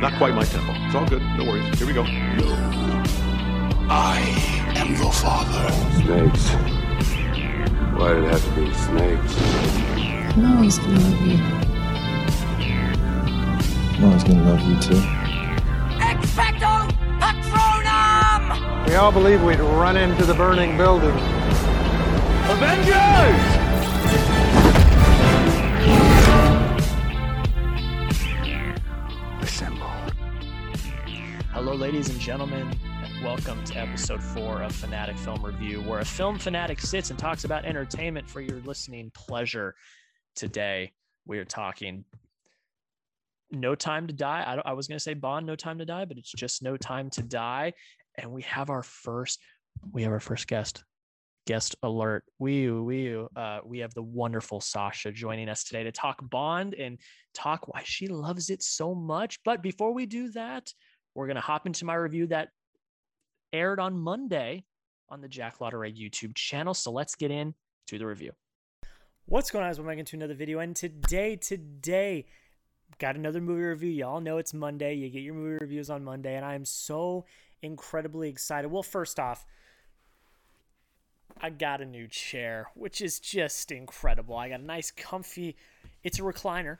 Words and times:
Not 0.00 0.14
quite 0.14 0.32
my 0.32 0.44
tempo. 0.44 0.72
It's 0.86 0.94
all 0.94 1.06
good. 1.06 1.22
No 1.36 1.44
worries. 1.44 1.76
Here 1.76 1.86
we 1.86 1.92
go. 1.92 2.04
I 3.90 4.20
am 4.76 4.94
your 4.94 5.12
father. 5.12 5.72
Snakes. 5.96 6.50
Why 7.98 8.12
did 8.14 8.22
it 8.22 8.30
have 8.30 8.44
to 8.44 8.50
be 8.60 8.72
snakes? 8.74 9.34
I'm 10.36 10.56
always 10.56 10.78
gonna 10.78 11.00
love 11.00 11.20
you. 11.26 11.38
I'm 13.96 14.04
always 14.04 14.22
gonna 14.22 14.44
love 14.44 14.60
you 14.68 14.76
too. 14.80 15.02
Expecto 15.98 16.88
Patronum! 17.18 18.86
We 18.86 18.94
all 18.94 19.10
believe 19.10 19.42
we'd 19.42 19.58
run 19.58 19.96
into 19.96 20.24
the 20.24 20.34
burning 20.34 20.76
building. 20.76 21.10
Avengers! 22.48 23.57
Ladies 31.88 32.10
and 32.10 32.20
gentlemen. 32.20 32.70
and 32.84 33.24
Welcome 33.24 33.64
to 33.64 33.78
episode 33.78 34.22
four 34.22 34.60
of 34.60 34.72
Finatic 34.72 35.18
Film 35.20 35.42
Review, 35.42 35.80
where 35.80 36.00
a 36.00 36.04
film 36.04 36.38
fanatic 36.38 36.82
sits 36.82 37.08
and 37.08 37.18
talks 37.18 37.44
about 37.44 37.64
entertainment 37.64 38.28
for 38.28 38.42
your 38.42 38.58
listening 38.58 39.10
pleasure. 39.14 39.74
Today, 40.36 40.92
we 41.24 41.38
are 41.38 41.46
talking 41.46 42.04
No 43.50 43.74
Time 43.74 44.06
to 44.06 44.12
Die. 44.12 44.60
I, 44.66 44.68
I 44.68 44.74
was 44.74 44.86
going 44.86 44.98
to 44.98 45.02
say 45.02 45.14
Bond, 45.14 45.46
No 45.46 45.56
Time 45.56 45.78
to 45.78 45.86
Die, 45.86 46.04
but 46.04 46.18
it's 46.18 46.30
just 46.30 46.62
No 46.62 46.76
Time 46.76 47.08
to 47.08 47.22
Die. 47.22 47.72
And 48.18 48.32
we 48.32 48.42
have 48.42 48.68
our 48.68 48.82
first, 48.82 49.40
we 49.90 50.02
have 50.02 50.12
our 50.12 50.20
first 50.20 50.46
guest. 50.46 50.84
Guest 51.46 51.74
alert. 51.82 52.24
We 52.38 52.70
we 52.70 53.16
uh, 53.34 53.60
we 53.64 53.78
have 53.78 53.94
the 53.94 54.02
wonderful 54.02 54.60
Sasha 54.60 55.10
joining 55.10 55.48
us 55.48 55.64
today 55.64 55.84
to 55.84 55.92
talk 55.92 56.18
Bond 56.20 56.74
and 56.74 56.98
talk 57.32 57.66
why 57.66 57.80
she 57.86 58.08
loves 58.08 58.50
it 58.50 58.62
so 58.62 58.94
much. 58.94 59.38
But 59.42 59.62
before 59.62 59.94
we 59.94 60.04
do 60.04 60.30
that, 60.32 60.70
we're 61.18 61.26
going 61.26 61.34
to 61.34 61.40
hop 61.40 61.66
into 61.66 61.84
my 61.84 61.94
review 61.94 62.28
that 62.28 62.52
aired 63.52 63.80
on 63.80 63.98
Monday 63.98 64.64
on 65.08 65.20
the 65.20 65.26
Jack 65.26 65.58
Lautaret 65.58 65.98
YouTube 65.98 66.36
channel. 66.36 66.74
So 66.74 66.92
let's 66.92 67.16
get 67.16 67.32
in 67.32 67.54
to 67.88 67.98
the 67.98 68.06
review. 68.06 68.30
What's 69.26 69.50
going 69.50 69.64
on? 69.64 69.70
As 69.70 69.80
we're 69.80 69.86
making 69.86 70.04
to 70.06 70.16
another 70.16 70.34
video, 70.34 70.60
and 70.60 70.76
today, 70.76 71.34
today, 71.34 72.26
got 73.00 73.16
another 73.16 73.40
movie 73.40 73.62
review. 73.62 73.90
Y'all 73.90 74.20
know 74.20 74.38
it's 74.38 74.54
Monday. 74.54 74.94
You 74.94 75.08
get 75.10 75.22
your 75.22 75.34
movie 75.34 75.58
reviews 75.60 75.90
on 75.90 76.04
Monday, 76.04 76.36
and 76.36 76.44
I 76.44 76.54
am 76.54 76.64
so 76.64 77.24
incredibly 77.62 78.28
excited. 78.28 78.70
Well, 78.70 78.84
first 78.84 79.18
off, 79.18 79.44
I 81.40 81.50
got 81.50 81.80
a 81.80 81.84
new 81.84 82.06
chair, 82.06 82.68
which 82.74 83.00
is 83.00 83.18
just 83.18 83.72
incredible. 83.72 84.36
I 84.36 84.50
got 84.50 84.60
a 84.60 84.64
nice, 84.64 84.92
comfy. 84.92 85.56
It's 86.04 86.20
a 86.20 86.22
recliner. 86.22 86.78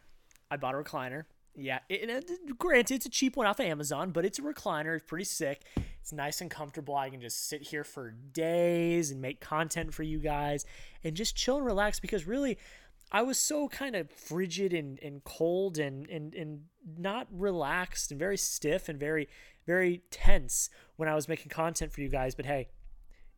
I 0.48 0.58
bought 0.58 0.76
a 0.76 0.78
recliner. 0.78 1.24
Yeah, 1.60 1.80
it, 1.88 2.08
it- 2.08 2.30
uh, 2.30 2.52
granted, 2.56 2.94
it's 2.94 3.06
a 3.06 3.10
cheap 3.10 3.36
one 3.36 3.46
off 3.46 3.58
of 3.58 3.66
Amazon, 3.66 4.12
but 4.12 4.24
it's 4.24 4.38
a 4.38 4.42
recliner. 4.42 4.94
It's 4.96 5.04
pretty 5.06 5.24
sick. 5.24 5.62
It's 6.00 6.12
nice 6.12 6.40
and 6.40 6.50
comfortable. 6.50 6.94
I 6.94 7.10
can 7.10 7.20
just 7.20 7.48
sit 7.48 7.62
here 7.62 7.82
for 7.84 8.12
days 8.12 9.10
and 9.10 9.20
make 9.20 9.40
content 9.40 9.92
for 9.92 10.04
you 10.04 10.18
guys 10.20 10.64
and 11.02 11.16
just 11.16 11.36
chill 11.36 11.56
and 11.56 11.66
relax 11.66 11.98
because 12.00 12.26
really, 12.26 12.58
I 13.10 13.22
was 13.22 13.38
so 13.38 13.68
kind 13.68 13.96
of 13.96 14.10
frigid 14.10 14.72
and, 14.72 14.98
and 15.02 15.24
cold 15.24 15.78
and, 15.78 16.08
and, 16.08 16.34
and 16.34 16.60
not 16.96 17.26
relaxed 17.32 18.10
and 18.12 18.18
very 18.20 18.36
stiff 18.36 18.88
and 18.88 19.00
very, 19.00 19.28
very 19.66 20.02
tense 20.10 20.70
when 20.96 21.08
I 21.08 21.14
was 21.14 21.26
making 21.28 21.48
content 21.50 21.90
for 21.92 22.02
you 22.02 22.08
guys. 22.08 22.34
But 22.34 22.46
hey, 22.46 22.68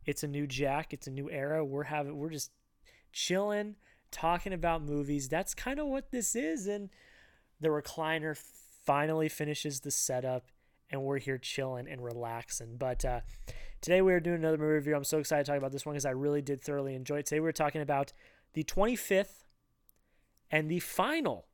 it's 0.05 0.23
a 0.23 0.27
new 0.27 0.45
Jack. 0.45 0.93
It's 0.93 1.07
a 1.07 1.11
new 1.11 1.29
era. 1.31 1.63
We're 1.65 1.83
having, 1.83 2.17
we're 2.17 2.29
just 2.29 2.51
chilling, 3.13 3.75
talking 4.11 4.53
about 4.53 4.83
movies. 4.83 5.27
That's 5.29 5.53
kind 5.53 5.79
of 5.79 5.87
what 5.87 6.11
this 6.11 6.35
is. 6.35 6.67
And 6.67 6.89
the 7.61 7.69
recliner 7.69 8.35
finally 8.85 9.29
finishes 9.29 9.79
the 9.79 9.91
setup 9.91 10.45
and 10.89 11.01
we're 11.01 11.19
here 11.19 11.37
chilling 11.37 11.87
and 11.87 12.03
relaxing. 12.03 12.75
But 12.77 13.05
uh, 13.05 13.21
today 13.79 14.01
we 14.01 14.13
are 14.13 14.19
doing 14.19 14.37
another 14.37 14.57
movie 14.57 14.73
review. 14.73 14.95
I'm 14.95 15.03
so 15.03 15.19
excited 15.19 15.45
to 15.45 15.51
talk 15.51 15.57
about 15.57 15.71
this 15.71 15.85
one 15.85 15.93
because 15.93 16.05
I 16.05 16.11
really 16.11 16.41
did 16.41 16.61
thoroughly 16.61 16.95
enjoy 16.95 17.19
it. 17.19 17.27
Today 17.27 17.39
we 17.39 17.47
are 17.47 17.53
talking 17.53 17.81
about 17.81 18.11
the 18.53 18.63
25th 18.63 19.45
and 20.49 20.69
the 20.69 20.79
final 20.79 21.45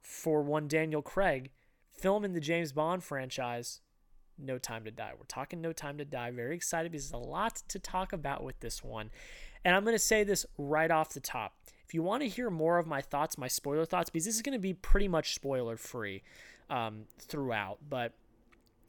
for 0.00 0.42
one 0.42 0.68
Daniel 0.68 1.02
Craig 1.02 1.50
film 1.90 2.24
in 2.24 2.32
the 2.32 2.40
James 2.40 2.72
Bond 2.72 3.02
franchise, 3.02 3.80
No 4.38 4.58
Time 4.58 4.84
to 4.84 4.90
Die. 4.90 5.12
We're 5.18 5.24
talking 5.26 5.60
No 5.60 5.72
Time 5.72 5.98
to 5.98 6.04
Die. 6.04 6.30
Very 6.30 6.54
excited 6.54 6.92
because 6.92 7.10
there's 7.10 7.24
a 7.24 7.26
lot 7.26 7.62
to 7.68 7.78
talk 7.78 8.12
about 8.12 8.44
with 8.44 8.60
this 8.60 8.84
one. 8.84 9.10
And 9.64 9.74
I'm 9.74 9.82
going 9.82 9.96
to 9.96 9.98
say 9.98 10.22
this 10.22 10.46
right 10.56 10.90
off 10.90 11.12
the 11.12 11.20
top. 11.20 11.54
If 11.86 11.94
you 11.94 12.02
want 12.02 12.22
to 12.22 12.28
hear 12.28 12.50
more 12.50 12.78
of 12.78 12.86
my 12.86 13.00
thoughts, 13.00 13.38
my 13.38 13.48
spoiler 13.48 13.84
thoughts, 13.84 14.10
because 14.10 14.24
this 14.24 14.34
is 14.34 14.42
going 14.42 14.54
to 14.54 14.58
be 14.58 14.74
pretty 14.74 15.08
much 15.08 15.34
spoiler 15.34 15.76
free 15.76 16.22
um, 16.68 17.04
throughout, 17.18 17.78
but 17.88 18.12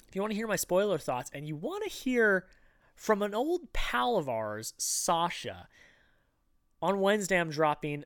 if 0.08 0.16
you 0.16 0.22
want 0.22 0.32
to 0.32 0.38
hear 0.38 0.48
my 0.48 0.56
spoiler 0.56 0.98
thoughts 0.98 1.30
and 1.34 1.48
you 1.48 1.56
want 1.56 1.84
to 1.84 1.90
hear 1.90 2.46
from 2.96 3.22
an 3.22 3.36
old 3.36 3.72
pal 3.74 4.18
of 4.18 4.28
ours, 4.28 4.74
Sasha, 4.78 5.68
on 6.82 7.00
Wednesday 7.00 7.40
I'm 7.40 7.50
dropping 7.50 8.04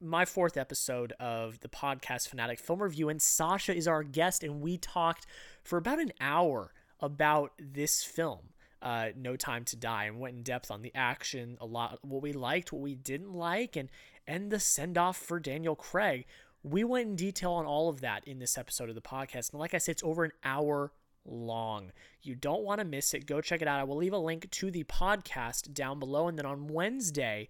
my 0.00 0.24
fourth 0.24 0.56
episode 0.56 1.12
of 1.18 1.60
the 1.60 1.68
podcast 1.68 2.32
Finatic 2.32 2.60
Film 2.60 2.82
Review, 2.82 3.08
and 3.08 3.20
Sasha 3.20 3.74
is 3.74 3.88
our 3.88 4.02
guest, 4.02 4.44
and 4.44 4.60
we 4.60 4.78
talked 4.78 5.26
for 5.64 5.76
about 5.76 5.98
an 5.98 6.12
hour 6.20 6.72
about 7.00 7.52
this 7.58 8.04
film, 8.04 8.50
uh, 8.80 9.08
No 9.16 9.34
Time 9.34 9.64
to 9.64 9.76
Die, 9.76 10.04
and 10.04 10.20
went 10.20 10.36
in 10.36 10.42
depth 10.42 10.70
on 10.70 10.82
the 10.82 10.92
action, 10.94 11.56
a 11.60 11.66
lot, 11.66 11.98
what 12.02 12.22
we 12.22 12.32
liked, 12.32 12.72
what 12.72 12.82
we 12.82 12.94
didn't 12.94 13.32
like, 13.32 13.74
and 13.74 13.88
and 14.28 14.50
the 14.52 14.60
send 14.60 14.96
off 14.96 15.16
for 15.16 15.40
Daniel 15.40 15.74
Craig. 15.74 16.26
We 16.62 16.84
went 16.84 17.08
in 17.08 17.16
detail 17.16 17.52
on 17.52 17.64
all 17.66 17.88
of 17.88 18.02
that 18.02 18.28
in 18.28 18.38
this 18.38 18.58
episode 18.58 18.88
of 18.88 18.94
the 18.94 19.00
podcast, 19.00 19.50
and 19.50 19.58
like 19.58 19.74
I 19.74 19.78
said, 19.78 19.92
it's 19.92 20.02
over 20.04 20.22
an 20.22 20.32
hour 20.44 20.92
long. 21.24 21.92
You 22.22 22.34
don't 22.34 22.62
want 22.62 22.80
to 22.80 22.84
miss 22.84 23.14
it. 23.14 23.26
Go 23.26 23.40
check 23.40 23.62
it 23.62 23.68
out. 23.68 23.80
I 23.80 23.84
will 23.84 23.96
leave 23.96 24.12
a 24.12 24.18
link 24.18 24.50
to 24.50 24.70
the 24.70 24.84
podcast 24.84 25.72
down 25.72 25.98
below, 25.98 26.28
and 26.28 26.38
then 26.38 26.46
on 26.46 26.68
Wednesday. 26.68 27.48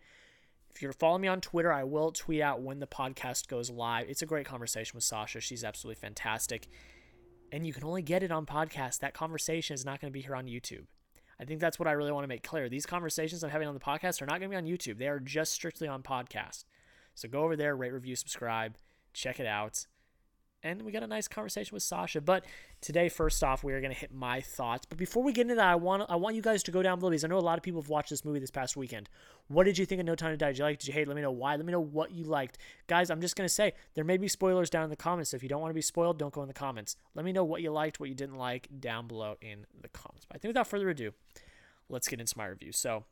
If 0.75 0.83
you're 0.83 0.93
following 0.93 1.23
me 1.23 1.29
on 1.29 1.41
Twitter, 1.41 1.73
I 1.73 1.83
will 1.83 2.13
tweet 2.13 2.41
out 2.41 2.63
when 2.63 2.79
the 2.79 2.87
podcast 2.87 3.49
goes 3.49 3.69
live. 3.69 4.09
It's 4.09 4.23
a 4.23 4.27
great 4.27 4.47
conversation 4.47 4.93
with 4.95 5.03
Sasha. 5.03 5.41
She's 5.41 5.65
absolutely 5.65 6.01
fantastic. 6.01 6.69
And 7.51 7.67
you 7.67 7.73
can 7.73 7.83
only 7.83 8.03
get 8.03 8.23
it 8.23 8.31
on 8.31 8.47
podcast. 8.47 9.01
That 9.01 9.13
conversation 9.13 9.75
is 9.75 9.85
not 9.85 10.01
going 10.01 10.13
to 10.13 10.17
be 10.17 10.21
here 10.21 10.37
on 10.37 10.47
YouTube. 10.47 10.85
I 11.41 11.45
think 11.45 11.61
that's 11.61 11.79
what 11.79 11.87
I 11.87 11.93
really 11.93 12.13
want 12.13 12.25
to 12.25 12.29
make 12.29 12.43
clear. 12.43 12.69
These 12.69 12.87
conversations 12.87 13.45
I'm 13.45 13.51
having 13.51 13.69
on 13.69 13.75
the 13.75 13.81
podcast 13.81 14.21
are 14.21 14.27
not 14.27 14.41
going 14.41 14.51
to 14.51 14.57
be 14.57 14.57
on 14.57 14.67
YouTube. 14.67 14.99
They 14.99 15.09
are 15.09 15.21
just 15.21 15.53
strictly 15.53 15.87
on 15.87 16.03
podcast. 16.03 16.65
So 17.15 17.29
go 17.29 17.43
over 17.43 17.57
there, 17.57 17.77
rate, 17.77 17.93
review, 17.93 18.17
subscribe, 18.17 18.77
check 19.13 19.39
it 19.39 19.47
out. 19.47 19.87
And 20.63 20.83
we 20.83 20.91
got 20.91 21.05
a 21.05 21.07
nice 21.07 21.29
conversation 21.29 21.75
with 21.75 21.85
Sasha. 21.85 22.21
But 22.21 22.45
today, 22.81 23.09
first 23.09 23.45
off, 23.45 23.63
we 23.63 23.73
are 23.75 23.81
going 23.81 23.93
to 23.93 23.99
hit 23.99 24.13
my 24.13 24.41
thoughts. 24.41 24.87
But 24.87 24.99
before 24.99 25.23
we 25.23 25.33
get 25.33 25.43
into 25.43 25.55
that, 25.55 25.69
I 25.69 25.77
want 25.77 26.03
I 26.09 26.17
want 26.17 26.35
you 26.35 26.43
guys 26.43 26.65
to 26.65 26.73
go 26.73 26.83
down 26.83 26.99
below 26.99 27.11
because 27.11 27.23
I 27.23 27.29
know 27.29 27.39
a 27.39 27.41
lot 27.41 27.59
of 27.59 27.63
people 27.63 27.81
have 27.81 27.89
watched 27.89 28.11
this 28.11 28.25
movie 28.25 28.41
this 28.41 28.51
past 28.51 28.77
weekend. 28.77 29.09
What 29.47 29.65
did 29.65 29.79
you 29.79 29.87
think 29.87 30.01
of 30.01 30.07
No 30.07 30.17
Time 30.17 30.33
to 30.33 30.37
Die? 30.37 30.49
Did 30.49 30.59
you 30.59 30.65
like? 30.65 30.79
Did 30.81 30.89
you 30.89 30.95
hate? 30.95 31.07
Let 31.07 31.15
me 31.15 31.23
know 31.23 31.31
why. 31.31 31.55
Let 31.55 31.65
me 31.65 31.71
know 31.71 31.81
what 31.81 32.11
you 32.11 32.25
liked, 32.25 32.59
guys. 32.89 33.09
I'm 33.09 33.21
just 33.21 33.37
going 33.37 33.47
to 33.47 33.55
say 33.55 33.73
there 33.95 34.05
may 34.05 34.17
be 34.17 34.27
spoilers 34.27 34.69
down 34.69 34.83
in 34.83 34.91
the 34.91 34.97
comments. 34.97 35.31
So 35.31 35.37
if 35.37 35.45
you 35.45 35.49
don't 35.49 35.61
want 35.61 35.71
to 35.71 35.75
be 35.77 35.81
spoiled, 35.81 36.19
don't 36.19 36.35
go 36.35 36.43
in 36.43 36.49
the 36.49 36.55
comments. 36.55 36.97
Let 37.15 37.25
me 37.25 37.33
know 37.33 37.45
what 37.45 37.63
you 37.63 37.71
liked, 37.71 38.01
what 38.01 38.09
you 38.09 38.17
didn't 38.17 38.37
like 38.37 38.69
down 38.81 39.07
below 39.07 39.37
in 39.41 39.65
the 39.81 39.89
comments. 39.89 40.27
But 40.27 40.37
I 40.37 40.39
think 40.41 40.51
without 40.51 40.67
further 40.67 40.89
ado, 40.89 41.13
let's 41.89 42.09
get 42.09 42.21
into 42.21 42.37
my 42.37 42.47
review. 42.47 42.73
So. 42.73 43.05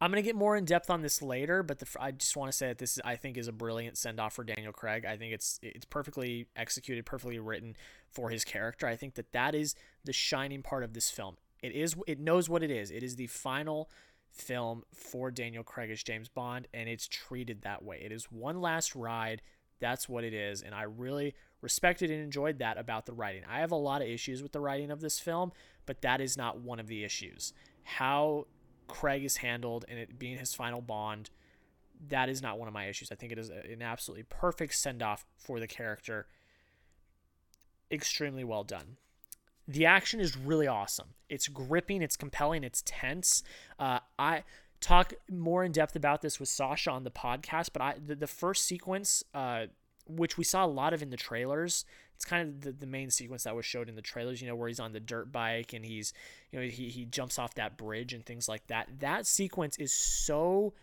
I'm 0.00 0.10
gonna 0.10 0.22
get 0.22 0.36
more 0.36 0.56
in 0.56 0.64
depth 0.64 0.90
on 0.90 1.02
this 1.02 1.20
later, 1.22 1.62
but 1.62 1.80
the, 1.80 1.86
I 1.98 2.12
just 2.12 2.36
want 2.36 2.52
to 2.52 2.56
say 2.56 2.68
that 2.68 2.78
this 2.78 2.92
is, 2.92 3.00
I 3.04 3.16
think 3.16 3.36
is 3.36 3.48
a 3.48 3.52
brilliant 3.52 3.98
send 3.98 4.20
off 4.20 4.34
for 4.34 4.44
Daniel 4.44 4.72
Craig. 4.72 5.04
I 5.04 5.16
think 5.16 5.32
it's 5.32 5.58
it's 5.62 5.84
perfectly 5.84 6.46
executed, 6.54 7.04
perfectly 7.04 7.38
written 7.38 7.76
for 8.10 8.30
his 8.30 8.44
character. 8.44 8.86
I 8.86 8.96
think 8.96 9.14
that 9.14 9.32
that 9.32 9.54
is 9.54 9.74
the 10.04 10.12
shining 10.12 10.62
part 10.62 10.84
of 10.84 10.94
this 10.94 11.10
film. 11.10 11.36
It 11.62 11.72
is 11.72 11.96
it 12.06 12.20
knows 12.20 12.48
what 12.48 12.62
it 12.62 12.70
is. 12.70 12.90
It 12.90 13.02
is 13.02 13.16
the 13.16 13.26
final 13.26 13.90
film 14.30 14.84
for 14.94 15.30
Daniel 15.30 15.64
Craig 15.64 15.90
as 15.90 16.02
James 16.02 16.28
Bond, 16.28 16.68
and 16.72 16.88
it's 16.88 17.08
treated 17.08 17.62
that 17.62 17.82
way. 17.82 18.00
It 18.04 18.12
is 18.12 18.30
one 18.30 18.60
last 18.60 18.94
ride. 18.94 19.42
That's 19.80 20.08
what 20.08 20.24
it 20.24 20.34
is, 20.34 20.62
and 20.62 20.74
I 20.74 20.82
really 20.82 21.34
respected 21.60 22.10
and 22.10 22.22
enjoyed 22.22 22.58
that 22.60 22.78
about 22.78 23.06
the 23.06 23.12
writing. 23.12 23.42
I 23.48 23.60
have 23.60 23.72
a 23.72 23.76
lot 23.76 24.02
of 24.02 24.08
issues 24.08 24.42
with 24.42 24.52
the 24.52 24.60
writing 24.60 24.90
of 24.90 25.00
this 25.00 25.18
film, 25.18 25.52
but 25.86 26.02
that 26.02 26.20
is 26.20 26.36
not 26.36 26.60
one 26.60 26.78
of 26.78 26.86
the 26.86 27.04
issues. 27.04 27.52
How 27.82 28.46
Craig 28.88 29.24
is 29.24 29.36
handled 29.38 29.84
and 29.88 29.98
it 29.98 30.18
being 30.18 30.38
his 30.38 30.54
final 30.54 30.80
bond, 30.80 31.30
that 32.08 32.28
is 32.28 32.42
not 32.42 32.58
one 32.58 32.68
of 32.68 32.74
my 32.74 32.86
issues. 32.86 33.12
I 33.12 33.14
think 33.14 33.32
it 33.32 33.38
is 33.38 33.50
an 33.50 33.82
absolutely 33.82 34.24
perfect 34.28 34.74
send 34.74 35.02
off 35.02 35.24
for 35.36 35.60
the 35.60 35.66
character. 35.66 36.26
Extremely 37.90 38.44
well 38.44 38.64
done. 38.64 38.96
The 39.66 39.86
action 39.86 40.18
is 40.18 40.36
really 40.36 40.66
awesome. 40.66 41.08
It's 41.28 41.46
gripping, 41.46 42.02
it's 42.02 42.16
compelling, 42.16 42.64
it's 42.64 42.82
tense. 42.86 43.42
Uh, 43.78 44.00
I 44.18 44.44
talk 44.80 45.12
more 45.30 45.62
in 45.64 45.72
depth 45.72 45.94
about 45.94 46.22
this 46.22 46.40
with 46.40 46.48
Sasha 46.48 46.90
on 46.90 47.04
the 47.04 47.10
podcast, 47.10 47.70
but 47.72 47.82
I 47.82 47.94
the, 48.04 48.14
the 48.14 48.26
first 48.26 48.64
sequence, 48.64 49.22
uh, 49.34 49.66
which 50.08 50.36
we 50.36 50.44
saw 50.44 50.64
a 50.64 50.66
lot 50.66 50.92
of 50.92 51.02
in 51.02 51.10
the 51.10 51.16
trailers, 51.16 51.84
it's 52.14 52.24
kind 52.24 52.48
of 52.48 52.60
the, 52.62 52.72
the 52.72 52.86
main 52.86 53.10
sequence 53.10 53.44
that 53.44 53.54
was 53.54 53.64
showed 53.64 53.88
in 53.88 53.94
the 53.94 54.02
trailers, 54.02 54.40
you 54.40 54.48
know, 54.48 54.56
where 54.56 54.68
he's 54.68 54.80
on 54.80 54.92
the 54.92 55.00
dirt 55.00 55.30
bike 55.30 55.72
and 55.72 55.84
he's, 55.84 56.12
you 56.50 56.58
know, 56.58 56.66
he, 56.66 56.88
he 56.88 57.04
jumps 57.04 57.38
off 57.38 57.54
that 57.54 57.76
bridge 57.76 58.12
and 58.12 58.24
things 58.26 58.48
like 58.48 58.66
that. 58.66 58.88
That 59.00 59.26
sequence 59.26 59.76
is 59.76 59.92
so 59.92 60.74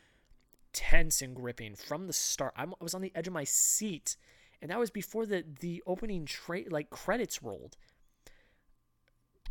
tense 0.73 1.21
and 1.21 1.35
gripping 1.35 1.75
from 1.75 2.07
the 2.07 2.13
start. 2.13 2.53
I'm, 2.55 2.73
I 2.79 2.83
was 2.83 2.93
on 2.93 3.01
the 3.01 3.11
edge 3.15 3.27
of 3.27 3.33
my 3.33 3.43
seat 3.43 4.15
and 4.61 4.71
that 4.71 4.79
was 4.79 4.89
before 4.89 5.25
the 5.25 5.43
the 5.59 5.83
opening 5.85 6.25
tra- 6.25 6.69
like 6.69 6.89
credits 6.89 7.43
rolled. 7.43 7.77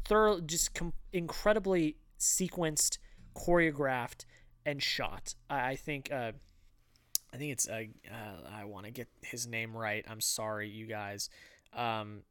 Thorough, 0.05 0.41
just 0.41 0.75
com- 0.75 0.93
incredibly 1.13 1.97
sequenced, 2.19 2.99
choreographed, 3.37 4.25
and 4.67 4.83
shot. 4.83 5.35
I, 5.49 5.71
I 5.71 5.77
think. 5.77 6.11
Uh, 6.13 6.33
I 7.35 7.37
think 7.37 7.53
it's. 7.53 7.69
Uh, 7.69 7.85
uh, 8.11 8.49
I 8.57 8.65
want 8.65 8.87
to 8.87 8.93
get 8.93 9.09
his 9.23 9.47
name 9.47 9.77
right. 9.77 10.05
I'm 10.09 10.21
sorry, 10.21 10.69
you 10.69 10.87
guys. 10.87 11.29
Um, 11.75 12.23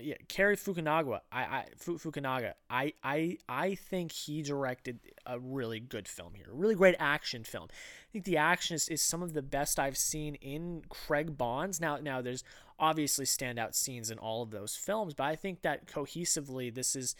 yeah, 0.00 0.14
Cary 0.28 0.56
Fukunaga. 0.56 1.20
I, 1.30 1.42
I 1.42 1.64
Fukunaga. 1.78 2.54
I, 2.70 2.94
I, 3.02 3.38
I 3.48 3.74
think 3.74 4.12
he 4.12 4.42
directed 4.42 5.00
a 5.26 5.38
really 5.38 5.80
good 5.80 6.08
film 6.08 6.34
here. 6.34 6.46
A 6.50 6.54
really 6.54 6.74
great 6.74 6.96
action 6.98 7.44
film. 7.44 7.68
I 7.70 8.12
think 8.12 8.24
the 8.24 8.36
action 8.36 8.74
is, 8.74 8.88
is 8.88 9.02
some 9.02 9.22
of 9.22 9.34
the 9.34 9.42
best 9.42 9.78
I've 9.78 9.96
seen 9.96 10.36
in 10.36 10.82
Craig 10.88 11.36
Bonds. 11.36 11.80
Now, 11.80 11.98
now 11.98 12.20
there's 12.20 12.44
obviously 12.78 13.24
standout 13.24 13.74
scenes 13.74 14.10
in 14.10 14.18
all 14.18 14.42
of 14.42 14.50
those 14.50 14.74
films, 14.74 15.14
but 15.14 15.24
I 15.24 15.36
think 15.36 15.62
that 15.62 15.86
cohesively, 15.86 16.74
this 16.74 16.96
is 16.96 17.14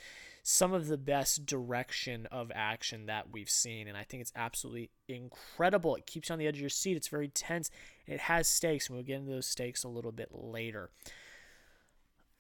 some 0.47 0.75
of 0.75 0.89
the 0.89 0.99
best 0.99 1.47
direction 1.47 2.27
of 2.31 2.53
action 2.55 3.07
that 3.07 3.33
we've 3.33 3.49
seen, 3.49 3.89
and 3.89 3.97
I 3.97 4.03
think 4.03 4.21
it's 4.21 4.33
absolutely 4.37 4.91
incredible. 5.09 5.97
It 5.97 6.05
keeps 6.05 6.29
you 6.29 6.35
on 6.35 6.39
the 6.39 6.47
edge 6.47 6.57
of 6.57 6.61
your 6.61 6.69
seat. 6.69 6.99
It's 6.99 7.09
very 7.09 7.29
tense. 7.29 7.71
It 8.07 8.21
has 8.21 8.47
stakes, 8.47 8.89
and 8.89 8.97
we'll 8.97 9.07
get 9.07 9.17
into 9.17 9.33
those 9.33 9.47
stakes 9.47 9.85
a 9.85 9.89
little 9.89 10.13
bit 10.13 10.29
later. 10.33 10.91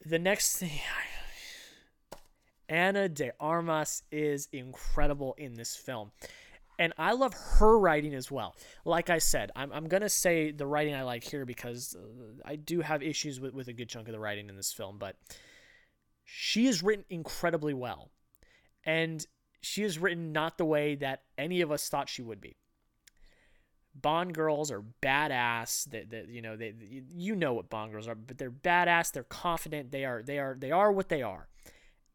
The 0.04 0.18
next 0.18 0.58
thing, 0.58 0.78
Ana 2.68 3.08
de 3.08 3.32
Armas 3.40 4.02
is 4.12 4.48
incredible 4.52 5.34
in 5.38 5.54
this 5.54 5.74
film. 5.74 6.12
And 6.78 6.92
I 6.98 7.12
love 7.12 7.32
her 7.58 7.78
writing 7.78 8.14
as 8.14 8.30
well. 8.30 8.54
Like 8.84 9.08
I 9.08 9.18
said, 9.18 9.50
I'm, 9.56 9.72
I'm 9.72 9.88
going 9.88 10.02
to 10.02 10.10
say 10.10 10.50
the 10.50 10.66
writing 10.66 10.94
I 10.94 11.04
like 11.04 11.24
here 11.24 11.46
because 11.46 11.96
uh, 11.96 12.42
I 12.44 12.56
do 12.56 12.82
have 12.82 13.02
issues 13.02 13.40
with, 13.40 13.54
with 13.54 13.68
a 13.68 13.72
good 13.72 13.88
chunk 13.88 14.08
of 14.08 14.12
the 14.12 14.18
writing 14.18 14.50
in 14.50 14.56
this 14.56 14.72
film, 14.72 14.98
but 14.98 15.16
she 16.24 16.66
is 16.66 16.82
written 16.82 17.04
incredibly 17.08 17.74
well. 17.74 18.10
And 18.84 19.24
she 19.60 19.82
is 19.82 19.98
written 19.98 20.32
not 20.32 20.58
the 20.58 20.64
way 20.64 20.94
that 20.96 21.22
any 21.38 21.60
of 21.60 21.70
us 21.70 21.88
thought 21.88 22.08
she 22.08 22.22
would 22.22 22.40
be. 22.40 22.56
Bond 23.94 24.34
girls 24.34 24.70
are 24.70 24.82
badass. 25.02 25.88
That 25.90 26.10
that 26.10 26.28
you 26.28 26.42
know 26.42 26.56
they 26.56 26.74
you 27.14 27.36
know 27.36 27.52
what 27.54 27.70
Bond 27.70 27.92
girls 27.92 28.08
are, 28.08 28.16
but 28.16 28.38
they're 28.38 28.50
badass. 28.50 29.12
They're 29.12 29.22
confident. 29.22 29.92
They 29.92 30.04
are 30.04 30.22
they 30.22 30.38
are 30.38 30.56
they 30.58 30.72
are 30.72 30.90
what 30.90 31.08
they 31.08 31.22
are. 31.22 31.48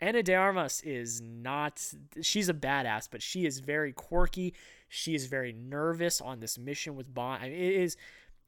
Ana 0.01 0.23
de 0.23 0.33
Armas 0.33 0.81
is 0.81 1.21
not. 1.21 1.81
She's 2.21 2.49
a 2.49 2.53
badass, 2.53 3.07
but 3.09 3.21
she 3.21 3.45
is 3.45 3.59
very 3.59 3.93
quirky. 3.93 4.53
She 4.89 5.15
is 5.15 5.27
very 5.27 5.53
nervous 5.53 6.19
on 6.19 6.41
this 6.41 6.57
mission 6.57 6.95
with 6.95 7.13
Bond. 7.13 7.43
I 7.43 7.49
mean, 7.49 7.59
it 7.59 7.73
is. 7.73 7.95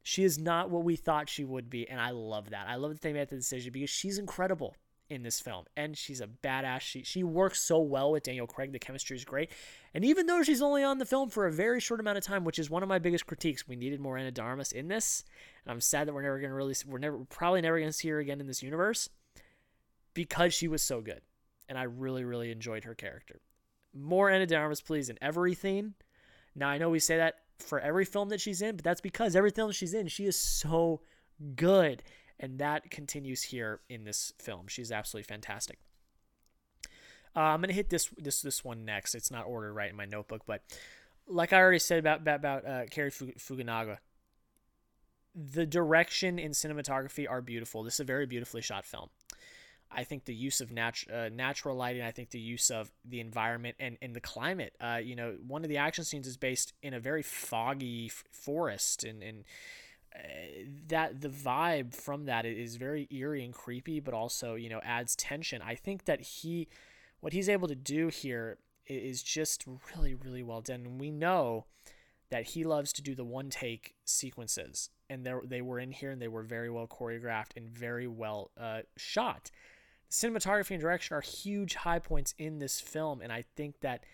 She 0.02 0.24
is 0.24 0.38
not 0.38 0.68
what 0.68 0.84
we 0.84 0.96
thought 0.96 1.28
she 1.28 1.44
would 1.44 1.70
be, 1.70 1.88
and 1.88 2.00
I 2.00 2.10
love 2.10 2.50
that. 2.50 2.66
I 2.68 2.74
love 2.74 2.92
that 2.92 3.02
they 3.02 3.12
made 3.12 3.28
the 3.28 3.36
decision 3.36 3.72
because 3.72 3.90
she's 3.90 4.18
incredible 4.18 4.76
in 5.12 5.22
this 5.22 5.40
film, 5.40 5.66
and 5.76 5.96
she's 5.96 6.20
a 6.20 6.26
badass. 6.26 6.80
She 6.80 7.02
she 7.02 7.22
works 7.22 7.60
so 7.60 7.78
well 7.78 8.10
with 8.10 8.22
Daniel 8.22 8.46
Craig. 8.46 8.72
The 8.72 8.78
chemistry 8.78 9.16
is 9.16 9.24
great, 9.24 9.50
and 9.94 10.04
even 10.04 10.26
though 10.26 10.42
she's 10.42 10.62
only 10.62 10.82
on 10.82 10.98
the 10.98 11.04
film 11.04 11.28
for 11.28 11.46
a 11.46 11.52
very 11.52 11.80
short 11.80 12.00
amount 12.00 12.18
of 12.18 12.24
time, 12.24 12.44
which 12.44 12.58
is 12.58 12.70
one 12.70 12.82
of 12.82 12.88
my 12.88 12.98
biggest 12.98 13.26
critiques, 13.26 13.68
we 13.68 13.76
needed 13.76 14.00
more 14.00 14.16
Ana 14.16 14.30
de 14.30 14.40
Armas 14.40 14.72
in 14.72 14.88
this, 14.88 15.24
and 15.64 15.72
I'm 15.72 15.80
sad 15.80 16.08
that 16.08 16.14
we're 16.14 16.22
never 16.22 16.40
gonna 16.40 16.54
really 16.54 16.74
we're 16.86 16.98
never 16.98 17.18
probably 17.28 17.60
never 17.60 17.78
gonna 17.78 17.92
see 17.92 18.08
her 18.08 18.18
again 18.18 18.40
in 18.40 18.46
this 18.46 18.62
universe 18.62 19.08
because 20.14 20.54
she 20.54 20.66
was 20.66 20.82
so 20.82 21.00
good, 21.00 21.20
and 21.68 21.78
I 21.78 21.84
really 21.84 22.24
really 22.24 22.50
enjoyed 22.50 22.84
her 22.84 22.94
character. 22.94 23.40
More 23.94 24.30
Ana 24.30 24.46
de 24.46 24.56
Armas, 24.56 24.80
please, 24.80 25.10
in 25.10 25.18
everything. 25.20 25.94
Now 26.54 26.68
I 26.68 26.78
know 26.78 26.90
we 26.90 26.98
say 26.98 27.18
that 27.18 27.36
for 27.58 27.78
every 27.78 28.06
film 28.06 28.30
that 28.30 28.40
she's 28.40 28.62
in, 28.62 28.76
but 28.76 28.84
that's 28.84 29.00
because 29.00 29.36
every 29.36 29.50
film 29.50 29.70
she's 29.72 29.94
in, 29.94 30.08
she 30.08 30.24
is 30.24 30.36
so 30.36 31.02
good 31.54 32.02
and 32.42 32.58
that 32.58 32.90
continues 32.90 33.44
here 33.44 33.80
in 33.88 34.04
this 34.04 34.34
film. 34.38 34.66
She's 34.66 34.92
absolutely 34.92 35.26
fantastic. 35.26 35.78
Uh, 37.34 37.40
I'm 37.40 37.62
gonna 37.62 37.72
hit 37.72 37.88
this 37.88 38.10
this 38.18 38.42
this 38.42 38.62
one 38.62 38.84
next. 38.84 39.14
It's 39.14 39.30
not 39.30 39.46
ordered 39.46 39.72
right 39.72 39.88
in 39.88 39.96
my 39.96 40.04
notebook, 40.04 40.42
but 40.46 40.62
like 41.26 41.52
I 41.52 41.58
already 41.58 41.78
said 41.78 41.98
about 41.98 42.20
about, 42.20 42.40
about 42.40 42.66
uh, 42.66 42.84
Cary 42.90 43.10
Fukunaga, 43.10 43.98
the 45.34 45.64
direction 45.64 46.38
and 46.38 46.52
cinematography 46.52 47.30
are 47.30 47.40
beautiful. 47.40 47.84
This 47.84 47.94
is 47.94 48.00
a 48.00 48.04
very 48.04 48.26
beautifully 48.26 48.60
shot 48.60 48.84
film. 48.84 49.08
I 49.94 50.04
think 50.04 50.24
the 50.24 50.34
use 50.34 50.60
of 50.60 50.70
uh, 50.76 51.28
natural 51.30 51.76
lighting, 51.76 52.02
I 52.02 52.12
think 52.12 52.30
the 52.30 52.40
use 52.40 52.70
of 52.70 52.90
the 53.04 53.20
environment 53.20 53.76
and, 53.78 53.98
and 54.00 54.14
the 54.16 54.20
climate. 54.20 54.74
Uh, 54.80 55.00
you 55.02 55.14
know, 55.14 55.36
one 55.46 55.64
of 55.64 55.68
the 55.68 55.76
action 55.76 56.04
scenes 56.04 56.26
is 56.26 56.38
based 56.38 56.72
in 56.82 56.94
a 56.94 57.00
very 57.00 57.22
foggy 57.22 58.06
f- 58.06 58.24
forest, 58.30 59.04
and, 59.04 59.22
and 59.22 59.44
that 60.88 61.20
the 61.20 61.28
vibe 61.28 61.94
from 61.94 62.26
that 62.26 62.44
is 62.44 62.76
very 62.76 63.08
eerie 63.10 63.44
and 63.44 63.54
creepy, 63.54 64.00
but 64.00 64.14
also 64.14 64.54
you 64.54 64.68
know 64.68 64.80
adds 64.82 65.16
tension. 65.16 65.62
I 65.62 65.74
think 65.74 66.04
that 66.04 66.20
he, 66.20 66.68
what 67.20 67.32
he's 67.32 67.48
able 67.48 67.68
to 67.68 67.74
do 67.74 68.08
here 68.08 68.58
is 68.86 69.22
just 69.22 69.64
really 69.94 70.14
really 70.14 70.42
well 70.42 70.60
done. 70.60 70.86
And 70.86 71.00
we 71.00 71.10
know 71.10 71.66
that 72.30 72.44
he 72.48 72.64
loves 72.64 72.92
to 72.94 73.02
do 73.02 73.14
the 73.14 73.24
one 73.24 73.50
take 73.50 73.94
sequences, 74.04 74.90
and 75.08 75.24
they 75.24 75.32
they 75.44 75.62
were 75.62 75.78
in 75.78 75.92
here 75.92 76.10
and 76.10 76.20
they 76.20 76.28
were 76.28 76.42
very 76.42 76.70
well 76.70 76.86
choreographed 76.86 77.56
and 77.56 77.68
very 77.68 78.06
well 78.06 78.50
uh, 78.58 78.80
shot. 78.96 79.50
Cinematography 80.10 80.72
and 80.72 80.80
direction 80.80 81.16
are 81.16 81.22
huge 81.22 81.74
high 81.74 81.98
points 81.98 82.34
in 82.36 82.58
this 82.58 82.80
film, 82.80 83.22
and 83.22 83.32
I 83.32 83.44
think 83.56 83.80
that 83.80 84.04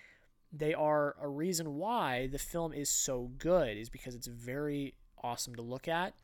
they 0.52 0.72
are 0.72 1.16
a 1.20 1.28
reason 1.28 1.74
why 1.74 2.28
the 2.28 2.38
film 2.38 2.72
is 2.72 2.88
so 2.88 3.30
good 3.36 3.76
is 3.76 3.90
because 3.90 4.14
it's 4.14 4.28
very 4.28 4.94
awesome 5.22 5.54
to 5.56 5.62
look 5.62 5.88
at. 5.88 6.14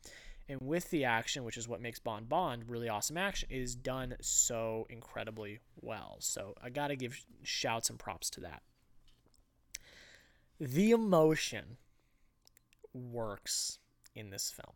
And 0.47 0.59
with 0.61 0.91
the 0.91 1.05
action, 1.05 1.43
which 1.43 1.57
is 1.57 1.67
what 1.67 1.81
makes 1.81 1.99
Bond 1.99 2.29
Bond 2.29 2.69
really 2.69 2.87
awesome 2.87 3.17
action, 3.17 3.49
is 3.51 3.75
done 3.75 4.15
so 4.21 4.85
incredibly 4.89 5.59
well. 5.81 6.17
So 6.19 6.53
I 6.61 6.69
got 6.69 6.89
to 6.89 6.95
give 6.95 7.19
shouts 7.41 7.89
and 7.89 7.97
props 7.97 8.29
to 8.31 8.41
that. 8.41 8.61
The 10.59 10.91
emotion 10.91 11.77
works 12.93 13.79
in 14.13 14.29
this 14.29 14.51
film. 14.51 14.75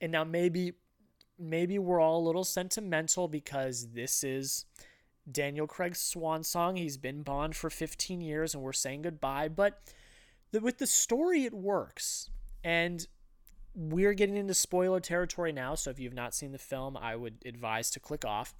And 0.00 0.12
now 0.12 0.24
maybe 0.24 0.74
maybe 1.38 1.78
we're 1.78 2.00
all 2.00 2.18
a 2.18 2.26
little 2.26 2.44
sentimental 2.44 3.26
because 3.26 3.88
this 3.94 4.22
is 4.22 4.64
Daniel 5.30 5.66
Craig's 5.66 6.00
swan 6.00 6.44
song. 6.44 6.76
He's 6.76 6.96
been 6.96 7.22
Bond 7.22 7.56
for 7.56 7.70
15 7.70 8.20
years 8.20 8.54
and 8.54 8.62
we're 8.62 8.72
saying 8.72 9.02
goodbye, 9.02 9.48
but 9.48 9.80
the, 10.52 10.60
with 10.60 10.78
the 10.78 10.86
story 10.86 11.44
it 11.44 11.54
works. 11.54 12.30
And 12.64 13.06
we're 13.74 14.14
getting 14.14 14.36
into 14.36 14.54
spoiler 14.54 15.00
territory 15.00 15.52
now, 15.52 15.74
so 15.74 15.90
if 15.90 15.98
you've 15.98 16.14
not 16.14 16.34
seen 16.34 16.52
the 16.52 16.58
film, 16.58 16.96
I 16.96 17.16
would 17.16 17.36
advise 17.44 17.90
to 17.92 18.00
click 18.00 18.24
off. 18.24 18.54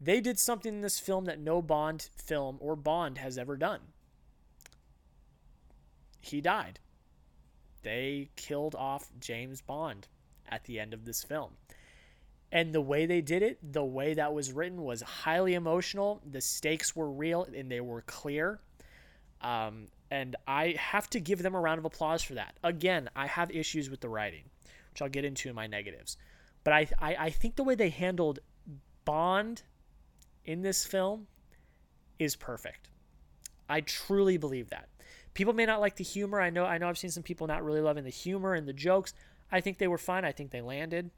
They 0.00 0.20
did 0.20 0.38
something 0.38 0.74
in 0.74 0.80
this 0.82 0.98
film 0.98 1.24
that 1.24 1.38
no 1.38 1.62
Bond 1.62 2.08
film 2.16 2.58
or 2.60 2.76
Bond 2.76 3.18
has 3.18 3.38
ever 3.38 3.56
done. 3.56 3.80
He 6.20 6.40
died. 6.40 6.80
They 7.82 8.30
killed 8.36 8.74
off 8.74 9.10
James 9.20 9.60
Bond 9.60 10.08
at 10.48 10.64
the 10.64 10.80
end 10.80 10.92
of 10.92 11.04
this 11.04 11.22
film. 11.22 11.52
And 12.52 12.72
the 12.72 12.80
way 12.80 13.06
they 13.06 13.20
did 13.20 13.42
it, 13.42 13.58
the 13.72 13.84
way 13.84 14.14
that 14.14 14.32
was 14.32 14.52
written 14.52 14.82
was 14.82 15.02
highly 15.02 15.54
emotional. 15.54 16.22
The 16.24 16.40
stakes 16.40 16.94
were 16.94 17.10
real 17.10 17.46
and 17.54 17.70
they 17.70 17.80
were 17.80 18.02
clear. 18.02 18.60
Um, 19.40 19.88
and 20.10 20.36
I 20.46 20.76
have 20.78 21.08
to 21.10 21.20
give 21.20 21.42
them 21.42 21.54
a 21.54 21.60
round 21.60 21.78
of 21.78 21.84
applause 21.84 22.22
for 22.22 22.34
that. 22.34 22.56
Again, 22.62 23.08
I 23.16 23.26
have 23.26 23.50
issues 23.50 23.90
with 23.90 24.00
the 24.00 24.08
writing, 24.08 24.44
which 24.92 25.02
I'll 25.02 25.08
get 25.08 25.24
into 25.24 25.48
in 25.48 25.54
my 25.54 25.66
negatives. 25.66 26.16
But 26.62 26.72
I, 26.72 26.88
I, 26.98 27.16
I 27.16 27.30
think 27.30 27.56
the 27.56 27.64
way 27.64 27.74
they 27.74 27.90
handled 27.90 28.40
Bond 29.04 29.62
in 30.44 30.62
this 30.62 30.84
film 30.86 31.26
is 32.18 32.36
perfect. 32.36 32.90
I 33.68 33.80
truly 33.80 34.36
believe 34.36 34.70
that. 34.70 34.88
People 35.32 35.52
may 35.52 35.66
not 35.66 35.80
like 35.80 35.96
the 35.96 36.04
humor. 36.04 36.40
I 36.40 36.50
know 36.50 36.64
I 36.64 36.78
know 36.78 36.88
I've 36.88 36.98
seen 36.98 37.10
some 37.10 37.22
people 37.22 37.46
not 37.46 37.64
really 37.64 37.80
loving 37.80 38.04
the 38.04 38.10
humor 38.10 38.54
and 38.54 38.68
the 38.68 38.72
jokes. 38.72 39.14
I 39.50 39.60
think 39.60 39.78
they 39.78 39.88
were 39.88 39.98
fine. 39.98 40.24
I 40.24 40.32
think 40.32 40.50
they 40.50 40.60
landed. 40.60 41.10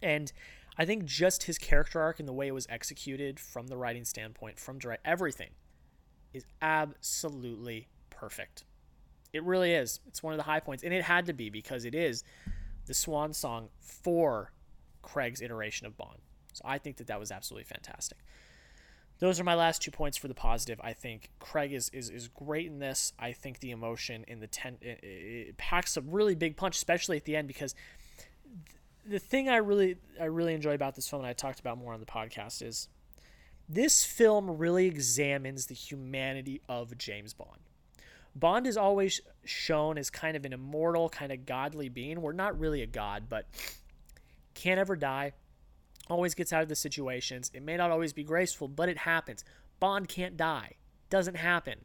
And 0.00 0.32
I 0.76 0.84
think 0.84 1.04
just 1.04 1.44
his 1.44 1.58
character 1.58 2.00
arc 2.00 2.20
and 2.20 2.28
the 2.28 2.32
way 2.32 2.46
it 2.46 2.54
was 2.54 2.66
executed 2.70 3.40
from 3.40 3.66
the 3.66 3.76
writing 3.76 4.04
standpoint, 4.04 4.60
from 4.60 4.78
direct 4.78 5.04
everything 5.04 5.50
is 6.32 6.44
absolutely 6.62 7.88
perfect. 8.10 8.64
It 9.32 9.42
really 9.44 9.72
is. 9.72 10.00
It's 10.06 10.22
one 10.22 10.32
of 10.32 10.38
the 10.38 10.44
high 10.44 10.60
points, 10.60 10.82
and 10.82 10.92
it 10.92 11.02
had 11.02 11.26
to 11.26 11.32
be 11.32 11.50
because 11.50 11.84
it 11.84 11.94
is 11.94 12.24
the 12.86 12.94
swan 12.94 13.32
song 13.32 13.68
for 13.80 14.52
Craig's 15.02 15.42
iteration 15.42 15.86
of 15.86 15.96
Bond. 15.96 16.18
So 16.52 16.62
I 16.64 16.78
think 16.78 16.96
that 16.96 17.06
that 17.06 17.20
was 17.20 17.30
absolutely 17.30 17.64
fantastic. 17.64 18.18
Those 19.20 19.40
are 19.40 19.44
my 19.44 19.54
last 19.54 19.82
two 19.82 19.90
points 19.90 20.16
for 20.16 20.28
the 20.28 20.34
positive. 20.34 20.80
I 20.82 20.92
think 20.92 21.30
Craig 21.40 21.72
is 21.72 21.88
is, 21.90 22.08
is 22.08 22.28
great 22.28 22.66
in 22.66 22.78
this. 22.78 23.12
I 23.18 23.32
think 23.32 23.58
the 23.58 23.72
emotion 23.72 24.24
in 24.28 24.40
the 24.40 24.46
ten 24.46 24.78
it, 24.80 25.00
it 25.02 25.56
packs 25.58 25.96
a 25.96 26.00
really 26.00 26.34
big 26.34 26.56
punch, 26.56 26.76
especially 26.76 27.16
at 27.16 27.24
the 27.24 27.34
end, 27.34 27.48
because 27.48 27.74
the 29.04 29.18
thing 29.18 29.48
I 29.48 29.56
really 29.56 29.96
I 30.20 30.26
really 30.26 30.54
enjoy 30.54 30.74
about 30.74 30.94
this 30.94 31.08
film, 31.08 31.22
and 31.22 31.28
I 31.28 31.32
talked 31.32 31.58
about 31.58 31.78
more 31.78 31.94
on 31.94 32.00
the 32.00 32.06
podcast, 32.06 32.62
is 32.62 32.88
this 33.68 34.04
film 34.04 34.58
really 34.58 34.86
examines 34.86 35.66
the 35.66 35.74
humanity 35.74 36.60
of 36.68 36.96
James 36.96 37.34
Bond. 37.34 37.60
Bond 38.34 38.66
is 38.66 38.76
always 38.76 39.20
shown 39.44 39.98
as 39.98 40.10
kind 40.10 40.36
of 40.36 40.44
an 40.44 40.52
immortal, 40.52 41.08
kind 41.08 41.32
of 41.32 41.44
godly 41.44 41.88
being. 41.88 42.20
We're 42.20 42.32
not 42.32 42.58
really 42.58 42.82
a 42.82 42.86
god, 42.86 43.24
but 43.28 43.46
can't 44.54 44.78
ever 44.78 44.96
die, 44.96 45.32
always 46.08 46.34
gets 46.34 46.52
out 46.52 46.62
of 46.62 46.68
the 46.68 46.76
situations. 46.76 47.50
It 47.52 47.62
may 47.62 47.76
not 47.76 47.90
always 47.90 48.12
be 48.12 48.24
graceful, 48.24 48.68
but 48.68 48.88
it 48.88 48.98
happens. 48.98 49.44
Bond 49.80 50.08
can't 50.08 50.36
die. 50.36 50.76
Doesn't 51.10 51.36
happen. 51.36 51.84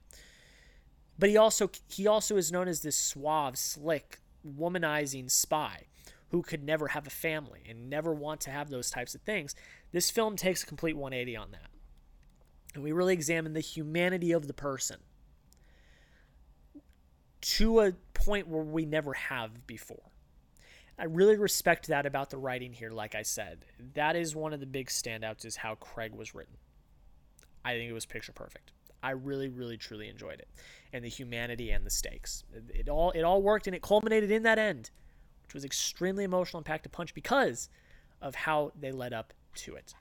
But 1.17 1.29
he 1.29 1.37
also 1.37 1.69
he 1.89 2.07
also 2.07 2.37
is 2.37 2.51
known 2.51 2.67
as 2.67 2.81
this 2.81 2.97
suave, 2.97 3.57
slick, 3.57 4.19
womanizing 4.45 5.29
spy 5.29 5.87
who 6.29 6.41
could 6.41 6.63
never 6.63 6.89
have 6.89 7.05
a 7.05 7.11
family 7.11 7.61
and 7.69 7.89
never 7.89 8.13
want 8.13 8.41
to 8.41 8.49
have 8.49 8.69
those 8.69 8.89
types 8.89 9.13
of 9.13 9.21
things. 9.21 9.53
This 9.91 10.09
film 10.09 10.35
takes 10.35 10.63
a 10.63 10.65
complete 10.65 10.97
180 10.97 11.37
on 11.37 11.51
that. 11.51 11.69
And 12.73 12.83
we 12.83 12.91
really 12.91 13.13
examine 13.13 13.53
the 13.53 13.59
humanity 13.59 14.31
of 14.31 14.47
the 14.47 14.53
person 14.53 14.97
to 17.41 17.81
a 17.81 17.91
point 18.13 18.47
where 18.47 18.63
we 18.63 18.85
never 18.85 19.13
have 19.13 19.67
before. 19.67 20.11
I 20.97 21.05
really 21.05 21.35
respect 21.35 21.87
that 21.87 22.05
about 22.05 22.29
the 22.29 22.37
writing 22.37 22.71
here, 22.71 22.91
like 22.91 23.15
I 23.15 23.23
said. 23.23 23.65
That 23.95 24.15
is 24.15 24.35
one 24.35 24.53
of 24.53 24.59
the 24.59 24.65
big 24.65 24.87
standouts 24.87 25.45
is 25.45 25.57
how 25.57 25.75
Craig 25.75 26.13
was 26.13 26.33
written. 26.33 26.55
I 27.65 27.73
think 27.73 27.89
it 27.89 27.93
was 27.93 28.05
picture 28.05 28.31
perfect. 28.31 28.71
I 29.01 29.11
really, 29.11 29.49
really, 29.49 29.75
truly 29.75 30.07
enjoyed 30.07 30.39
it. 30.39 30.47
And 30.93 31.03
the 31.03 31.09
humanity 31.09 31.71
and 31.71 31.85
the 31.85 31.89
stakes. 31.89 32.43
It, 32.69 32.87
all 32.87 33.11
it 33.11 33.23
all 33.23 33.41
worked 33.41 33.67
and 33.67 33.75
it 33.75 33.81
culminated 33.81 34.31
in 34.31 34.43
that 34.43 34.59
end, 34.59 34.91
which 35.43 35.53
was 35.53 35.65
extremely 35.65 36.23
emotional 36.23 36.59
and 36.59 36.65
packed 36.65 36.85
a 36.85 36.89
punch 36.89 37.13
because 37.13 37.69
of 38.21 38.35
how 38.35 38.71
they 38.79 38.91
led 38.91 39.13
up 39.13 39.33
to 39.55 39.75
it. 39.75 39.95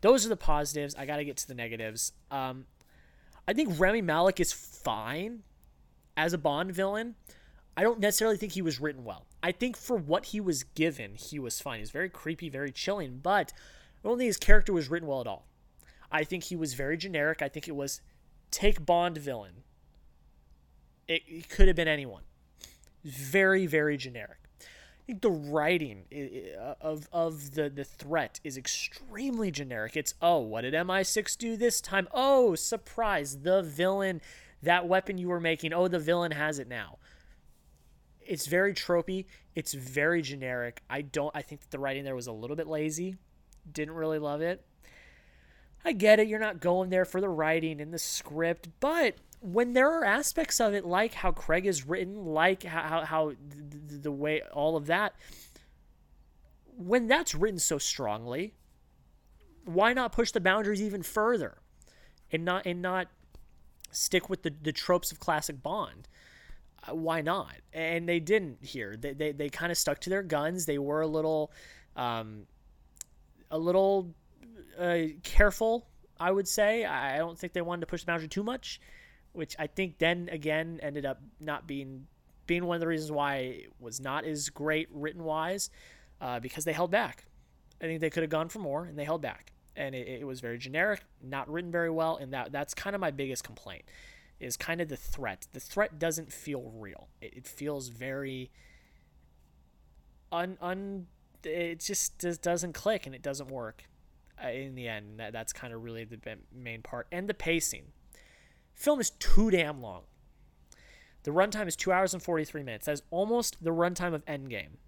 Those 0.00 0.24
are 0.24 0.28
the 0.28 0.36
positives. 0.36 0.94
I 0.94 1.06
gotta 1.06 1.24
get 1.24 1.36
to 1.38 1.48
the 1.48 1.54
negatives. 1.54 2.12
Um, 2.30 2.66
I 3.46 3.52
think 3.52 3.78
Rami 3.78 4.02
Malek 4.02 4.40
is 4.40 4.52
fine 4.52 5.42
as 6.16 6.32
a 6.32 6.38
Bond 6.38 6.72
villain. 6.72 7.14
I 7.76 7.82
don't 7.82 8.00
necessarily 8.00 8.36
think 8.36 8.52
he 8.52 8.62
was 8.62 8.80
written 8.80 9.04
well. 9.04 9.26
I 9.42 9.52
think 9.52 9.76
for 9.76 9.96
what 9.96 10.26
he 10.26 10.40
was 10.40 10.64
given, 10.64 11.14
he 11.14 11.38
was 11.38 11.60
fine. 11.60 11.78
He's 11.78 11.90
very 11.90 12.08
creepy, 12.08 12.48
very 12.48 12.72
chilling, 12.72 13.20
but 13.22 13.52
I 14.04 14.08
don't 14.08 14.18
think 14.18 14.26
his 14.26 14.36
character 14.36 14.72
was 14.72 14.90
written 14.90 15.08
well 15.08 15.20
at 15.20 15.26
all. 15.26 15.46
I 16.10 16.24
think 16.24 16.44
he 16.44 16.56
was 16.56 16.74
very 16.74 16.96
generic. 16.96 17.40
I 17.40 17.48
think 17.48 17.68
it 17.68 17.76
was 17.76 18.00
take 18.50 18.84
Bond 18.84 19.18
villain. 19.18 19.62
It, 21.06 21.22
it 21.26 21.48
could 21.48 21.68
have 21.68 21.76
been 21.76 21.88
anyone. 21.88 22.22
Very, 23.04 23.66
very 23.66 23.96
generic. 23.96 24.37
Think 25.08 25.22
the 25.22 25.30
writing 25.30 26.04
uh, 26.14 26.74
of 26.80 27.08
of 27.12 27.54
the 27.54 27.68
the 27.68 27.82
threat 27.82 28.38
is 28.44 28.56
extremely 28.56 29.50
generic. 29.50 29.96
It's 29.96 30.14
oh, 30.22 30.38
what 30.38 30.60
did 30.60 30.74
MI6 30.74 31.36
do 31.36 31.56
this 31.56 31.80
time? 31.80 32.06
Oh, 32.12 32.54
surprise! 32.54 33.38
The 33.40 33.62
villain, 33.62 34.20
that 34.62 34.86
weapon 34.86 35.18
you 35.18 35.28
were 35.28 35.40
making. 35.40 35.72
Oh, 35.72 35.88
the 35.88 35.98
villain 35.98 36.32
has 36.32 36.60
it 36.60 36.68
now 36.68 36.98
it's 38.28 38.46
very 38.46 38.74
tropey. 38.74 39.24
It's 39.54 39.72
very 39.72 40.20
generic. 40.22 40.82
I 40.88 41.00
don't. 41.00 41.34
I 41.34 41.42
think 41.42 41.70
the 41.70 41.78
writing 41.78 42.04
there 42.04 42.14
was 42.14 42.26
a 42.26 42.32
little 42.32 42.56
bit 42.56 42.66
lazy. 42.66 43.16
Didn't 43.72 43.94
really 43.94 44.18
love 44.18 44.42
it. 44.42 44.64
I 45.84 45.92
get 45.92 46.20
it. 46.20 46.28
You're 46.28 46.38
not 46.38 46.60
going 46.60 46.90
there 46.90 47.06
for 47.06 47.20
the 47.20 47.28
writing 47.28 47.80
and 47.80 47.92
the 47.92 47.98
script, 47.98 48.68
but 48.80 49.16
when 49.40 49.72
there 49.72 49.90
are 49.90 50.04
aspects 50.04 50.60
of 50.60 50.74
it, 50.74 50.84
like 50.84 51.14
how 51.14 51.32
Craig 51.32 51.66
is 51.66 51.86
written, 51.86 52.24
like 52.26 52.62
how 52.62 52.82
how, 52.82 53.04
how 53.04 53.32
the, 53.48 53.96
the 53.98 54.12
way 54.12 54.42
all 54.52 54.76
of 54.76 54.86
that, 54.86 55.14
when 56.76 57.06
that's 57.06 57.34
written 57.34 57.58
so 57.58 57.78
strongly, 57.78 58.54
why 59.64 59.92
not 59.92 60.12
push 60.12 60.32
the 60.32 60.40
boundaries 60.40 60.82
even 60.82 61.02
further, 61.02 61.58
and 62.32 62.44
not 62.44 62.66
and 62.66 62.82
not 62.82 63.08
stick 63.90 64.28
with 64.28 64.42
the 64.42 64.52
the 64.62 64.72
tropes 64.72 65.12
of 65.12 65.20
classic 65.20 65.62
Bond? 65.62 66.08
Uh, 66.88 66.94
why 66.94 67.20
not? 67.20 67.54
And 67.72 68.08
they 68.08 68.20
didn't 68.20 68.64
here. 68.64 68.96
They 68.96 69.12
they, 69.12 69.32
they 69.32 69.48
kind 69.48 69.70
of 69.70 69.78
stuck 69.78 70.00
to 70.00 70.10
their 70.10 70.22
guns. 70.22 70.66
They 70.66 70.78
were 70.78 71.00
a 71.00 71.06
little, 71.06 71.52
um, 71.96 72.46
a 73.50 73.58
little 73.58 74.14
uh, 74.78 74.98
careful. 75.22 75.86
I 76.20 76.32
would 76.32 76.48
say. 76.48 76.84
I 76.84 77.18
don't 77.18 77.38
think 77.38 77.52
they 77.52 77.62
wanted 77.62 77.82
to 77.82 77.86
push 77.86 78.00
the 78.00 78.06
boundary 78.06 78.26
too 78.26 78.42
much, 78.42 78.80
which 79.38 79.54
I 79.58 79.68
think 79.68 79.98
then 79.98 80.28
again 80.32 80.80
ended 80.82 81.06
up 81.06 81.20
not 81.40 81.68
being 81.68 82.08
being 82.48 82.64
one 82.64 82.74
of 82.74 82.80
the 82.80 82.88
reasons 82.88 83.12
why 83.12 83.36
it 83.36 83.72
was 83.78 84.00
not 84.00 84.24
as 84.24 84.48
great 84.48 84.88
written 84.90 85.22
wise, 85.22 85.70
uh, 86.20 86.40
because 86.40 86.64
they 86.64 86.72
held 86.72 86.90
back. 86.90 87.26
I 87.80 87.84
think 87.84 88.00
they 88.00 88.10
could 88.10 88.24
have 88.24 88.30
gone 88.30 88.48
for 88.48 88.58
more, 88.58 88.84
and 88.84 88.98
they 88.98 89.04
held 89.04 89.22
back. 89.22 89.52
And 89.76 89.94
it, 89.94 90.08
it 90.08 90.26
was 90.26 90.40
very 90.40 90.58
generic, 90.58 91.02
not 91.22 91.48
written 91.48 91.70
very 91.70 91.90
well, 91.90 92.16
and 92.16 92.32
that 92.32 92.50
that's 92.50 92.74
kind 92.74 92.96
of 92.96 93.00
my 93.00 93.12
biggest 93.12 93.44
complaint 93.44 93.84
is 94.40 94.56
kind 94.56 94.80
of 94.80 94.88
the 94.88 94.96
threat. 94.96 95.46
The 95.52 95.60
threat 95.60 95.98
doesn't 95.98 96.32
feel 96.32 96.72
real. 96.74 97.08
It, 97.20 97.34
it 97.36 97.46
feels 97.46 97.88
very 97.88 98.50
un 100.32 100.58
un. 100.60 101.06
It 101.44 101.78
just, 101.78 102.18
just 102.18 102.42
doesn't 102.42 102.72
click 102.72 103.06
and 103.06 103.14
it 103.14 103.22
doesn't 103.22 103.48
work 103.48 103.84
uh, 104.42 104.48
in 104.48 104.74
the 104.74 104.88
end. 104.88 105.20
That, 105.20 105.32
that's 105.32 105.52
kind 105.52 105.72
of 105.72 105.84
really 105.84 106.04
the 106.04 106.18
main 106.52 106.82
part. 106.82 107.06
And 107.12 107.28
the 107.28 107.34
pacing. 107.34 107.92
Film 108.78 109.00
is 109.00 109.10
too 109.10 109.50
damn 109.50 109.82
long. 109.82 110.04
The 111.24 111.30
runtime 111.32 111.68
is 111.68 111.76
two 111.76 111.92
hours 111.92 112.14
and 112.14 112.22
43 112.22 112.62
minutes. 112.62 112.86
That 112.86 112.92
is 112.92 113.02
almost 113.10 113.62
the 113.62 113.70
runtime 113.70 114.14
of 114.14 114.24
Endgame. 114.24 114.78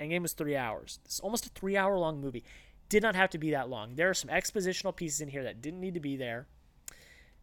Endgame 0.00 0.22
was 0.22 0.32
three 0.32 0.56
hours. 0.56 1.00
Is 1.06 1.20
almost 1.20 1.44
a 1.44 1.50
three 1.50 1.76
hour 1.76 1.98
long 1.98 2.22
movie. 2.22 2.44
Did 2.88 3.02
not 3.02 3.14
have 3.14 3.28
to 3.30 3.38
be 3.38 3.50
that 3.50 3.68
long. 3.68 3.96
There 3.96 4.08
are 4.08 4.14
some 4.14 4.30
expositional 4.30 4.96
pieces 4.96 5.20
in 5.20 5.28
here 5.28 5.42
that 5.42 5.60
didn't 5.60 5.80
need 5.80 5.94
to 5.94 6.00
be 6.00 6.16
there 6.16 6.46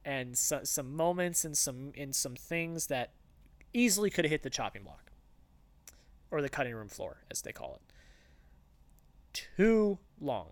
and 0.08 0.38
so, 0.38 0.62
some 0.64 0.96
moments 0.96 1.44
and 1.44 1.56
some 1.58 1.92
in 1.94 2.14
some 2.14 2.36
things 2.36 2.88
that 2.88 3.12
easily 3.74 4.10
could 4.10 4.24
have 4.24 4.32
hit 4.32 4.42
the 4.42 4.50
chopping 4.50 4.84
block 4.84 5.12
or 6.32 6.42
the 6.42 6.50
cutting 6.50 6.74
room 6.74 6.88
floor 6.88 7.18
as 7.30 7.42
they 7.42 7.52
call 7.52 7.76
it 7.76 7.94
too 9.34 10.00
long 10.20 10.52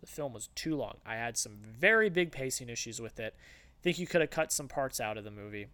the 0.00 0.08
film 0.08 0.32
was 0.32 0.48
too 0.56 0.74
long 0.74 0.96
i 1.06 1.14
had 1.14 1.38
some 1.38 1.58
very 1.62 2.10
big 2.10 2.32
pacing 2.32 2.68
issues 2.68 3.00
with 3.00 3.20
it 3.20 3.36
think 3.84 3.98
you 3.98 4.06
could 4.06 4.20
have 4.20 4.30
cut 4.30 4.52
some 4.52 4.66
parts 4.66 5.00
out 5.00 5.16
of 5.16 5.24
the 5.24 5.30
movie 5.30 5.68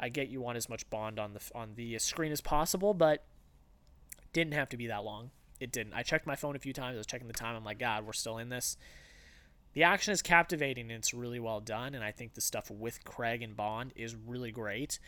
i 0.00 0.08
get 0.08 0.28
you 0.28 0.40
want 0.40 0.56
as 0.56 0.68
much 0.68 0.88
bond 0.90 1.18
on 1.18 1.32
the 1.34 1.40
on 1.54 1.74
the 1.76 1.94
uh, 1.94 1.98
screen 1.98 2.32
as 2.32 2.40
possible 2.40 2.92
but 2.92 3.24
didn't 4.32 4.54
have 4.54 4.68
to 4.68 4.76
be 4.76 4.88
that 4.88 5.04
long 5.04 5.30
it 5.60 5.70
didn't 5.70 5.94
i 5.94 6.02
checked 6.02 6.26
my 6.26 6.34
phone 6.34 6.56
a 6.56 6.58
few 6.58 6.72
times 6.72 6.94
i 6.94 6.98
was 6.98 7.06
checking 7.06 7.28
the 7.28 7.32
time 7.32 7.54
i'm 7.54 7.64
like 7.64 7.78
god 7.78 8.04
we're 8.04 8.12
still 8.12 8.38
in 8.38 8.48
this 8.48 8.76
the 9.72 9.84
action 9.84 10.12
is 10.12 10.22
captivating 10.22 10.90
and 10.90 10.98
it's 10.98 11.14
really 11.14 11.38
well 11.38 11.60
done. 11.60 11.94
And 11.94 12.02
I 12.02 12.10
think 12.10 12.34
the 12.34 12.40
stuff 12.40 12.70
with 12.70 13.04
Craig 13.04 13.42
and 13.42 13.56
Bond 13.56 13.92
is 13.94 14.14
really 14.14 14.50
great. 14.50 14.98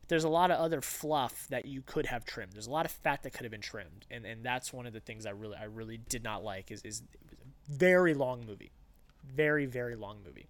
But 0.00 0.08
there's 0.08 0.24
a 0.24 0.28
lot 0.28 0.50
of 0.50 0.58
other 0.58 0.80
fluff 0.80 1.46
that 1.48 1.64
you 1.64 1.82
could 1.82 2.06
have 2.06 2.24
trimmed. 2.24 2.52
There's 2.52 2.66
a 2.66 2.70
lot 2.70 2.84
of 2.84 2.92
fat 2.92 3.22
that 3.22 3.32
could 3.32 3.44
have 3.44 3.50
been 3.50 3.60
trimmed, 3.60 4.06
and 4.10 4.26
and 4.26 4.44
that's 4.44 4.72
one 4.72 4.86
of 4.86 4.92
the 4.92 5.00
things 5.00 5.26
I 5.26 5.30
really 5.30 5.56
I 5.56 5.64
really 5.64 5.96
did 5.96 6.24
not 6.24 6.42
like 6.42 6.70
is 6.70 6.82
is 6.82 7.02
a 7.30 7.72
very 7.72 8.12
long 8.12 8.44
movie, 8.44 8.72
very 9.24 9.64
very 9.64 9.94
long 9.94 10.18
movie. 10.24 10.48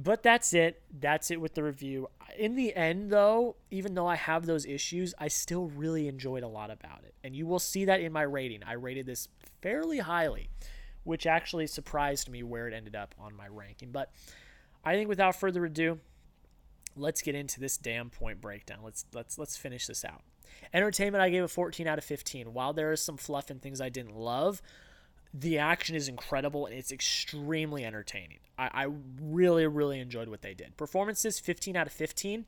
But 0.00 0.22
that's 0.22 0.54
it. 0.54 0.80
That's 0.96 1.30
it 1.32 1.40
with 1.40 1.54
the 1.54 1.64
review. 1.64 2.08
In 2.38 2.54
the 2.54 2.74
end, 2.76 3.10
though, 3.10 3.56
even 3.70 3.94
though 3.94 4.06
I 4.06 4.14
have 4.14 4.46
those 4.46 4.64
issues, 4.64 5.12
I 5.18 5.26
still 5.26 5.66
really 5.66 6.06
enjoyed 6.06 6.44
a 6.44 6.48
lot 6.48 6.70
about 6.70 7.02
it. 7.02 7.14
And 7.24 7.34
you 7.34 7.46
will 7.46 7.58
see 7.58 7.84
that 7.86 8.00
in 8.00 8.12
my 8.12 8.22
rating. 8.22 8.62
I 8.64 8.74
rated 8.74 9.06
this 9.06 9.28
fairly 9.60 9.98
highly 9.98 10.50
which 11.08 11.26
actually 11.26 11.66
surprised 11.66 12.28
me 12.28 12.42
where 12.42 12.68
it 12.68 12.74
ended 12.74 12.94
up 12.94 13.14
on 13.18 13.34
my 13.34 13.48
ranking. 13.48 13.90
But 13.90 14.12
I 14.84 14.94
think 14.94 15.08
without 15.08 15.34
further 15.34 15.64
ado, 15.64 16.00
let's 16.96 17.22
get 17.22 17.34
into 17.34 17.60
this 17.60 17.78
damn 17.78 18.10
point 18.10 18.42
breakdown. 18.42 18.80
Let's 18.82 19.06
let's 19.14 19.38
let's 19.38 19.56
finish 19.56 19.86
this 19.86 20.04
out. 20.04 20.22
Entertainment, 20.74 21.22
I 21.22 21.30
gave 21.30 21.42
a 21.42 21.48
14 21.48 21.86
out 21.86 21.96
of 21.96 22.04
15. 22.04 22.52
While 22.52 22.74
there 22.74 22.92
is 22.92 23.00
some 23.00 23.16
fluff 23.16 23.48
and 23.48 23.62
things 23.62 23.80
I 23.80 23.88
didn't 23.88 24.16
love, 24.16 24.60
the 25.34 25.58
action 25.58 25.94
is 25.94 26.08
incredible 26.08 26.66
and 26.66 26.74
it's 26.74 26.92
extremely 26.92 27.84
entertaining. 27.84 28.38
I, 28.58 28.70
I 28.72 28.88
really, 29.20 29.66
really 29.66 30.00
enjoyed 30.00 30.28
what 30.28 30.42
they 30.42 30.54
did. 30.54 30.76
Performances, 30.76 31.38
15 31.38 31.76
out 31.76 31.86
of 31.86 31.92
15. 31.92 32.46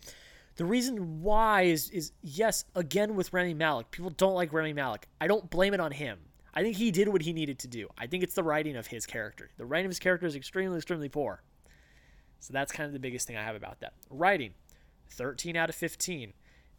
The 0.56 0.64
reason 0.64 1.22
why 1.22 1.62
is 1.62 1.90
is 1.90 2.12
yes, 2.22 2.64
again 2.74 3.14
with 3.14 3.32
Rami 3.32 3.54
Malek. 3.54 3.90
People 3.90 4.10
don't 4.10 4.34
like 4.34 4.52
Rami 4.52 4.72
Malek. 4.72 5.08
I 5.20 5.26
don't 5.26 5.48
blame 5.48 5.74
it 5.74 5.80
on 5.80 5.92
him. 5.92 6.18
I 6.52 6.62
think 6.62 6.76
he 6.76 6.90
did 6.90 7.08
what 7.08 7.22
he 7.22 7.32
needed 7.32 7.60
to 7.60 7.68
do. 7.68 7.88
I 7.96 8.06
think 8.06 8.24
it's 8.24 8.34
the 8.34 8.42
writing 8.42 8.76
of 8.76 8.88
his 8.88 9.06
character. 9.06 9.50
The 9.56 9.64
writing 9.64 9.86
of 9.86 9.90
his 9.90 10.00
character 10.00 10.26
is 10.26 10.34
extremely, 10.34 10.76
extremely 10.76 11.08
poor. 11.08 11.42
So 12.40 12.52
that's 12.52 12.72
kind 12.72 12.86
of 12.86 12.92
the 12.92 12.98
biggest 12.98 13.26
thing 13.26 13.36
I 13.36 13.44
have 13.44 13.54
about 13.54 13.80
that. 13.80 13.92
Writing, 14.08 14.54
13 15.10 15.56
out 15.56 15.68
of 15.68 15.76
15. 15.76 16.32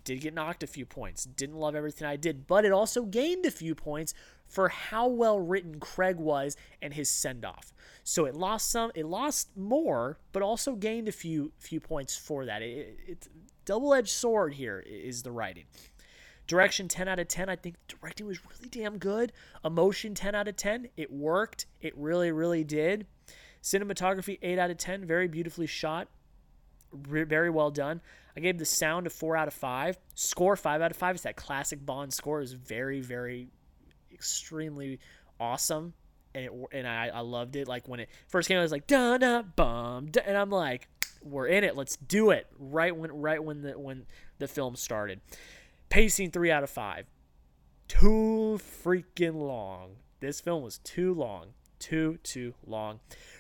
Did 0.04 0.22
get 0.22 0.34
knocked 0.34 0.64
a 0.64 0.68
few 0.68 0.86
points. 0.86 1.26
Didn't 1.26 1.58
love 1.58 1.76
everything 1.76 2.08
I 2.08 2.16
did, 2.16 2.48
but 2.48 2.66
it 2.66 2.72
also 2.72 3.04
gained 3.04 3.46
a 3.46 3.52
few 3.52 3.76
points 3.76 4.14
for 4.48 4.70
how 4.70 5.08
well 5.08 5.40
written 5.40 5.80
Craig 5.80 6.18
was 6.18 6.58
and 6.82 6.94
his 6.94 7.10
send 7.10 7.46
off. 7.46 7.74
So 8.04 8.26
it 8.26 8.36
lost 8.36 8.70
some, 8.70 8.92
it 8.96 9.06
lost 9.06 9.56
more, 9.56 10.18
but 10.34 10.44
also 10.44 10.76
gained 10.76 11.08
a 11.08 11.12
few 11.12 11.54
few 11.60 11.80
points 11.80 12.18
for 12.18 12.46
that. 12.46 12.62
It, 12.62 12.98
it's 13.08 13.30
double 13.66 13.94
edged 13.94 14.10
sword 14.10 14.54
here 14.56 14.84
is 14.86 15.24
the 15.24 15.32
writing. 15.32 15.66
Direction 16.48 16.88
10 16.90 17.08
out 17.08 17.20
of 17.20 17.30
10. 17.30 17.48
I 17.48 17.56
think 17.56 17.76
directing 17.88 18.28
was 18.28 18.40
really 18.46 18.68
damn 18.70 18.98
good. 18.98 19.32
Emotion 19.64 20.14
10 20.14 20.36
out 20.36 20.48
of 20.50 20.58
10. 20.58 20.90
It 20.98 21.12
worked. 21.12 21.66
It 21.80 21.96
really, 21.96 22.32
really 22.32 22.64
did. 22.64 23.06
Cinematography 23.64 24.38
8 24.42 24.60
out 24.60 24.72
of 24.72 24.78
10. 24.78 25.06
Very 25.06 25.30
beautifully 25.30 25.68
shot. 25.68 26.10
Re- 27.08 27.24
very 27.24 27.50
well 27.50 27.72
done. 27.72 28.02
I 28.36 28.40
gave 28.40 28.58
the 28.58 28.66
sound 28.66 29.08
a 29.08 29.10
4 29.10 29.36
out 29.36 29.48
of 29.48 29.54
5. 29.54 29.98
Score 30.16 30.56
5 30.56 30.82
out 30.82 30.92
of 30.92 30.98
5. 30.98 31.16
It's 31.16 31.24
that 31.24 31.36
classic 31.36 31.86
Bond 31.86 32.14
score. 32.14 32.42
is 32.42 32.54
very, 32.54 33.02
very 33.02 33.50
extremely 34.14 35.00
awesome, 35.40 35.94
and 36.36 36.46
it 36.46 36.52
and 36.72 36.88
I, 36.88 37.08
I 37.08 37.20
loved 37.22 37.56
it. 37.56 37.68
Like 37.68 37.88
when 37.88 38.00
it 38.00 38.10
first 38.28 38.48
came, 38.48 38.58
out, 38.58 38.62
I 38.62 38.64
was 38.64 38.72
like 38.72 38.88
da 38.88 39.18
da 39.18 39.42
bum, 39.42 40.12
and 40.26 40.38
I'm 40.38 40.50
like, 40.50 40.88
we're 41.24 41.48
in 41.48 41.64
it. 41.64 41.76
Let's 41.76 41.98
do 41.98 42.30
it. 42.30 42.48
Right 42.58 42.96
when 42.96 43.12
right 43.12 43.44
when 43.44 43.64
the 43.64 43.78
when 43.78 44.06
the 44.38 44.48
film 44.48 44.76
started, 44.76 45.20
pacing 45.90 46.32
three 46.32 46.52
out 46.52 46.64
of 46.64 46.70
five. 46.70 47.08
Too 47.88 48.60
freaking 48.84 49.36
long. 49.36 49.98
This 50.22 50.40
film 50.40 50.64
was 50.64 50.78
too 50.78 51.14
long. 51.14 51.48
Too 51.82 52.20
too 52.22 52.54
long. 52.66 53.00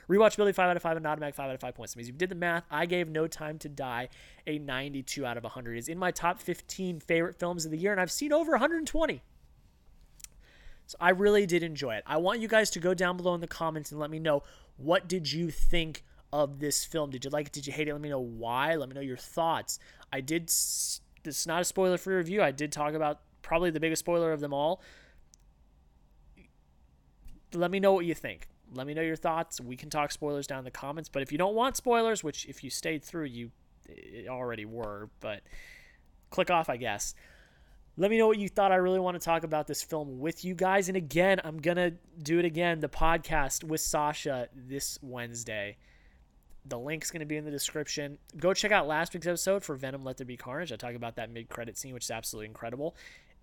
Rewatchability 0.10 0.55
5 0.55 0.69
out 0.69 0.75
of 0.75 0.81
5 0.81 0.98
and 0.98 1.05
automatic 1.05 1.36
5 1.36 1.48
out 1.48 1.53
of 1.53 1.62
5 1.62 1.75
points. 1.75 1.95
Means 1.95 2.10
if 2.10 2.15
you 2.15 2.17
did 2.17 2.29
the 2.29 2.36
math, 2.36 2.63
I 2.71 2.88
gave 2.88 3.07
No 3.07 3.27
Time 3.27 3.60
to 3.60 3.69
Die 3.69 4.10
a 4.48 4.57
92 4.57 5.25
out 5.25 5.38
of 5.38 5.43
100. 5.43 5.77
It's 5.77 5.88
in 5.88 6.00
my 6.00 6.10
top 6.10 6.39
15 6.41 7.00
favorite 7.01 7.38
films 7.38 7.65
of 7.65 7.71
the 7.71 7.77
year, 7.77 7.91
and 7.91 8.01
I've 8.01 8.12
seen 8.12 8.33
over 8.33 8.53
120. 8.53 9.21
So 10.88 10.98
I 11.00 11.12
really 11.12 11.45
did 11.45 11.62
enjoy 11.62 11.95
it. 11.95 12.03
I 12.07 12.17
want 12.17 12.41
you 12.41 12.48
guys 12.48 12.71
to 12.71 12.79
go 12.79 12.95
down 12.95 13.15
below 13.15 13.36
in 13.36 13.41
the 13.41 13.48
comments 13.48 13.91
and 13.91 14.00
let 14.00 14.10
me 14.10 14.17
know 14.17 14.41
what 14.75 15.07
did 15.07 15.31
you 15.31 15.51
think 15.51 16.03
of 16.33 16.60
this 16.60 16.83
film? 16.83 17.12
Did 17.12 17.24
you 17.24 17.29
like 17.29 17.48
it? 17.48 17.53
Did 17.53 17.67
you 17.67 17.74
hate 17.74 17.88
it? 17.88 17.93
Let 17.93 18.01
me 18.01 18.10
know 18.10 18.19
why. 18.19 18.75
Let 18.75 18.89
me 18.89 18.95
know 18.95 19.01
your 19.01 19.17
thoughts. 19.17 19.77
I 20.12 20.21
did. 20.21 20.50
Is 21.24 21.45
not 21.45 21.62
a 21.62 21.65
spoiler 21.65 22.00
free 22.00 22.15
review. 22.15 22.41
I 22.41 22.50
did 22.50 22.71
talk 22.71 22.95
about 22.95 23.19
probably 23.43 23.69
the 23.69 23.79
biggest 23.79 24.00
spoiler 24.00 24.33
of 24.33 24.39
them 24.39 24.53
all. 24.53 24.81
Let 27.53 27.72
me 27.72 27.79
know 27.79 27.93
what 27.93 28.05
you 28.05 28.13
think 28.13 28.48
let 28.74 28.88
me 28.88 28.93
know 28.93 29.01
your 29.01 29.15
thoughts. 29.15 29.60
We 29.60 29.75
can 29.75 29.89
talk 29.89 30.12
spoilers 30.12 30.48
down 30.48 30.60
in 30.60 30.65
the 30.65 30.72
comments. 30.72 31.10
But 31.10 31.22
if 31.22 31.31
you 31.31 31.38
don't 31.38 31.55
want 31.55 31.75
spoilers, 31.75 32.24
which 32.24 32.46
if 32.46 32.63
you 32.63 32.70
stayed 32.70 33.03
through, 33.03 33.25
you 33.25 33.51
already 34.27 34.65
were, 34.65 35.10
but 35.20 35.41
click 36.29 36.50
off, 36.50 36.70
I 36.70 36.77
guess. 36.77 37.13
Let 37.98 38.10
me 38.10 38.17
know 38.17 38.27
what 38.27 38.38
you 38.38 38.48
thought. 38.48 38.72
I 38.72 38.75
really 38.75 39.00
want 39.00 39.20
to 39.20 39.24
talk 39.24 39.43
about 39.43 39.67
this 39.67 39.84
film 39.84 40.20
with 40.20 40.46
you 40.46 40.55
guys. 40.55 40.88
And 40.88 40.96
again, 40.96 41.41
I'm 41.43 41.58
going 41.58 41.77
to 41.77 41.93
do 42.22 42.39
it 42.39 42.46
again 42.46 42.79
the 42.79 42.89
podcast 42.89 43.63
with 43.63 43.81
Sasha 43.81 44.48
this 44.55 44.98
Wednesday. 45.01 45.77
The 46.65 46.79
link's 46.79 47.12
going 47.12 47.22
to 47.22 47.25
be 47.25 47.38
in 47.38 47.43
the 47.43 47.51
description. 47.51 48.17
Go 48.38 48.53
check 48.53 48.72
out 48.72 48.88
last 48.88 49.13
week's 49.13 49.27
episode 49.27 49.63
for 49.63 49.75
Venom 49.75 50.05
Let 50.05 50.17
There 50.17 50.25
Be 50.25 50.38
Carnage. 50.38 50.72
I 50.72 50.77
talk 50.77 50.93
about 50.93 51.15
that 51.15 51.31
mid 51.31 51.50
credit 51.50 51.77
scene, 51.77 51.93
which 51.93 52.05
is 52.05 52.12
absolutely 52.12 52.48
incredible 52.48 52.96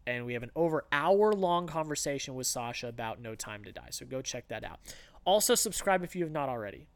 and 0.07 0.25
we 0.25 0.35
have 0.35 0.43
an 0.43 0.51
over 0.57 0.85
hour 0.93 1.33
long 1.33 1.67
conversation 1.67 2.35
with 2.35 2.47
Sasha 2.47 2.89
about 2.89 3.21
No 3.21 3.35
Time 3.35 3.65
to 3.65 3.73
Die. 3.73 3.89
So 3.91 4.07
go 4.07 4.23
check 4.23 4.49
that 4.49 4.65
out. 4.65 4.81
Also, 5.25 5.55
subscribe 5.55 6.03
if 6.03 6.17
you 6.17 6.25
have 6.25 6.33
not 6.33 6.49
already. 6.49 6.87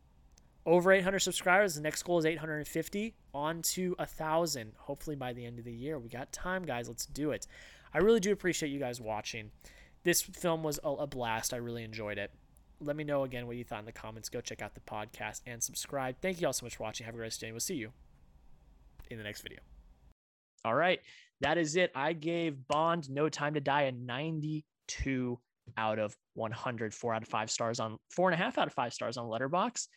Over 0.64 0.92
800 0.92 1.18
subscribers. 1.18 1.74
The 1.74 1.80
next 1.80 2.02
goal 2.04 2.18
is 2.18 2.24
850. 2.24 3.14
On 3.34 3.62
to 3.62 3.96
a 3.98 4.06
thousand. 4.06 4.72
Hopefully 4.78 5.16
by 5.16 5.32
the 5.32 5.44
end 5.44 5.58
of 5.58 5.64
the 5.64 5.72
year. 5.72 5.98
We 5.98 6.08
got 6.08 6.32
time, 6.32 6.64
guys. 6.64 6.88
Let's 6.88 7.06
do 7.06 7.32
it. 7.32 7.46
I 7.92 7.98
really 7.98 8.20
do 8.20 8.32
appreciate 8.32 8.70
you 8.70 8.78
guys 8.78 9.00
watching. 9.00 9.50
This 10.04 10.22
film 10.22 10.62
was 10.62 10.80
a 10.82 11.06
blast. 11.06 11.52
I 11.52 11.58
really 11.58 11.84
enjoyed 11.84 12.18
it. 12.18 12.32
Let 12.80 12.96
me 12.96 13.04
know 13.04 13.22
again 13.22 13.46
what 13.46 13.56
you 13.56 13.64
thought 13.64 13.80
in 13.80 13.84
the 13.84 13.92
comments. 13.92 14.28
Go 14.28 14.40
check 14.40 14.62
out 14.62 14.74
the 14.74 14.80
podcast 14.80 15.42
and 15.46 15.62
subscribe. 15.62 16.16
Thank 16.20 16.40
you 16.40 16.46
all 16.46 16.52
so 16.52 16.66
much 16.66 16.76
for 16.76 16.84
watching. 16.84 17.04
Have 17.04 17.14
a 17.14 17.18
great 17.18 17.38
day. 17.38 17.50
We'll 17.52 17.60
see 17.60 17.76
you 17.76 17.92
in 19.10 19.18
the 19.18 19.24
next 19.24 19.42
video. 19.42 19.60
All 20.64 20.74
right. 20.74 21.00
That 21.42 21.58
is 21.58 21.74
it. 21.74 21.90
I 21.96 22.12
gave 22.12 22.68
Bond 22.68 23.10
No 23.10 23.28
Time 23.28 23.54
to 23.54 23.60
Die 23.60 23.82
a 23.82 23.92
92 23.92 25.38
out 25.76 25.98
of 25.98 26.16
100, 26.34 26.94
four 26.94 27.12
out 27.12 27.22
of 27.22 27.28
five 27.28 27.50
stars 27.50 27.80
on 27.80 27.98
four 28.10 28.30
and 28.30 28.40
a 28.40 28.42
half 28.42 28.58
out 28.58 28.68
of 28.68 28.72
five 28.74 28.94
stars 28.94 29.16
on 29.16 29.26
Letterboxd. 29.26 29.88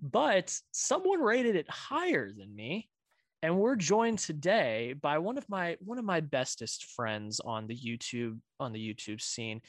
But 0.00 0.56
someone 0.70 1.20
rated 1.20 1.56
it 1.56 1.68
higher 1.68 2.30
than 2.30 2.54
me. 2.54 2.88
And 3.42 3.58
we're 3.58 3.74
joined 3.74 4.20
today 4.20 4.94
by 5.02 5.18
one 5.18 5.36
of 5.36 5.46
my 5.48 5.76
one 5.80 5.98
of 5.98 6.04
my 6.04 6.20
bestest 6.20 6.84
friends 6.84 7.40
on 7.40 7.66
the 7.66 7.76
YouTube 7.76 8.38
on 8.60 8.72
the 8.72 8.78
YouTube 8.78 9.20
scene. 9.20 9.60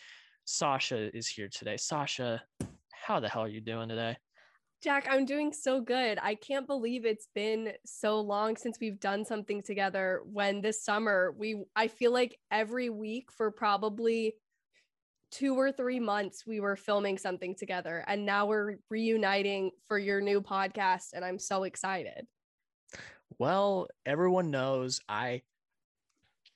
Sasha 0.45 1.15
is 1.17 1.27
here 1.27 1.49
today. 1.49 1.77
Sasha, 1.77 2.43
how 2.93 3.19
the 3.19 3.27
hell 3.27 3.41
are 3.41 3.49
you 3.49 3.59
doing 3.59 3.89
today? 3.89 4.17
Jack, 4.85 5.07
I'm 5.09 5.25
doing 5.25 5.51
so 5.51 5.81
good. 5.81 6.19
I 6.21 6.35
can't 6.35 6.67
believe 6.67 7.05
it's 7.05 7.27
been 7.33 7.71
so 7.87 8.21
long 8.21 8.55
since 8.55 8.77
we've 8.79 8.99
done 8.99 9.25
something 9.25 9.63
together. 9.63 10.21
When 10.31 10.61
this 10.61 10.85
summer, 10.85 11.33
we 11.35 11.63
I 11.75 11.87
feel 11.87 12.13
like 12.13 12.37
every 12.51 12.91
week 12.91 13.31
for 13.31 13.49
probably 13.49 14.35
two 15.31 15.55
or 15.55 15.71
three 15.71 15.99
months 15.99 16.45
we 16.45 16.59
were 16.59 16.75
filming 16.75 17.17
something 17.17 17.55
together 17.55 18.05
and 18.05 18.27
now 18.27 18.45
we're 18.45 18.75
reuniting 18.91 19.71
for 19.87 19.97
your 19.97 20.21
new 20.21 20.39
podcast 20.39 21.13
and 21.13 21.25
I'm 21.25 21.39
so 21.39 21.63
excited. 21.63 22.27
Well, 23.39 23.87
everyone 24.05 24.51
knows 24.51 25.01
I 25.09 25.41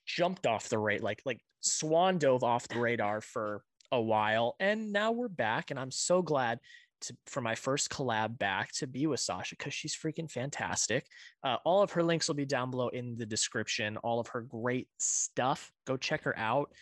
jumped 0.06 0.46
off 0.46 0.68
the 0.68 0.78
rate 0.78 1.02
like 1.02 1.20
like 1.26 1.40
swan 1.62 2.18
dove 2.18 2.44
off 2.44 2.68
the 2.68 2.78
radar 2.78 3.20
for 3.20 3.64
a 3.90 4.00
while 4.00 4.54
and 4.60 4.92
now 4.92 5.10
we're 5.10 5.26
back 5.26 5.72
and 5.72 5.80
I'm 5.80 5.90
so 5.90 6.22
glad 6.22 6.60
to, 7.02 7.16
for 7.26 7.40
my 7.40 7.54
first 7.54 7.90
collab 7.90 8.38
back 8.38 8.72
to 8.72 8.86
be 8.86 9.06
with 9.06 9.20
Sasha 9.20 9.56
because 9.56 9.74
she's 9.74 9.96
freaking 9.96 10.30
fantastic. 10.30 11.06
Uh, 11.42 11.56
all 11.64 11.82
of 11.82 11.92
her 11.92 12.02
links 12.02 12.28
will 12.28 12.34
be 12.34 12.44
down 12.44 12.70
below 12.70 12.88
in 12.88 13.16
the 13.16 13.26
description. 13.26 13.96
All 13.98 14.20
of 14.20 14.28
her 14.28 14.42
great 14.42 14.88
stuff. 14.98 15.72
Go 15.86 15.96
check 15.96 16.24
her 16.24 16.38
out. 16.38 16.72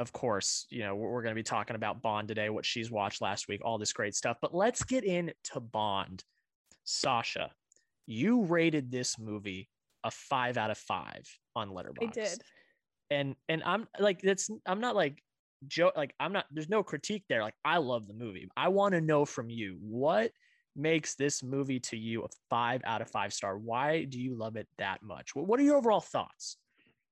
Of 0.00 0.12
course, 0.12 0.66
you 0.70 0.80
know, 0.80 0.96
we're, 0.96 1.10
we're 1.10 1.22
going 1.22 1.34
to 1.34 1.38
be 1.38 1.44
talking 1.44 1.76
about 1.76 2.02
Bond 2.02 2.28
today, 2.28 2.50
what 2.50 2.66
she's 2.66 2.90
watched 2.90 3.22
last 3.22 3.48
week, 3.48 3.60
all 3.64 3.78
this 3.78 3.92
great 3.92 4.14
stuff. 4.14 4.36
But 4.42 4.54
let's 4.54 4.82
get 4.82 5.04
into 5.04 5.60
Bond. 5.60 6.24
Sasha, 6.84 7.50
you 8.06 8.44
rated 8.44 8.90
this 8.90 9.18
movie 9.18 9.68
a 10.04 10.10
five 10.10 10.56
out 10.56 10.70
of 10.70 10.78
five 10.78 11.24
on 11.56 11.70
Letterboxd. 11.70 12.02
I 12.02 12.06
did. 12.06 12.42
And 13.10 13.36
and 13.48 13.62
I'm 13.64 13.86
like 13.98 14.20
that's 14.22 14.50
I'm 14.66 14.80
not 14.80 14.96
like 14.96 15.22
Joe, 15.68 15.92
like 15.96 16.14
I'm 16.20 16.32
not, 16.32 16.46
there's 16.50 16.68
no 16.68 16.82
critique 16.82 17.24
there. 17.28 17.42
Like 17.42 17.54
I 17.64 17.78
love 17.78 18.06
the 18.06 18.14
movie. 18.14 18.48
I 18.56 18.68
want 18.68 18.94
to 18.94 19.00
know 19.00 19.24
from 19.24 19.50
you 19.50 19.78
what 19.80 20.32
makes 20.76 21.14
this 21.14 21.42
movie 21.42 21.80
to 21.80 21.96
you 21.96 22.22
a 22.22 22.28
five 22.50 22.82
out 22.84 23.00
of 23.00 23.10
five 23.10 23.32
star. 23.32 23.56
Why 23.56 24.04
do 24.04 24.20
you 24.20 24.34
love 24.34 24.56
it 24.56 24.68
that 24.78 25.02
much? 25.02 25.34
What 25.34 25.60
are 25.60 25.62
your 25.62 25.76
overall 25.76 26.00
thoughts? 26.00 26.56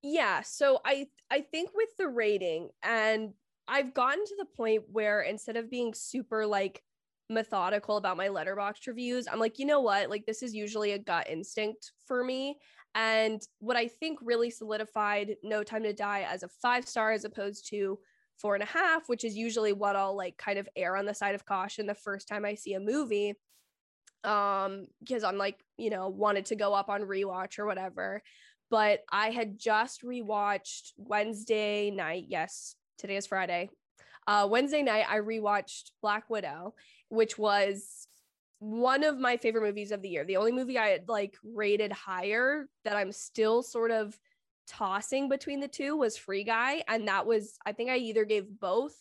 Yeah, 0.01 0.41
so 0.41 0.79
I 0.85 1.07
I 1.31 1.41
think 1.41 1.69
with 1.73 1.89
the 1.97 2.09
rating, 2.09 2.69
and 2.83 3.33
I've 3.67 3.93
gotten 3.93 4.25
to 4.25 4.35
the 4.37 4.45
point 4.45 4.83
where 4.91 5.21
instead 5.21 5.55
of 5.55 5.69
being 5.69 5.93
super 5.93 6.45
like 6.45 6.83
methodical 7.29 7.95
about 7.97 8.17
my 8.17 8.27
Letterboxd 8.27 8.85
reviews, 8.87 9.27
I'm 9.31 9.39
like, 9.39 9.59
you 9.59 9.65
know 9.65 9.79
what? 9.79 10.09
Like 10.09 10.25
this 10.25 10.43
is 10.43 10.53
usually 10.53 10.91
a 10.91 10.99
gut 10.99 11.29
instinct 11.29 11.93
for 12.05 12.23
me. 12.23 12.57
And 12.95 13.41
what 13.59 13.77
I 13.77 13.87
think 13.87 14.19
really 14.21 14.49
solidified 14.49 15.35
No 15.41 15.63
Time 15.63 15.83
to 15.83 15.93
Die 15.93 16.27
as 16.29 16.43
a 16.43 16.49
five 16.49 16.87
star 16.87 17.11
as 17.11 17.23
opposed 17.23 17.67
to 17.69 17.97
four 18.37 18.55
and 18.55 18.63
a 18.63 18.67
half, 18.67 19.07
which 19.07 19.23
is 19.23 19.35
usually 19.35 19.73
what 19.73 19.95
I'll 19.95 20.15
like 20.15 20.37
kind 20.37 20.59
of 20.59 20.67
err 20.75 20.95
on 20.95 21.05
the 21.05 21.13
side 21.13 21.35
of 21.35 21.45
caution 21.45 21.85
the 21.85 21.95
first 21.95 22.27
time 22.27 22.45
I 22.45 22.55
see 22.55 22.73
a 22.73 22.79
movie. 22.79 23.35
Um, 24.23 24.87
because 24.99 25.23
I'm 25.23 25.37
like, 25.37 25.59
you 25.77 25.89
know, 25.89 26.07
wanted 26.07 26.45
to 26.45 26.55
go 26.55 26.73
up 26.73 26.89
on 26.89 27.01
rewatch 27.01 27.59
or 27.59 27.65
whatever. 27.65 28.21
But 28.69 29.01
I 29.11 29.29
had 29.29 29.59
just 29.59 30.01
rewatched 30.01 30.93
Wednesday 30.97 31.91
night. 31.91 32.25
Yes, 32.27 32.75
today 32.97 33.17
is 33.17 33.27
Friday. 33.27 33.69
Uh, 34.25 34.47
Wednesday 34.49 34.81
night, 34.81 35.05
I 35.09 35.19
rewatched 35.19 35.91
Black 36.01 36.29
Widow, 36.29 36.73
which 37.09 37.37
was 37.37 38.07
one 38.59 39.03
of 39.03 39.19
my 39.19 39.35
favorite 39.35 39.63
movies 39.63 39.91
of 39.91 40.01
the 40.01 40.09
year. 40.09 40.23
The 40.23 40.37
only 40.37 40.53
movie 40.53 40.77
I 40.77 40.87
had 40.87 41.09
like 41.09 41.35
rated 41.43 41.91
higher 41.91 42.67
that 42.85 42.95
I'm 42.95 43.11
still 43.11 43.61
sort 43.61 43.91
of 43.91 44.17
tossing 44.67 45.29
between 45.29 45.59
the 45.59 45.67
two 45.67 45.95
was 45.97 46.17
Free 46.17 46.43
Guy. 46.43 46.83
And 46.87 47.07
that 47.07 47.25
was, 47.25 47.57
I 47.65 47.71
think 47.71 47.89
I 47.89 47.97
either 47.97 48.25
gave 48.25 48.45
both. 48.59 48.95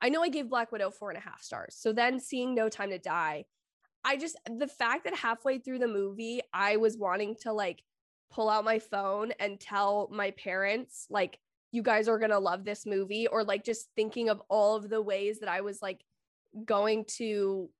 I 0.00 0.08
know 0.08 0.22
I 0.22 0.28
gave 0.28 0.48
Black 0.48 0.72
Widow 0.72 0.90
four 0.90 1.10
and 1.10 1.18
a 1.18 1.22
half 1.22 1.42
stars. 1.42 1.76
So 1.78 1.92
then 1.92 2.18
seeing 2.18 2.54
No 2.54 2.68
Time 2.68 2.90
to 2.90 2.98
Die, 2.98 3.44
I 4.04 4.16
just, 4.16 4.36
the 4.46 4.68
fact 4.68 5.04
that 5.04 5.14
halfway 5.14 5.58
through 5.58 5.78
the 5.78 5.88
movie, 5.88 6.40
I 6.52 6.76
was 6.76 6.96
wanting 6.98 7.36
to 7.42 7.52
like 7.52 7.82
pull 8.32 8.48
out 8.48 8.64
my 8.64 8.78
phone 8.78 9.32
and 9.38 9.60
tell 9.60 10.08
my 10.12 10.32
parents, 10.32 11.06
like, 11.10 11.38
you 11.74 11.82
guys 11.82 12.06
are 12.06 12.18
going 12.18 12.30
to 12.30 12.38
love 12.38 12.66
this 12.66 12.84
movie, 12.84 13.26
or 13.26 13.44
like 13.44 13.64
just 13.64 13.88
thinking 13.96 14.28
of 14.28 14.42
all 14.50 14.76
of 14.76 14.90
the 14.90 15.00
ways 15.00 15.40
that 15.40 15.48
I 15.48 15.62
was 15.62 15.80
like 15.80 16.04
going 16.66 17.06
to 17.16 17.70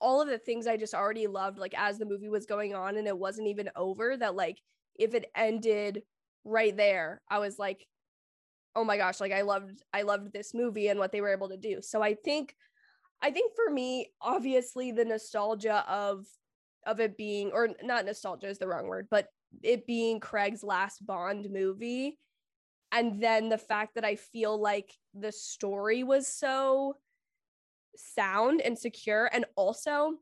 all 0.00 0.20
of 0.20 0.28
the 0.28 0.38
things 0.38 0.66
I 0.66 0.76
just 0.76 0.94
already 0.94 1.28
loved, 1.28 1.56
like 1.56 1.72
as 1.78 1.96
the 1.96 2.06
movie 2.06 2.28
was 2.28 2.44
going 2.44 2.74
on 2.74 2.96
and 2.96 3.06
it 3.06 3.16
wasn't 3.16 3.46
even 3.46 3.70
over, 3.76 4.16
that 4.16 4.34
like 4.34 4.58
if 4.96 5.14
it 5.14 5.30
ended 5.36 6.02
right 6.46 6.76
there 6.76 7.20
i 7.28 7.38
was 7.38 7.58
like 7.58 7.86
oh 8.76 8.84
my 8.84 8.96
gosh 8.96 9.20
like 9.20 9.32
i 9.32 9.42
loved 9.42 9.82
i 9.92 10.02
loved 10.02 10.32
this 10.32 10.54
movie 10.54 10.88
and 10.88 10.98
what 10.98 11.10
they 11.10 11.20
were 11.20 11.32
able 11.32 11.48
to 11.48 11.56
do. 11.56 11.80
So 11.80 12.02
i 12.02 12.14
think 12.14 12.54
i 13.20 13.30
think 13.30 13.52
for 13.56 13.72
me 13.72 14.12
obviously 14.20 14.92
the 14.92 15.04
nostalgia 15.04 15.84
of 15.88 16.26
of 16.86 17.00
it 17.00 17.16
being 17.16 17.50
or 17.52 17.70
not 17.82 18.04
nostalgia 18.04 18.46
is 18.46 18.58
the 18.58 18.68
wrong 18.68 18.86
word 18.86 19.08
but 19.10 19.28
it 19.62 19.86
being 19.86 20.20
craig's 20.20 20.62
last 20.62 21.04
bond 21.04 21.48
movie 21.50 22.18
and 22.92 23.20
then 23.20 23.48
the 23.48 23.58
fact 23.58 23.94
that 23.94 24.04
i 24.04 24.14
feel 24.14 24.60
like 24.60 24.92
the 25.14 25.32
story 25.32 26.04
was 26.04 26.28
so 26.28 26.94
sound 27.96 28.60
and 28.60 28.78
secure 28.78 29.28
and 29.32 29.46
also 29.56 30.12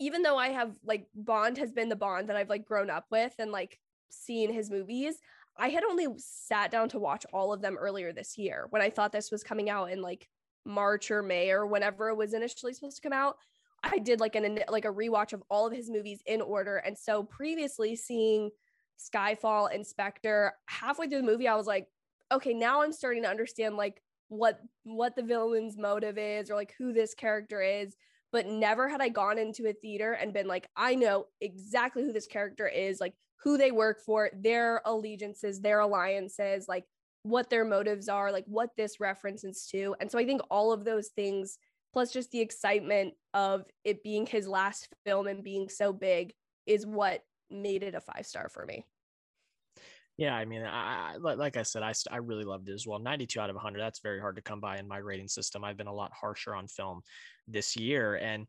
even 0.00 0.22
though 0.22 0.38
i 0.38 0.48
have 0.48 0.74
like 0.84 1.06
bond 1.14 1.58
has 1.58 1.70
been 1.70 1.88
the 1.88 1.96
bond 1.96 2.28
that 2.28 2.36
i've 2.36 2.48
like 2.48 2.64
grown 2.64 2.88
up 2.90 3.04
with 3.10 3.34
and 3.38 3.52
like 3.52 3.78
seen 4.10 4.52
his 4.52 4.70
movies 4.70 5.20
I 5.58 5.70
had 5.70 5.82
only 5.84 6.06
sat 6.18 6.70
down 6.70 6.88
to 6.90 7.00
watch 7.00 7.26
all 7.32 7.52
of 7.52 7.60
them 7.60 7.76
earlier 7.76 8.12
this 8.12 8.38
year 8.38 8.68
when 8.70 8.80
I 8.80 8.90
thought 8.90 9.10
this 9.10 9.32
was 9.32 9.42
coming 9.42 9.68
out 9.68 9.90
in 9.90 10.00
like 10.00 10.28
March 10.64 11.10
or 11.10 11.22
May 11.22 11.50
or 11.50 11.66
whenever 11.66 12.08
it 12.08 12.16
was 12.16 12.32
initially 12.32 12.72
supposed 12.72 12.96
to 12.96 13.02
come 13.02 13.12
out. 13.12 13.36
I 13.82 13.98
did 13.98 14.20
like 14.20 14.36
an 14.36 14.60
like 14.68 14.84
a 14.84 14.92
rewatch 14.92 15.32
of 15.32 15.42
all 15.50 15.66
of 15.66 15.72
his 15.72 15.90
movies 15.90 16.22
in 16.26 16.40
order. 16.40 16.76
And 16.76 16.96
so 16.96 17.24
previously 17.24 17.96
seeing 17.96 18.50
Skyfall 18.98 19.74
and 19.74 19.86
Spectre 19.86 20.54
halfway 20.66 21.08
through 21.08 21.22
the 21.22 21.26
movie, 21.26 21.48
I 21.48 21.56
was 21.56 21.66
like, 21.66 21.88
okay, 22.30 22.54
now 22.54 22.82
I'm 22.82 22.92
starting 22.92 23.22
to 23.24 23.28
understand 23.28 23.76
like 23.76 24.00
what 24.28 24.60
what 24.84 25.16
the 25.16 25.22
villain's 25.22 25.76
motive 25.76 26.18
is 26.18 26.50
or 26.50 26.54
like 26.54 26.74
who 26.78 26.92
this 26.92 27.14
character 27.14 27.60
is. 27.60 27.96
But 28.30 28.46
never 28.46 28.88
had 28.88 29.00
I 29.00 29.08
gone 29.08 29.38
into 29.38 29.68
a 29.68 29.72
theater 29.72 30.12
and 30.12 30.34
been 30.34 30.46
like, 30.46 30.68
I 30.76 30.94
know 30.94 31.26
exactly 31.40 32.02
who 32.02 32.12
this 32.12 32.26
character 32.26 32.68
is, 32.68 33.00
like 33.00 33.14
who 33.42 33.56
they 33.56 33.70
work 33.70 34.00
for, 34.04 34.30
their 34.34 34.82
allegiances, 34.84 35.60
their 35.60 35.80
alliances, 35.80 36.66
like 36.68 36.84
what 37.22 37.50
their 37.50 37.64
motives 37.64 38.08
are, 38.08 38.32
like 38.32 38.44
what 38.46 38.70
this 38.76 39.00
references 39.00 39.66
to. 39.70 39.94
And 40.00 40.10
so 40.10 40.18
I 40.18 40.26
think 40.26 40.40
all 40.50 40.72
of 40.72 40.84
those 40.84 41.08
things, 41.08 41.58
plus 41.92 42.12
just 42.12 42.30
the 42.30 42.40
excitement 42.40 43.14
of 43.34 43.64
it 43.84 44.02
being 44.02 44.26
his 44.26 44.48
last 44.48 44.88
film 45.04 45.26
and 45.26 45.44
being 45.44 45.68
so 45.68 45.92
big, 45.92 46.32
is 46.66 46.86
what 46.86 47.22
made 47.50 47.82
it 47.82 47.94
a 47.94 48.00
five 48.00 48.26
star 48.26 48.48
for 48.48 48.66
me. 48.66 48.84
Yeah, 50.16 50.34
I 50.34 50.44
mean, 50.46 50.64
I, 50.64 51.14
like 51.16 51.56
I 51.56 51.62
said, 51.62 51.84
I, 51.84 51.92
I 52.10 52.16
really 52.16 52.42
loved 52.42 52.68
it 52.68 52.72
as 52.72 52.84
well. 52.84 52.98
92 52.98 53.38
out 53.38 53.50
of 53.50 53.56
100. 53.56 53.78
That's 53.78 54.00
very 54.00 54.20
hard 54.20 54.34
to 54.34 54.42
come 54.42 54.58
by 54.58 54.78
in 54.78 54.88
my 54.88 54.98
rating 54.98 55.28
system. 55.28 55.62
I've 55.62 55.76
been 55.76 55.86
a 55.86 55.94
lot 55.94 56.10
harsher 56.12 56.56
on 56.56 56.66
film 56.66 57.02
this 57.46 57.76
year. 57.76 58.16
And 58.16 58.48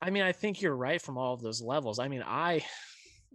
I 0.00 0.10
mean, 0.10 0.24
I 0.24 0.32
think 0.32 0.60
you're 0.60 0.74
right 0.74 1.00
from 1.00 1.18
all 1.18 1.34
of 1.34 1.40
those 1.40 1.62
levels. 1.62 2.00
I 2.00 2.08
mean, 2.08 2.24
I 2.26 2.64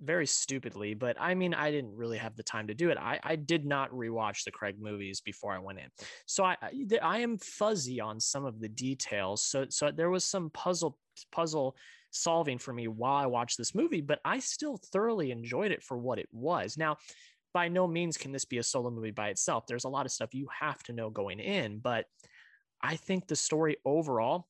very 0.02 0.28
stupidly, 0.28 0.94
but 0.94 1.18
I 1.20 1.34
mean, 1.34 1.54
I 1.54 1.72
didn't 1.72 1.96
really 1.96 2.18
have 2.18 2.36
the 2.36 2.44
time 2.44 2.68
to 2.68 2.74
do 2.74 2.90
it. 2.90 2.98
I, 2.98 3.20
I 3.24 3.36
did 3.36 3.66
not 3.66 3.92
rewatch 3.92 4.44
the 4.44 4.52
Craig 4.52 4.76
movies 4.80 5.22
before 5.22 5.54
I 5.54 5.60
went 5.60 5.80
in, 5.80 5.90
so 6.26 6.44
I 6.44 6.56
I 7.02 7.20
am 7.20 7.38
fuzzy 7.38 8.00
on 8.00 8.20
some 8.20 8.46
of 8.46 8.60
the 8.60 8.70
details. 8.70 9.44
So 9.44 9.66
so 9.70 9.92
there 9.92 10.10
was 10.10 10.24
some 10.24 10.50
puzzle 10.52 10.98
puzzle 11.32 11.76
solving 12.12 12.58
for 12.58 12.74
me 12.74 12.88
while 12.88 13.16
I 13.16 13.26
watched 13.26 13.58
this 13.58 13.76
movie, 13.76 14.02
but 14.02 14.20
I 14.24 14.40
still 14.40 14.80
thoroughly 14.92 15.32
enjoyed 15.32 15.72
it 15.72 15.84
for 15.84 15.98
what 15.98 16.20
it 16.20 16.30
was. 16.32 16.78
Now, 16.78 16.98
by 17.54 17.68
no 17.68 17.88
means 17.88 18.18
can 18.18 18.32
this 18.32 18.46
be 18.46 18.60
a 18.60 18.64
solo 18.64 18.90
movie 18.90 19.12
by 19.12 19.30
itself. 19.30 19.66
There's 19.68 19.86
a 19.86 19.90
lot 19.90 20.06
of 20.06 20.12
stuff 20.12 20.34
you 20.34 20.48
have 20.60 20.82
to 20.84 20.94
know 20.94 21.10
going 21.10 21.40
in, 21.40 21.80
but 21.80 22.06
I 22.82 22.96
think 22.96 23.28
the 23.28 23.36
story 23.36 23.78
overall 23.86 24.48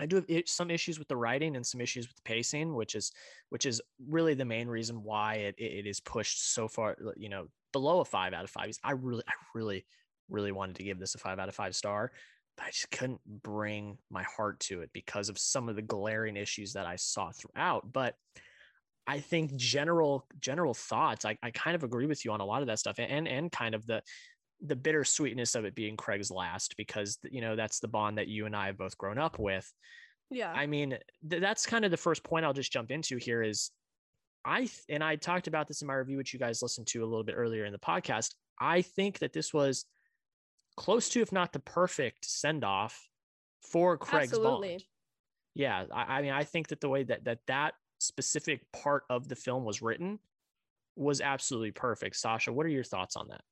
I 0.00 0.06
do 0.06 0.16
have 0.16 0.26
some 0.46 0.70
issues 0.70 0.98
with 0.98 1.08
the 1.08 1.16
writing 1.16 1.56
and 1.56 1.64
some 1.64 1.80
issues 1.80 2.08
with 2.08 2.16
the 2.16 2.22
pacing, 2.22 2.74
which 2.74 2.94
is 2.94 3.12
which 3.50 3.66
is 3.66 3.80
really 4.08 4.34
the 4.34 4.44
main 4.44 4.68
reason 4.68 5.02
why 5.02 5.34
it, 5.34 5.54
it 5.58 5.86
is 5.86 6.00
pushed 6.00 6.52
so 6.52 6.66
far, 6.68 6.96
you 7.16 7.28
know, 7.28 7.46
below 7.72 8.00
a 8.00 8.04
five 8.04 8.32
out 8.32 8.44
of 8.44 8.50
five. 8.50 8.76
I 8.82 8.92
really, 8.92 9.22
I 9.28 9.32
really, 9.54 9.86
really 10.28 10.52
wanted 10.52 10.76
to 10.76 10.84
give 10.84 10.98
this 10.98 11.14
a 11.14 11.18
five 11.18 11.38
out 11.38 11.48
of 11.48 11.54
five 11.54 11.76
star, 11.76 12.10
but 12.56 12.66
I 12.66 12.70
just 12.70 12.90
couldn't 12.90 13.20
bring 13.26 13.98
my 14.10 14.24
heart 14.24 14.60
to 14.60 14.80
it 14.80 14.90
because 14.92 15.28
of 15.28 15.38
some 15.38 15.68
of 15.68 15.76
the 15.76 15.82
glaring 15.82 16.36
issues 16.36 16.72
that 16.72 16.86
I 16.86 16.96
saw 16.96 17.30
throughout. 17.30 17.92
But 17.92 18.16
I 19.06 19.20
think 19.20 19.54
general 19.56 20.26
general 20.40 20.74
thoughts, 20.74 21.24
I, 21.24 21.36
I 21.42 21.50
kind 21.50 21.76
of 21.76 21.84
agree 21.84 22.06
with 22.06 22.24
you 22.24 22.32
on 22.32 22.40
a 22.40 22.46
lot 22.46 22.62
of 22.62 22.68
that 22.68 22.78
stuff 22.78 22.96
and 22.98 23.28
and 23.28 23.52
kind 23.52 23.74
of 23.74 23.86
the 23.86 24.02
the 24.64 24.76
bittersweetness 24.76 25.54
of 25.54 25.64
it 25.64 25.74
being 25.74 25.96
Craig's 25.96 26.30
last 26.30 26.76
because 26.76 27.18
you 27.30 27.40
know 27.40 27.54
that's 27.54 27.80
the 27.80 27.88
bond 27.88 28.18
that 28.18 28.28
you 28.28 28.46
and 28.46 28.56
I 28.56 28.66
have 28.66 28.78
both 28.78 28.96
grown 28.96 29.18
up 29.18 29.38
with. 29.38 29.70
Yeah. 30.30 30.52
I 30.52 30.66
mean, 30.66 30.98
th- 31.28 31.42
that's 31.42 31.66
kind 31.66 31.84
of 31.84 31.90
the 31.90 31.96
first 31.96 32.24
point 32.24 32.44
I'll 32.44 32.54
just 32.54 32.72
jump 32.72 32.90
into 32.90 33.18
here 33.18 33.42
is 33.42 33.70
I 34.44 34.60
th- 34.60 34.84
and 34.88 35.04
I 35.04 35.16
talked 35.16 35.46
about 35.46 35.68
this 35.68 35.82
in 35.82 35.88
my 35.88 35.94
review 35.94 36.16
which 36.16 36.32
you 36.32 36.38
guys 36.38 36.62
listened 36.62 36.86
to 36.88 37.02
a 37.02 37.06
little 37.06 37.24
bit 37.24 37.34
earlier 37.36 37.66
in 37.66 37.72
the 37.72 37.78
podcast. 37.78 38.34
I 38.58 38.82
think 38.82 39.18
that 39.18 39.32
this 39.32 39.52
was 39.52 39.84
close 40.76 41.08
to 41.10 41.20
if 41.20 41.30
not 41.30 41.52
the 41.52 41.60
perfect 41.60 42.24
send 42.24 42.64
off 42.64 43.08
for 43.60 43.98
Craig's 43.98 44.32
Absolutely. 44.32 44.70
bond. 44.70 44.84
Yeah, 45.54 45.84
I, 45.92 46.18
I 46.18 46.22
mean 46.22 46.32
I 46.32 46.44
think 46.44 46.68
that 46.68 46.80
the 46.80 46.88
way 46.88 47.04
that 47.04 47.24
that 47.24 47.40
that 47.46 47.74
specific 47.98 48.60
part 48.72 49.04
of 49.10 49.28
the 49.28 49.36
film 49.36 49.64
was 49.64 49.82
written 49.82 50.18
was 50.96 51.20
absolutely 51.20 51.72
perfect. 51.72 52.16
Sasha, 52.16 52.52
what 52.52 52.66
are 52.66 52.70
your 52.70 52.84
thoughts 52.84 53.16
on 53.16 53.28
that? 53.28 53.42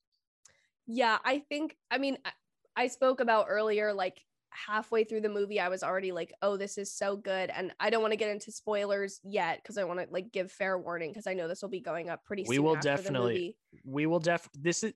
Yeah, 0.87 1.18
I 1.25 1.40
think, 1.49 1.77
I 1.90 1.99
mean, 1.99 2.18
I, 2.25 2.31
I 2.77 2.87
spoke 2.88 3.21
about 3.21 3.47
earlier, 3.49 3.92
like 3.92 4.21
halfway 4.51 5.05
through 5.05 5.23
the 5.23 5.29
movie, 5.29 5.61
I 5.61 5.68
was 5.68 5.83
already 5.83 6.12
like, 6.12 6.33
oh, 6.42 6.57
this 6.57 6.79
is 6.79 6.92
so 6.92 7.16
good. 7.16 7.51
And 7.51 7.73
I 7.81 7.90
don't 7.90 8.03
want 8.03 8.12
to 8.12 8.18
get 8.18 8.31
into 8.31 8.53
spoilers 8.53 9.21
yet 9.25 9.61
because 9.62 9.79
I 9.79 9.85
want 9.85 10.01
to 10.01 10.07
like 10.11 10.33
give 10.33 10.51
fair 10.51 10.79
warning 10.79 11.11
because 11.11 11.27
I 11.27 11.35
know 11.35 11.49
this 11.49 11.62
will 11.62 11.68
be 11.68 11.81
going 11.81 12.11
up 12.11 12.25
pretty 12.25 12.42
we 12.42 12.57
soon. 12.57 12.64
We 12.64 12.68
will 12.68 12.77
definitely, 12.77 13.57
we 13.85 14.07
will 14.07 14.21
def, 14.21 14.49
this 14.55 14.83
is, 14.83 14.92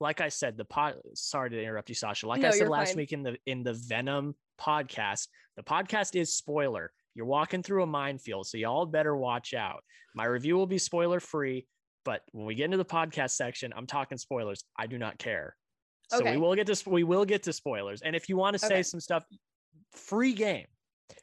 like 0.00 0.20
I 0.20 0.28
said, 0.28 0.56
the 0.56 0.64
pod. 0.64 0.94
Sorry 1.14 1.50
to 1.50 1.60
interrupt 1.60 1.88
you, 1.88 1.94
Sasha. 1.94 2.28
Like 2.28 2.40
no, 2.40 2.48
I 2.48 2.50
said 2.52 2.68
last 2.68 2.90
fine. 2.90 2.98
week 2.98 3.12
in 3.12 3.24
the 3.24 3.36
in 3.46 3.64
the 3.64 3.72
Venom 3.72 4.36
podcast, 4.60 5.26
the 5.56 5.62
podcast 5.64 6.14
is 6.14 6.36
spoiler. 6.36 6.92
You're 7.16 7.26
walking 7.26 7.64
through 7.64 7.82
a 7.82 7.86
minefield, 7.86 8.46
so 8.46 8.58
y'all 8.58 8.86
better 8.86 9.16
watch 9.16 9.54
out. 9.54 9.82
My 10.14 10.24
review 10.24 10.56
will 10.56 10.68
be 10.68 10.78
spoiler 10.78 11.18
free. 11.18 11.66
But 12.08 12.22
when 12.32 12.46
we 12.46 12.54
get 12.54 12.64
into 12.64 12.78
the 12.78 12.86
podcast 12.86 13.32
section, 13.32 13.70
I'm 13.76 13.86
talking 13.86 14.16
spoilers. 14.16 14.64
I 14.78 14.86
do 14.86 14.96
not 14.96 15.18
care. 15.18 15.54
So 16.10 16.20
okay. 16.20 16.30
we 16.32 16.38
will 16.38 16.54
get 16.54 16.66
to 16.66 16.88
we 16.88 17.04
will 17.04 17.26
get 17.26 17.42
to 17.42 17.52
spoilers. 17.52 18.00
And 18.00 18.16
if 18.16 18.30
you 18.30 18.38
want 18.38 18.54
to 18.54 18.58
say 18.58 18.76
okay. 18.76 18.82
some 18.82 18.98
stuff, 18.98 19.26
free 19.92 20.32
game. 20.32 20.64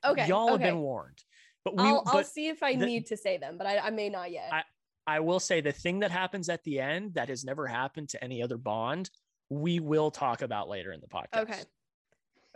Okay. 0.06 0.28
Y'all 0.28 0.44
okay. 0.44 0.52
have 0.52 0.62
been 0.62 0.78
warned. 0.78 1.18
But 1.64 1.76
we, 1.76 1.86
I'll, 1.86 2.04
but 2.04 2.18
I'll 2.18 2.24
see 2.24 2.50
if 2.50 2.62
I 2.62 2.76
the, 2.76 2.86
need 2.86 3.08
to 3.08 3.18
say 3.18 3.40
them, 3.40 3.58
but 3.58 3.66
I, 3.66 3.80
I 3.80 3.90
may 3.90 4.10
not 4.10 4.32
yet. 4.32 4.52
I, 4.54 4.62
I 5.08 5.22
will 5.22 5.40
say 5.40 5.60
the 5.60 5.72
thing 5.72 6.02
that 6.02 6.12
happens 6.12 6.50
at 6.50 6.64
the 6.66 6.80
end 6.80 7.16
that 7.16 7.30
has 7.30 7.44
never 7.44 7.66
happened 7.66 8.10
to 8.10 8.24
any 8.24 8.44
other 8.44 8.58
Bond, 8.60 9.10
we 9.50 9.80
will 9.80 10.12
talk 10.12 10.44
about 10.44 10.70
later 10.70 10.92
in 10.92 11.02
the 11.02 11.08
podcast. 11.08 11.42
Okay. 11.42 11.60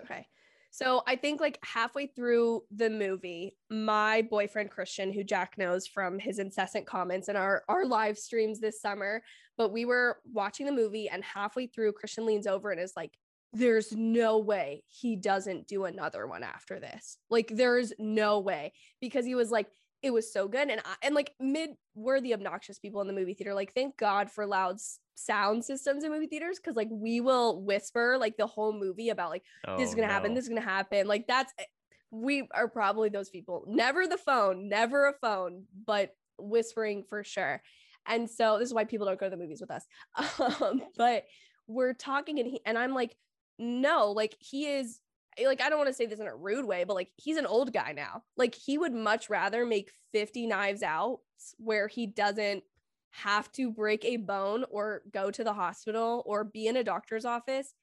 Okay. 0.04 0.28
So 0.72 1.02
I 1.08 1.16
think 1.16 1.42
like 1.42 1.60
halfway 1.64 2.08
through 2.08 2.64
the 2.72 2.90
movie, 2.90 3.58
my 3.70 4.22
boyfriend 4.22 4.70
Christian, 4.70 5.12
who 5.12 5.24
Jack 5.24 5.58
knows 5.58 5.88
from 5.88 6.20
his 6.20 6.40
incessant 6.40 6.86
comments 6.86 7.28
in 7.28 7.36
our, 7.36 7.64
our 7.68 7.86
live 7.86 8.18
streams 8.18 8.60
this 8.60 8.82
summer, 8.82 9.24
but 9.58 9.72
we 9.72 9.86
were 9.86 10.20
watching 10.32 10.66
the 10.66 10.72
movie 10.72 11.10
and 11.10 11.24
halfway 11.24 11.68
through, 11.68 11.94
Christian 11.94 12.26
leans 12.26 12.48
over 12.48 12.72
and 12.72 12.80
is 12.80 12.94
like, 12.96 13.18
there's 13.52 13.92
no 13.94 14.38
way 14.38 14.84
he 14.88 15.16
doesn't 15.16 15.68
do 15.68 15.86
another 15.86 16.28
one 16.28 16.44
after 16.44 16.80
this. 16.80 17.18
Like, 17.32 17.48
there's 17.48 17.92
no 17.98 18.40
way 18.40 18.74
because 19.02 19.26
he 19.26 19.34
was 19.34 19.50
like, 19.50 19.68
it 20.02 20.12
was 20.12 20.32
so 20.32 20.48
good. 20.48 20.70
And 20.70 20.82
I, 20.86 20.96
and 21.04 21.16
like 21.16 21.34
mid, 21.40 21.72
we're 21.96 22.22
the 22.22 22.34
obnoxious 22.34 22.80
people 22.80 23.02
in 23.02 23.08
the 23.08 23.14
movie 23.14 23.34
theater. 23.34 23.54
Like, 23.54 23.74
thank 23.74 23.98
God 23.98 24.32
for 24.32 24.46
loud 24.46 24.80
sound 25.26 25.64
systems 25.64 26.04
in 26.04 26.12
movie 26.12 26.28
theaters 26.28 26.60
because 26.60 26.76
like 26.76 26.90
we 26.92 27.22
will 27.22 27.62
whisper 27.62 28.18
like 28.20 28.38
the 28.38 28.48
whole 28.48 28.74
movie 28.74 29.10
about 29.10 29.30
like 29.30 29.44
oh, 29.68 29.78
this 29.78 29.90
is 29.90 29.96
gonna 29.96 30.08
no. 30.08 30.14
happen, 30.14 30.34
this 30.34 30.44
is 30.44 30.50
gonna 30.50 30.62
happen. 30.62 31.08
Like 31.08 31.28
that's 31.28 31.54
eh, 31.60 31.64
we 32.12 32.48
are 32.54 32.68
probably 32.68 33.10
those 33.10 33.30
people. 33.30 33.66
Never 33.68 34.08
the 34.08 34.18
phone, 34.18 34.70
never 34.70 35.08
a 35.08 35.14
phone, 35.14 35.66
but 35.86 36.16
whispering 36.38 37.04
for 37.04 37.24
sure. 37.24 37.62
And 38.08 38.30
so 38.30 38.58
this 38.58 38.68
is 38.68 38.74
why 38.74 38.86
people 38.86 39.06
don't 39.06 39.20
go 39.20 39.28
to 39.28 39.30
the 39.30 39.38
movies 39.38 39.62
with 39.62 39.72
us. 39.72 39.86
Um, 40.62 40.82
but 40.98 41.26
we're 41.68 41.94
talking 41.94 42.40
and 42.40 42.50
he 42.50 42.62
and 42.66 42.78
I'm 42.78 42.94
like, 42.94 43.16
no, 43.58 44.12
like 44.12 44.36
he 44.40 44.66
is 44.66 45.00
like 45.44 45.62
I 45.62 45.70
don't 45.70 45.78
want 45.78 45.90
to 45.90 45.94
say 45.94 46.06
this 46.06 46.20
in 46.20 46.28
a 46.28 46.36
rude 46.36 46.66
way, 46.66 46.84
but 46.84 46.96
like 46.96 47.10
he's 47.18 47.38
an 47.38 47.46
old 47.46 47.74
guy 47.74 47.94
now. 47.96 48.24
Like 48.38 48.56
he 48.56 48.78
would 48.78 48.94
much 48.94 49.30
rather 49.30 49.66
make 49.66 49.92
50 50.14 50.48
knives 50.48 50.82
out 50.82 51.20
where 51.58 51.88
he 51.88 52.08
doesn't 52.08 52.64
have 53.12 53.52
to 53.54 53.72
break 53.72 54.06
a 54.06 54.18
bone 54.18 54.66
or 54.70 55.02
go 55.12 55.32
to 55.32 55.44
the 55.44 55.54
hospital 55.54 56.24
or 56.26 56.44
be 56.44 56.68
in 56.68 56.78
a 56.78 56.84
doctor's 56.84 57.26
office 57.26 57.74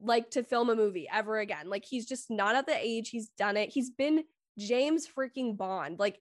like 0.00 0.30
to 0.30 0.42
film 0.42 0.70
a 0.70 0.76
movie 0.76 1.08
ever 1.12 1.38
again. 1.38 1.68
Like 1.68 1.84
he's 1.84 2.06
just 2.06 2.30
not 2.30 2.54
at 2.54 2.66
the 2.66 2.76
age 2.76 3.10
he's 3.10 3.28
done 3.30 3.56
it. 3.56 3.70
He's 3.70 3.90
been 3.90 4.24
James 4.58 5.06
freaking 5.06 5.56
Bond. 5.56 5.98
Like 5.98 6.20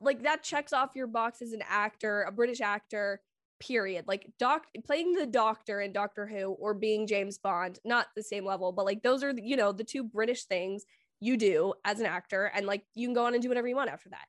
like 0.00 0.22
that 0.24 0.42
checks 0.42 0.72
off 0.72 0.90
your 0.94 1.06
box 1.06 1.40
as 1.40 1.52
an 1.52 1.62
actor, 1.68 2.22
a 2.22 2.32
British 2.32 2.60
actor, 2.60 3.20
period. 3.60 4.06
Like 4.08 4.30
doc 4.38 4.66
playing 4.84 5.12
the 5.12 5.26
doctor 5.26 5.80
in 5.80 5.92
Doctor 5.92 6.26
Who 6.26 6.52
or 6.52 6.74
being 6.74 7.06
James 7.06 7.38
Bond, 7.38 7.78
not 7.84 8.08
the 8.16 8.22
same 8.22 8.44
level, 8.44 8.72
but 8.72 8.84
like 8.84 9.02
those 9.02 9.22
are 9.22 9.32
you 9.36 9.56
know 9.56 9.72
the 9.72 9.84
two 9.84 10.04
British 10.04 10.44
things 10.44 10.84
you 11.20 11.36
do 11.36 11.72
as 11.84 12.00
an 12.00 12.06
actor 12.06 12.50
and 12.54 12.66
like 12.66 12.84
you 12.94 13.06
can 13.06 13.14
go 13.14 13.24
on 13.24 13.34
and 13.34 13.42
do 13.42 13.48
whatever 13.48 13.68
you 13.68 13.76
want 13.76 13.88
after 13.88 14.10
that 14.10 14.26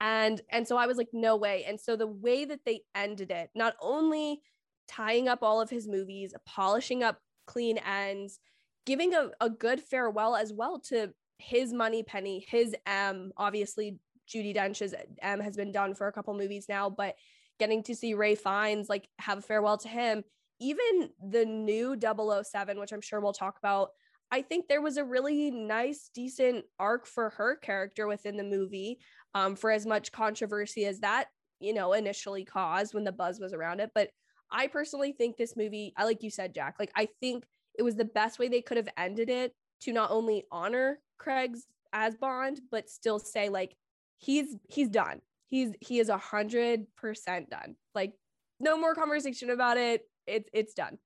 and 0.00 0.40
and 0.50 0.66
so 0.66 0.76
i 0.76 0.86
was 0.86 0.96
like 0.96 1.08
no 1.12 1.36
way. 1.36 1.64
And 1.66 1.80
so 1.80 1.96
the 1.96 2.06
way 2.06 2.44
that 2.44 2.64
they 2.64 2.80
ended 2.94 3.30
it 3.30 3.50
not 3.54 3.74
only 3.80 4.40
tying 4.88 5.28
up 5.28 5.42
all 5.42 5.60
of 5.60 5.70
his 5.70 5.88
movies 5.88 6.34
polishing 6.46 7.02
up 7.02 7.18
clean 7.46 7.78
ends 7.78 8.38
giving 8.86 9.14
a, 9.14 9.30
a 9.40 9.48
good 9.48 9.80
farewell 9.80 10.36
as 10.36 10.52
well 10.52 10.78
to 10.78 11.12
his 11.38 11.72
Moneypenny 11.72 12.44
his 12.48 12.74
m 12.86 13.32
obviously 13.36 13.98
judi 14.28 14.54
dench's 14.54 14.94
m 15.20 15.40
has 15.40 15.56
been 15.56 15.72
done 15.72 15.94
for 15.94 16.06
a 16.06 16.12
couple 16.12 16.34
movies 16.34 16.66
now 16.68 16.90
but 16.90 17.14
getting 17.58 17.82
to 17.84 17.94
see 17.94 18.14
Ralph 18.14 18.40
Fiennes 18.40 18.88
like 18.88 19.08
have 19.18 19.38
a 19.38 19.42
farewell 19.42 19.78
to 19.78 19.88
him. 19.88 20.24
Even 20.60 21.10
the 21.22 21.44
new 21.44 21.96
007 22.00 22.78
which 22.78 22.92
i'm 22.92 23.00
sure 23.00 23.20
we'll 23.20 23.32
talk 23.32 23.58
about 23.58 23.90
I 24.30 24.42
think 24.42 24.66
there 24.66 24.82
was 24.82 24.96
a 24.96 25.04
really 25.04 25.50
nice, 25.50 26.10
decent 26.14 26.64
arc 26.78 27.06
for 27.06 27.30
her 27.30 27.56
character 27.56 28.06
within 28.06 28.36
the 28.36 28.44
movie 28.44 28.98
um, 29.34 29.54
for 29.56 29.70
as 29.70 29.86
much 29.86 30.12
controversy 30.12 30.86
as 30.86 31.00
that, 31.00 31.26
you 31.60 31.72
know, 31.72 31.92
initially 31.92 32.44
caused 32.44 32.94
when 32.94 33.04
the 33.04 33.12
buzz 33.12 33.38
was 33.40 33.52
around 33.52 33.80
it. 33.80 33.90
But 33.94 34.10
I 34.50 34.66
personally 34.66 35.12
think 35.12 35.36
this 35.36 35.56
movie, 35.56 35.92
I 35.96 36.04
like 36.04 36.22
you 36.22 36.30
said, 36.30 36.54
Jack, 36.54 36.76
like 36.78 36.92
I 36.96 37.08
think 37.20 37.44
it 37.78 37.82
was 37.82 37.96
the 37.96 38.04
best 38.04 38.38
way 38.38 38.48
they 38.48 38.62
could 38.62 38.76
have 38.76 38.88
ended 38.96 39.28
it 39.28 39.52
to 39.82 39.92
not 39.92 40.10
only 40.10 40.44
honor 40.50 41.00
Craig's 41.18 41.66
as 41.92 42.14
Bond, 42.16 42.60
but 42.70 42.88
still 42.88 43.18
say 43.18 43.48
like 43.48 43.74
he's 44.18 44.56
he's 44.68 44.88
done. 44.88 45.20
He's 45.46 45.72
he 45.80 46.00
is 46.00 46.08
a 46.08 46.18
hundred 46.18 46.86
percent 46.96 47.50
done. 47.50 47.76
Like 47.94 48.12
no 48.60 48.78
more 48.78 48.94
conversation 48.94 49.50
about 49.50 49.76
it. 49.76 50.02
It's 50.26 50.48
it's 50.52 50.74
done. 50.74 50.98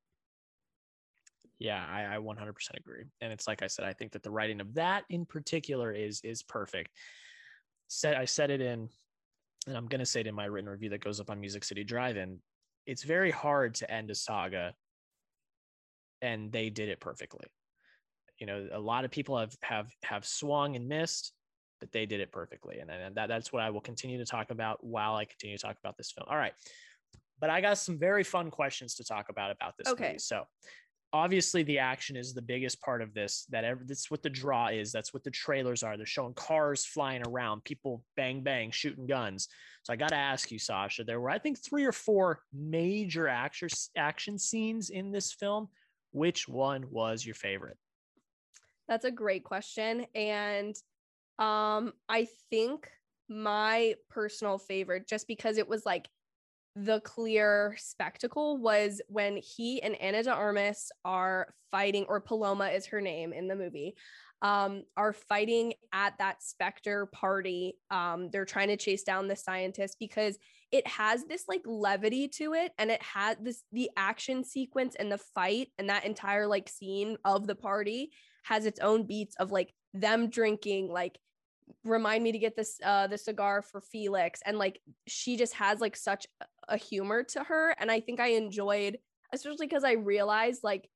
Yeah, 1.58 1.84
I, 1.88 2.14
I 2.14 2.18
100% 2.18 2.78
agree. 2.78 3.04
And 3.20 3.32
it's 3.32 3.48
like 3.48 3.62
I 3.62 3.66
said, 3.66 3.84
I 3.84 3.92
think 3.92 4.12
that 4.12 4.22
the 4.22 4.30
writing 4.30 4.60
of 4.60 4.74
that 4.74 5.04
in 5.10 5.26
particular 5.26 5.92
is 5.92 6.20
is 6.22 6.42
perfect. 6.42 6.90
Said 7.88 8.14
I 8.14 8.26
said 8.26 8.50
it 8.50 8.60
in, 8.60 8.88
and 9.66 9.76
I'm 9.76 9.86
gonna 9.86 10.06
say 10.06 10.20
it 10.20 10.26
in 10.26 10.34
my 10.34 10.44
written 10.44 10.70
review 10.70 10.90
that 10.90 11.02
goes 11.02 11.20
up 11.20 11.30
on 11.30 11.40
Music 11.40 11.64
City 11.64 11.82
Drive-In. 11.84 12.40
It's 12.86 13.02
very 13.02 13.30
hard 13.30 13.74
to 13.76 13.90
end 13.90 14.10
a 14.10 14.14
saga, 14.14 14.74
and 16.22 16.52
they 16.52 16.70
did 16.70 16.88
it 16.88 17.00
perfectly. 17.00 17.46
You 18.38 18.46
know, 18.46 18.68
a 18.72 18.78
lot 18.78 19.04
of 19.04 19.10
people 19.10 19.36
have 19.36 19.56
have 19.62 19.90
have 20.04 20.24
swung 20.24 20.76
and 20.76 20.86
missed, 20.86 21.32
but 21.80 21.90
they 21.90 22.06
did 22.06 22.20
it 22.20 22.30
perfectly, 22.30 22.78
and, 22.78 22.88
and 22.88 23.16
that 23.16 23.26
that's 23.26 23.52
what 23.52 23.62
I 23.62 23.70
will 23.70 23.80
continue 23.80 24.18
to 24.18 24.24
talk 24.26 24.50
about 24.52 24.84
while 24.84 25.16
I 25.16 25.24
continue 25.24 25.56
to 25.56 25.62
talk 25.62 25.76
about 25.82 25.96
this 25.96 26.12
film. 26.12 26.28
All 26.30 26.36
right, 26.36 26.52
but 27.40 27.50
I 27.50 27.60
got 27.60 27.78
some 27.78 27.98
very 27.98 28.22
fun 28.22 28.50
questions 28.52 28.94
to 28.96 29.04
talk 29.04 29.28
about 29.28 29.50
about 29.50 29.74
this 29.76 29.88
Okay. 29.88 30.06
movie. 30.06 30.18
So 30.18 30.44
obviously 31.12 31.62
the 31.62 31.78
action 31.78 32.16
is 32.16 32.34
the 32.34 32.42
biggest 32.42 32.80
part 32.80 33.00
of 33.00 33.14
this 33.14 33.46
that 33.48 33.64
ever 33.64 33.82
that's 33.86 34.10
what 34.10 34.22
the 34.22 34.30
draw 34.30 34.68
is 34.68 34.92
that's 34.92 35.14
what 35.14 35.24
the 35.24 35.30
trailers 35.30 35.82
are. 35.82 35.96
They're 35.96 36.06
showing 36.06 36.34
cars 36.34 36.84
flying 36.84 37.26
around 37.26 37.64
people 37.64 38.04
bang 38.16 38.42
bang 38.42 38.70
shooting 38.70 39.06
guns. 39.06 39.48
So 39.84 39.92
i 39.92 39.96
got 39.96 40.10
to 40.10 40.16
ask 40.16 40.50
you 40.50 40.58
sasha 40.58 41.04
there 41.04 41.20
were 41.20 41.30
i 41.30 41.38
think 41.38 41.58
three 41.58 41.84
or 41.84 41.92
four 41.92 42.40
major 42.52 43.26
action 43.26 43.68
action 43.96 44.38
scenes 44.38 44.90
in 44.90 45.10
this 45.10 45.32
film. 45.32 45.68
Which 46.12 46.48
one 46.48 46.90
was 46.90 47.24
your 47.24 47.34
favorite? 47.34 47.76
That's 48.88 49.04
a 49.04 49.10
great 49.10 49.44
question. 49.44 50.06
And 50.14 50.74
um, 51.38 51.92
I 52.08 52.26
think 52.50 52.90
my 53.28 53.94
personal 54.08 54.58
favorite, 54.58 55.06
just 55.06 55.28
because 55.28 55.58
it 55.58 55.68
was 55.68 55.84
like 55.84 56.08
the 56.82 57.00
clear 57.00 57.74
spectacle, 57.78 58.58
was 58.58 59.00
when 59.08 59.36
he 59.36 59.82
and 59.82 59.96
Ana 59.96 60.22
de 60.22 60.32
Armas 60.32 60.90
are 61.04 61.52
fighting, 61.70 62.06
or 62.08 62.20
Paloma 62.20 62.68
is 62.68 62.86
her 62.86 63.00
name 63.00 63.32
in 63.32 63.48
the 63.48 63.56
movie, 63.56 63.94
um, 64.42 64.84
are 64.96 65.12
fighting 65.12 65.74
at 65.92 66.16
that 66.18 66.42
Spectre 66.42 67.06
party. 67.06 67.76
Um, 67.90 68.30
they're 68.30 68.44
trying 68.44 68.68
to 68.68 68.76
chase 68.76 69.02
down 69.02 69.28
the 69.28 69.36
scientist 69.36 69.96
because 69.98 70.38
it 70.70 70.86
has 70.86 71.24
this 71.24 71.44
like 71.48 71.62
levity 71.64 72.28
to 72.28 72.54
it 72.54 72.72
and 72.78 72.90
it 72.90 73.02
had 73.02 73.42
this 73.44 73.62
the 73.72 73.90
action 73.96 74.44
sequence 74.44 74.94
and 74.98 75.10
the 75.10 75.18
fight 75.18 75.68
and 75.78 75.88
that 75.88 76.04
entire 76.04 76.46
like 76.46 76.68
scene 76.68 77.16
of 77.24 77.46
the 77.46 77.54
party 77.54 78.10
has 78.42 78.66
its 78.66 78.78
own 78.80 79.04
beats 79.04 79.34
of 79.36 79.50
like 79.50 79.72
them 79.94 80.28
drinking 80.28 80.88
like 80.92 81.18
remind 81.84 82.22
me 82.22 82.32
to 82.32 82.38
get 82.38 82.54
this 82.54 82.78
uh 82.84 83.06
the 83.06 83.16
cigar 83.16 83.62
for 83.62 83.80
Felix 83.80 84.40
and 84.44 84.58
like 84.58 84.78
she 85.06 85.36
just 85.36 85.54
has 85.54 85.80
like 85.80 85.96
such 85.96 86.26
a- 86.68 86.76
humor 86.76 87.22
to 87.22 87.42
her 87.44 87.74
and 87.78 87.90
I 87.90 88.00
think 88.00 88.20
I 88.20 88.28
enjoyed 88.28 88.98
especially 89.32 89.66
because 89.66 89.84
I 89.84 89.92
realized 89.92 90.62
like 90.62 90.88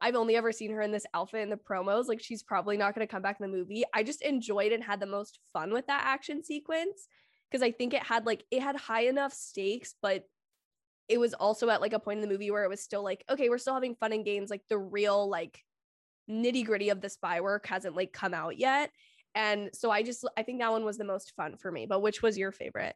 I've 0.00 0.16
only 0.16 0.36
ever 0.36 0.50
seen 0.50 0.72
her 0.72 0.82
in 0.82 0.90
this 0.90 1.06
outfit 1.14 1.42
in 1.42 1.50
the 1.50 1.56
promos 1.56 2.08
like 2.08 2.22
she's 2.22 2.42
probably 2.42 2.76
not 2.76 2.94
going 2.94 3.06
to 3.06 3.10
come 3.10 3.22
back 3.22 3.38
in 3.40 3.48
the 3.48 3.56
movie. 3.56 3.84
I 3.94 4.02
just 4.02 4.22
enjoyed 4.22 4.72
and 4.72 4.82
had 4.82 4.98
the 4.98 5.06
most 5.06 5.38
fun 5.52 5.72
with 5.72 5.86
that 5.86 6.02
action 6.04 6.42
sequence 6.42 7.06
because 7.50 7.62
I 7.62 7.70
think 7.70 7.94
it 7.94 8.02
had 8.02 8.26
like 8.26 8.44
it 8.50 8.62
had 8.62 8.76
high 8.76 9.02
enough 9.02 9.32
stakes 9.32 9.94
but 10.02 10.24
it 11.08 11.18
was 11.18 11.34
also 11.34 11.68
at 11.68 11.80
like 11.80 11.92
a 11.92 11.98
point 11.98 12.18
in 12.18 12.22
the 12.22 12.32
movie 12.32 12.50
where 12.50 12.64
it 12.64 12.70
was 12.70 12.82
still 12.82 13.02
like 13.02 13.24
okay 13.30 13.48
we're 13.48 13.58
still 13.58 13.74
having 13.74 13.94
fun 13.94 14.12
and 14.12 14.24
games 14.24 14.50
like 14.50 14.62
the 14.68 14.78
real 14.78 15.28
like 15.28 15.62
nitty 16.30 16.64
gritty 16.64 16.88
of 16.88 17.00
the 17.00 17.08
spy 17.08 17.40
work 17.40 17.66
hasn't 17.66 17.96
like 17.96 18.12
come 18.12 18.34
out 18.34 18.58
yet. 18.58 18.90
And 19.34 19.70
so 19.72 19.90
i 19.90 20.02
just 20.02 20.26
i 20.36 20.42
think 20.42 20.60
that 20.60 20.72
one 20.72 20.84
was 20.84 20.98
the 20.98 21.04
most 21.04 21.32
fun 21.36 21.56
for 21.56 21.72
me 21.72 21.86
but 21.86 22.02
which 22.02 22.22
was 22.22 22.36
your 22.36 22.52
favorite 22.52 22.94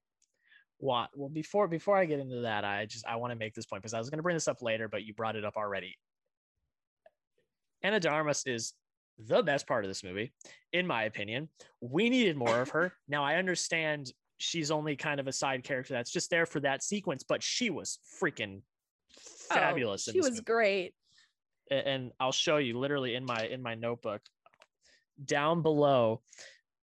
what 0.78 1.08
well 1.14 1.28
before 1.30 1.66
before 1.68 1.96
i 1.96 2.04
get 2.04 2.18
into 2.20 2.40
that 2.42 2.64
i 2.64 2.84
just 2.84 3.06
i 3.06 3.16
want 3.16 3.30
to 3.32 3.38
make 3.38 3.54
this 3.54 3.64
point 3.64 3.82
because 3.82 3.94
i 3.94 3.98
was 3.98 4.10
going 4.10 4.18
to 4.18 4.22
bring 4.22 4.36
this 4.36 4.48
up 4.48 4.60
later 4.60 4.88
but 4.88 5.04
you 5.04 5.14
brought 5.14 5.36
it 5.36 5.44
up 5.44 5.56
already. 5.56 5.96
Ana 7.82 8.00
de 8.00 8.08
Armas 8.08 8.42
is 8.46 8.72
the 9.18 9.42
best 9.42 9.66
part 9.66 9.84
of 9.84 9.88
this 9.90 10.02
movie 10.04 10.32
in 10.72 10.86
my 10.86 11.04
opinion. 11.04 11.48
We 11.80 12.10
needed 12.10 12.36
more 12.36 12.60
of 12.60 12.70
her. 12.70 12.92
Now 13.08 13.24
i 13.24 13.36
understand 13.36 14.12
she's 14.38 14.70
only 14.70 14.96
kind 14.96 15.18
of 15.18 15.26
a 15.28 15.32
side 15.32 15.64
character 15.64 15.94
that's 15.94 16.10
just 16.12 16.28
there 16.28 16.44
for 16.44 16.60
that 16.60 16.82
sequence 16.82 17.22
but 17.26 17.42
she 17.42 17.70
was 17.70 17.98
freaking 18.20 18.60
Oh, 19.50 19.54
fabulous 19.54 20.08
in 20.08 20.12
she 20.14 20.20
was 20.20 20.30
movie. 20.30 20.42
great. 20.42 20.94
And 21.70 22.12
i'll 22.20 22.32
show 22.32 22.58
you 22.58 22.78
literally 22.78 23.14
in 23.14 23.24
my 23.24 23.46
in 23.46 23.62
my 23.62 23.74
notebook 23.74 24.20
down 25.24 25.62
below 25.62 26.20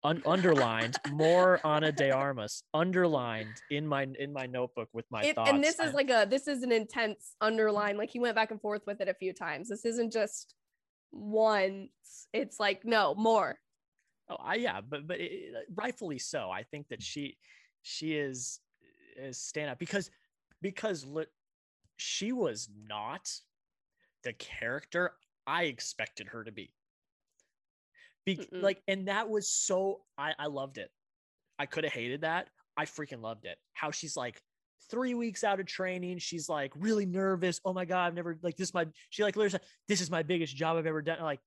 un- 0.06 0.24
underlined 0.26 0.98
more 1.12 1.60
Ana 1.66 1.92
de 1.92 2.12
Armas 2.12 2.64
underlined 2.74 3.62
in 3.70 3.86
my 3.88 4.08
in 4.20 4.32
my 4.32 4.46
notebook 4.46 4.90
with 4.94 5.06
my 5.10 5.24
It- 5.24 5.36
thoughts. 5.36 5.50
and 5.50 5.64
this 5.64 5.80
is 5.80 5.94
like 5.94 6.10
a 6.10 6.26
this 6.30 6.48
is 6.48 6.64
an 6.64 6.72
intense 6.72 7.36
underline 7.42 7.98
like 7.98 8.10
he 8.10 8.20
went 8.20 8.36
back 8.36 8.52
and 8.52 8.62
forth 8.62 8.84
with 8.88 9.02
it 9.02 9.08
a 9.10 9.14
few 9.14 9.34
times 9.34 9.70
this 9.70 9.86
isn't 9.86 10.14
just 10.14 10.56
once 11.12 12.28
it's 12.34 12.60
like 12.60 12.86
no 12.86 13.16
more 13.16 13.60
oh, 14.30 14.38
I, 14.40 14.56
yeah, 14.56 14.82
but 14.82 15.08
but 15.08 15.20
it, 15.20 15.54
rightfully 15.76 16.20
so. 16.20 16.50
I 16.50 16.64
think 16.64 16.88
that 16.90 17.02
she 17.02 17.38
she 17.82 18.14
is 18.16 18.60
is 19.18 19.38
stand 19.40 19.70
up 19.70 19.80
because 19.80 20.10
because 20.62 21.06
look, 21.06 21.30
she 21.98 22.32
was 22.32 22.70
not 22.88 23.32
the 24.24 24.34
character 24.34 25.14
I 25.48 25.64
expected 25.66 26.28
her 26.30 26.44
to 26.44 26.52
be. 26.52 26.74
Be- 28.26 28.38
Mm-mm. 28.38 28.62
like, 28.62 28.82
and 28.88 29.08
that 29.08 29.30
was 29.30 29.50
so 29.50 30.02
I 30.18 30.34
I 30.38 30.48
loved 30.48 30.78
it. 30.78 30.90
I 31.60 31.66
could 31.66 31.84
have 31.84 31.94
hated 31.94 32.22
that. 32.22 32.50
I 32.78 32.86
freaking 32.86 33.22
loved 33.22 33.46
it. 33.46 33.58
How 33.74 33.92
she's 33.92 34.18
like 34.18 34.42
three 34.90 35.14
weeks 35.14 35.44
out 35.44 35.60
of 35.60 35.66
training, 35.66 36.18
she's 36.20 36.50
like 36.50 36.74
really 36.76 37.06
nervous. 37.06 37.60
Oh 37.64 37.74
my 37.74 37.86
god, 37.86 38.08
I've 38.08 38.14
never 38.14 38.38
like 38.42 38.58
this. 38.58 38.70
is 38.70 38.74
My 38.74 38.88
she 39.10 39.24
like 39.24 39.36
literally 39.36 39.52
said, 39.52 39.62
this 39.88 40.02
is 40.02 40.12
my 40.12 40.24
biggest 40.24 40.56
job 40.56 40.78
I've 40.78 40.86
ever 40.86 41.02
done. 41.02 41.20
Like, 41.22 41.40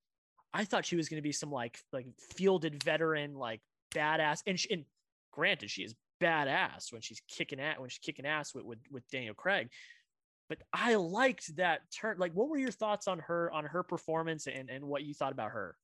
I 0.53 0.65
thought 0.65 0.85
she 0.85 0.95
was 0.95 1.09
gonna 1.09 1.21
be 1.21 1.31
some 1.31 1.51
like 1.51 1.77
like 1.93 2.07
fielded 2.35 2.81
veteran, 2.83 3.35
like 3.35 3.61
badass. 3.93 4.41
And 4.47 4.59
she, 4.59 4.71
and 4.71 4.85
granted, 5.31 5.69
she 5.69 5.83
is 5.83 5.95
badass 6.21 6.91
when 6.91 7.01
she's 7.01 7.21
kicking 7.29 7.59
at 7.59 7.79
when 7.79 7.89
she's 7.89 7.99
kicking 7.99 8.25
ass 8.25 8.53
with 8.53 8.65
with, 8.65 8.79
with 8.91 9.09
Daniel 9.09 9.35
Craig. 9.35 9.69
But 10.49 10.59
I 10.73 10.95
liked 10.95 11.55
that 11.57 11.81
turn. 11.91 12.17
Like, 12.17 12.33
what 12.33 12.49
were 12.49 12.57
your 12.57 12.71
thoughts 12.71 13.07
on 13.07 13.19
her 13.19 13.51
on 13.51 13.65
her 13.65 13.83
performance 13.83 14.47
and 14.47 14.69
and 14.69 14.85
what 14.85 15.03
you 15.03 15.13
thought 15.13 15.31
about 15.31 15.51
her? 15.51 15.75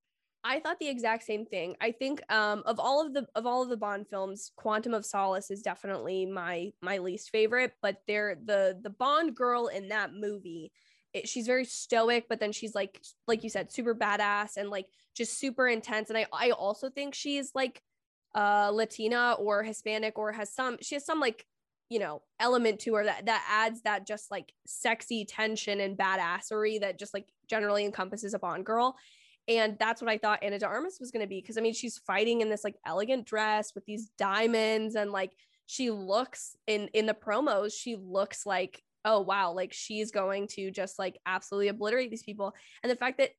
I 0.48 0.60
thought 0.60 0.80
the 0.80 0.88
exact 0.88 1.24
same 1.24 1.46
thing. 1.46 1.76
I 1.82 1.92
think 1.92 2.22
um 2.32 2.62
of 2.68 2.80
all 2.80 3.06
of 3.06 3.14
the 3.14 3.26
of 3.36 3.48
all 3.48 3.64
of 3.64 3.70
the 3.70 3.78
Bond 3.78 4.08
films, 4.08 4.52
Quantum 4.56 4.94
of 4.94 5.06
Solace 5.06 5.50
is 5.50 5.64
definitely 5.64 6.28
my 6.28 6.72
my 6.82 7.00
least 7.00 7.32
favorite, 7.32 7.74
but 7.82 7.98
they're 8.08 8.38
the 8.46 8.80
the 8.82 8.92
Bond 8.92 9.36
girl 9.36 9.68
in 9.68 9.90
that 9.90 10.14
movie. 10.14 10.72
It, 11.14 11.28
she's 11.28 11.48
very 11.48 11.66
stoic, 11.66 12.28
but 12.30 12.40
then 12.40 12.52
she's 12.52 12.76
like 12.76 13.02
like 13.28 13.44
you 13.44 13.50
said, 13.50 13.72
super 13.72 13.96
badass 13.96 14.58
and 14.58 14.70
like 14.70 14.86
just 15.16 15.40
super 15.40 15.68
intense. 15.68 16.10
And 16.10 16.18
I 16.18 16.28
I 16.32 16.52
also 16.52 16.92
think 16.92 17.16
she's 17.16 17.52
like 17.56 17.82
uh 18.36 18.70
Latina 18.72 19.34
or 19.40 19.64
Hispanic 19.64 20.20
or 20.20 20.32
has 20.32 20.54
some 20.54 20.78
she 20.80 20.94
has 20.94 21.06
some 21.06 21.20
like 21.20 21.48
you 21.90 21.98
know 21.98 22.22
element 22.40 22.82
to 22.82 22.94
her 22.96 23.04
that 23.04 23.26
that 23.26 23.44
adds 23.50 23.82
that 23.82 24.06
just 24.06 24.30
like 24.30 24.54
sexy 24.68 25.26
tension 25.26 25.80
and 25.80 25.98
badassery 25.98 26.80
that 26.82 27.00
just 27.00 27.16
like 27.16 27.28
generally 27.50 27.84
encompasses 27.84 28.36
a 28.36 28.40
Bond 28.40 28.64
girl. 28.64 28.96
And 29.48 29.78
that's 29.80 30.02
what 30.02 30.10
I 30.10 30.18
thought 30.18 30.44
Ana 30.44 30.60
de 30.60 30.66
Armas 30.66 30.98
was 31.00 31.12
going 31.12 31.22
to 31.22 31.28
be. 31.28 31.42
Cause 31.42 31.58
I 31.58 31.62
mean, 31.62 31.74
she's 31.74 32.00
fighting 32.00 32.42
in 32.42 32.50
this 32.50 32.64
like 32.64 32.76
elegant 32.86 33.26
dress 33.26 33.76
with 33.76 33.86
these 33.86 34.10
diamonds 34.18 34.96
and 34.96 35.12
like 35.12 35.32
she 35.68 35.92
looks 35.92 36.56
in, 36.68 36.90
in 36.94 37.06
the 37.06 37.14
promos, 37.14 37.74
she 37.74 37.96
looks 37.96 38.46
like, 38.46 38.82
oh 39.04 39.22
wow, 39.22 39.52
like 39.52 39.72
she's 39.72 40.12
going 40.12 40.48
to 40.48 40.72
just 40.72 40.98
like 40.98 41.18
absolutely 41.26 41.68
obliterate 41.68 42.10
these 42.10 42.24
people. 42.24 42.54
And 42.84 42.92
the 42.92 42.96
fact 42.96 43.20
that 43.20 43.32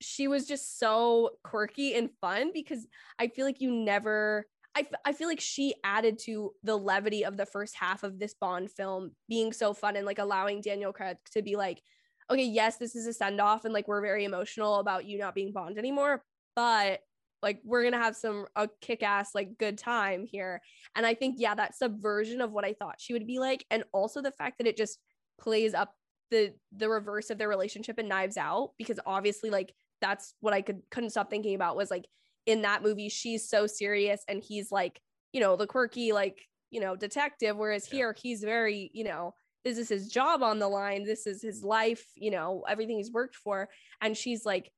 she 0.00 0.28
was 0.28 0.46
just 0.46 0.78
so 0.78 1.30
quirky 1.42 1.94
and 1.94 2.10
fun 2.20 2.52
because 2.54 2.86
I 3.18 3.28
feel 3.28 3.44
like 3.44 3.60
you 3.60 3.70
never, 3.70 4.46
I, 4.74 4.80
f- 4.80 5.00
I 5.04 5.12
feel 5.12 5.28
like 5.28 5.40
she 5.40 5.74
added 5.84 6.18
to 6.26 6.52
the 6.62 6.76
levity 6.76 7.24
of 7.24 7.36
the 7.36 7.44
first 7.44 7.74
half 7.74 8.02
of 8.02 8.18
this 8.18 8.34
Bond 8.34 8.70
film 8.70 9.10
being 9.28 9.52
so 9.52 9.74
fun 9.74 9.96
and 9.96 10.06
like 10.06 10.18
allowing 10.18 10.60
Daniel 10.60 10.92
Craig 10.92 11.18
to 11.32 11.42
be 11.42 11.56
like, 11.56 11.82
okay, 12.30 12.44
yes, 12.44 12.76
this 12.76 12.94
is 12.96 13.06
a 13.06 13.12
send 13.12 13.40
off, 13.40 13.64
and 13.64 13.74
like 13.74 13.88
we're 13.88 14.00
very 14.02 14.24
emotional 14.24 14.76
about 14.76 15.04
you 15.04 15.18
not 15.18 15.34
being 15.34 15.52
Bond 15.52 15.78
anymore, 15.78 16.22
but 16.56 17.00
like 17.42 17.60
we're 17.64 17.82
gonna 17.82 18.02
have 18.02 18.16
some 18.16 18.46
a 18.56 18.68
kick 18.80 19.02
ass 19.02 19.34
like 19.34 19.58
good 19.58 19.78
time 19.78 20.26
here. 20.26 20.60
And 20.94 21.06
I 21.06 21.14
think 21.14 21.36
yeah, 21.38 21.54
that 21.54 21.74
subversion 21.76 22.40
of 22.40 22.52
what 22.52 22.64
I 22.64 22.74
thought 22.74 23.00
she 23.00 23.12
would 23.14 23.26
be 23.26 23.38
like, 23.38 23.64
and 23.70 23.84
also 23.92 24.20
the 24.22 24.32
fact 24.32 24.58
that 24.58 24.66
it 24.66 24.76
just 24.76 24.98
plays 25.40 25.74
up 25.74 25.94
the 26.30 26.54
the 26.72 26.88
reverse 26.88 27.30
of 27.30 27.38
their 27.38 27.48
relationship 27.48 27.98
in 27.98 28.08
Knives 28.08 28.36
Out 28.36 28.72
because 28.78 29.00
obviously 29.06 29.50
like 29.50 29.74
that's 30.00 30.34
what 30.40 30.54
I 30.54 30.62
could 30.62 30.82
couldn't 30.90 31.10
stop 31.10 31.30
thinking 31.30 31.54
about 31.54 31.76
was 31.76 31.90
like 31.90 32.06
in 32.46 32.62
that 32.62 32.82
movie 32.82 33.08
she's 33.08 33.48
so 33.48 33.66
serious 33.66 34.22
and 34.28 34.42
he's 34.42 34.70
like 34.70 35.00
you 35.32 35.40
know 35.40 35.56
the 35.56 35.66
quirky 35.66 36.12
like 36.12 36.38
you 36.70 36.80
know 36.80 36.94
detective 36.96 37.56
whereas 37.56 37.88
Yeah. 37.90 37.96
here 37.98 38.16
he's 38.20 38.42
very 38.42 38.90
you 38.94 39.04
know 39.04 39.34
this 39.64 39.78
is 39.78 39.88
his 39.88 40.08
job 40.08 40.42
on 40.42 40.58
the 40.58 40.68
line. 40.68 41.04
This 41.04 41.26
is 41.26 41.42
his 41.42 41.62
life, 41.62 42.04
you 42.14 42.30
know, 42.30 42.64
everything 42.68 42.96
he's 42.96 43.12
worked 43.12 43.36
for. 43.36 43.68
And 44.00 44.16
she's 44.16 44.46
like, 44.46 44.70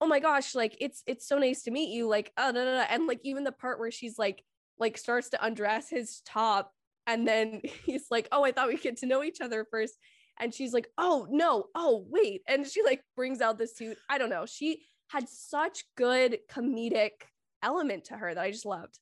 oh 0.00 0.06
my 0.06 0.20
gosh, 0.20 0.54
like 0.54 0.76
it's 0.80 1.02
it's 1.06 1.26
so 1.26 1.38
nice 1.38 1.62
to 1.64 1.70
meet 1.70 1.90
you. 1.90 2.08
Like, 2.08 2.32
oh, 2.36 2.50
no, 2.50 2.64
no, 2.64 2.76
no. 2.76 2.84
and 2.88 3.06
like 3.06 3.20
even 3.24 3.44
the 3.44 3.52
part 3.52 3.78
where 3.78 3.90
she's 3.90 4.18
like, 4.18 4.42
like 4.78 4.98
starts 4.98 5.30
to 5.30 5.44
undress 5.44 5.88
his 5.90 6.20
top, 6.24 6.72
and 7.06 7.26
then 7.26 7.60
he's 7.84 8.06
like, 8.10 8.28
oh, 8.32 8.44
I 8.44 8.52
thought 8.52 8.68
we 8.68 8.76
get 8.76 8.98
to 8.98 9.06
know 9.06 9.22
each 9.22 9.40
other 9.40 9.66
first. 9.70 9.94
And 10.38 10.54
she's 10.54 10.72
like, 10.72 10.88
oh 10.96 11.26
no, 11.30 11.66
oh 11.74 12.06
wait. 12.08 12.42
And 12.48 12.66
she 12.66 12.82
like 12.82 13.02
brings 13.14 13.40
out 13.40 13.58
the 13.58 13.66
suit. 13.66 13.98
I 14.08 14.18
don't 14.18 14.30
know. 14.30 14.46
She 14.46 14.82
had 15.08 15.28
such 15.28 15.84
good 15.96 16.38
comedic 16.50 17.10
element 17.62 18.04
to 18.04 18.14
her 18.14 18.34
that 18.34 18.42
I 18.42 18.50
just 18.50 18.64
loved. 18.64 18.98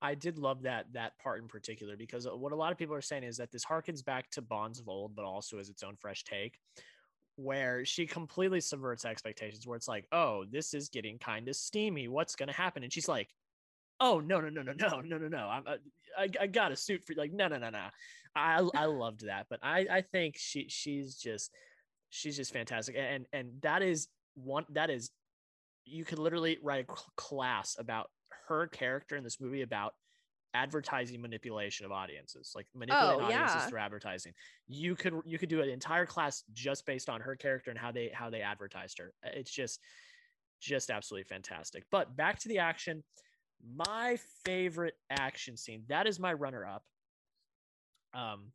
I 0.00 0.14
did 0.14 0.38
love 0.38 0.62
that 0.62 0.86
that 0.92 1.18
part 1.18 1.40
in 1.40 1.48
particular 1.48 1.96
because 1.96 2.26
what 2.26 2.52
a 2.52 2.56
lot 2.56 2.72
of 2.72 2.78
people 2.78 2.94
are 2.94 3.00
saying 3.00 3.24
is 3.24 3.36
that 3.38 3.50
this 3.50 3.64
harkens 3.64 4.04
back 4.04 4.30
to 4.30 4.42
Bonds 4.42 4.78
of 4.78 4.88
old, 4.88 5.16
but 5.16 5.24
also 5.24 5.58
as 5.58 5.68
its 5.68 5.82
own 5.82 5.96
fresh 5.96 6.24
take, 6.24 6.58
where 7.36 7.84
she 7.84 8.06
completely 8.06 8.60
subverts 8.60 9.04
expectations. 9.04 9.66
Where 9.66 9.76
it's 9.76 9.88
like, 9.88 10.06
oh, 10.12 10.44
this 10.50 10.74
is 10.74 10.88
getting 10.88 11.18
kind 11.18 11.48
of 11.48 11.56
steamy. 11.56 12.08
What's 12.08 12.36
gonna 12.36 12.52
happen? 12.52 12.84
And 12.84 12.92
she's 12.92 13.08
like, 13.08 13.28
oh 14.00 14.20
no 14.20 14.40
no 14.40 14.48
no 14.48 14.62
no 14.62 14.72
no 14.72 15.00
no 15.00 15.18
no 15.18 15.28
no. 15.28 15.48
I'm 15.48 15.64
uh, 15.66 15.76
I, 16.16 16.28
I 16.40 16.46
got 16.46 16.72
a 16.72 16.76
suit 16.76 17.04
for 17.04 17.14
like 17.14 17.32
no 17.32 17.48
no 17.48 17.58
no 17.58 17.70
no. 17.70 17.86
I 18.36 18.68
I 18.74 18.84
loved 18.86 19.26
that, 19.26 19.46
but 19.50 19.60
I 19.62 19.86
I 19.90 20.00
think 20.02 20.36
she 20.38 20.66
she's 20.68 21.16
just 21.16 21.50
she's 22.10 22.36
just 22.36 22.52
fantastic, 22.52 22.96
and 22.96 23.26
and 23.32 23.60
that 23.62 23.82
is 23.82 24.08
one 24.34 24.64
that 24.70 24.90
is 24.90 25.10
you 25.84 26.04
could 26.04 26.18
literally 26.18 26.58
write 26.62 26.86
a 26.88 26.94
class 27.16 27.76
about 27.78 28.10
her 28.48 28.66
character 28.66 29.16
in 29.16 29.24
this 29.24 29.40
movie 29.40 29.62
about 29.62 29.94
advertising 30.54 31.20
manipulation 31.20 31.84
of 31.84 31.92
audiences 31.92 32.52
like 32.56 32.66
manipulating 32.74 33.20
Oh, 33.20 33.24
audiences 33.24 33.68
through 33.68 33.78
advertising. 33.78 34.32
You 34.66 34.96
could 34.96 35.14
you 35.26 35.38
could 35.38 35.50
do 35.50 35.60
an 35.60 35.68
entire 35.68 36.06
class 36.06 36.42
just 36.54 36.86
based 36.86 37.08
on 37.08 37.20
her 37.20 37.36
character 37.36 37.70
and 37.70 37.78
how 37.78 37.92
they 37.92 38.10
how 38.12 38.30
they 38.30 38.40
advertised 38.40 38.98
her. 38.98 39.12
It's 39.22 39.50
just 39.50 39.80
just 40.60 40.90
absolutely 40.90 41.24
fantastic. 41.24 41.84
But 41.90 42.16
back 42.16 42.38
to 42.40 42.48
the 42.48 42.58
action. 42.58 43.04
My 43.76 44.18
favorite 44.44 44.94
action 45.10 45.56
scene 45.56 45.84
that 45.88 46.06
is 46.06 46.20
my 46.20 46.32
runner 46.32 46.64
up 46.66 46.84
um 48.14 48.52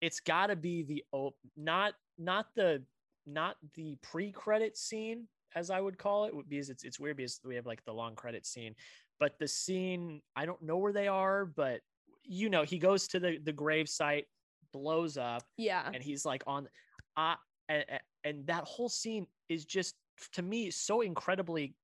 it's 0.00 0.20
got 0.20 0.48
to 0.48 0.56
be 0.56 0.82
the 0.82 1.04
op- 1.12 1.36
not 1.56 1.94
not 2.18 2.46
the 2.54 2.82
not 3.26 3.56
the 3.74 3.96
pre-credit 4.02 4.76
scene 4.76 5.28
as 5.54 5.70
I 5.70 5.80
would 5.80 5.98
call 5.98 6.24
it 6.24 6.34
because 6.48 6.70
it's 6.70 6.84
it's 6.84 6.98
weird 7.00 7.16
because 7.16 7.40
we 7.44 7.54
have 7.56 7.66
like 7.66 7.84
the 7.84 7.92
long 7.92 8.14
credit 8.14 8.46
scene, 8.46 8.74
but 9.20 9.38
the 9.38 9.48
scene 9.48 10.20
I 10.36 10.46
don't 10.46 10.62
know 10.62 10.78
where 10.78 10.92
they 10.92 11.08
are, 11.08 11.44
but 11.44 11.80
you 12.24 12.48
know 12.48 12.62
he 12.62 12.78
goes 12.78 13.08
to 13.08 13.20
the 13.20 13.38
the 13.44 13.52
grave 13.52 13.88
site, 13.88 14.26
blows 14.72 15.16
up, 15.16 15.42
Yeah. 15.56 15.90
and 15.92 16.02
he's 16.02 16.24
like 16.24 16.42
on, 16.46 16.68
uh, 17.16 17.34
and, 17.68 17.84
and 18.24 18.46
that 18.46 18.64
whole 18.64 18.88
scene 18.88 19.26
is 19.48 19.64
just 19.64 19.94
to 20.32 20.42
me 20.42 20.70
so 20.70 21.00
incredibly, 21.00 21.74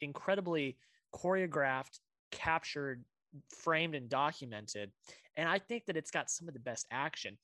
incredibly 0.00 0.76
choreographed, 1.14 2.00
captured, 2.30 3.04
framed, 3.50 3.94
and 3.94 4.08
documented, 4.08 4.90
and 5.36 5.48
I 5.48 5.58
think 5.58 5.86
that 5.86 5.96
it's 5.96 6.10
got 6.10 6.30
some 6.30 6.48
of 6.48 6.54
the 6.54 6.60
best 6.60 6.86
action. 6.90 7.36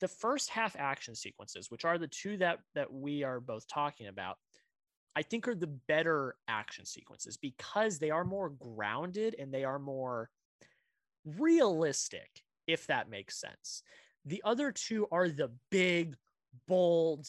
The 0.00 0.08
first 0.08 0.50
half 0.50 0.74
action 0.78 1.14
sequences, 1.14 1.70
which 1.70 1.84
are 1.84 1.96
the 1.96 2.08
two 2.08 2.36
that 2.38 2.58
that 2.74 2.92
we 2.92 3.22
are 3.22 3.38
both 3.40 3.66
talking 3.68 4.08
about, 4.08 4.36
I 5.14 5.22
think 5.22 5.46
are 5.46 5.54
the 5.54 5.66
better 5.66 6.36
action 6.48 6.86
sequences 6.86 7.36
because 7.36 7.98
they 7.98 8.10
are 8.10 8.24
more 8.24 8.50
grounded 8.50 9.36
and 9.38 9.52
they 9.52 9.64
are 9.64 9.78
more 9.78 10.30
realistic, 11.24 12.42
if 12.66 12.86
that 12.86 13.10
makes 13.10 13.38
sense. 13.38 13.82
The 14.24 14.42
other 14.44 14.72
two 14.72 15.06
are 15.10 15.28
the 15.28 15.50
big, 15.70 16.16
bold, 16.66 17.28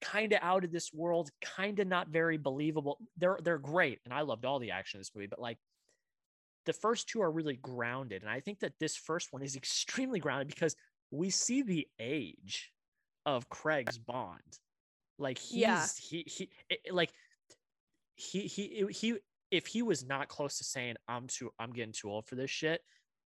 kind 0.00 0.32
of 0.32 0.40
out 0.42 0.64
of 0.64 0.72
this 0.72 0.92
world, 0.92 1.30
kind 1.40 1.78
of 1.78 1.86
not 1.86 2.08
very 2.08 2.36
believable. 2.36 2.98
They're 3.16 3.38
they're 3.42 3.58
great, 3.58 4.00
and 4.04 4.12
I 4.12 4.22
loved 4.22 4.44
all 4.44 4.58
the 4.58 4.70
action 4.72 4.98
in 4.98 5.00
this 5.00 5.12
movie, 5.14 5.28
but 5.28 5.40
like 5.40 5.58
the 6.66 6.72
first 6.72 7.08
two 7.08 7.22
are 7.22 7.30
really 7.30 7.56
grounded, 7.56 8.22
and 8.22 8.30
I 8.30 8.40
think 8.40 8.60
that 8.60 8.78
this 8.80 8.96
first 8.96 9.32
one 9.32 9.42
is 9.42 9.56
extremely 9.56 10.20
grounded 10.20 10.48
because 10.48 10.76
we 11.10 11.30
see 11.30 11.62
the 11.62 11.86
age 11.98 12.72
of 13.26 13.48
Craig's 13.48 13.98
Bond. 13.98 14.58
Like 15.18 15.38
he's 15.38 15.60
Yeah. 15.60 15.86
he 16.00 16.24
he 16.26 16.50
it- 16.68 16.92
like 16.94 17.12
he 18.16 18.40
he 18.46 18.86
he 18.90 19.18
if 19.50 19.66
he 19.66 19.82
was 19.82 20.04
not 20.04 20.28
close 20.28 20.58
to 20.58 20.64
saying 20.64 20.96
I'm 21.08 21.26
too 21.26 21.50
I'm 21.58 21.72
getting 21.72 21.92
too 21.92 22.10
old 22.10 22.26
for 22.26 22.34
this 22.34 22.50
shit, 22.50 22.80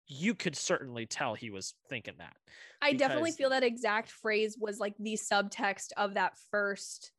you 0.06 0.34
could 0.34 0.56
certainly 0.56 1.06
tell 1.06 1.34
he 1.34 1.50
was 1.50 1.74
thinking 1.88 2.14
that. 2.18 2.36
I 2.82 2.92
definitely 2.92 3.32
feel 3.32 3.50
that 3.50 3.62
exact 3.62 4.10
phrase 4.10 4.56
was 4.58 4.78
like 4.78 4.94
the 4.98 5.14
subtext 5.14 5.92
of 5.96 6.14
that 6.14 6.36
first 6.50 7.12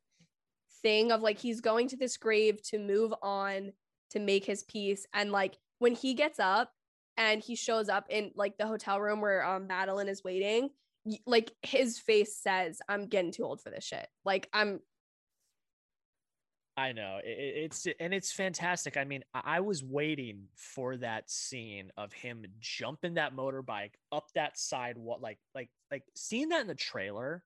thing 0.82 1.12
of 1.12 1.21
like 1.21 1.39
he's 1.39 1.62
going 1.62 1.88
to 1.89 1.97
this 1.97 2.17
grave 2.17 2.62
to 2.63 2.78
move 2.78 3.13
on 3.21 3.71
to 4.12 4.19
make 4.19 4.45
his 4.45 4.63
peace 4.63 5.06
and 5.13 5.32
like 5.32 5.58
when 5.80 5.95
he 5.95 6.13
gets 6.13 6.39
up 6.39 6.71
and 7.17 7.41
he 7.41 7.56
shows 7.56 7.89
up 7.89 8.06
in 8.10 8.32
like 8.36 8.58
the 8.58 8.67
hotel 8.67 8.99
room 9.01 9.19
where 9.19 9.43
um 9.43 9.65
Madeleine 9.65 10.08
is 10.08 10.23
waiting 10.23 10.69
like 11.27 11.51
his 11.61 11.99
face 11.99 12.37
says 12.37 12.79
I'm 12.89 13.07
getting 13.07 13.31
too 13.31 13.43
old 13.43 13.61
for 13.61 13.69
this 13.69 13.83
shit 13.83 14.07
like 14.23 14.49
I'm 14.53 14.79
I 16.77 16.91
know 16.91 17.19
it, 17.23 17.29
it- 17.29 17.63
it's 17.65 17.87
and 17.99 18.13
it's 18.13 18.31
fantastic. 18.33 18.97
I 18.97 19.05
mean, 19.05 19.23
I 19.33 19.41
I 19.45 19.59
was 19.61 19.81
waiting 19.83 20.47
for 20.55 20.97
that 20.97 21.29
scene 21.29 21.91
of 21.95 22.11
him 22.11 22.45
jumping 22.59 23.13
that 23.13 23.33
motorbike 23.35 23.93
up 24.11 24.27
that 24.35 24.57
sidewalk, 24.57 25.21
like 25.21 25.39
like 25.53 25.69
like 25.89 26.03
seeing 26.15 26.49
that 26.49 26.61
in 26.61 26.67
the 26.67 26.75
trailer. 26.75 27.43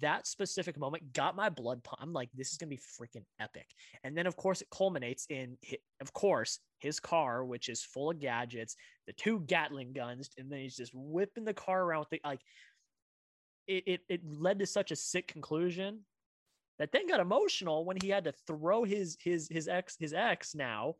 That 0.00 0.26
specific 0.26 0.76
moment 0.78 1.14
got 1.14 1.34
my 1.34 1.48
blood 1.48 1.82
pump. 1.82 2.02
I'm 2.02 2.12
like, 2.12 2.28
this 2.34 2.50
is 2.52 2.58
gonna 2.58 2.68
be 2.68 2.76
freaking 3.00 3.24
epic. 3.40 3.64
And 4.04 4.14
then, 4.18 4.26
of 4.26 4.36
course, 4.36 4.60
it 4.60 4.68
culminates 4.70 5.24
in, 5.30 5.56
of 6.02 6.12
course, 6.12 6.58
his 6.78 7.00
car, 7.00 7.42
which 7.42 7.70
is 7.70 7.82
full 7.82 8.10
of 8.10 8.18
gadgets, 8.20 8.76
the 9.06 9.14
two 9.14 9.40
Gatling 9.46 9.94
guns, 9.94 10.28
and 10.36 10.52
then 10.52 10.58
he's 10.58 10.76
just 10.76 10.92
whipping 10.94 11.44
the 11.44 11.54
car 11.54 11.82
around 11.84 12.00
with 12.00 12.10
the 12.10 12.20
like. 12.22 12.40
It 13.68 13.84
it, 13.86 14.00
it 14.08 14.20
led 14.24 14.58
to 14.58 14.66
such 14.66 14.90
a 14.90 14.96
sick 14.96 15.28
conclusion 15.28 16.00
that 16.78 16.92
then 16.92 17.06
got 17.06 17.20
emotional 17.20 17.84
when 17.84 17.96
he 18.00 18.08
had 18.08 18.24
to 18.24 18.32
throw 18.32 18.84
his 18.84 19.16
his 19.20 19.48
his 19.50 19.68
ex 19.68 19.96
his 19.98 20.12
ex 20.14 20.54
now 20.54 20.94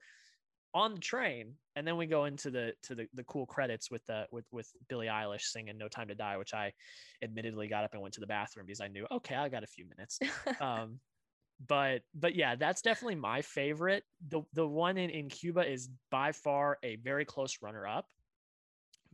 on 0.74 0.94
the 0.94 1.00
train. 1.00 1.54
And 1.76 1.86
then 1.86 1.96
we 1.96 2.06
go 2.06 2.24
into 2.26 2.50
the 2.50 2.74
to 2.84 2.94
the, 2.94 3.06
the 3.14 3.24
cool 3.24 3.46
credits 3.46 3.90
with 3.90 4.04
the 4.06 4.26
with 4.30 4.44
with 4.52 4.70
Billie 4.88 5.06
Eilish 5.06 5.42
singing 5.42 5.78
No 5.78 5.88
Time 5.88 6.08
to 6.08 6.14
Die 6.14 6.36
which 6.36 6.54
I 6.54 6.72
admittedly 7.22 7.68
got 7.68 7.84
up 7.84 7.94
and 7.94 8.02
went 8.02 8.14
to 8.14 8.20
the 8.20 8.26
bathroom 8.26 8.66
because 8.66 8.80
I 8.80 8.88
knew 8.88 9.06
okay 9.10 9.36
I 9.36 9.48
got 9.48 9.64
a 9.64 9.68
few 9.68 9.86
minutes. 9.86 10.18
Um 10.60 11.00
but 11.66 12.02
but 12.14 12.36
yeah 12.36 12.54
that's 12.54 12.82
definitely 12.82 13.16
my 13.16 13.42
favorite. 13.42 14.04
The 14.28 14.42
the 14.52 14.66
one 14.66 14.96
in 14.96 15.10
in 15.10 15.28
Cuba 15.28 15.68
is 15.68 15.88
by 16.10 16.32
far 16.32 16.78
a 16.82 16.96
very 16.96 17.24
close 17.24 17.58
runner 17.62 17.86
up 17.86 18.06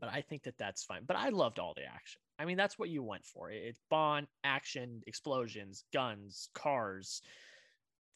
but 0.00 0.10
I 0.12 0.22
think 0.22 0.42
that 0.42 0.58
that's 0.58 0.82
fine. 0.82 1.02
But 1.06 1.16
I 1.16 1.28
loved 1.28 1.58
all 1.58 1.72
the 1.74 1.84
action 1.84 2.20
I 2.38 2.44
mean, 2.44 2.56
that's 2.56 2.78
what 2.78 2.88
you 2.88 3.02
went 3.02 3.24
for. 3.24 3.50
It- 3.50 3.62
It's 3.64 3.80
Bond, 3.90 4.26
action, 4.42 5.02
explosions, 5.06 5.84
guns, 5.92 6.48
cars, 6.54 7.22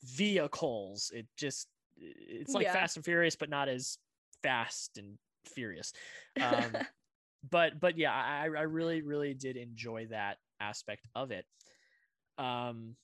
vehicles. 0.03 1.11
It 1.15 1.27
just, 1.37 1.69
it's 1.97 2.53
like 2.55 2.65
Yeah. 2.65 2.73
Fast 2.73 2.97
and 2.97 3.05
Furious, 3.05 3.37
but 3.37 3.49
not 3.51 3.69
as 3.69 3.99
fast 4.43 4.99
and 4.99 5.19
furious. 5.45 5.93
Um, 6.41 6.73
but, 7.51 7.79
but 7.81 7.97
yeah, 7.97 8.13
I, 8.13 8.45
I 8.45 8.63
really, 8.63 9.03
really 9.03 9.35
did 9.35 9.57
enjoy 9.57 10.07
that 10.07 10.39
aspect 10.61 11.07
of 11.15 11.31
it. 11.31 11.47
Um, 12.39 12.97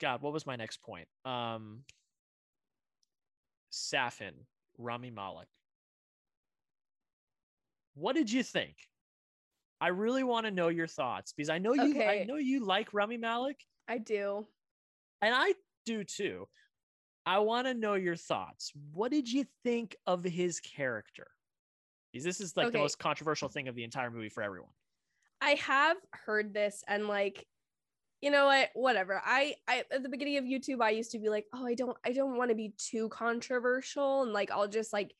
God, 0.00 0.22
what 0.22 0.32
was 0.32 0.46
my 0.46 0.56
next 0.56 0.82
point? 0.82 1.08
Um, 1.24 1.84
Safin, 3.72 4.34
Rami 4.78 5.10
Malek. 5.10 5.48
What 7.94 8.14
did 8.16 8.30
you 8.30 8.42
think? 8.42 8.76
I 9.82 9.88
really 9.88 10.22
want 10.22 10.46
to 10.46 10.52
know 10.52 10.68
your 10.68 10.86
thoughts 10.86 11.32
because 11.36 11.50
I 11.50 11.58
know 11.58 11.74
you 11.74 12.00
I 12.00 12.24
know 12.26 12.36
you 12.36 12.64
like 12.64 12.94
Rami 12.94 13.16
Malek 13.16 13.58
I 13.88 13.98
do 13.98 14.46
and 15.20 15.34
I 15.34 15.54
do 15.84 16.04
too. 16.04 16.46
I 17.26 17.40
want 17.40 17.66
to 17.66 17.74
know 17.74 17.94
your 17.94 18.14
thoughts. 18.14 18.72
What 18.92 19.10
did 19.10 19.30
you 19.30 19.44
think 19.64 19.96
of 20.06 20.22
his 20.22 20.60
character? 20.60 21.26
Because 22.12 22.24
this 22.24 22.40
is 22.40 22.56
like 22.56 22.70
the 22.70 22.78
most 22.78 23.00
controversial 23.00 23.48
thing 23.48 23.66
of 23.66 23.74
the 23.74 23.82
entire 23.82 24.10
movie 24.10 24.28
for 24.28 24.44
everyone. 24.44 24.70
I 25.40 25.54
have 25.54 25.96
heard 26.12 26.54
this 26.54 26.84
and 26.86 27.08
like 27.08 27.44
you 28.20 28.30
know 28.30 28.46
what 28.46 28.68
whatever 28.74 29.20
I 29.24 29.56
I 29.66 29.82
at 29.90 30.04
the 30.04 30.08
beginning 30.08 30.36
of 30.36 30.44
YouTube 30.44 30.80
I 30.80 30.90
used 30.90 31.10
to 31.10 31.18
be 31.18 31.28
like 31.28 31.46
oh 31.52 31.66
I 31.66 31.74
don't 31.74 31.96
I 32.06 32.12
don't 32.12 32.36
want 32.36 32.50
to 32.50 32.54
be 32.54 32.72
too 32.78 33.08
controversial 33.08 34.22
and 34.22 34.32
like 34.32 34.52
I'll 34.52 34.68
just 34.68 34.92
like 34.92 35.12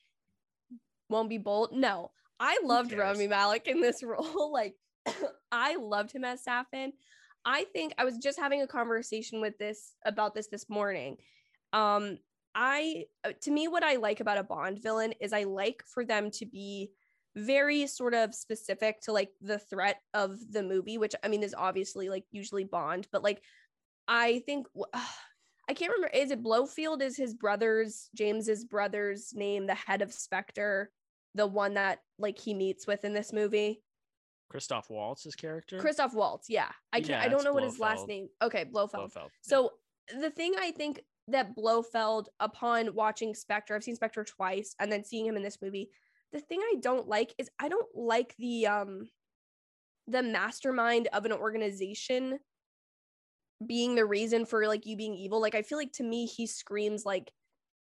won't 1.08 1.28
be 1.28 1.38
bold 1.38 1.72
no 1.72 2.12
I 2.42 2.58
loved? 2.64 2.92
Rami 2.92 3.28
Malek 3.28 3.68
in 3.68 3.80
this 3.80 4.02
role 4.04 4.52
like 4.52 4.74
I 5.52 5.76
loved 5.76 6.12
him 6.12 6.24
as 6.24 6.44
Safin 6.44 6.92
I 7.44 7.64
think 7.72 7.94
I 7.98 8.04
was 8.04 8.18
just 8.18 8.38
having 8.38 8.62
a 8.62 8.66
conversation 8.66 9.40
with 9.40 9.58
this 9.58 9.94
about 10.04 10.34
this 10.34 10.48
this 10.48 10.68
morning 10.68 11.16
um 11.72 12.18
I 12.54 13.04
uh, 13.24 13.32
to 13.42 13.50
me 13.50 13.68
what 13.68 13.82
I 13.82 13.96
like 13.96 14.20
about 14.20 14.38
a 14.38 14.42
Bond 14.42 14.82
villain 14.82 15.12
is 15.20 15.32
I 15.32 15.44
like 15.44 15.82
for 15.86 16.04
them 16.04 16.30
to 16.32 16.46
be 16.46 16.90
very 17.34 17.86
sort 17.86 18.14
of 18.14 18.34
specific 18.34 19.00
to 19.02 19.12
like 19.12 19.30
the 19.40 19.58
threat 19.58 20.00
of 20.12 20.38
the 20.50 20.62
movie, 20.62 20.98
which 20.98 21.14
I 21.22 21.28
mean 21.28 21.42
is 21.42 21.54
obviously 21.56 22.08
like 22.08 22.24
usually 22.30 22.64
Bond, 22.64 23.08
but 23.10 23.22
like 23.22 23.42
I 24.08 24.42
think 24.46 24.66
I 25.68 25.74
can't 25.74 25.92
remember. 25.92 26.14
Is 26.14 26.30
it 26.32 26.42
Blofeld 26.42 27.02
Is 27.02 27.16
his 27.16 27.34
brother's 27.34 28.10
James's 28.14 28.64
brother's 28.64 29.32
name 29.32 29.66
the 29.66 29.74
head 29.74 30.02
of 30.02 30.12
Spectre, 30.12 30.90
the 31.34 31.46
one 31.46 31.74
that 31.74 32.00
like 32.18 32.38
he 32.38 32.54
meets 32.54 32.86
with 32.86 33.04
in 33.04 33.12
this 33.12 33.32
movie? 33.32 33.82
Christoph 34.50 34.90
Waltz's 34.90 35.34
character. 35.34 35.78
Christoph 35.78 36.14
Waltz. 36.14 36.50
Yeah, 36.50 36.68
I 36.92 37.00
can't. 37.00 37.10
Yeah, 37.10 37.22
I 37.22 37.28
don't 37.28 37.44
know 37.44 37.54
what 37.54 37.64
his 37.64 37.78
last 37.78 38.06
name. 38.06 38.28
Okay, 38.42 38.64
Blofeld. 38.64 39.12
Blofeld. 39.12 39.30
yeah. 39.32 39.48
So 39.48 39.70
the 40.20 40.30
thing 40.30 40.54
I 40.58 40.72
think 40.72 41.00
that 41.28 41.54
Blofeld, 41.56 42.28
upon 42.38 42.94
watching 42.94 43.34
Spectre, 43.34 43.74
I've 43.74 43.84
seen 43.84 43.96
Spectre 43.96 44.24
twice, 44.24 44.74
and 44.78 44.92
then 44.92 45.04
seeing 45.04 45.24
him 45.24 45.36
in 45.36 45.42
this 45.42 45.58
movie, 45.62 45.88
the 46.32 46.40
thing 46.40 46.60
I 46.60 46.76
don't 46.80 47.08
like 47.08 47.34
is 47.38 47.48
I 47.58 47.68
don't 47.68 47.88
like 47.94 48.34
the 48.38 48.66
um 48.66 49.08
the 50.06 50.22
mastermind 50.22 51.08
of 51.12 51.24
an 51.24 51.32
organization 51.32 52.38
being 53.66 53.94
the 53.94 54.04
reason 54.04 54.44
for 54.44 54.66
like 54.66 54.84
you 54.84 54.96
being 54.96 55.14
evil. 55.14 55.40
Like 55.40 55.54
I 55.54 55.62
feel 55.62 55.78
like 55.78 55.92
to 55.94 56.02
me 56.02 56.26
he 56.26 56.46
screams 56.46 57.04
like 57.06 57.32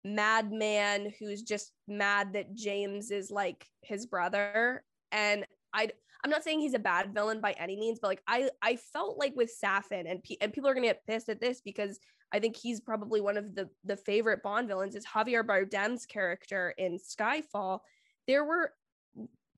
madman 0.05 1.12
who's 1.18 1.42
just 1.42 1.72
mad 1.88 2.34
that 2.34 2.55
James 2.55 3.11
is 3.11 3.30
like 3.30 3.66
his 3.82 4.07
brother 4.07 4.84
and 5.12 5.46
I 5.72 5.90
I'm 6.22 6.30
not 6.30 6.42
saying 6.42 6.61
he's 6.61 6.74
a 6.74 6.78
bad 6.78 7.12
villain 7.12 7.40
by 7.40 7.52
any 7.52 7.76
means 7.76 7.98
but 8.00 8.09
like 8.09 8.22
I 8.26 8.50
I 8.62 8.76
felt 8.76 9.18
like 9.18 9.34
with 9.34 9.50
Safin 9.62 10.11
and 10.11 10.22
pe- 10.22 10.36
and 10.40 10.52
people 10.52 10.68
are 10.68 10.74
to 10.74 10.80
get 10.80 11.07
pissed 11.07 11.28
at 11.28 11.40
this 11.40 11.61
because 11.61 11.98
I 12.32 12.40
think 12.40 12.57
he's 12.57 12.80
probably 12.80 13.20
one 13.20 13.36
of 13.36 13.55
the 13.55 13.68
the 13.84 13.96
favorite 13.96 14.42
Bond 14.42 14.68
villains 14.68 14.94
is 14.94 15.07
Javier 15.07 15.44
Bardem's 15.44 16.07
character 16.07 16.74
in 16.76 16.98
Skyfall 16.98 17.80
there 18.26 18.44
were 18.44 18.72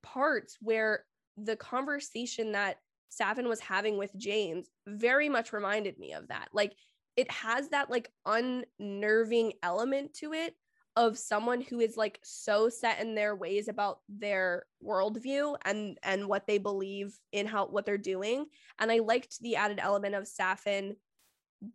parts 0.03 0.57
where 0.61 1.05
the 1.36 1.57
conversation 1.57 2.53
that 2.53 2.78
Safin 3.11 3.49
was 3.49 3.61
having 3.61 3.99
with 3.99 4.14
James 4.16 4.68
very 4.86 5.28
much 5.28 5.53
reminded 5.53 5.99
me 5.99 6.12
of 6.12 6.28
that. 6.28 6.49
Like 6.53 6.72
it 7.17 7.31
has 7.31 7.71
that 7.71 7.91
like 7.91 8.11
unnerving 8.27 9.55
element 9.62 10.14
to 10.14 10.33
it 10.33 10.55
of 10.97 11.19
someone 11.19 11.61
who 11.61 11.81
is 11.81 11.97
like 11.97 12.19
so 12.23 12.71
set 12.71 13.01
in 13.01 13.14
their 13.14 13.37
ways 13.37 13.69
about 13.69 14.01
their 14.09 14.64
worldview 14.83 15.55
and 15.64 15.99
and 16.03 16.27
what 16.27 16.47
they 16.47 16.57
believe 16.57 17.19
in 17.33 17.47
how 17.47 17.67
what 17.67 17.85
they're 17.85 17.99
doing. 17.99 18.47
And 18.79 18.91
I 18.91 18.99
liked 19.01 19.39
the 19.41 19.57
added 19.57 19.79
element 19.81 20.14
of 20.14 20.27
Safin 20.27 20.97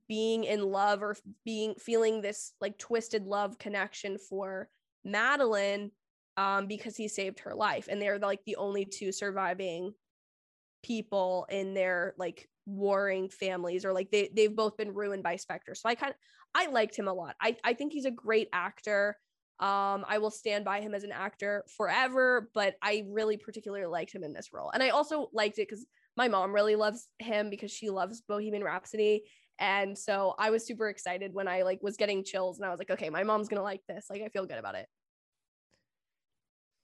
being 0.08 0.44
in 0.44 0.62
love 0.62 1.04
or 1.04 1.16
being 1.46 1.76
feeling 1.76 2.22
this 2.22 2.54
like 2.62 2.78
twisted 2.78 3.26
love 3.26 3.58
connection 3.60 4.18
for 4.18 4.70
Madeleine 5.04 5.92
um 6.38 6.68
because 6.68 6.96
he 6.96 7.08
saved 7.08 7.42
her 7.42 7.54
life 7.54 7.88
and 7.90 8.02
they're 8.02 8.20
like 8.20 8.40
the 8.46 8.56
only 8.56 8.86
two 8.86 9.12
surviving 9.12 9.94
people 10.84 11.46
in 11.50 11.74
their 11.74 12.14
like 12.18 12.48
warring 12.72 13.30
families 13.30 13.86
or 13.86 13.94
like 13.94 14.10
they 14.12 14.30
they've 14.36 14.56
both 14.56 14.78
been 14.78 14.94
ruined 14.94 15.24
by 15.24 15.36
Spectre. 15.36 15.76
So 15.76 15.90
I 15.90 15.96
kind 15.96 16.12
of 16.12 16.18
I 16.54 16.68
liked 16.68 16.98
him 16.98 17.08
a 17.08 17.14
lot. 17.14 17.36
I 17.42 17.56
I 17.64 17.74
think 17.74 17.94
he's 17.94 18.06
a 18.06 18.12
great 18.12 18.50
actor. 18.54 19.18
Um 19.60 20.06
I 20.08 20.18
will 20.20 20.32
stand 20.32 20.66
by 20.66 20.82
him 20.82 20.94
as 20.94 21.04
an 21.04 21.12
actor 21.12 21.64
forever, 21.76 22.50
but 22.54 22.76
I 22.82 23.06
really 23.10 23.38
particularly 23.38 23.86
liked 23.86 24.14
him 24.14 24.24
in 24.24 24.34
this 24.34 24.50
role. 24.54 24.72
And 24.72 24.82
I 24.82 24.90
also 24.90 25.30
liked 25.34 25.60
it 25.60 25.70
cuz 25.70 25.86
my 26.18 26.28
mom 26.28 26.54
really 26.54 26.76
loves 26.76 27.08
him 27.20 27.50
because 27.50 27.72
she 27.72 27.90
loves 27.90 28.22
Bohemian 28.22 28.64
Rhapsody. 28.64 29.24
And 29.60 29.98
so 29.98 30.34
I 30.40 30.50
was 30.50 30.66
super 30.66 30.90
excited 30.90 31.34
when 31.34 31.48
I 31.48 31.62
like 31.62 31.84
was 31.84 31.98
getting 31.98 32.24
chills 32.24 32.58
and 32.58 32.66
I 32.66 32.70
was 32.70 32.80
like, 32.80 32.90
okay, 32.90 33.10
my 33.10 33.24
mom's 33.24 33.48
to 33.50 33.62
like 33.62 33.86
this. 33.88 34.08
Like 34.10 34.22
I 34.22 34.30
feel 34.30 34.46
good 34.46 34.58
about 34.58 34.76
it. 34.76 34.88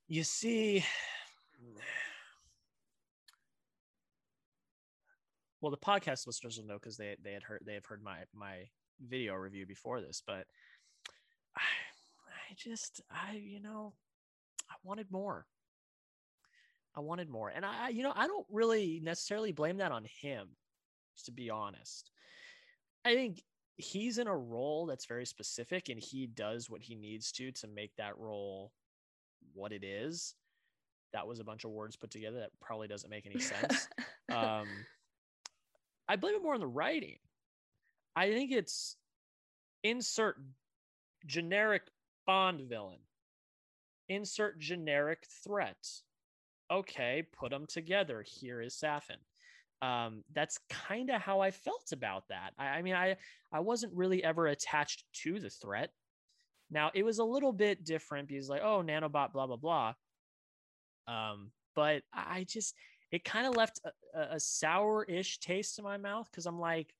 You 0.07 0.23
see, 0.23 0.85
well, 5.61 5.71
the 5.71 5.77
podcast 5.77 6.27
listeners 6.27 6.57
will 6.57 6.67
know 6.67 6.75
because 6.75 6.97
they 6.97 7.15
they 7.23 7.33
had 7.33 7.43
heard 7.43 7.63
they 7.65 7.73
have 7.73 7.85
heard 7.85 8.03
my 8.03 8.19
my 8.33 8.63
video 9.05 9.33
review 9.35 9.65
before 9.65 10.01
this, 10.01 10.21
but 10.25 10.45
I, 11.55 11.61
I 12.51 12.53
just 12.55 13.01
I 13.09 13.33
you 13.33 13.59
know 13.59 13.93
I 14.69 14.75
wanted 14.83 15.11
more. 15.11 15.45
I 16.95 16.99
wanted 16.99 17.29
more, 17.29 17.49
and 17.49 17.65
I 17.65 17.89
you 17.89 18.03
know 18.03 18.13
I 18.15 18.27
don't 18.27 18.45
really 18.49 18.99
necessarily 19.03 19.51
blame 19.51 19.77
that 19.77 19.91
on 19.91 20.05
him, 20.21 20.49
just 21.15 21.25
to 21.25 21.31
be 21.31 21.49
honest. 21.49 22.11
I 23.05 23.13
think 23.13 23.41
he's 23.77 24.17
in 24.17 24.27
a 24.27 24.37
role 24.37 24.85
that's 24.85 25.05
very 25.05 25.25
specific, 25.25 25.89
and 25.89 25.99
he 25.99 26.27
does 26.27 26.69
what 26.69 26.81
he 26.81 26.95
needs 26.95 27.31
to 27.33 27.51
to 27.51 27.67
make 27.67 27.95
that 27.97 28.17
role 28.17 28.71
what 29.53 29.71
it 29.71 29.83
is. 29.83 30.35
That 31.13 31.27
was 31.27 31.39
a 31.39 31.43
bunch 31.43 31.63
of 31.63 31.71
words 31.71 31.95
put 31.95 32.11
together 32.11 32.39
that 32.39 32.49
probably 32.59 32.87
doesn't 32.87 33.09
make 33.09 33.25
any 33.25 33.39
sense. 33.39 33.87
um, 34.29 34.67
I 36.07 36.15
blame 36.15 36.35
it 36.35 36.43
more 36.43 36.53
on 36.53 36.59
the 36.59 36.67
writing. 36.67 37.17
I 38.15 38.31
think 38.31 38.51
it's 38.51 38.95
insert 39.83 40.37
generic 41.25 41.83
Bond 42.25 42.61
villain, 42.67 42.99
insert 44.09 44.59
generic 44.59 45.25
threat. 45.45 45.77
Okay, 46.69 47.25
put 47.39 47.51
them 47.51 47.65
together. 47.67 48.23
Here 48.25 48.61
is 48.61 48.75
Safin. 48.75 49.19
Um, 49.81 50.23
that's 50.33 50.59
kind 50.69 51.09
of 51.09 51.21
how 51.21 51.39
I 51.39 51.51
felt 51.51 51.91
about 51.93 52.27
that. 52.29 52.51
I, 52.57 52.65
I 52.67 52.81
mean, 52.81 52.95
I 52.95 53.15
I 53.51 53.59
wasn't 53.61 53.93
really 53.93 54.23
ever 54.23 54.47
attached 54.47 55.05
to 55.23 55.39
the 55.39 55.49
threat. 55.49 55.91
Now 56.69 56.91
it 56.93 57.03
was 57.03 57.19
a 57.19 57.23
little 57.23 57.53
bit 57.53 57.85
different 57.85 58.27
because 58.27 58.49
like, 58.49 58.63
oh, 58.63 58.83
nanobot, 58.85 59.31
blah 59.31 59.47
blah 59.47 59.55
blah. 59.55 59.93
Um, 61.07 61.51
but 61.75 62.01
I 62.13 62.39
I 62.39 62.43
just 62.43 62.73
it 63.11 63.23
kind 63.23 63.47
of 63.47 63.55
left 63.55 63.79
a, 64.13 64.35
a- 64.35 64.39
sour-ish 64.39 65.39
taste 65.39 65.77
in 65.79 65.85
my 65.85 65.97
mouth 65.97 66.27
because 66.31 66.45
I'm 66.45 66.59
like, 66.59 66.93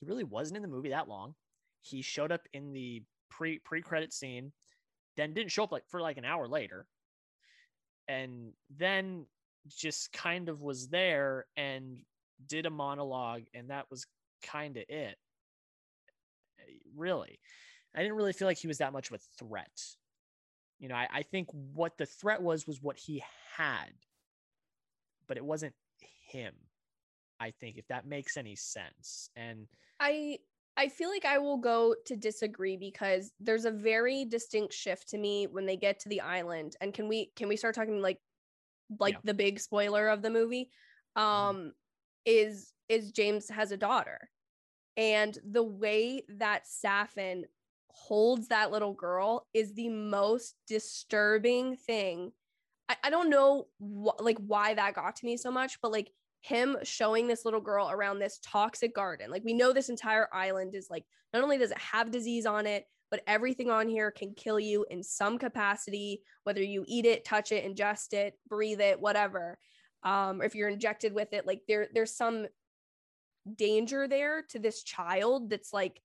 he 0.00 0.06
really 0.06 0.24
wasn't 0.24 0.56
in 0.56 0.62
the 0.62 0.68
movie 0.68 0.90
that 0.90 1.08
long. 1.08 1.34
He 1.82 2.02
showed 2.02 2.32
up 2.32 2.46
in 2.52 2.72
the 2.72 3.02
pre 3.30 3.58
pre 3.60 3.82
credit 3.82 4.12
scene, 4.12 4.52
then 5.16 5.34
didn't 5.34 5.52
show 5.52 5.64
up 5.64 5.72
like 5.72 5.88
for 5.88 6.00
like 6.00 6.18
an 6.18 6.24
hour 6.24 6.48
later, 6.48 6.86
and 8.08 8.52
then 8.70 9.26
just 9.68 10.12
kind 10.12 10.48
of 10.48 10.62
was 10.62 10.88
there 10.88 11.46
and 11.56 11.98
did 12.46 12.66
a 12.66 12.70
monologue, 12.70 13.42
and 13.54 13.70
that 13.70 13.90
was 13.90 14.06
kind 14.42 14.76
of 14.76 14.84
it. 14.88 15.16
Eh, 16.60 16.62
Really, 16.96 17.38
I 17.94 18.00
didn't 18.02 18.16
really 18.16 18.32
feel 18.32 18.48
like 18.48 18.58
he 18.58 18.68
was 18.68 18.78
that 18.78 18.92
much 18.92 19.10
of 19.10 19.14
a 19.16 19.44
threat. 19.44 19.82
You 20.78 20.88
know, 20.88 20.94
I, 20.96 21.08
I 21.12 21.22
think 21.22 21.48
what 21.52 21.96
the 21.96 22.06
threat 22.06 22.42
was 22.42 22.66
was 22.66 22.82
what 22.82 22.98
he 22.98 23.22
had, 23.56 23.92
but 25.26 25.36
it 25.36 25.44
wasn't 25.44 25.74
him. 26.30 26.54
I 27.40 27.50
think 27.50 27.76
if 27.76 27.86
that 27.88 28.06
makes 28.06 28.36
any 28.36 28.54
sense. 28.56 29.28
And 29.36 29.66
I 30.00 30.38
I 30.76 30.88
feel 30.88 31.10
like 31.10 31.24
I 31.24 31.38
will 31.38 31.58
go 31.58 31.94
to 32.06 32.16
disagree 32.16 32.76
because 32.76 33.32
there's 33.40 33.64
a 33.64 33.70
very 33.70 34.24
distinct 34.24 34.72
shift 34.72 35.08
to 35.08 35.18
me 35.18 35.46
when 35.46 35.66
they 35.66 35.76
get 35.76 36.00
to 36.00 36.08
the 36.08 36.20
island. 36.20 36.76
And 36.80 36.94
can 36.94 37.08
we 37.08 37.32
can 37.36 37.48
we 37.48 37.56
start 37.56 37.74
talking 37.74 38.00
like 38.00 38.18
like 38.98 39.14
Yeah. 39.14 39.20
the 39.24 39.34
big 39.34 39.58
spoiler 39.60 40.08
of 40.08 40.22
the 40.22 40.30
movie? 40.30 40.70
Um 41.16 41.72
is 42.24 42.72
is 42.88 43.12
James 43.12 43.48
has 43.50 43.72
a 43.72 43.76
daughter. 43.76 44.30
And 44.96 45.36
the 45.44 45.62
way 45.62 46.22
that 46.28 46.66
Safin 46.66 47.44
holds 47.88 48.48
that 48.48 48.70
little 48.70 48.94
girl 48.94 49.46
is 49.52 49.74
the 49.74 49.88
most 49.88 50.56
disturbing 50.66 51.76
thing. 51.76 52.32
I, 52.92 53.06
I 53.06 53.10
don't 53.10 53.30
know 53.30 53.66
wh- 53.80 54.20
like 54.20 54.38
why 54.38 54.74
that 54.74 54.94
got 54.94 55.16
to 55.16 55.26
me 55.26 55.36
so 55.36 55.50
much, 55.50 55.80
but 55.80 55.92
like 55.92 56.10
him 56.40 56.76
showing 56.82 57.26
this 57.26 57.44
little 57.44 57.60
girl 57.60 57.90
around 57.90 58.18
this 58.18 58.38
toxic 58.44 58.94
garden. 58.94 59.30
Like 59.30 59.44
we 59.44 59.54
know 59.54 59.72
this 59.72 59.88
entire 59.88 60.28
island 60.32 60.74
is 60.74 60.88
like 60.90 61.04
not 61.32 61.42
only 61.42 61.58
does 61.58 61.70
it 61.70 61.78
have 61.78 62.10
disease 62.10 62.46
on 62.46 62.66
it, 62.66 62.84
but 63.10 63.22
everything 63.26 63.70
on 63.70 63.88
here 63.88 64.10
can 64.10 64.34
kill 64.34 64.58
you 64.58 64.84
in 64.90 65.02
some 65.02 65.38
capacity, 65.38 66.22
whether 66.44 66.62
you 66.62 66.84
eat 66.88 67.04
it, 67.04 67.24
touch 67.24 67.52
it, 67.52 67.64
ingest 67.64 68.12
it, 68.12 68.38
breathe 68.48 68.80
it, 68.80 69.00
whatever. 69.00 69.58
Um, 70.02 70.40
or 70.40 70.44
if 70.44 70.54
you're 70.54 70.68
injected 70.68 71.12
with 71.12 71.32
it, 71.32 71.46
like 71.46 71.60
there 71.68 71.88
there's 71.94 72.16
some 72.16 72.46
danger 73.56 74.08
there 74.08 74.42
to 74.50 74.58
this 74.58 74.82
child 74.82 75.50
that's 75.50 75.72
like 75.72 76.00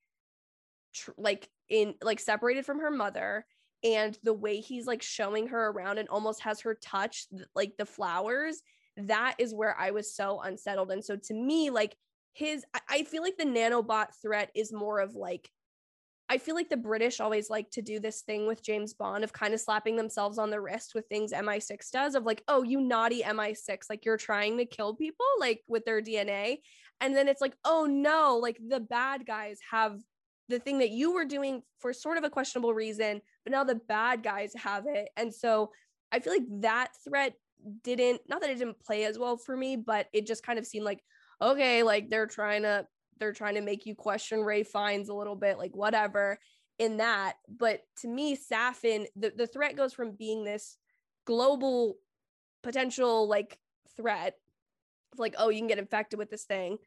tr- 0.94 1.12
like 1.18 1.50
in 1.70 1.96
like 2.02 2.20
separated 2.20 2.66
from 2.66 2.80
her 2.80 2.92
mother 2.92 3.46
and 3.84 4.18
the 4.24 4.34
way 4.34 4.60
he's 4.60 4.88
like 4.88 5.02
showing 5.02 5.48
her 5.48 5.68
around 5.68 5.98
and 5.98 6.10
almost 6.10 6.42
has 6.42 6.62
her 6.62 6.76
touch 6.76 7.28
like 7.56 7.78
the 7.78 7.86
flowers 7.86 8.62
that 8.98 9.36
is 9.38 9.54
where 9.54 9.78
i 9.80 9.92
was 9.92 10.16
so 10.16 10.42
unsettled. 10.42 10.92
And 10.92 11.06
so 11.06 11.16
to 11.16 11.34
me 11.34 11.70
like 11.70 11.96
his 12.34 12.64
I, 12.88 13.04
feel 13.04 13.24
like 13.24 13.38
the 13.38 13.46
nanobot 13.46 14.08
threat 14.22 14.52
is 14.54 14.72
more 14.72 15.00
of 15.00 15.16
like 15.16 15.50
i 16.30 16.38
feel 16.38 16.54
like 16.54 16.70
the 16.70 16.78
british 16.78 17.20
always 17.20 17.50
like 17.50 17.68
to 17.72 17.82
do 17.82 18.00
this 18.00 18.22
thing 18.22 18.46
with 18.46 18.62
james 18.62 18.94
bond 18.94 19.24
of 19.24 19.34
kind 19.34 19.56
of 19.56 19.60
slapping 19.60 19.96
themselves 19.96 20.38
on 20.38 20.52
the 20.52 20.62
wrist 20.62 20.94
with 20.94 21.08
things 21.08 21.32
mi6 21.32 21.90
does 21.92 22.14
of 22.14 22.26
like 22.26 22.44
oh 22.48 22.62
you 22.62 22.80
naughty 22.80 23.24
mi6 23.24 23.80
like 23.90 24.06
you're 24.06 24.18
trying 24.18 24.56
to 24.58 24.66
kill 24.66 24.94
people 24.94 25.26
like 25.40 25.64
with 25.68 25.84
their 25.86 26.00
dna 26.00 26.60
and 27.02 27.16
then 27.16 27.28
it's 27.28 27.42
like 27.42 27.56
oh 27.66 27.88
no 27.90 28.38
like 28.40 28.60
the 28.68 28.80
bad 28.80 29.26
guys 29.26 29.58
have 29.72 30.00
the 30.50 30.60
thing 30.60 30.80
that 30.80 30.92
you 30.92 31.14
were 31.14 31.26
doing 31.26 31.62
for 31.80 31.92
sort 31.94 32.18
of 32.18 32.24
a 32.24 32.30
questionable 32.30 32.74
reason 32.74 33.22
but 33.44 33.52
now 33.52 33.64
the 33.64 33.76
bad 33.76 34.24
guys 34.24 34.54
have 34.56 34.86
it 34.88 35.10
and 35.18 35.34
so 35.34 35.72
I 36.12 36.20
feel 36.20 36.34
like 36.34 36.62
that 36.62 36.92
threat 37.04 37.34
didn't 37.84 38.22
not 38.28 38.42
that 38.42 38.50
it 38.50 38.60
didn't 38.60 38.80
play 38.80 39.06
as 39.06 39.18
well 39.18 39.38
for 39.38 39.56
me, 39.56 39.76
but 39.76 40.08
it 40.14 40.26
just 40.26 40.44
kind 40.44 40.60
of 40.60 40.66
seemed 40.66 40.86
like 40.86 41.04
okay, 41.42 41.84
like 41.84 42.10
they're 42.10 42.28
trying 42.28 42.64
to 42.64 42.86
they're 43.20 43.34
trying 43.34 43.56
to 43.56 43.62
make 43.62 43.86
you 43.86 43.96
question 43.96 44.44
Ralph 44.44 44.68
Fiennes 44.68 45.10
a 45.10 45.14
little 45.14 45.36
bit, 45.36 45.58
like 45.58 45.76
whatever 45.76 46.40
in 46.80 46.98
that. 46.98 47.34
But 47.50 47.82
to 48.02 48.08
me, 48.08 48.38
Safin, 48.38 49.08
the, 49.16 49.32
the 49.36 49.48
threat 49.48 49.76
goes 49.76 49.94
from 49.94 50.12
being 50.12 50.44
this 50.44 50.78
global 51.26 51.96
potential 52.64 53.28
like 53.28 53.58
threat 53.96 54.36
like 55.18 55.36
oh 55.38 55.50
you 55.50 55.60
can 55.60 55.68
get 55.68 55.80
infected 55.80 56.20
with 56.20 56.30
this 56.30 56.44
thing 56.44 56.78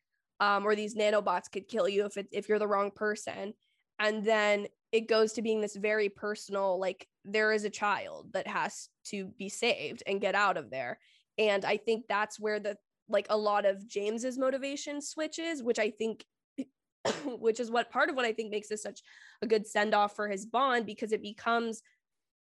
um, 0.41 0.67
or 0.67 0.75
these 0.75 0.95
nanobots 0.97 1.51
could 1.51 1.69
kill 1.69 1.89
you 1.89 2.07
if 2.07 2.17
it, 2.17 2.29
if 2.33 2.49
you're 2.49 2.59
the 2.59 2.67
wrong 2.67 2.91
person. 2.91 3.55
And 3.99 4.25
then 4.25 4.67
it 4.93 5.09
goes 5.09 5.35
to 5.35 5.43
being 5.43 5.61
this 5.61 5.77
very 5.77 6.09
personal 6.09 6.81
like 6.81 7.07
there 7.25 7.53
is 7.53 7.65
a 7.65 7.71
child 7.71 8.33
that 8.33 8.47
has 8.47 8.89
to 9.05 9.27
be 9.39 9.49
saved 9.49 10.03
and 10.07 10.21
get 10.21 10.35
out 10.35 10.57
of 10.57 10.71
there. 10.71 10.99
And 11.39 11.65
i 11.65 11.77
think 11.77 12.07
that's 12.09 12.41
where 12.41 12.61
the 12.61 12.77
like 13.11 13.27
a 13.29 13.37
lot 13.37 13.67
of 13.67 13.87
james's 13.87 14.39
motivation 14.39 15.03
switches 15.03 15.63
which 15.63 15.79
i 15.79 15.91
think 15.91 16.25
which 17.25 17.61
is 17.61 17.71
what 17.71 17.91
part 17.91 18.09
of 18.09 18.17
what 18.17 18.25
i 18.25 18.33
think 18.33 18.51
makes 18.51 18.69
this 18.69 18.83
such 18.83 19.01
a 19.43 19.47
good 19.47 19.67
send 19.67 19.95
off 19.95 20.15
for 20.15 20.29
his 20.29 20.47
bond 20.47 20.87
because 20.87 21.13
it 21.13 21.23
becomes 21.23 21.83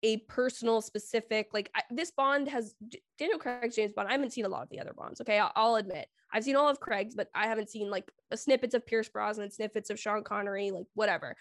a 0.03 0.19
personal 0.19 0.81
specific 0.81 1.49
like 1.53 1.71
I, 1.75 1.83
this 1.91 2.11
bond 2.11 2.49
has 2.49 2.75
daniel 3.19 3.39
craig's 3.39 3.75
james 3.75 3.93
bond 3.93 4.09
i 4.09 4.13
haven't 4.13 4.33
seen 4.33 4.45
a 4.45 4.49
lot 4.49 4.63
of 4.63 4.69
the 4.69 4.81
other 4.81 4.93
bonds 4.97 5.21
okay? 5.21 5.39
I'll, 5.39 5.53
I'll, 5.57 5.77
admit 5.77 6.07
i've 6.33 6.45
seen 6.45 6.57
all 6.57 6.69
of 6.69 6.79
craig's 6.79 7.15
but 7.15 7.29
i 7.35 7.47
haven't 7.47 7.71
seen 7.71 7.91
like 7.91 8.11
snippets 8.35 8.75
of 8.75 8.87
pierce 8.87 9.09
brosnan 9.09 9.51
snippets 9.51 9.91
of 9.91 9.99
sean 9.99 10.23
connery 10.23 10.71
like 10.71 10.87
whatever. 10.95 11.37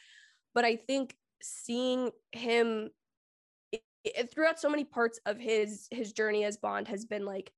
But 0.55 0.65
i 0.65 0.75
think 0.75 1.15
seeing 1.41 2.09
him 2.31 2.89
it, 3.71 3.83
it, 4.03 4.31
throughout 4.31 4.59
so 4.59 4.69
many 4.69 4.83
parts 4.83 5.19
of 5.25 5.37
his 5.37 5.87
his 5.91 6.13
journey 6.13 6.43
as 6.43 6.57
bond 6.57 6.87
has 6.87 7.05
been 7.05 7.25
like 7.25 7.51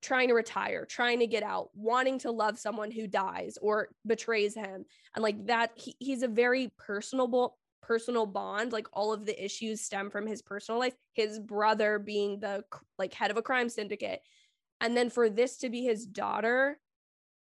trying 0.00 0.28
to 0.28 0.34
retire 0.34 0.84
trying 0.84 1.18
to 1.18 1.26
get 1.26 1.42
out 1.42 1.70
wanting 1.74 2.18
to 2.20 2.30
love 2.30 2.58
someone 2.58 2.90
who 2.90 3.06
dies 3.06 3.58
or 3.62 3.88
betrays 4.06 4.54
him 4.54 4.84
and 5.16 5.22
like 5.22 5.46
that 5.46 5.70
he, 5.74 5.96
he's 5.98 6.22
a 6.22 6.28
very 6.28 6.70
personable 6.78 7.56
personal 7.86 8.24
bond 8.24 8.72
like 8.72 8.86
all 8.92 9.12
of 9.12 9.26
the 9.26 9.44
issues 9.44 9.82
stem 9.82 10.10
from 10.10 10.26
his 10.26 10.40
personal 10.40 10.78
life 10.78 10.94
his 11.12 11.38
brother 11.38 11.98
being 11.98 12.40
the 12.40 12.64
like 12.98 13.12
head 13.12 13.30
of 13.30 13.36
a 13.36 13.42
crime 13.42 13.68
syndicate. 13.68 14.20
And 14.80 14.96
then 14.96 15.10
for 15.10 15.30
this 15.30 15.58
to 15.58 15.70
be 15.70 15.82
his 15.82 16.06
daughter 16.06 16.78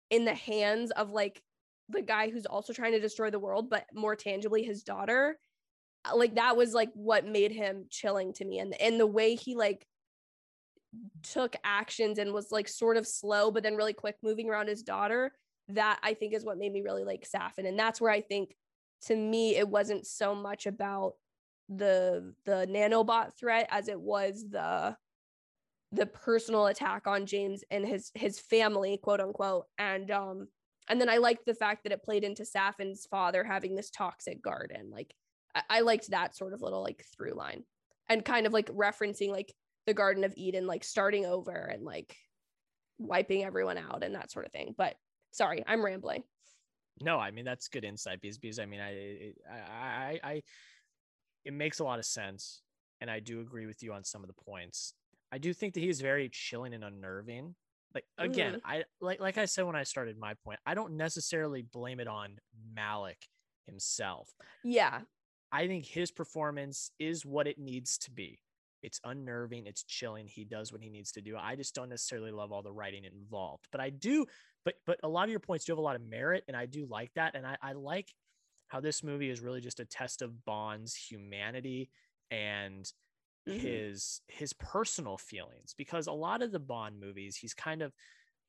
in 0.09 0.25
the 0.25 0.33
hands 0.33 0.91
of 0.91 1.11
like 1.11 1.41
the 1.89 2.01
guy 2.01 2.29
who's 2.29 2.45
also 2.45 2.73
trying 2.73 2.91
to 2.93 2.99
destroy 2.99 3.29
the 3.29 3.39
world 3.39 3.69
but 3.69 3.85
more 3.93 4.15
tangibly 4.15 4.63
his 4.63 4.83
daughter 4.83 5.37
uh, 6.05 6.15
like 6.15 6.35
that 6.35 6.57
was 6.57 6.73
like 6.73 6.89
what 6.93 7.25
made 7.25 7.51
him 7.51 7.85
chilling 7.89 8.33
to 8.33 8.45
me. 8.45 8.59
And 8.59 8.79
and 8.81 8.99
the 8.99 9.07
way 9.07 9.35
he 9.35 9.55
like 9.55 9.85
took 11.23 11.55
actions 11.63 12.17
and 12.17 12.33
was 12.33 12.51
like 12.51 12.67
sort 12.67 12.97
of 12.97 13.07
slow 13.07 13.51
but 13.51 13.63
then 13.63 13.75
really 13.75 13.93
quick 13.93 14.17
moving 14.23 14.49
around 14.49 14.67
his 14.67 14.83
daughter 14.83 15.31
that 15.69 15.97
i 16.03 16.13
think 16.13 16.33
is 16.33 16.43
what 16.43 16.57
made 16.57 16.73
me 16.73 16.81
really 16.81 17.05
like 17.05 17.25
Safin 17.25 17.65
and 17.65 17.79
that's 17.79 18.01
where 18.01 18.11
i 18.11 18.19
think 18.19 18.57
to 19.01 19.15
me 19.15 19.55
it 19.55 19.67
wasn't 19.67 20.05
so 20.05 20.35
much 20.35 20.65
about 20.65 21.13
the 21.69 22.33
the 22.45 22.67
nanobot 22.69 23.33
threat 23.37 23.67
as 23.69 23.87
it 23.87 23.99
was 23.99 24.45
the 24.49 24.95
the 25.93 26.05
personal 26.05 26.67
attack 26.67 27.07
on 27.07 27.25
James 27.25 27.63
and 27.69 27.85
his 27.85 28.11
his 28.13 28.39
family 28.39 28.97
quote 29.01 29.19
unquote 29.19 29.65
and 29.77 30.11
um 30.11 30.47
and 30.89 30.99
then 30.99 31.09
I 31.09 31.17
liked 31.17 31.45
the 31.45 31.53
fact 31.53 31.83
that 31.83 31.93
it 31.93 32.03
played 32.03 32.23
into 32.23 32.43
Safin's 32.43 33.05
father 33.05 33.43
having 33.43 33.75
this 33.75 33.89
toxic 33.89 34.41
garden 34.41 34.89
like 34.91 35.13
I, 35.55 35.61
I 35.69 35.79
liked 35.81 36.09
that 36.11 36.35
sort 36.35 36.53
of 36.53 36.61
little 36.61 36.81
like 36.81 37.05
through 37.15 37.33
line 37.33 37.63
and 38.09 38.25
kind 38.25 38.45
of 38.45 38.53
like 38.53 38.67
referencing 38.67 39.29
like 39.29 39.53
the 39.85 39.93
Garden 39.93 40.23
of 40.23 40.33
Eden 40.35 40.67
like 40.67 40.83
starting 40.83 41.25
over 41.25 41.51
and 41.51 41.83
like 41.83 42.15
wiping 42.97 43.43
everyone 43.43 43.77
out 43.77 44.03
and 44.03 44.15
that 44.15 44.31
sort 44.31 44.45
of 44.45 44.51
thing 44.51 44.75
but 44.77 44.95
sorry 45.31 45.63
I'm 45.65 45.83
rambling 45.83 46.23
no, 47.01 47.19
I 47.19 47.31
mean 47.31 47.45
that's 47.45 47.67
good 47.67 47.85
insight 47.85 48.21
because 48.21 48.37
because 48.37 48.59
I 48.59 48.65
mean 48.65 48.79
I 48.79 49.33
I 49.49 49.59
I, 49.83 50.19
I 50.23 50.43
it 51.45 51.53
makes 51.53 51.79
a 51.79 51.83
lot 51.83 51.99
of 51.99 52.05
sense, 52.05 52.61
and 52.99 53.09
I 53.09 53.19
do 53.19 53.41
agree 53.41 53.65
with 53.65 53.81
you 53.81 53.93
on 53.93 54.03
some 54.03 54.23
of 54.23 54.27
the 54.27 54.43
points. 54.45 54.93
I 55.31 55.37
do 55.37 55.53
think 55.53 55.73
that 55.75 55.79
he's 55.79 56.01
very 56.01 56.29
chilling 56.29 56.73
and 56.73 56.83
unnerving. 56.83 57.55
Like 57.93 58.05
again, 58.17 58.53
mm-hmm. 58.55 58.67
I 58.71 58.83
like 58.99 59.19
like 59.19 59.37
I 59.37 59.45
said 59.45 59.65
when 59.65 59.75
I 59.75 59.83
started 59.83 60.17
my 60.17 60.33
point, 60.45 60.59
I 60.65 60.73
don't 60.73 60.97
necessarily 60.97 61.61
blame 61.61 61.99
it 61.99 62.07
on 62.07 62.37
Malek 62.73 63.17
himself. 63.65 64.29
Yeah. 64.63 65.01
I 65.51 65.67
think 65.67 65.85
his 65.85 66.11
performance 66.11 66.91
is 66.99 67.25
what 67.25 67.47
it 67.47 67.59
needs 67.59 67.97
to 67.99 68.11
be. 68.11 68.39
It's 68.83 68.99
unnerving, 69.03 69.67
it's 69.67 69.83
chilling. 69.83 70.27
He 70.27 70.43
does 70.43 70.71
what 70.71 70.81
he 70.81 70.89
needs 70.89 71.11
to 71.13 71.21
do. 71.21 71.35
I 71.37 71.55
just 71.55 71.75
don't 71.75 71.89
necessarily 71.89 72.31
love 72.31 72.51
all 72.51 72.63
the 72.63 72.71
writing 72.71 73.03
involved. 73.05 73.67
But 73.71 73.81
I 73.81 73.89
do 73.89 74.25
but 74.65 74.75
but 74.85 74.99
a 75.03 75.07
lot 75.09 75.23
of 75.23 75.29
your 75.29 75.39
points 75.39 75.65
do 75.65 75.71
have 75.71 75.79
a 75.79 75.81
lot 75.81 75.95
of 75.95 76.01
merit 76.01 76.43
and 76.47 76.55
i 76.55 76.65
do 76.65 76.85
like 76.89 77.11
that 77.15 77.35
and 77.35 77.45
i, 77.45 77.57
I 77.61 77.73
like 77.73 78.13
how 78.67 78.79
this 78.79 79.03
movie 79.03 79.29
is 79.29 79.41
really 79.41 79.61
just 79.61 79.79
a 79.79 79.85
test 79.85 80.21
of 80.21 80.45
bond's 80.45 80.95
humanity 80.95 81.89
and 82.29 82.91
mm-hmm. 83.47 83.59
his 83.59 84.21
his 84.27 84.53
personal 84.53 85.17
feelings 85.17 85.73
because 85.77 86.07
a 86.07 86.11
lot 86.11 86.41
of 86.41 86.51
the 86.51 86.59
bond 86.59 86.99
movies 86.99 87.35
he's 87.35 87.53
kind 87.53 87.81
of 87.81 87.91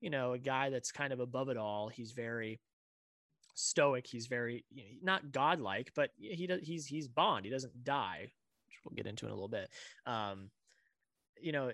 you 0.01 0.11
know 0.11 0.33
a 0.33 0.39
guy 0.39 0.69
that's 0.69 0.93
kind 0.93 1.13
of 1.13 1.21
above 1.21 1.49
it 1.49 1.57
all. 1.57 1.89
He's 1.89 2.13
very 2.13 2.61
stoic. 3.55 4.07
He's 4.07 4.27
very 4.27 4.65
you 4.71 4.83
know, 4.83 4.91
not 5.03 5.33
godlike 5.33 5.93
but 5.95 6.11
he 6.19 6.47
does 6.47 6.61
he's 6.63 6.87
he's 6.87 7.09
bond. 7.09 7.47
He 7.47 7.51
doesn't 7.51 7.85
die 7.85 8.33
which 8.69 8.79
we'll 8.85 8.95
get 8.95 9.07
into 9.07 9.27
in 9.27 9.31
a 9.31 9.35
little 9.35 9.49
bit. 9.49 9.71
Um 10.07 10.51
you 11.41 11.53
know 11.53 11.73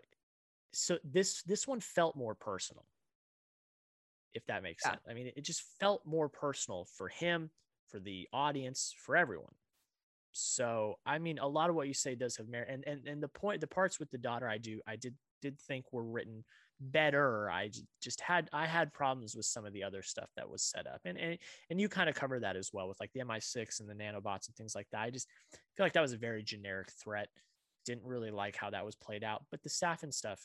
so 0.72 0.98
this 1.02 1.42
this 1.42 1.66
one 1.66 1.80
felt 1.80 2.16
more 2.16 2.34
personal 2.34 2.84
if 4.34 4.44
that 4.46 4.62
makes 4.62 4.82
yeah. 4.84 4.92
sense. 4.92 5.02
I 5.08 5.14
mean, 5.14 5.30
it 5.34 5.44
just 5.44 5.62
felt 5.80 6.02
more 6.06 6.28
personal 6.28 6.86
for 6.96 7.08
him, 7.08 7.50
for 7.88 7.98
the 7.98 8.28
audience, 8.32 8.94
for 9.04 9.16
everyone. 9.16 9.54
So, 10.32 10.98
I 11.06 11.18
mean, 11.18 11.38
a 11.38 11.48
lot 11.48 11.70
of 11.70 11.76
what 11.76 11.88
you 11.88 11.94
say 11.94 12.14
does 12.14 12.36
have 12.36 12.48
merit, 12.48 12.68
and 12.70 12.84
and 12.86 13.06
and 13.08 13.22
the 13.22 13.28
point, 13.28 13.60
the 13.60 13.66
parts 13.66 13.98
with 13.98 14.10
the 14.10 14.18
daughter, 14.18 14.48
I 14.48 14.58
do, 14.58 14.80
I 14.86 14.96
did 14.96 15.14
did 15.40 15.58
think 15.60 15.92
were 15.92 16.04
written 16.04 16.44
better. 16.80 17.50
I 17.50 17.70
just 18.00 18.20
had 18.20 18.48
I 18.52 18.66
had 18.66 18.92
problems 18.92 19.34
with 19.34 19.46
some 19.46 19.64
of 19.64 19.72
the 19.72 19.82
other 19.82 20.02
stuff 20.02 20.30
that 20.36 20.48
was 20.48 20.62
set 20.62 20.86
up, 20.86 21.00
and 21.04 21.18
and 21.18 21.38
and 21.70 21.80
you 21.80 21.88
kind 21.88 22.08
of 22.08 22.14
cover 22.14 22.38
that 22.40 22.56
as 22.56 22.70
well 22.72 22.88
with 22.88 23.00
like 23.00 23.12
the 23.12 23.20
MI6 23.20 23.80
and 23.80 23.88
the 23.88 23.94
nanobots 23.94 24.46
and 24.46 24.56
things 24.56 24.74
like 24.74 24.86
that. 24.92 25.00
I 25.00 25.10
just 25.10 25.28
feel 25.76 25.84
like 25.84 25.94
that 25.94 26.02
was 26.02 26.12
a 26.12 26.18
very 26.18 26.42
generic 26.42 26.90
threat. 26.92 27.28
Didn't 27.86 28.04
really 28.04 28.30
like 28.30 28.56
how 28.56 28.70
that 28.70 28.84
was 28.84 28.94
played 28.94 29.24
out, 29.24 29.44
but 29.50 29.62
the 29.62 29.70
Safin 29.70 30.12
stuff, 30.12 30.40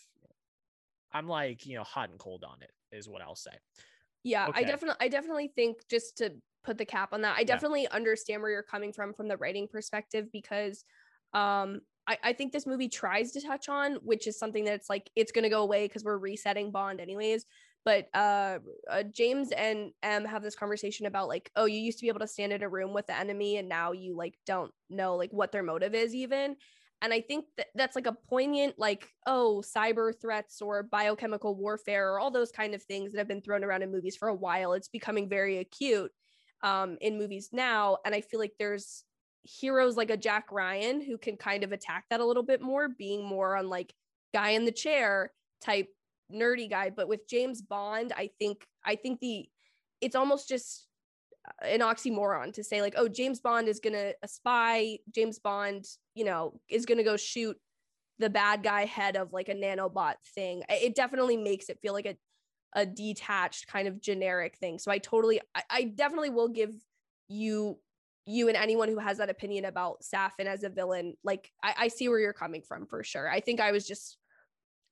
I'm 1.13 1.27
like 1.27 1.65
you 1.65 1.75
know 1.75 1.83
hot 1.83 2.09
and 2.09 2.19
cold 2.19 2.43
on 2.43 2.57
it 2.61 2.71
is 2.95 3.07
what 3.07 3.21
I'll 3.21 3.35
say. 3.35 3.51
Yeah, 4.23 4.47
okay. 4.47 4.61
I 4.61 4.63
definitely 4.63 4.97
I 5.05 5.07
definitely 5.09 5.51
think 5.55 5.77
just 5.89 6.17
to 6.17 6.33
put 6.63 6.77
the 6.77 6.85
cap 6.85 7.13
on 7.13 7.21
that, 7.21 7.35
I 7.37 7.43
definitely 7.43 7.83
yeah. 7.83 7.95
understand 7.95 8.41
where 8.41 8.51
you're 8.51 8.63
coming 8.63 8.93
from 8.93 9.13
from 9.13 9.27
the 9.27 9.37
writing 9.37 9.67
perspective 9.67 10.27
because 10.31 10.85
um 11.33 11.81
I, 12.05 12.17
I 12.21 12.33
think 12.33 12.51
this 12.51 12.67
movie 12.67 12.89
tries 12.89 13.31
to 13.31 13.41
touch 13.41 13.69
on, 13.69 13.95
which 14.03 14.27
is 14.27 14.37
something 14.37 14.65
that's 14.65 14.89
like 14.89 15.09
it's 15.15 15.31
gonna 15.31 15.49
go 15.49 15.61
away 15.61 15.87
because 15.87 16.03
we're 16.03 16.17
resetting 16.17 16.71
Bond 16.71 16.99
anyways. 16.99 17.45
But 17.85 18.07
uh, 18.13 18.59
uh, 18.89 19.03
James 19.03 19.51
and 19.51 19.91
M 20.03 20.23
have 20.23 20.41
this 20.41 20.55
conversation 20.55 21.05
about 21.05 21.27
like, 21.27 21.51
oh, 21.57 21.65
you 21.65 21.79
used 21.79 21.99
to 21.99 22.03
be 22.03 22.07
able 22.07 22.21
to 22.21 22.27
stand 22.27 22.53
in 22.53 22.63
a 22.63 22.69
room 22.69 22.93
with 22.93 23.07
the 23.07 23.17
enemy, 23.17 23.57
and 23.57 23.67
now 23.67 23.91
you 23.91 24.15
like 24.15 24.35
don't 24.45 24.71
know 24.89 25.15
like 25.15 25.31
what 25.31 25.51
their 25.51 25.63
motive 25.63 25.93
is 25.93 26.15
even. 26.15 26.55
And 27.03 27.13
I 27.13 27.19
think 27.19 27.45
that 27.57 27.67
that's 27.75 27.95
like 27.97 28.07
a 28.07 28.15
poignant, 28.29 28.79
like, 28.79 29.09
oh, 29.27 29.61
cyber 29.63 30.13
threats 30.19 30.61
or 30.61 30.83
biochemical 30.83 31.53
warfare 31.53 32.13
or 32.13 32.19
all 32.19 32.31
those 32.31 32.49
kind 32.49 32.73
of 32.73 32.81
things 32.81 33.11
that 33.11 33.17
have 33.17 33.27
been 33.27 33.41
thrown 33.41 33.63
around 33.63 33.81
in 33.81 33.91
movies 33.91 34.15
for 34.15 34.29
a 34.29 34.33
while. 34.33 34.71
It's 34.71 34.87
becoming 34.87 35.27
very 35.27 35.57
acute 35.57 36.11
um, 36.63 36.97
in 37.01 37.17
movies 37.17 37.49
now. 37.51 37.97
And 38.05 38.15
I 38.15 38.21
feel 38.21 38.39
like 38.39 38.53
there's 38.57 39.03
heroes 39.43 39.97
like 39.97 40.11
a 40.11 40.17
Jack 40.17 40.49
Ryan 40.49 41.01
who 41.01 41.17
can 41.17 41.35
kind 41.35 41.65
of 41.65 41.73
attack 41.73 42.05
that 42.09 42.21
a 42.21 42.25
little 42.25 42.41
bit 42.41 42.61
more, 42.61 42.87
being 42.87 43.25
more 43.25 43.57
on 43.57 43.67
like 43.67 43.93
guy 44.33 44.51
in 44.51 44.63
the 44.63 44.71
chair 44.71 45.33
type 45.61 45.89
nerdy 46.33 46.69
guy. 46.69 46.89
But 46.89 47.09
with 47.09 47.27
James 47.27 47.61
Bond, 47.61 48.13
I 48.15 48.29
think 48.39 48.65
I 48.85 48.95
think 48.95 49.19
the 49.19 49.49
it's 49.99 50.15
almost 50.15 50.47
just 50.47 50.87
an 51.61 51.81
oxymoron 51.81 52.53
to 52.53 52.63
say 52.63 52.81
like 52.81 52.93
oh 52.97 53.07
james 53.07 53.41
bond 53.41 53.67
is 53.67 53.81
gonna 53.81 54.13
a 54.23 54.27
spy 54.27 54.97
james 55.13 55.39
bond 55.39 55.85
you 56.15 56.23
know 56.23 56.59
is 56.69 56.85
gonna 56.85 57.03
go 57.03 57.17
shoot 57.17 57.57
the 58.19 58.29
bad 58.29 58.63
guy 58.63 58.85
head 58.85 59.15
of 59.15 59.33
like 59.33 59.49
a 59.49 59.55
nanobot 59.55 60.15
thing. 60.35 60.63
It 60.69 60.95
definitely 60.95 61.37
makes 61.37 61.69
it 61.69 61.79
feel 61.81 61.93
like 61.93 62.05
a, 62.05 62.15
a 62.73 62.85
detached 62.85 63.67
kind 63.67 63.87
of 63.87 64.01
generic 64.01 64.57
thing. 64.57 64.79
So 64.79 64.91
i 64.91 64.97
totally 64.97 65.41
I, 65.55 65.63
I 65.69 65.83
definitely 65.83 66.29
will 66.29 66.49
give 66.49 66.73
you 67.27 67.79
you 68.25 68.47
and 68.47 68.55
anyone 68.55 68.87
who 68.87 68.99
has 68.99 69.17
that 69.17 69.29
opinion 69.29 69.65
about 69.65 70.01
Safin 70.01 70.45
as 70.45 70.63
a 70.63 70.69
villain 70.69 71.15
like 71.23 71.51
I, 71.61 71.73
I 71.77 71.87
see 71.89 72.07
where 72.07 72.19
you're 72.19 72.33
coming 72.33 72.61
from 72.61 72.85
for 72.85 73.03
sure. 73.03 73.29
I 73.29 73.39
think 73.39 73.59
i 73.59 73.71
was 73.71 73.85
just 73.85 74.17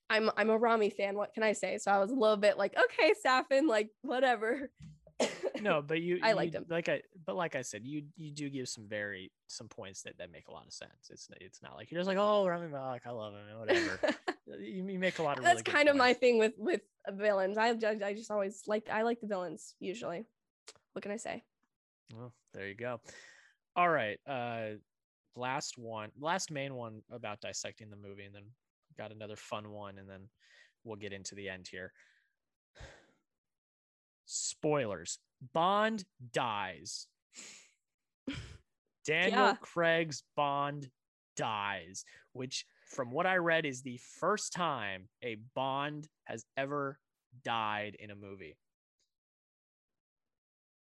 i'm 0.10 0.30
i'm 0.36 0.50
a 0.50 0.58
rami 0.58 0.90
fan 0.90 1.16
what 1.16 1.34
can 1.34 1.44
i 1.44 1.54
say? 1.54 1.78
So 1.78 1.92
i 1.92 2.00
was 2.00 2.12
a 2.12 2.16
little 2.16 2.38
bit 2.38 2.58
like 2.58 2.76
okay 2.78 3.14
Safin 3.26 3.68
like 3.68 3.90
whatever 4.02 4.70
no, 5.62 5.82
but 5.82 6.02
you 6.02 6.20
I 6.22 6.30
you- 6.30 6.36
liked 6.36 6.56
him. 6.56 6.66
Like 6.70 6.90
I 6.90 7.02
but 7.26 7.36
like 7.36 7.56
I 7.56 7.62
said, 7.62 7.86
you 7.86 8.04
you 8.18 8.32
do 8.32 8.50
give 8.50 8.68
some 8.68 8.88
very 8.88 9.32
some 9.48 9.68
points 9.68 10.02
that 10.04 10.18
that 10.18 10.32
make 10.32 10.48
a 10.48 10.52
lot 10.52 10.66
of 10.68 10.74
sense. 10.74 11.10
It's 11.10 11.30
it's 11.40 11.62
not 11.62 11.76
like 11.76 11.92
you're 11.92 12.00
just 12.00 12.08
like, 12.08 12.18
oh 12.20 12.48
Rami 12.48 12.68
Malek, 12.68 13.04
I 13.06 13.12
love 13.12 13.34
him, 13.34 13.60
whatever. 13.60 14.00
you, 14.60 14.86
you 14.88 15.00
make 15.00 15.20
a 15.20 15.24
lot 15.24 15.38
of 15.38 15.44
That's 15.44 15.56
really 15.56 15.64
good 15.64 15.72
kind 15.72 15.90
of 15.90 15.96
my 15.96 16.14
thing 16.14 16.38
with 16.38 16.54
with 16.58 16.82
villains. 17.10 17.58
I 17.58 17.70
I 17.70 18.00
I 18.06 18.14
just 18.14 18.32
always 18.32 18.64
like 18.68 18.90
I 18.90 19.04
like 19.04 19.22
the 19.22 19.28
villains 19.28 19.76
usually. 19.80 20.26
What 20.94 21.04
can 21.04 21.12
I 21.12 21.18
say? 21.18 21.44
Well, 22.16 22.34
there 22.54 22.68
you 22.68 22.76
go. 22.76 23.00
All 23.76 23.90
right. 23.90 24.20
Uh 24.28 24.78
last 25.36 25.78
one, 25.78 26.12
last 26.20 26.52
main 26.52 26.76
one 26.76 27.02
about 27.12 27.42
dissecting 27.42 27.90
the 27.90 27.96
movie, 27.96 28.26
and 28.26 28.36
then 28.36 28.44
got 28.98 29.12
another 29.12 29.36
fun 29.36 29.72
one, 29.72 29.98
and 29.98 30.10
then 30.10 30.28
we'll 30.84 30.98
get 30.98 31.14
into 31.14 31.36
the 31.36 31.50
end 31.50 31.68
here. 31.70 31.92
Spoilers. 34.26 35.20
Bond 35.54 36.04
dies. 36.34 37.08
Daniel 39.06 39.40
Yeah. 39.40 39.56
Craig's 39.62 40.24
Bond 40.36 40.90
dies, 41.36 42.06
which 42.34 42.66
from 42.88 43.12
what 43.12 43.26
I 43.26 43.38
read 43.38 43.66
is 43.66 43.82
the 43.82 44.00
first 44.20 44.54
time 44.54 45.08
a 45.24 45.38
Bond 45.56 46.08
has 46.26 46.46
ever 46.58 47.00
died 47.44 47.96
in 48.00 48.12
a 48.12 48.16
movie. 48.16 48.58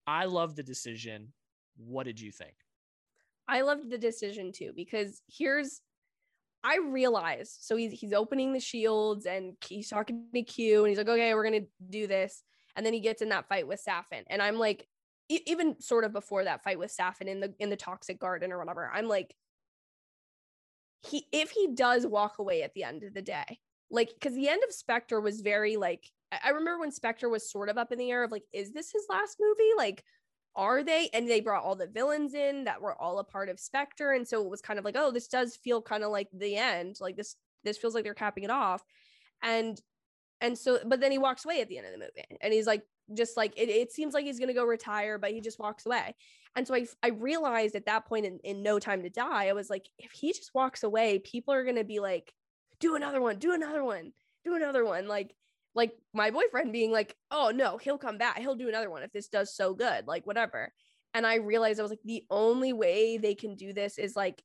I 0.08 0.26
love 0.26 0.56
the 0.56 0.64
decision. 0.64 1.34
What 1.78 2.06
did 2.06 2.20
you 2.20 2.32
think? 2.32 2.56
I 3.48 3.62
loved 3.62 3.90
the 3.90 3.98
decision 3.98 4.52
too 4.52 4.74
because 4.76 5.22
here's 5.28 5.82
I 6.64 6.78
realized 6.78 7.58
so 7.62 7.78
he's 7.78 7.94
he's 7.94 8.14
opening 8.14 8.54
the 8.54 8.60
shields 8.60 9.26
and 9.26 9.54
he's 9.66 9.90
talking 9.90 10.26
to 10.34 10.42
Q 10.42 10.80
and 10.84 10.90
he's 10.90 10.98
like, 10.98 11.08
okay, 11.08 11.34
we're 11.34 11.44
gonna 11.44 11.66
do 11.90 12.06
this, 12.06 12.44
and 12.80 12.86
then 12.86 12.94
he 12.94 13.02
gets 13.02 13.22
in 13.22 13.28
that 13.28 13.50
fight 13.50 13.68
with 13.68 13.84
Safin, 13.86 14.24
and 14.28 14.42
I'm 14.42 14.58
like, 14.58 14.88
e- 15.28 15.42
even 15.46 15.82
sort 15.82 16.06
of 16.06 16.14
before 16.14 16.46
that 16.46 16.64
fight 16.64 16.80
with 16.80 16.96
Safin 16.96 17.28
in 17.28 17.42
the 17.42 17.54
in 17.60 17.70
the 17.70 17.76
toxic 17.76 18.22
garden 18.22 18.54
or 18.54 18.58
whatever, 18.58 18.90
I'm 18.94 19.10
like, 19.10 19.36
he 21.02 21.28
if 21.34 21.52
he 21.52 21.74
does 21.76 22.08
walk 22.08 22.40
away 22.40 22.64
at 22.64 22.74
the 22.74 22.86
end 22.86 23.04
of 23.04 23.14
the 23.14 23.22
day, 23.22 23.60
like 23.92 24.12
because 24.14 24.34
the 24.34 24.48
end 24.48 24.64
of 24.66 24.74
Spectre 24.74 25.20
was 25.20 25.42
very 25.42 25.76
like 25.76 26.10
I 26.32 26.40
I 26.46 26.50
remember 26.52 26.80
when 26.80 26.92
Spectre 26.92 27.28
was 27.28 27.52
sort 27.52 27.68
of 27.68 27.78
up 27.78 27.92
in 27.92 28.00
the 28.00 28.12
air 28.12 28.24
of 28.24 28.32
like, 28.32 28.46
is 28.54 28.72
this 28.72 28.94
his 28.94 29.06
last 29.10 29.36
movie? 29.42 29.72
Like, 29.78 30.06
are 30.56 30.82
they? 30.82 31.10
And 31.14 31.30
they 31.30 31.42
brought 31.42 31.64
all 31.66 31.76
the 31.76 31.88
villains 31.88 32.34
in 32.34 32.64
that 32.64 32.82
were 32.82 33.00
all 33.00 33.20
a 33.20 33.26
part 33.26 33.50
of 33.50 33.60
Spectre. 33.60 34.14
And 34.14 34.26
so 34.26 34.42
it 34.42 34.50
was 34.50 34.62
kind 34.62 34.80
of 34.80 34.86
like, 34.86 34.96
oh, 34.98 35.12
this 35.12 35.28
does 35.28 35.58
feel 35.58 35.82
kind 35.82 36.04
of 36.04 36.12
like 36.12 36.30
the 36.32 36.56
end. 36.56 36.96
Like 37.02 37.18
this, 37.18 37.36
this 37.66 37.78
feels 37.78 37.94
like 37.94 38.06
they're 38.06 38.14
capping 38.14 38.46
it 38.46 38.50
off. 38.50 38.84
And 39.44 39.78
and 40.42 40.58
so, 40.58 40.80
but 40.86 41.00
then 41.00 41.12
he 41.12 41.18
walks 41.18 41.46
away 41.46 41.62
at 41.62 41.68
the 41.68 41.78
end 41.78 41.88
of 41.88 41.94
the 41.94 42.00
movie 42.00 42.38
and 42.42 42.54
he's 42.54 42.68
like, 42.68 42.84
just 43.14 43.36
like 43.38 43.54
it, 43.58 43.70
it 43.70 43.92
seems 43.92 44.14
like 44.14 44.26
he's 44.26 44.40
gonna 44.40 44.54
go 44.54 44.66
retire, 44.66 45.18
but 45.18 45.32
he 45.32 45.42
just 45.42 45.60
walks 45.60 45.86
away. 45.86 46.16
And 46.56 46.68
so 46.68 46.76
I 46.76 46.88
I 47.04 47.10
realized 47.10 47.76
at 47.76 47.86
that 47.86 48.06
point 48.06 48.26
in, 48.26 48.40
in 48.44 48.64
No 48.64 48.80
Time 48.80 49.04
to 49.04 49.10
Die, 49.10 49.48
I 49.48 49.54
was 49.54 49.70
like, 49.70 49.88
if 49.98 50.12
he 50.12 50.32
just 50.34 50.52
walks 50.54 50.84
away, 50.84 51.20
people 51.20 51.54
are 51.54 51.64
gonna 51.64 51.84
be 51.84 52.00
like, 52.00 52.34
do 52.80 52.96
another 52.96 53.22
one, 53.22 53.38
do 53.38 53.54
another 53.54 53.84
one, 53.84 54.14
do 54.44 54.56
another 54.56 54.86
one. 54.86 55.08
Like 55.08 55.36
like 55.76 55.94
my 56.14 56.32
boyfriend 56.32 56.72
being 56.72 56.92
like, 56.92 57.16
oh 57.32 57.52
no, 57.54 57.78
he'll 57.78 57.98
come 57.98 58.18
back. 58.18 58.40
He'll 58.40 58.56
do 58.56 58.70
another 58.70 58.90
one 58.90 59.04
if 59.04 59.12
this 59.12 59.28
does 59.28 59.56
so 59.56 59.74
good, 59.74 60.08
like 60.08 60.26
whatever. 60.26 60.72
And 61.14 61.26
I 61.26 61.36
realized 61.36 61.80
I 61.80 61.84
was 61.84 61.92
like, 61.92 62.04
the 62.04 62.24
only 62.30 62.74
way 62.74 63.18
they 63.18 63.36
can 63.36 63.56
do 63.56 63.74
this 63.74 63.98
is 63.98 64.16
like 64.16 64.44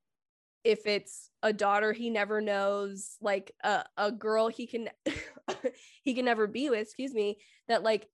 if 0.65 0.87
it's 0.87 1.31
a 1.43 1.53
daughter 1.53 1.93
he 1.93 2.11
never 2.11 2.41
knows, 2.41 3.17
like 3.21 3.53
a, 3.63 3.85
a 3.97 4.11
girl 4.11 4.49
he 4.49 4.67
can 4.67 4.89
he 6.03 6.15
can 6.15 6.25
never 6.25 6.47
be 6.47 6.71
with, 6.71 6.81
excuse 6.81 7.13
me, 7.15 7.39
that 7.69 7.83
like 7.83 8.09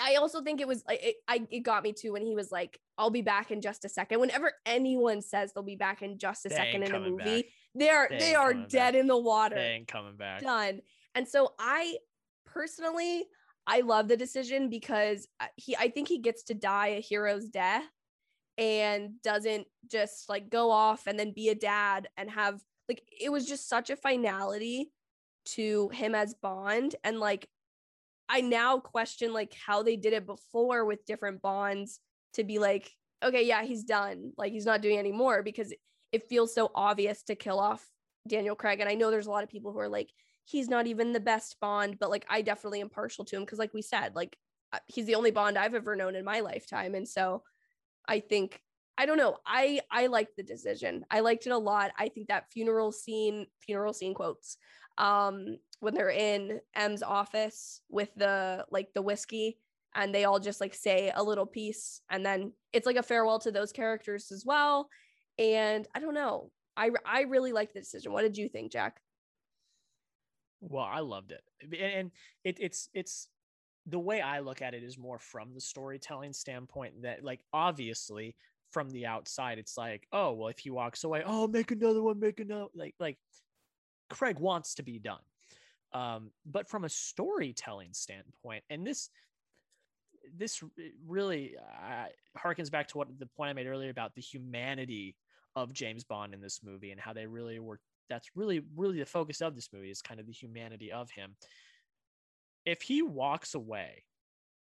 I 0.00 0.16
also 0.16 0.42
think 0.42 0.60
it 0.60 0.66
was 0.68 0.82
like 0.88 1.00
it, 1.02 1.16
I 1.28 1.46
it 1.50 1.60
got 1.60 1.82
me 1.84 1.92
too 1.92 2.12
when 2.12 2.22
he 2.22 2.34
was 2.34 2.50
like, 2.50 2.78
I'll 2.98 3.10
be 3.10 3.22
back 3.22 3.50
in 3.50 3.60
just 3.60 3.84
a 3.84 3.88
second. 3.88 4.20
Whenever 4.20 4.52
anyone 4.66 5.22
says 5.22 5.52
they'll 5.52 5.62
be 5.62 5.76
back 5.76 6.02
in 6.02 6.18
just 6.18 6.44
a 6.46 6.48
They 6.48 6.56
second 6.56 6.82
in 6.82 6.94
a 6.94 7.00
movie, 7.00 7.42
back. 7.42 7.44
they 7.74 7.88
are 7.90 8.08
They 8.10 8.18
they, 8.18 8.34
are 8.34 8.54
dead 8.54 8.92
back. 8.92 9.00
in 9.00 9.06
the 9.06 9.18
water 9.18 9.54
They 9.56 9.62
ain't 9.72 9.88
coming 9.88 10.16
back. 10.16 10.42
done. 10.42 10.80
And 11.14 11.28
so 11.28 11.54
I 11.58 11.96
personally 12.44 13.24
I 13.66 13.80
love 13.80 14.08
the 14.08 14.16
decision 14.16 14.68
because 14.68 15.26
uh, 15.40 15.46
he 15.56 15.76
I 15.76 15.88
think 15.88 16.08
he 16.08 16.18
gets 16.18 16.42
to 16.44 16.54
die 16.54 16.88
a 16.88 17.00
hero's 17.00 17.46
death 17.48 17.84
and 18.56 19.20
doesn't 19.22 19.66
just 19.90 20.28
like 20.28 20.50
go 20.50 20.70
off 20.70 21.06
and 21.06 21.18
then 21.18 21.32
be 21.32 21.48
a 21.48 21.54
dad 21.54 22.08
and 22.16 22.30
have 22.30 22.60
like 22.88 23.02
it 23.20 23.30
was 23.30 23.46
just 23.46 23.68
such 23.68 23.90
a 23.90 23.96
finality 23.96 24.90
to 25.44 25.88
him 25.90 26.14
as 26.14 26.34
Bond. 26.34 26.94
And 27.04 27.18
like 27.18 27.48
I 28.28 28.40
now 28.40 28.78
question 28.78 29.32
like 29.32 29.54
how 29.54 29.82
they 29.82 29.96
did 29.96 30.12
it 30.12 30.26
before 30.26 30.84
with 30.84 31.04
different 31.04 31.42
bonds 31.42 32.00
to 32.34 32.44
be 32.44 32.58
like 32.58 32.90
okay 33.22 33.46
yeah 33.46 33.64
he's 33.64 33.84
done. 33.84 34.32
Like 34.36 34.52
he's 34.52 34.66
not 34.66 34.82
doing 34.82 34.98
anymore 34.98 35.42
because 35.42 35.72
it, 36.12 36.28
feels 36.28 36.54
so 36.54 36.70
obvious 36.76 37.24
to 37.24 37.34
kill 37.34 37.58
off 37.58 37.84
Daniel 38.28 38.54
Craig. 38.54 38.78
And 38.78 38.88
I 38.88 38.94
know 38.94 39.10
there's 39.10 39.26
a 39.26 39.30
lot 39.30 39.42
of 39.42 39.50
people 39.50 39.72
who 39.72 39.80
are 39.80 39.88
like 39.88 40.10
he's 40.44 40.68
not 40.68 40.86
even 40.86 41.12
the 41.12 41.20
best 41.20 41.56
Bond 41.60 41.98
but 41.98 42.10
like 42.10 42.24
I 42.30 42.42
definitely 42.42 42.80
am 42.80 42.88
partial 42.88 43.24
to 43.24 43.36
him 43.36 43.42
because 43.42 43.58
like 43.58 43.74
we 43.74 43.82
said 43.82 44.14
like 44.14 44.36
uh, 44.72 44.78
he's 44.86 45.06
the 45.06 45.16
only 45.16 45.32
Bond 45.32 45.58
I've 45.58 45.74
ever 45.74 45.96
known 45.96 46.14
in 46.14 46.24
my 46.24 46.40
lifetime. 46.40 46.94
And 46.94 47.08
so 47.08 47.42
I 48.08 48.20
think 48.20 48.60
I 48.96 49.06
don't 49.06 49.18
know 49.18 49.38
I 49.46 49.80
I 49.90 50.06
liked 50.06 50.36
the 50.36 50.42
decision. 50.42 51.04
I 51.10 51.20
liked 51.20 51.46
it 51.46 51.50
a 51.50 51.58
lot. 51.58 51.92
I 51.98 52.08
think 52.08 52.28
that 52.28 52.50
funeral 52.52 52.92
scene 52.92 53.46
funeral 53.60 53.92
scene 53.92 54.14
quotes 54.14 54.56
um 54.98 55.56
when 55.80 55.94
they're 55.94 56.10
in 56.10 56.60
M's 56.74 57.02
office 57.02 57.80
with 57.88 58.10
the 58.16 58.64
like 58.70 58.94
the 58.94 59.02
whiskey 59.02 59.58
and 59.94 60.14
they 60.14 60.24
all 60.24 60.38
just 60.38 60.60
like 60.60 60.74
say 60.74 61.12
a 61.14 61.22
little 61.22 61.46
piece 61.46 62.00
and 62.10 62.24
then 62.24 62.52
it's 62.72 62.86
like 62.86 62.96
a 62.96 63.02
farewell 63.02 63.38
to 63.40 63.50
those 63.52 63.72
characters 63.72 64.30
as 64.32 64.44
well. 64.46 64.88
And 65.38 65.86
I 65.94 66.00
don't 66.00 66.14
know. 66.14 66.50
I 66.76 66.90
I 67.04 67.22
really 67.22 67.52
liked 67.52 67.74
the 67.74 67.80
decision. 67.80 68.12
What 68.12 68.22
did 68.22 68.36
you 68.36 68.48
think 68.48 68.72
Jack? 68.72 69.00
Well, 70.60 70.84
I 70.84 71.00
loved 71.00 71.30
it, 71.32 71.42
and, 71.60 71.74
and 71.74 72.10
it, 72.42 72.56
it's 72.58 72.88
it's 72.94 73.28
the 73.86 73.98
way 73.98 74.20
I 74.20 74.40
look 74.40 74.62
at 74.62 74.74
it 74.74 74.82
is 74.82 74.98
more 74.98 75.18
from 75.18 75.52
the 75.54 75.60
storytelling 75.60 76.32
standpoint. 76.32 77.02
That 77.02 77.24
like 77.24 77.40
obviously 77.52 78.36
from 78.70 78.90
the 78.90 79.06
outside, 79.06 79.58
it's 79.58 79.76
like, 79.76 80.06
oh 80.12 80.32
well, 80.32 80.48
if 80.48 80.58
he 80.58 80.70
walks 80.70 81.04
away, 81.04 81.22
oh 81.24 81.46
make 81.46 81.70
another 81.70 82.02
one, 82.02 82.20
make 82.20 82.40
another 82.40 82.66
like 82.74 82.94
like 82.98 83.18
Craig 84.10 84.38
wants 84.38 84.74
to 84.76 84.82
be 84.82 84.98
done. 84.98 85.20
Um, 85.92 86.30
but 86.44 86.68
from 86.68 86.84
a 86.84 86.88
storytelling 86.88 87.92
standpoint, 87.92 88.64
and 88.70 88.86
this 88.86 89.10
this 90.36 90.62
really 91.06 91.54
uh, 91.58 92.06
harkens 92.38 92.70
back 92.70 92.88
to 92.88 92.98
what 92.98 93.08
the 93.18 93.26
point 93.26 93.50
I 93.50 93.52
made 93.52 93.66
earlier 93.66 93.90
about 93.90 94.14
the 94.14 94.22
humanity 94.22 95.16
of 95.54 95.72
James 95.72 96.04
Bond 96.04 96.34
in 96.34 96.40
this 96.40 96.60
movie 96.64 96.90
and 96.90 97.00
how 97.00 97.12
they 97.12 97.26
really 97.26 97.58
were 97.58 97.80
that's 98.10 98.30
really 98.34 98.62
really 98.76 98.98
the 98.98 99.06
focus 99.06 99.40
of 99.40 99.54
this 99.54 99.68
movie 99.72 99.90
is 99.90 100.02
kind 100.02 100.20
of 100.20 100.26
the 100.26 100.32
humanity 100.32 100.92
of 100.92 101.10
him 101.10 101.36
if 102.64 102.82
he 102.82 103.02
walks 103.02 103.54
away 103.54 104.04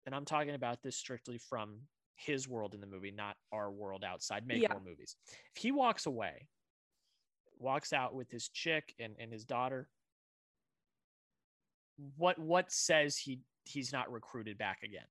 and 0.06 0.16
i'm 0.16 0.26
talking 0.26 0.56
about 0.56 0.82
this 0.82 0.96
strictly 0.96 1.38
from 1.38 1.78
his 2.16 2.48
world 2.48 2.74
in 2.74 2.82
the 2.82 2.88
movie 2.88 3.12
not 3.12 3.36
our 3.52 3.72
world 3.72 4.04
outside 4.04 4.46
make 4.46 4.62
Yeah. 4.62 4.74
more 4.74 4.82
movies 4.82 5.16
if 5.56 5.62
he 5.62 5.72
walks 5.72 6.06
away 6.06 6.48
walks 7.58 7.92
out 7.94 8.14
with 8.16 8.30
his 8.32 8.50
chick 8.50 8.94
and, 9.00 9.16
and 9.20 9.32
his 9.32 9.46
daughter 9.46 9.90
what 12.18 12.40
what 12.40 12.72
says 12.72 13.18
he 13.18 13.40
he's 13.66 13.92
not 13.92 14.12
recruited 14.12 14.58
back 14.58 14.84
again 14.84 15.06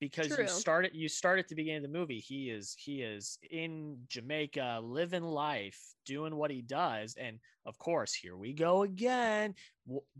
because 0.00 0.28
True. 0.28 0.44
you 0.44 0.48
start 0.48 0.84
at 0.84 0.94
you 0.94 1.08
start 1.08 1.38
at 1.38 1.48
the 1.48 1.54
beginning 1.54 1.84
of 1.84 1.90
the 1.90 1.98
movie 1.98 2.20
he 2.20 2.50
is 2.50 2.74
he 2.78 3.02
is 3.02 3.38
in 3.50 3.98
jamaica 4.08 4.80
living 4.82 5.22
life 5.24 5.80
doing 6.04 6.36
what 6.36 6.50
he 6.50 6.62
does 6.62 7.14
and 7.18 7.38
of 7.64 7.78
course 7.78 8.12
here 8.12 8.36
we 8.36 8.52
go 8.52 8.82
again 8.82 9.54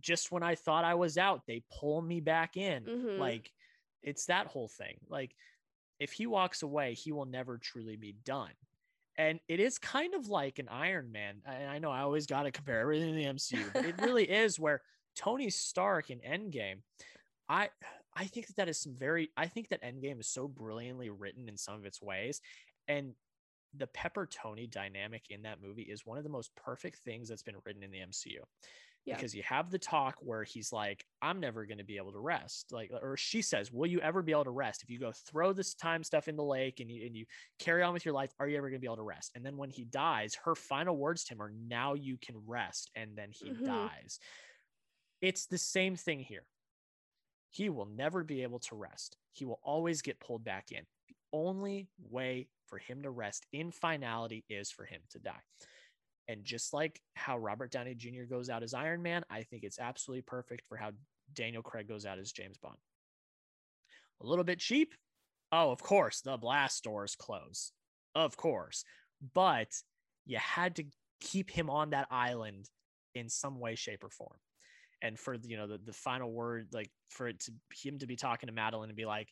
just 0.00 0.32
when 0.32 0.42
i 0.42 0.54
thought 0.54 0.84
i 0.84 0.94
was 0.94 1.18
out 1.18 1.42
they 1.46 1.62
pull 1.70 2.00
me 2.00 2.20
back 2.20 2.56
in 2.56 2.84
Mhm. 2.84 3.18
like 3.18 3.52
it's 4.02 4.26
that 4.26 4.46
whole 4.46 4.68
thing 4.68 4.96
like 5.08 5.34
if 5.98 6.12
he 6.12 6.26
walks 6.26 6.62
away 6.62 6.94
he 6.94 7.12
will 7.12 7.26
never 7.26 7.58
truly 7.58 7.96
be 7.96 8.12
done 8.24 8.52
and 9.18 9.40
it 9.48 9.60
is 9.60 9.78
kind 9.78 10.14
of 10.14 10.28
like 10.28 10.58
an 10.58 10.68
iron 10.68 11.10
man 11.12 11.36
and 11.44 11.68
i 11.68 11.78
know 11.78 11.90
i 11.90 12.00
always 12.00 12.26
got 12.26 12.44
to 12.44 12.50
compare 12.50 12.80
everything 12.80 13.10
in 13.10 13.16
the 13.16 13.24
mcu 13.24 13.72
but 13.74 13.84
it 13.84 14.00
really 14.00 14.24
is 14.30 14.58
where 14.58 14.82
tony 15.14 15.50
stark 15.50 16.10
in 16.10 16.18
endgame 16.20 16.82
i 17.48 17.68
i 18.16 18.24
think 18.26 18.46
that 18.46 18.56
that 18.56 18.68
is 18.68 18.80
some 18.80 18.94
very 18.94 19.30
i 19.36 19.46
think 19.46 19.68
that 19.68 19.82
endgame 19.82 20.20
is 20.20 20.28
so 20.28 20.48
brilliantly 20.48 21.10
written 21.10 21.48
in 21.48 21.56
some 21.56 21.74
of 21.74 21.84
its 21.84 22.02
ways 22.02 22.40
and 22.88 23.14
the 23.74 23.86
pepper 23.88 24.26
tony 24.26 24.66
dynamic 24.66 25.26
in 25.30 25.42
that 25.42 25.60
movie 25.60 25.82
is 25.82 26.06
one 26.06 26.18
of 26.18 26.24
the 26.24 26.30
most 26.30 26.54
perfect 26.56 26.98
things 26.98 27.28
that's 27.28 27.42
been 27.42 27.56
written 27.64 27.82
in 27.82 27.90
the 27.90 27.98
mcu 27.98 28.38
Yeah. 29.04 29.16
because 29.16 29.34
you 29.34 29.42
have 29.44 29.70
the 29.70 29.78
talk 29.78 30.16
where 30.20 30.44
he's 30.44 30.72
like 30.72 31.04
i'm 31.22 31.40
never 31.40 31.66
going 31.66 31.78
to 31.78 31.84
be 31.84 31.96
able 31.96 32.12
to 32.12 32.20
rest 32.20 32.72
like 32.72 32.90
or 32.90 33.16
she 33.16 33.42
says 33.42 33.70
will 33.70 33.86
you 33.86 34.00
ever 34.00 34.22
be 34.22 34.32
able 34.32 34.44
to 34.44 34.50
rest 34.50 34.82
if 34.82 34.90
you 34.90 34.98
go 34.98 35.12
throw 35.12 35.52
this 35.52 35.74
time 35.74 36.02
stuff 36.02 36.26
in 36.28 36.36
the 36.36 36.44
lake 36.44 36.80
and 36.80 36.90
you 36.90 37.06
and 37.06 37.16
you 37.16 37.26
carry 37.58 37.82
on 37.82 37.92
with 37.92 38.04
your 38.04 38.14
life 38.14 38.32
are 38.40 38.48
you 38.48 38.56
ever 38.56 38.68
going 38.68 38.80
to 38.80 38.84
be 38.84 38.86
able 38.86 38.96
to 38.96 39.02
rest 39.02 39.32
and 39.34 39.44
then 39.44 39.56
when 39.56 39.70
he 39.70 39.84
dies 39.84 40.34
her 40.44 40.54
final 40.54 40.96
words 40.96 41.24
to 41.24 41.34
him 41.34 41.42
are 41.42 41.50
now 41.50 41.94
you 41.94 42.16
can 42.18 42.36
rest 42.46 42.90
and 42.96 43.16
then 43.16 43.30
he 43.30 43.50
Mhm. 43.52 43.64
dies 43.64 44.18
it's 45.20 45.46
the 45.46 45.58
same 45.58 45.96
thing 45.96 46.20
here 46.20 46.46
he 47.56 47.70
will 47.70 47.86
never 47.86 48.22
be 48.22 48.42
able 48.42 48.58
to 48.58 48.74
rest. 48.74 49.16
He 49.32 49.46
will 49.46 49.60
always 49.62 50.02
get 50.02 50.20
pulled 50.20 50.44
back 50.44 50.72
in. 50.72 50.82
The 51.08 51.14
only 51.32 51.88
way 52.10 52.48
for 52.66 52.76
him 52.76 53.02
to 53.02 53.10
rest 53.10 53.46
in 53.50 53.70
finality 53.70 54.44
is 54.50 54.70
for 54.70 54.84
him 54.84 55.00
to 55.12 55.18
die. 55.18 55.40
And 56.28 56.44
just 56.44 56.74
like 56.74 57.00
how 57.14 57.38
Robert 57.38 57.70
Downey 57.70 57.94
Jr. 57.94 58.24
goes 58.28 58.50
out 58.50 58.62
as 58.62 58.74
Iron 58.74 59.02
Man, 59.02 59.24
I 59.30 59.42
think 59.42 59.64
it's 59.64 59.78
absolutely 59.78 60.22
perfect 60.22 60.66
for 60.68 60.76
how 60.76 60.90
Daniel 61.32 61.62
Craig 61.62 61.88
goes 61.88 62.04
out 62.04 62.18
as 62.18 62.30
James 62.30 62.58
Bond. 62.58 62.76
A 64.20 64.26
little 64.26 64.44
bit 64.44 64.58
cheap. 64.58 64.94
Oh, 65.50 65.70
of 65.70 65.82
course, 65.82 66.20
the 66.20 66.36
blast 66.36 66.84
doors 66.84 67.16
close. 67.16 67.72
Of 68.14 68.36
course. 68.36 68.84
But 69.32 69.68
you 70.26 70.36
had 70.36 70.76
to 70.76 70.84
keep 71.20 71.50
him 71.50 71.70
on 71.70 71.90
that 71.90 72.08
island 72.10 72.68
in 73.14 73.30
some 73.30 73.60
way, 73.60 73.76
shape, 73.76 74.04
or 74.04 74.10
form. 74.10 74.36
And 75.02 75.18
for 75.18 75.34
you 75.34 75.56
know 75.56 75.66
the, 75.66 75.78
the 75.78 75.92
final 75.92 76.32
word, 76.32 76.68
like 76.72 76.90
for 77.10 77.28
it 77.28 77.40
to 77.40 77.52
him 77.74 77.98
to 77.98 78.06
be 78.06 78.16
talking 78.16 78.46
to 78.48 78.52
Madeleine 78.52 78.88
and 78.88 78.96
be 78.96 79.06
like, 79.06 79.28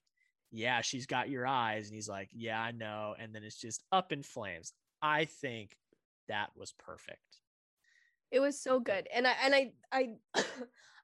Yeah, 0.50 0.80
she's 0.82 1.06
got 1.06 1.30
your 1.30 1.46
eyes. 1.46 1.86
And 1.86 1.94
he's 1.94 2.08
like, 2.08 2.28
Yeah, 2.32 2.60
I 2.60 2.72
know. 2.72 3.14
And 3.18 3.34
then 3.34 3.44
it's 3.44 3.60
just 3.60 3.82
up 3.92 4.12
in 4.12 4.22
flames. 4.22 4.72
I 5.00 5.24
think 5.24 5.76
that 6.28 6.50
was 6.56 6.72
perfect. 6.78 7.18
It 8.30 8.40
was 8.40 8.60
so 8.60 8.80
good. 8.80 9.06
And 9.14 9.26
I 9.26 9.34
and 9.44 9.54
I 9.54 9.72
I 9.92 10.08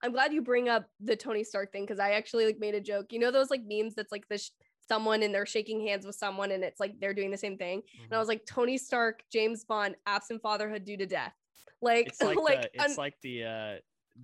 I'm 0.02 0.12
glad 0.12 0.32
you 0.32 0.42
bring 0.42 0.68
up 0.68 0.88
the 1.00 1.16
Tony 1.16 1.44
Stark 1.44 1.72
thing 1.72 1.84
because 1.84 2.00
I 2.00 2.12
actually 2.12 2.46
like 2.46 2.58
made 2.58 2.74
a 2.74 2.80
joke. 2.80 3.12
You 3.12 3.18
know 3.18 3.30
those 3.30 3.50
like 3.50 3.62
memes 3.66 3.94
that's 3.94 4.12
like 4.12 4.28
this 4.28 4.50
someone 4.88 5.22
and 5.22 5.32
they're 5.32 5.46
shaking 5.46 5.86
hands 5.86 6.04
with 6.04 6.16
someone 6.16 6.50
and 6.50 6.64
it's 6.64 6.80
like 6.80 6.98
they're 7.00 7.14
doing 7.14 7.30
the 7.30 7.36
same 7.36 7.56
thing. 7.56 7.78
Mm-hmm. 7.78 8.04
And 8.04 8.14
I 8.14 8.18
was 8.18 8.26
like 8.26 8.44
Tony 8.44 8.76
Stark, 8.76 9.22
James 9.32 9.64
Bond, 9.64 9.94
absent 10.06 10.42
fatherhood 10.42 10.84
due 10.84 10.96
to 10.96 11.06
death. 11.06 11.32
Like 11.80 12.08
it's 12.08 12.20
like, 12.20 12.38
like 12.42 12.62
the, 12.62 12.70
it's 12.74 12.84
un- 12.84 12.96
like 12.96 13.14
the 13.22 13.44
uh 13.44 13.74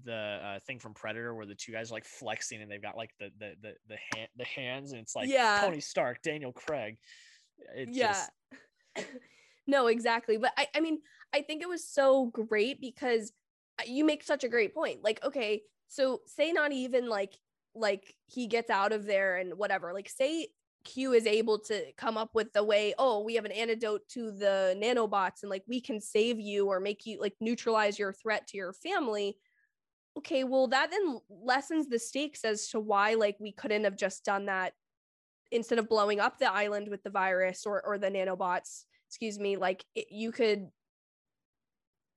the 0.05 0.12
uh, 0.12 0.59
thing 0.66 0.78
from 0.78 0.95
Predator 0.95 1.34
where 1.34 1.47
the 1.47 1.55
two 1.55 1.72
guys 1.72 1.91
are 1.91 1.95
like 1.95 2.05
flexing 2.05 2.61
and 2.61 2.70
they've 2.70 2.82
got 2.82 2.97
like 2.97 3.11
the 3.18 3.30
the 3.39 3.53
the 3.62 3.72
the, 3.89 3.97
hand, 4.14 4.28
the 4.37 4.45
hands 4.45 4.93
and 4.93 5.01
it's 5.01 5.16
like 5.16 5.28
yeah. 5.28 5.61
Tony 5.62 5.80
Stark, 5.80 6.22
Daniel 6.22 6.53
Craig. 6.53 6.97
It's 7.74 7.97
yeah. 7.97 8.26
Just... 8.97 9.09
no, 9.66 9.87
exactly. 9.87 10.37
But 10.37 10.53
I 10.57 10.68
I 10.74 10.80
mean, 10.80 10.99
I 11.34 11.43
think 11.43 11.62
it 11.62 11.68
was 11.68 11.87
so 11.87 12.26
great 12.26 12.80
because 12.80 13.32
you 13.87 14.05
make 14.05 14.22
such 14.22 14.45
a 14.45 14.49
great 14.49 14.74
point. 14.74 15.03
Like, 15.03 15.22
okay, 15.24 15.62
so 15.89 16.20
say 16.26 16.53
not 16.53 16.72
even 16.72 17.09
like 17.09 17.34
like 17.74 18.14
he 18.26 18.47
gets 18.47 18.70
out 18.70 18.93
of 18.93 19.07
there 19.07 19.37
and 19.37 19.59
whatever. 19.59 19.93
Like 19.93 20.09
say 20.09 20.49
Q 20.84 21.12
is 21.12 21.26
able 21.26 21.59
to 21.61 21.93
come 21.97 22.16
up 22.16 22.30
with 22.34 22.53
the 22.53 22.64
way, 22.64 22.95
oh, 22.99 23.22
we 23.22 23.34
have 23.34 23.45
an 23.45 23.53
antidote 23.53 24.09
to 24.11 24.30
the 24.30 24.78
nanobots 24.80 25.43
and 25.43 25.51
like 25.51 25.64
we 25.68 25.80
can 25.80 26.01
save 26.01 26.41
you 26.41 26.68
or 26.68 26.80
make 26.80 27.05
you 27.05 27.20
like 27.20 27.34
neutralize 27.41 27.99
your 27.99 28.12
threat 28.12 28.47
to 28.49 28.57
your 28.57 28.72
family. 28.72 29.37
Okay, 30.18 30.44
well, 30.44 30.66
that 30.68 30.90
then 30.90 31.18
lessens 31.28 31.88
the 31.88 31.98
stakes 31.98 32.44
as 32.44 32.68
to 32.68 32.80
why 32.80 33.14
like 33.14 33.36
we 33.38 33.52
couldn't 33.52 33.84
have 33.84 33.96
just 33.96 34.24
done 34.24 34.46
that 34.46 34.72
instead 35.52 35.78
of 35.78 35.88
blowing 35.88 36.20
up 36.20 36.38
the 36.38 36.50
island 36.50 36.88
with 36.88 37.02
the 37.02 37.10
virus 37.10 37.66
or 37.66 37.82
or 37.84 37.98
the 37.98 38.10
nanobots. 38.10 38.84
Excuse 39.08 39.38
me, 39.38 39.56
like 39.56 39.84
it, 39.94 40.06
you 40.10 40.32
could 40.32 40.68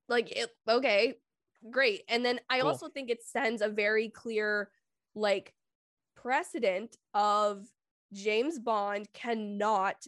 like 0.08 0.32
it 0.32 0.50
okay, 0.68 1.14
great. 1.70 2.02
And 2.08 2.24
then 2.24 2.40
I 2.48 2.60
cool. 2.60 2.68
also 2.68 2.88
think 2.88 3.10
it 3.10 3.22
sends 3.22 3.62
a 3.62 3.68
very 3.68 4.08
clear 4.08 4.70
like 5.14 5.52
precedent 6.16 6.96
of 7.14 7.66
James 8.12 8.58
Bond 8.58 9.08
cannot 9.12 10.06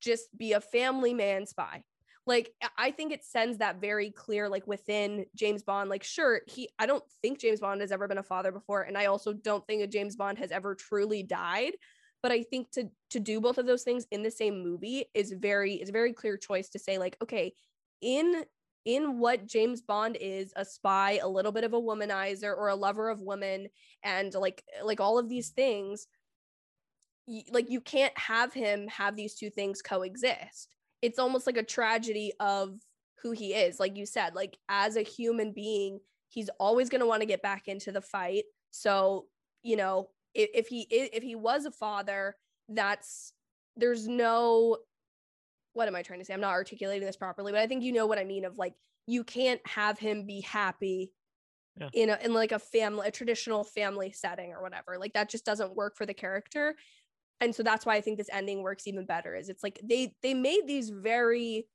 just 0.00 0.36
be 0.36 0.52
a 0.52 0.60
family 0.60 1.12
man 1.12 1.46
spy. 1.46 1.84
Like 2.26 2.52
I 2.78 2.92
think 2.92 3.12
it 3.12 3.24
sends 3.24 3.58
that 3.58 3.80
very 3.80 4.10
clear 4.10 4.48
like 4.48 4.66
within 4.66 5.26
James 5.34 5.62
Bond 5.64 5.90
like 5.90 6.04
sure 6.04 6.42
he 6.46 6.68
I 6.78 6.86
don't 6.86 7.02
think 7.20 7.40
James 7.40 7.60
Bond 7.60 7.80
has 7.80 7.90
ever 7.90 8.06
been 8.06 8.18
a 8.18 8.22
father 8.22 8.52
before 8.52 8.82
and 8.82 8.96
I 8.96 9.06
also 9.06 9.32
don't 9.32 9.66
think 9.66 9.82
a 9.82 9.88
James 9.88 10.14
Bond 10.14 10.38
has 10.38 10.52
ever 10.52 10.74
truly 10.76 11.24
died 11.24 11.72
but 12.22 12.30
I 12.30 12.44
think 12.44 12.70
to 12.72 12.88
to 13.10 13.18
do 13.18 13.40
both 13.40 13.58
of 13.58 13.66
those 13.66 13.82
things 13.82 14.06
in 14.12 14.22
the 14.22 14.30
same 14.30 14.62
movie 14.62 15.06
is 15.14 15.32
very 15.32 15.74
is 15.74 15.88
a 15.88 15.92
very 15.92 16.12
clear 16.12 16.36
choice 16.36 16.68
to 16.70 16.78
say 16.78 16.96
like 16.96 17.16
okay 17.20 17.54
in 18.00 18.44
in 18.84 19.18
what 19.18 19.46
James 19.46 19.80
Bond 19.80 20.16
is 20.20 20.52
a 20.56 20.64
spy, 20.64 21.20
a 21.22 21.28
little 21.28 21.52
bit 21.52 21.64
of 21.64 21.72
a 21.72 21.80
womanizer 21.80 22.56
or 22.56 22.68
a 22.68 22.74
lover 22.74 23.10
of 23.10 23.20
women 23.20 23.68
and 24.02 24.34
like 24.34 24.64
like 24.82 25.00
all 25.00 25.18
of 25.18 25.28
these 25.28 25.50
things 25.50 26.06
like 27.52 27.70
you 27.70 27.80
can't 27.80 28.16
have 28.18 28.52
him 28.52 28.88
have 28.88 29.14
these 29.14 29.34
two 29.34 29.50
things 29.50 29.82
coexist. 29.82 30.68
It's 31.02 31.18
almost 31.18 31.46
like 31.46 31.56
a 31.56 31.62
tragedy 31.62 32.32
of 32.40 32.78
who 33.22 33.32
he 33.32 33.54
is. 33.54 33.78
Like 33.78 33.96
you 33.96 34.06
said, 34.06 34.34
like 34.34 34.58
as 34.68 34.96
a 34.96 35.02
human 35.02 35.52
being, 35.52 36.00
he's 36.28 36.50
always 36.58 36.88
going 36.88 37.00
to 37.00 37.06
want 37.06 37.20
to 37.20 37.26
get 37.26 37.42
back 37.42 37.68
into 37.68 37.92
the 37.92 38.00
fight. 38.00 38.44
So, 38.70 39.26
you 39.62 39.76
know, 39.76 40.08
if, 40.34 40.50
if 40.54 40.68
he 40.68 40.86
if 40.90 41.22
he 41.22 41.34
was 41.34 41.66
a 41.66 41.70
father, 41.70 42.36
that's 42.68 43.32
there's 43.76 44.08
no 44.08 44.78
what 45.74 45.88
am 45.88 45.96
I 45.96 46.02
trying 46.02 46.18
to 46.18 46.24
say? 46.24 46.34
I'm 46.34 46.40
not 46.40 46.50
articulating 46.50 47.06
this 47.06 47.16
properly, 47.16 47.52
but 47.52 47.60
I 47.60 47.66
think 47.66 47.82
you 47.82 47.92
know 47.92 48.06
what 48.06 48.18
I 48.18 48.24
mean 48.24 48.44
of 48.44 48.58
like 48.58 48.74
you 49.06 49.24
can't 49.24 49.60
have 49.66 49.98
him 49.98 50.26
be 50.26 50.40
happy 50.40 51.12
yeah. 51.80 51.88
in 51.92 52.10
a 52.10 52.18
in 52.22 52.34
like 52.34 52.52
a 52.52 52.58
family 52.58 53.08
a 53.08 53.10
traditional 53.10 53.64
family 53.64 54.12
setting 54.12 54.52
or 54.52 54.62
whatever. 54.62 54.98
Like 54.98 55.14
that 55.14 55.30
just 55.30 55.44
doesn't 55.44 55.76
work 55.76 55.96
for 55.96 56.06
the 56.06 56.14
character. 56.14 56.76
And 57.42 57.54
so 57.54 57.62
that's 57.64 57.84
why 57.84 57.96
I 57.96 58.00
think 58.00 58.18
this 58.18 58.30
ending 58.32 58.62
works 58.62 58.86
even 58.86 59.04
better 59.04 59.34
is 59.34 59.48
it's 59.48 59.64
like 59.64 59.80
they 59.82 60.14
they 60.22 60.32
made 60.32 60.62
these 60.66 60.90
very 60.90 61.66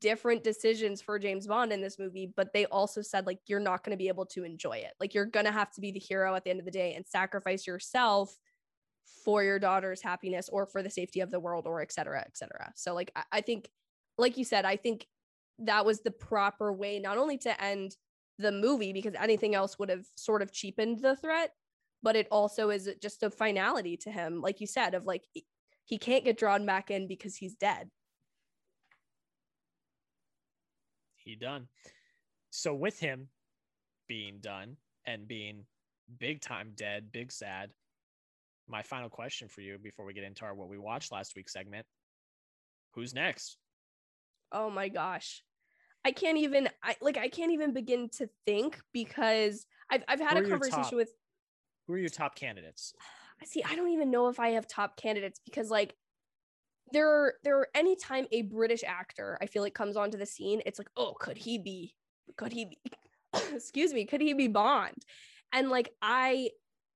different 0.00 0.44
decisions 0.44 1.02
for 1.02 1.18
James 1.18 1.46
Bond 1.46 1.72
in 1.72 1.80
this 1.80 1.98
movie, 1.98 2.30
but 2.36 2.52
they 2.52 2.66
also 2.66 3.02
said 3.02 3.26
like 3.26 3.38
you're 3.46 3.58
not 3.58 3.82
going 3.82 3.96
to 3.96 4.02
be 4.02 4.08
able 4.08 4.26
to 4.26 4.44
enjoy 4.44 4.76
it. 4.76 4.92
Like 5.00 5.14
you're 5.14 5.24
going 5.24 5.46
to 5.46 5.52
have 5.52 5.70
to 5.72 5.80
be 5.80 5.92
the 5.92 5.98
hero 5.98 6.34
at 6.34 6.44
the 6.44 6.50
end 6.50 6.60
of 6.60 6.66
the 6.66 6.70
day 6.70 6.94
and 6.94 7.06
sacrifice 7.06 7.66
yourself 7.66 8.36
for 9.24 9.42
your 9.42 9.58
daughter's 9.58 10.02
happiness 10.02 10.48
or 10.50 10.66
for 10.66 10.82
the 10.82 10.90
safety 10.90 11.20
of 11.20 11.30
the 11.30 11.40
world 11.40 11.66
or 11.66 11.80
et 11.80 11.92
cetera, 11.92 12.20
et 12.20 12.36
cetera. 12.36 12.70
So 12.76 12.94
like 12.94 13.10
I, 13.16 13.22
I 13.32 13.40
think, 13.40 13.68
like 14.18 14.36
you 14.36 14.44
said, 14.44 14.66
I 14.66 14.76
think 14.76 15.06
that 15.58 15.86
was 15.86 16.00
the 16.00 16.10
proper 16.10 16.72
way 16.72 16.98
not 16.98 17.16
only 17.16 17.38
to 17.38 17.62
end 17.62 17.96
the 18.38 18.52
movie 18.52 18.92
because 18.92 19.14
anything 19.14 19.54
else 19.54 19.78
would 19.78 19.88
have 19.88 20.04
sort 20.16 20.42
of 20.42 20.52
cheapened 20.52 21.00
the 21.00 21.16
threat, 21.16 21.52
but 22.04 22.14
it 22.14 22.28
also 22.30 22.68
is 22.70 22.88
just 23.02 23.22
a 23.22 23.30
finality 23.30 23.96
to 23.96 24.10
him, 24.10 24.40
like 24.42 24.60
you 24.60 24.66
said, 24.66 24.94
of 24.94 25.06
like 25.06 25.24
he 25.84 25.98
can't 25.98 26.24
get 26.24 26.38
drawn 26.38 26.64
back 26.64 26.90
in 26.90 27.08
because 27.08 27.34
he's 27.34 27.54
dead. 27.54 27.90
He 31.16 31.34
done. 31.34 31.68
So 32.50 32.74
with 32.74 33.00
him 33.00 33.28
being 34.06 34.38
done 34.40 34.76
and 35.06 35.26
being 35.26 35.64
big 36.20 36.42
time 36.42 36.72
dead, 36.76 37.10
big 37.10 37.32
sad, 37.32 37.70
my 38.68 38.82
final 38.82 39.08
question 39.08 39.48
for 39.48 39.62
you 39.62 39.78
before 39.78 40.04
we 40.04 40.12
get 40.12 40.24
into 40.24 40.44
our 40.44 40.54
what 40.54 40.68
we 40.68 40.78
watched 40.78 41.10
last 41.12 41.34
week 41.36 41.48
segment 41.48 41.86
who's 42.94 43.14
next 43.14 43.58
oh 44.52 44.70
my 44.70 44.88
gosh 44.88 45.42
i 46.04 46.10
can't 46.10 46.38
even 46.38 46.68
i 46.82 46.96
like 47.00 47.18
i 47.18 47.28
can't 47.28 47.52
even 47.52 47.72
begin 47.72 48.08
to 48.08 48.28
think 48.46 48.80
because 48.92 49.66
i've, 49.90 50.02
I've 50.08 50.20
had 50.20 50.36
a 50.36 50.48
conversation 50.48 50.96
with 50.96 51.10
who 51.86 51.94
are 51.94 51.98
your 51.98 52.08
top 52.08 52.34
candidates 52.34 52.94
i 53.40 53.44
see 53.44 53.62
i 53.64 53.74
don't 53.74 53.90
even 53.90 54.10
know 54.10 54.28
if 54.28 54.40
i 54.40 54.50
have 54.50 54.66
top 54.66 54.96
candidates 54.96 55.40
because 55.44 55.70
like 55.70 55.94
there 56.92 57.08
are 57.08 57.34
there 57.42 57.58
are 57.58 57.68
anytime 57.74 58.26
a 58.32 58.42
british 58.42 58.84
actor 58.86 59.38
i 59.40 59.46
feel 59.46 59.62
like 59.62 59.74
comes 59.74 59.96
onto 59.96 60.18
the 60.18 60.26
scene 60.26 60.60
it's 60.66 60.78
like 60.78 60.90
oh 60.96 61.14
could 61.18 61.36
he 61.36 61.58
be 61.58 61.94
could 62.36 62.52
he 62.52 62.66
be 62.66 62.78
excuse 63.54 63.92
me 63.92 64.04
could 64.04 64.20
he 64.20 64.34
be 64.34 64.48
bond 64.48 65.04
and 65.52 65.70
like 65.70 65.90
i 66.02 66.48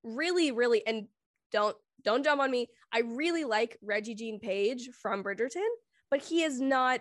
really 0.05 0.53
really 0.53 0.86
and 0.86 1.07
don't 1.51 1.76
don't 2.05 2.24
jump 2.24 2.41
on 2.41 2.51
me. 2.51 2.68
I 2.93 3.01
really 3.01 3.45
like 3.45 3.78
Regé-Jean 3.84 4.39
Page 4.39 4.91
from 4.93 5.22
Bridgerton, 5.22 5.68
but 6.11 6.22
he 6.22 6.43
is 6.43 6.61
not 6.61 7.01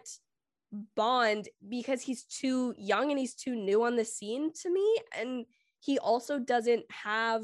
Bond 0.96 1.48
because 1.68 2.02
he's 2.02 2.24
too 2.24 2.74
young 2.78 3.10
and 3.10 3.20
he's 3.20 3.36
too 3.36 3.56
new 3.56 3.84
on 3.84 3.96
the 3.96 4.06
scene 4.06 4.52
to 4.62 4.72
me. 4.72 4.98
And 5.18 5.46
he 5.80 5.98
also 6.00 6.40
doesn't 6.40 6.84
have, 6.92 7.44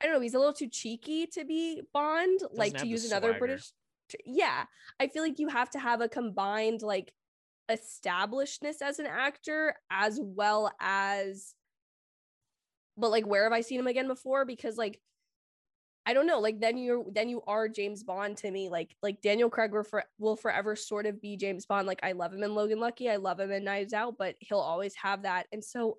I 0.00 0.06
don't 0.06 0.14
know, 0.14 0.20
he's 0.20 0.34
a 0.34 0.38
little 0.38 0.54
too 0.54 0.68
cheeky 0.68 1.26
to 1.28 1.44
be 1.44 1.82
Bond, 1.92 2.40
doesn't 2.40 2.56
like 2.56 2.76
to 2.78 2.86
use 2.86 3.10
another 3.10 3.34
British. 3.34 3.70
Yeah. 4.24 4.64
I 4.98 5.08
feel 5.08 5.22
like 5.22 5.38
you 5.38 5.48
have 5.48 5.70
to 5.70 5.78
have 5.78 6.00
a 6.00 6.08
combined, 6.08 6.82
like, 6.82 7.12
establishedness 7.70 8.82
as 8.82 8.98
an 8.98 9.06
actor 9.06 9.76
as 9.90 10.18
well 10.20 10.72
as 10.80 11.54
but 12.96 13.12
like 13.12 13.24
where 13.24 13.44
have 13.44 13.52
i 13.52 13.60
seen 13.60 13.78
him 13.78 13.86
again 13.86 14.08
before 14.08 14.44
because 14.44 14.76
like 14.76 15.00
I 16.06 16.14
don't 16.14 16.26
know, 16.26 16.40
like 16.40 16.60
then 16.60 16.78
you're 16.78 17.04
then 17.12 17.28
you 17.28 17.42
are 17.46 17.68
James 17.68 18.02
Bond 18.02 18.36
to 18.38 18.50
me. 18.50 18.68
Like 18.68 18.96
like 19.02 19.20
Daniel 19.20 19.50
Craig 19.50 19.72
will, 19.72 19.84
for, 19.84 20.04
will 20.18 20.34
forever 20.34 20.74
sort 20.74 21.06
of 21.06 21.20
be 21.20 21.36
James 21.36 21.66
Bond. 21.66 21.86
Like 21.86 22.00
I 22.02 22.12
love 22.12 22.32
him 22.32 22.42
in 22.42 22.54
Logan 22.54 22.80
Lucky, 22.80 23.10
I 23.10 23.16
love 23.16 23.38
him 23.38 23.50
in 23.52 23.64
Knives 23.64 23.92
Out, 23.92 24.16
but 24.18 24.34
he'll 24.40 24.58
always 24.58 24.94
have 24.94 25.22
that. 25.22 25.46
And 25.52 25.62
so 25.62 25.98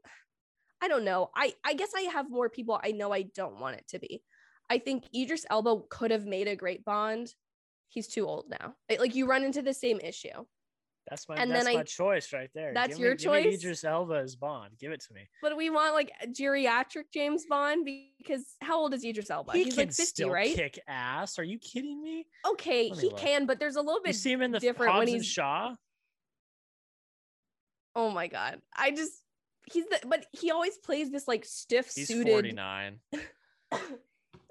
I 0.81 0.87
don't 0.87 1.05
know. 1.05 1.29
I 1.35 1.53
I 1.63 1.73
guess 1.73 1.91
I 1.95 2.01
have 2.13 2.29
more 2.29 2.49
people 2.49 2.79
I 2.83 2.91
know 2.91 3.11
I 3.13 3.23
don't 3.23 3.59
want 3.59 3.77
it 3.77 3.87
to 3.89 3.99
be. 3.99 4.23
I 4.69 4.79
think 4.79 5.03
Idris 5.15 5.45
Elba 5.49 5.81
could 5.89 6.11
have 6.11 6.25
made 6.25 6.47
a 6.47 6.55
great 6.55 6.83
Bond. 6.85 7.33
He's 7.89 8.07
too 8.07 8.25
old 8.25 8.45
now. 8.49 8.73
Like 8.99 9.15
you 9.15 9.27
run 9.27 9.43
into 9.43 9.61
the 9.61 9.73
same 9.73 9.99
issue. 9.99 10.29
That's 11.09 11.27
my 11.27 11.35
And 11.35 11.51
that's 11.51 11.65
then 11.65 11.73
my 11.73 11.79
I- 11.81 11.83
choice 11.83 12.31
right 12.31 12.49
there. 12.53 12.73
That's 12.73 12.89
Give 12.95 12.99
your 12.99 13.11
me, 13.11 13.17
give 13.17 13.31
me 13.33 13.43
choice? 13.43 13.55
Idris 13.59 13.83
Elba 13.83 14.13
as 14.15 14.35
Bond. 14.35 14.77
Give 14.79 14.91
it 14.91 15.01
to 15.07 15.13
me. 15.13 15.27
But 15.41 15.57
we 15.57 15.69
want 15.69 15.93
like 15.93 16.11
a 16.23 16.27
geriatric 16.27 17.05
James 17.13 17.45
Bond 17.49 17.85
because 18.17 18.45
how 18.61 18.79
old 18.79 18.93
is 18.93 19.03
Idris 19.03 19.29
Elba? 19.29 19.51
he 19.53 19.63
He's 19.65 19.77
like 19.77 19.87
50, 19.89 20.03
still 20.05 20.29
right? 20.29 20.55
kick 20.55 20.79
ass. 20.87 21.37
Are 21.39 21.43
you 21.43 21.57
kidding 21.59 22.01
me? 22.01 22.27
Okay, 22.47 22.91
me 22.91 22.97
he 22.97 23.07
look. 23.09 23.17
can, 23.17 23.45
but 23.45 23.59
there's 23.59 23.75
a 23.77 23.81
little 23.81 23.95
You 23.99 24.05
bit 24.05 24.15
see 24.15 24.31
him 24.31 24.41
in 24.43 24.51
the 24.51 24.59
different 24.59 24.91
Hobbs 24.93 24.99
when 24.99 25.07
he's 25.15 25.25
Shaw. 25.25 25.73
Oh 27.95 28.09
my 28.11 28.27
god. 28.27 28.61
I 28.75 28.91
just 28.91 29.11
he's 29.65 29.85
the 29.85 29.99
but 30.07 30.25
he 30.31 30.51
always 30.51 30.77
plays 30.77 31.11
this 31.11 31.27
like 31.27 31.45
stiff 31.45 31.91
He's 31.93 32.07
suited 32.07 32.31
49. 32.31 32.99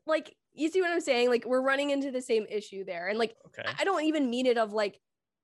like 0.06 0.34
you 0.52 0.68
see 0.68 0.80
what 0.80 0.90
I'm 0.90 1.00
saying? 1.00 1.28
Like 1.28 1.44
we're 1.44 1.62
running 1.62 1.90
into 1.90 2.10
the 2.10 2.22
same 2.22 2.46
issue 2.50 2.84
there. 2.84 3.08
And 3.08 3.18
like 3.18 3.34
Okay. 3.46 3.68
I 3.78 3.84
don't 3.84 4.04
even 4.04 4.30
mean 4.30 4.46
it 4.46 4.58
of 4.58 4.72
like 4.72 5.00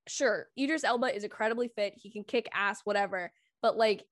sure, 0.09 0.49
Idris 0.59 0.85
Elba 0.85 1.15
is 1.15 1.25
incredibly 1.25 1.69
fit, 1.69 1.95
he 1.97 2.11
can 2.11 2.25
kick 2.25 2.49
ass 2.55 2.81
whatever, 2.85 3.33
but 3.63 3.77
like 3.77 4.05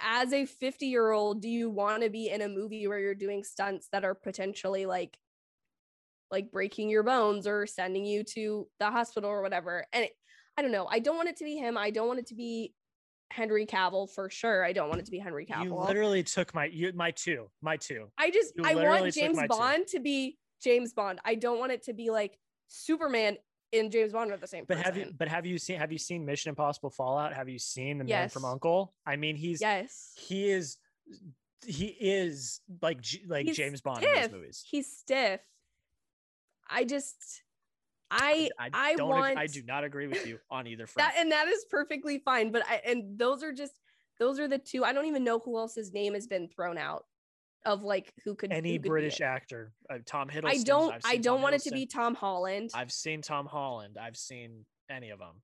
as 0.00 0.32
a 0.32 0.44
50 0.46 0.86
year 0.86 1.12
old, 1.12 1.40
do 1.40 1.48
you 1.48 1.70
want 1.70 2.02
to 2.02 2.10
be 2.10 2.28
in 2.28 2.42
a 2.42 2.48
movie 2.48 2.86
where 2.86 2.98
you're 2.98 3.14
doing 3.14 3.44
stunts 3.44 3.88
that 3.92 4.04
are 4.04 4.14
potentially 4.14 4.86
like 4.86 5.16
like 6.30 6.50
breaking 6.50 6.90
your 6.90 7.02
bones 7.02 7.46
or 7.46 7.66
sending 7.66 8.04
you 8.04 8.24
to 8.24 8.66
the 8.80 8.90
hospital 8.90 9.30
or 9.30 9.42
whatever? 9.42 9.84
And 9.92 10.04
it, 10.04 10.12
I 10.56 10.62
don't 10.62 10.72
know. 10.72 10.86
I 10.90 10.98
don't 10.98 11.16
want 11.16 11.28
it 11.28 11.36
to 11.38 11.44
be 11.44 11.56
him. 11.56 11.76
I 11.76 11.90
don't 11.90 12.08
want 12.08 12.20
it 12.20 12.26
to 12.28 12.34
be 12.34 12.74
Henry 13.34 13.66
Cavill 13.66 14.08
for 14.08 14.30
sure. 14.30 14.64
I 14.64 14.72
don't 14.72 14.88
want 14.88 15.00
it 15.00 15.06
to 15.06 15.10
be 15.10 15.18
Henry 15.18 15.44
Cavill. 15.44 15.64
You 15.64 15.74
literally 15.74 16.22
took 16.22 16.54
my 16.54 16.66
you, 16.66 16.92
my 16.94 17.10
two. 17.10 17.50
My 17.62 17.76
two. 17.76 18.06
I 18.16 18.30
just 18.30 18.52
you 18.56 18.64
I 18.64 18.74
want 18.76 19.12
James 19.12 19.36
my 19.36 19.42
two. 19.42 19.48
Bond 19.48 19.86
to 19.88 19.98
be 19.98 20.38
James 20.62 20.92
Bond. 20.92 21.18
I 21.24 21.34
don't 21.34 21.58
want 21.58 21.72
it 21.72 21.82
to 21.84 21.92
be 21.92 22.10
like 22.10 22.38
Superman 22.68 23.36
and 23.72 23.90
James 23.90 24.12
Bond 24.12 24.30
are 24.30 24.36
the 24.36 24.46
same 24.46 24.64
But 24.68 24.76
person. 24.76 24.84
have 24.84 24.96
you 24.96 25.12
but 25.18 25.26
have 25.26 25.46
you 25.46 25.58
seen 25.58 25.80
have 25.80 25.90
you 25.90 25.98
seen 25.98 26.24
Mission 26.24 26.50
Impossible 26.50 26.90
Fallout? 26.90 27.34
Have 27.34 27.48
you 27.48 27.58
seen 27.58 27.98
the 27.98 28.04
man 28.04 28.28
from 28.28 28.44
Uncle? 28.44 28.94
I 29.04 29.16
mean, 29.16 29.34
he's 29.34 29.60
yes. 29.60 30.12
he 30.16 30.48
is 30.50 30.76
he 31.66 31.86
is 31.86 32.60
like 32.82 33.04
like 33.26 33.46
He's 33.46 33.56
James 33.56 33.80
Bond 33.80 34.04
in 34.04 34.10
stiff. 34.10 34.22
those 34.22 34.32
movies. 34.32 34.64
He's 34.64 34.96
stiff. 34.96 35.40
I 36.70 36.84
just 36.84 37.42
I 38.10 38.48
I, 38.58 38.70
I, 38.72 38.94
don't 38.94 39.08
want 39.08 39.36
I 39.38 39.46
do 39.46 39.62
not 39.62 39.84
agree 39.84 40.06
with 40.06 40.26
you 40.26 40.38
on 40.50 40.66
either 40.66 40.86
front. 40.86 41.12
that 41.12 41.20
and 41.20 41.32
that 41.32 41.48
is 41.48 41.64
perfectly 41.70 42.18
fine. 42.24 42.52
But 42.52 42.62
I 42.68 42.80
and 42.86 43.18
those 43.18 43.42
are 43.42 43.52
just 43.52 43.72
those 44.20 44.38
are 44.38 44.46
the 44.48 44.58
two. 44.58 44.84
I 44.84 44.92
don't 44.92 45.06
even 45.06 45.24
know 45.24 45.38
who 45.38 45.58
else's 45.58 45.92
name 45.92 46.14
has 46.14 46.26
been 46.26 46.48
thrown 46.48 46.78
out 46.78 47.04
of 47.66 47.82
like 47.82 48.12
who 48.24 48.34
could 48.34 48.52
Any 48.52 48.72
who 48.74 48.78
could 48.80 48.88
British 48.88 49.20
it. 49.20 49.24
actor, 49.24 49.72
uh, 49.90 49.98
Tom 50.06 50.28
Hiddleston. 50.28 50.44
I 50.46 50.58
don't 50.62 50.94
I 51.04 51.16
don't 51.16 51.42
want 51.42 51.54
it 51.54 51.62
to 51.62 51.70
be 51.70 51.86
Tom 51.86 52.14
Holland. 52.14 52.70
I've 52.74 52.92
seen 52.92 53.22
Tom 53.22 53.46
Holland. 53.46 53.96
I've 54.00 54.16
seen 54.16 54.64
any 54.90 55.10
of 55.10 55.18
them. 55.18 55.42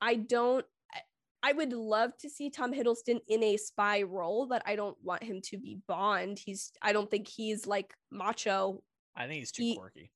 I 0.00 0.14
don't. 0.16 0.64
I- 0.92 1.00
I 1.42 1.52
would 1.52 1.72
love 1.72 2.12
to 2.18 2.28
see 2.28 2.50
Tom 2.50 2.70
Hiddleston 2.70 3.18
in 3.26 3.42
a 3.42 3.56
spy 3.56 4.02
role, 4.02 4.46
but 4.46 4.62
I 4.66 4.76
don't 4.76 4.96
want 5.02 5.22
him 5.22 5.40
to 5.44 5.56
be 5.56 5.78
Bond. 5.88 6.38
He's. 6.38 6.70
I 6.82 6.92
don't 6.92 7.10
think 7.10 7.28
he's 7.28 7.66
like 7.66 7.94
macho. 8.10 8.82
I 9.16 9.26
think 9.26 9.38
he's 9.38 9.52
too 9.52 9.62
He- 9.62 9.76
quirky. 9.76 10.10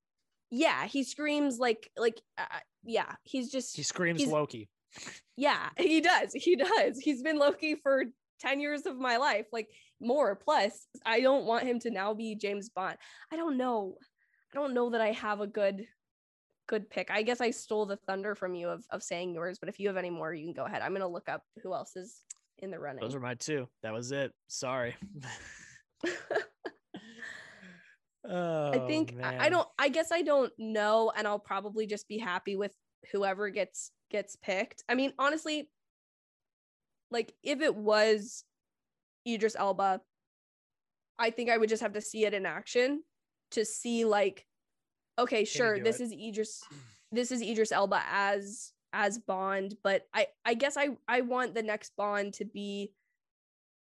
Yeah, 0.55 0.87
he 0.87 1.03
screams 1.03 1.59
like 1.59 1.91
like. 1.99 2.21
Uh, 2.39 2.45
yeah, 2.85 3.17
he's 3.25 3.51
just. 3.51 3.77
He 3.77 3.83
screams 3.83 4.21
he's- 4.21 4.33
Loki. 4.33 4.69
Yeah, 5.37 5.71
he 5.77 6.01
does. 6.01 6.33
He 6.33 6.55
does. 6.55 7.01
He's 7.01 7.25
been 7.25 7.39
Loki 7.39 7.75
for 7.75 8.05
ten 8.39 8.61
years 8.61 8.87
of 8.87 8.97
my 8.97 9.17
life, 9.17 9.47
like 9.53 9.69
more 10.01 10.37
plus. 10.37 10.87
I 11.05 11.21
don't 11.21 11.45
want 11.45 11.65
him 11.65 11.81
to 11.81 11.91
now 11.91 12.15
be 12.15 12.37
James 12.37 12.69
Bond. 12.69 12.97
I 13.33 13.37
don't 13.37 13.57
know. 13.57 13.97
I 14.53 14.57
don't 14.57 14.75
know 14.75 14.91
that 14.91 15.01
I 15.01 15.11
have 15.11 15.41
a 15.41 15.49
good 15.49 15.87
good 16.69 16.89
pick. 16.89 17.11
I 17.11 17.23
guess 17.23 17.41
I 17.41 17.51
stole 17.51 17.87
the 17.87 17.97
thunder 17.97 18.37
from 18.37 18.55
you 18.55 18.69
of, 18.69 18.85
of 18.91 19.03
saying 19.03 19.35
yours, 19.35 19.59
but 19.59 19.69
if 19.69 19.81
you 19.81 19.89
have 19.89 19.97
any 19.97 20.11
more, 20.11 20.33
you 20.33 20.45
can 20.45 20.55
go 20.55 20.67
ahead. 20.67 20.83
I'm 20.83 20.93
gonna 20.93 21.09
look 21.09 21.29
up 21.29 21.43
who 21.65 21.75
else 21.75 21.97
is 21.97 22.23
in 22.59 22.71
the 22.71 22.79
running. 22.79 23.01
Those 23.01 23.17
are 23.17 23.21
my 23.21 23.35
two. 23.35 23.67
That 23.83 23.93
was 23.93 24.13
it. 24.13 24.33
Sorry. 24.47 24.95
oh, 28.29 28.73
I 28.73 28.79
think 28.87 29.17
I, 29.23 29.47
I 29.47 29.49
don't 29.49 29.69
I 29.79 29.89
guess 29.89 30.13
I 30.13 30.23
don't 30.23 30.53
know 30.59 31.13
and 31.17 31.27
I'll 31.27 31.39
probably 31.39 31.87
just 31.87 32.09
be 32.09 32.19
happy 32.19 32.57
with 32.57 32.75
whoever 33.13 33.51
gets 33.51 33.91
gets 34.11 34.37
picked. 34.37 34.85
I 34.89 34.95
mean, 34.95 35.13
honestly, 35.19 35.71
like 37.11 37.35
if 37.43 37.61
it 37.61 37.75
was 37.75 38.45
Idris 39.27 39.57
Elba, 39.59 40.01
I 41.19 41.31
think 41.31 41.51
I 41.51 41.59
would 41.59 41.69
just 41.69 41.83
have 41.83 41.93
to 41.95 42.01
see 42.01 42.25
it 42.25 42.35
in 42.35 42.47
action 42.47 43.03
to 43.53 43.65
see 43.65 44.05
like 44.05 44.47
okay, 45.19 45.45
sure, 45.45 45.79
this 45.79 46.01
it? 46.01 46.05
is 46.05 46.13
Idris 46.13 46.63
this 47.13 47.31
is 47.31 47.43
Idris 47.43 47.73
Elba 47.73 48.03
as 48.11 48.73
as 48.93 49.19
Bond, 49.19 49.75
but 49.83 50.03
I 50.15 50.29
I 50.45 50.55
guess 50.55 50.77
I 50.77 50.91
I 51.09 51.23
want 51.23 51.55
the 51.55 51.63
next 51.63 51.93
Bond 51.97 52.35
to 52.35 52.45
be 52.45 52.93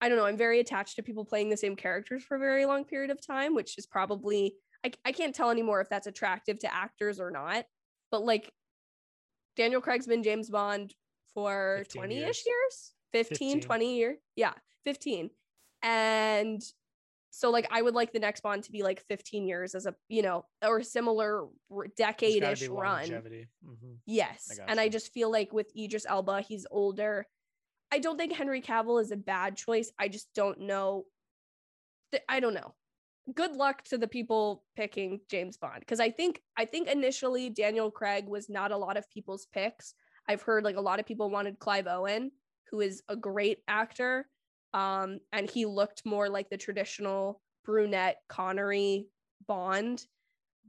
I 0.02 0.10
don't 0.10 0.18
know, 0.18 0.26
I'm 0.26 0.38
very 0.38 0.60
attached 0.60 0.95
to 0.98 1.04
people 1.04 1.26
playing 1.26 1.50
the 1.50 1.58
same 1.58 1.76
characters 1.76 2.24
for 2.24 2.36
a 2.36 2.39
very 2.39 2.66
long 2.66 2.84
period 2.86 3.10
of 3.10 3.26
time, 3.26 3.56
which 3.56 3.78
is 3.78 3.86
probably 3.86 4.56
I, 4.86 4.91
I 5.06 5.12
can't 5.12 5.34
tell 5.34 5.50
anymore 5.50 5.82
if 5.82 5.89
that's 5.89 6.08
attractive 6.08 6.60
to 6.60 6.74
actors 6.74 7.20
or 7.20 7.32
not. 7.32 7.66
But 8.12 8.24
like 8.24 8.52
Daniel 9.56 9.82
Craig's 9.82 10.08
been 10.08 10.24
James 10.24 10.50
Bond 10.50 10.93
for 11.34 11.84
20 11.93 12.16
ish 12.16 12.22
years. 12.22 12.43
years, 12.45 12.93
15, 13.14 13.38
15. 13.56 13.62
20 13.62 13.98
year. 13.98 14.18
Yeah, 14.36 14.54
15. 14.86 15.30
And 15.84 16.62
so 17.32 17.50
like 17.50 17.68
I 17.72 17.82
would 17.82 17.95
like 17.95 18.14
the 18.14 18.20
next 18.20 18.41
Bond 18.41 18.64
to 18.64 18.72
be 18.72 18.84
like 18.84 19.04
15 19.08 19.48
years 19.48 19.76
as 19.76 19.86
a, 19.88 19.95
you 20.10 20.22
know, 20.22 20.45
or 20.64 20.82
similar 20.84 21.48
decade-ish 21.98 22.68
run. 22.68 23.10
Mhm. 23.10 23.98
Yes. 24.06 24.60
I 24.60 24.72
and 24.72 24.80
I 24.80 24.89
just 24.89 25.12
feel 25.12 25.32
like 25.32 25.52
with 25.52 25.72
Idris 25.76 26.06
Elba, 26.08 26.41
he's 26.41 26.66
older. 26.72 27.28
I 27.92 28.00
don't 28.00 28.18
think 28.18 28.34
Henry 28.34 28.62
Cavill 28.62 29.02
is 29.02 29.12
a 29.12 29.18
bad 29.18 29.56
choice. 29.56 29.92
I 30.00 30.08
just 30.08 30.28
don't 30.36 30.62
know. 30.62 31.06
th- 32.12 32.24
I 32.28 32.40
don't 32.40 32.54
know. 32.54 32.74
Good 33.34 33.54
luck 33.54 33.84
to 33.86 33.98
the 33.98 34.08
people 34.08 34.64
picking 34.76 35.20
James 35.30 35.58
Bond 35.58 35.82
because 35.82 36.00
I 36.00 36.10
think 36.12 36.42
I 36.58 36.66
think 36.66 36.88
initially 36.90 37.50
Daniel 37.50 37.92
Craig 37.92 38.26
was 38.28 38.50
not 38.50 38.72
a 38.72 38.78
lot 38.78 38.98
of 38.98 39.10
people's 39.10 39.48
picks. 39.54 39.94
I've 40.30 40.42
heard 40.42 40.64
like 40.64 40.78
a 40.78 40.82
lot 40.82 41.00
of 41.00 41.06
people 41.06 41.30
wanted 41.30 41.60
Clive 41.60 41.88
Owen, 41.88 42.32
who 42.72 42.80
is 42.82 43.02
a 43.10 43.16
great 43.16 43.60
actor, 43.68 44.28
um, 44.74 45.20
and 45.34 45.50
he 45.50 45.66
looked 45.66 46.06
more 46.06 46.30
like 46.30 46.50
the 46.50 46.58
traditional 46.58 47.42
brunette 47.66 48.18
Connery 48.30 49.08
Bond. 49.46 50.06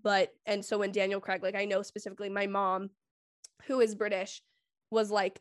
But 0.03 0.31
and 0.47 0.65
so 0.65 0.79
when 0.79 0.93
Daniel 0.93 1.21
Craig, 1.21 1.43
like 1.43 1.57
I 1.57 1.65
know 1.65 1.83
specifically 1.83 2.29
my 2.29 2.47
mom, 2.47 2.91
who 3.67 3.81
is 3.81 3.95
British, 3.95 4.43
was 4.91 5.11
like, 5.11 5.35
"B- 5.35 5.41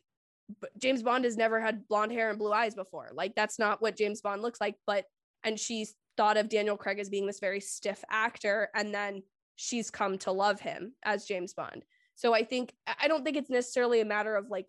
James 0.78 1.02
Bond 1.02 1.24
has 1.24 1.36
never 1.36 1.60
had 1.60 1.86
blonde 1.88 2.12
hair 2.12 2.30
and 2.30 2.38
blue 2.38 2.52
eyes 2.52 2.74
before. 2.74 3.10
Like 3.12 3.34
that's 3.34 3.58
not 3.58 3.82
what 3.82 3.96
James 3.96 4.20
Bond 4.20 4.42
looks 4.42 4.60
like. 4.60 4.76
But 4.86 5.04
and 5.44 5.58
she's 5.58 5.94
thought 6.16 6.36
of 6.36 6.48
Daniel 6.48 6.76
Craig 6.76 6.98
as 6.98 7.08
being 7.08 7.26
this 7.26 7.40
very 7.40 7.60
stiff 7.60 8.02
actor, 8.10 8.68
and 8.74 8.94
then 8.94 9.22
she's 9.56 9.90
come 9.90 10.18
to 10.18 10.32
love 10.32 10.60
him 10.60 10.92
as 11.04 11.26
James 11.26 11.54
Bond. 11.54 11.84
So 12.14 12.34
I 12.34 12.44
think 12.44 12.72
I 12.86 12.94
I 13.02 13.08
don't 13.08 13.24
think 13.24 13.36
it's 13.36 13.50
necessarily 13.50 14.00
a 14.00 14.06
matter 14.06 14.34
of 14.36 14.50
like 14.50 14.66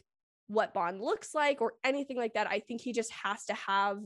what 0.47 0.73
Bond 0.73 0.99
looks 0.99 1.33
like 1.33 1.61
or 1.61 1.73
anything 1.83 2.17
like 2.17 2.33
that. 2.33 2.47
I 2.49 2.59
think 2.59 2.81
he 2.81 2.91
just 2.91 3.11
has 3.11 3.45
to 3.45 3.53
have 3.53 3.99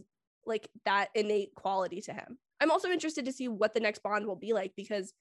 like 0.45 0.67
that 0.85 1.09
innate 1.15 1.55
quality 1.55 2.01
to 2.01 2.13
him. 2.13 2.37
I'm 2.59 2.71
also 2.71 2.89
interested 2.89 3.25
to 3.25 3.33
see 3.33 3.47
what 3.47 3.73
the 3.73 3.79
next 3.79 4.03
Bond 4.03 4.25
will 4.25 4.35
be 4.35 4.53
like 4.53 4.73
because 4.75 5.13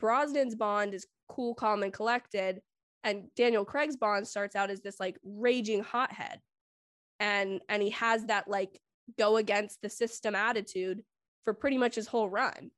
Brosnan's 0.00 0.54
Bond 0.54 0.94
is 0.94 1.06
cool, 1.28 1.54
calm, 1.54 1.82
and 1.82 1.92
collected, 1.92 2.60
and 3.04 3.24
Daniel 3.36 3.64
Craig's 3.64 3.96
Bond 3.96 4.26
starts 4.26 4.56
out 4.56 4.70
as 4.70 4.80
this 4.80 5.00
like 5.00 5.18
raging 5.24 5.82
hothead, 5.82 6.40
and 7.18 7.60
and 7.68 7.82
he 7.82 7.90
has 7.90 8.24
that 8.26 8.48
like 8.48 8.80
go 9.18 9.36
against 9.36 9.80
the 9.82 9.88
system 9.90 10.34
attitude 10.34 11.02
for 11.44 11.54
pretty 11.54 11.78
much 11.78 11.94
his 11.94 12.06
whole 12.06 12.28
run, 12.28 12.70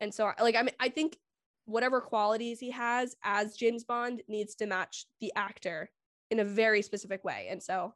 and 0.00 0.12
so 0.14 0.30
like 0.40 0.56
I 0.56 0.62
mean 0.62 0.74
I 0.80 0.88
think 0.88 1.16
whatever 1.64 2.00
qualities 2.00 2.58
he 2.60 2.70
has 2.72 3.14
as 3.22 3.56
James 3.56 3.84
Bond 3.84 4.22
needs 4.28 4.54
to 4.56 4.66
match 4.66 5.06
the 5.20 5.32
actor 5.36 5.90
in 6.30 6.40
a 6.40 6.44
very 6.44 6.82
specific 6.82 7.24
way, 7.24 7.46
and 7.50 7.62
so 7.62 7.94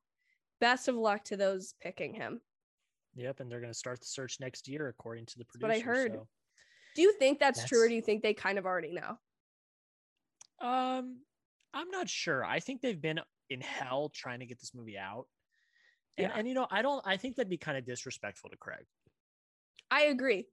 best 0.60 0.88
of 0.88 0.94
luck 0.94 1.24
to 1.24 1.36
those 1.36 1.74
picking 1.82 2.14
him. 2.14 2.40
Yep, 3.16 3.40
and 3.40 3.50
they're 3.50 3.60
going 3.60 3.72
to 3.72 3.78
start 3.78 4.00
the 4.00 4.06
search 4.06 4.38
next 4.40 4.68
year, 4.68 4.88
according 4.88 5.24
to 5.26 5.38
the 5.38 5.44
That's 5.54 5.62
what 5.62 5.70
I 5.70 5.80
heard. 5.80 6.12
so- 6.12 6.28
Do 6.94 7.02
you 7.02 7.12
think 7.18 7.38
that's, 7.38 7.64
true, 7.66 7.82
or 7.84 7.88
do 7.88 7.94
you 7.94 8.02
think 8.02 8.22
they 8.22 8.34
kind 8.34 8.58
of 8.58 8.66
already 8.66 8.92
know? 8.92 9.18
Um, 10.60 11.18
I'm 11.76 11.90
not 11.90 12.08
sure. 12.08 12.44
I 12.44 12.60
think 12.60 12.80
they've 12.80 13.00
been 13.00 13.20
in 13.50 13.60
hell 13.60 14.10
trying 14.14 14.40
to 14.40 14.46
get 14.46 14.58
this 14.58 14.74
movie 14.74 14.96
out. 14.98 15.26
And, 16.16 16.28
Yeah. 16.28 16.38
and 16.38 16.48
you 16.48 16.54
know, 16.54 16.66
I 16.70 16.80
don't. 16.82 17.02
I 17.06 17.16
think 17.18 17.36
that'd 17.36 17.50
be 17.50 17.58
kind 17.58 17.76
of 17.76 17.84
disrespectful 17.84 18.48
to 18.50 18.56
Craig. 18.56 18.86
I 19.90 20.04
agree. 20.04 20.46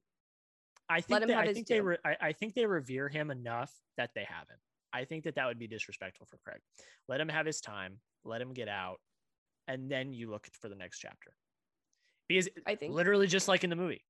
I 0.88 1.00
think 1.00 1.22
him 1.22 1.28
that, 1.28 1.34
have 1.36 1.48
I 1.48 1.52
think 1.54 1.66
they 1.66 1.80
re- 1.80 1.96
I, 2.04 2.16
I 2.20 2.32
think 2.32 2.54
they 2.54 2.66
revere 2.66 3.08
him 3.08 3.30
enough 3.30 3.72
that 3.96 4.10
they 4.14 4.26
haven't. 4.28 4.58
I 4.92 5.04
think 5.06 5.24
that 5.24 5.34
that 5.36 5.46
would 5.46 5.58
be 5.58 5.66
disrespectful 5.66 6.26
for 6.26 6.36
Craig. 6.44 6.60
Let 7.08 7.20
him 7.20 7.28
have 7.28 7.46
his 7.46 7.60
time. 7.60 7.98
Let 8.24 8.40
him 8.42 8.52
get 8.52 8.68
out, 8.68 9.00
and 9.66 9.90
then 9.90 10.12
you 10.12 10.30
look 10.30 10.46
for 10.60 10.68
the 10.68 10.76
next 10.76 10.98
chapter. 10.98 11.34
Because 12.28 12.48
I 12.66 12.74
think 12.74 12.92
literally 12.92 13.26
just 13.26 13.48
like 13.48 13.64
in 13.64 13.70
the 13.70 13.76
movie. 13.76 14.04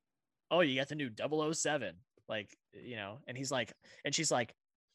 Oh, 0.51 0.61
you 0.61 0.79
got 0.79 0.89
the 0.89 0.95
new 0.95 1.11
007. 1.53 1.95
Like, 2.29 2.57
you 2.73 2.97
know, 2.97 3.19
and 3.27 3.37
he's 3.37 3.51
like, 3.51 3.73
and 4.05 4.15
she's 4.15 4.31
like, 4.31 4.55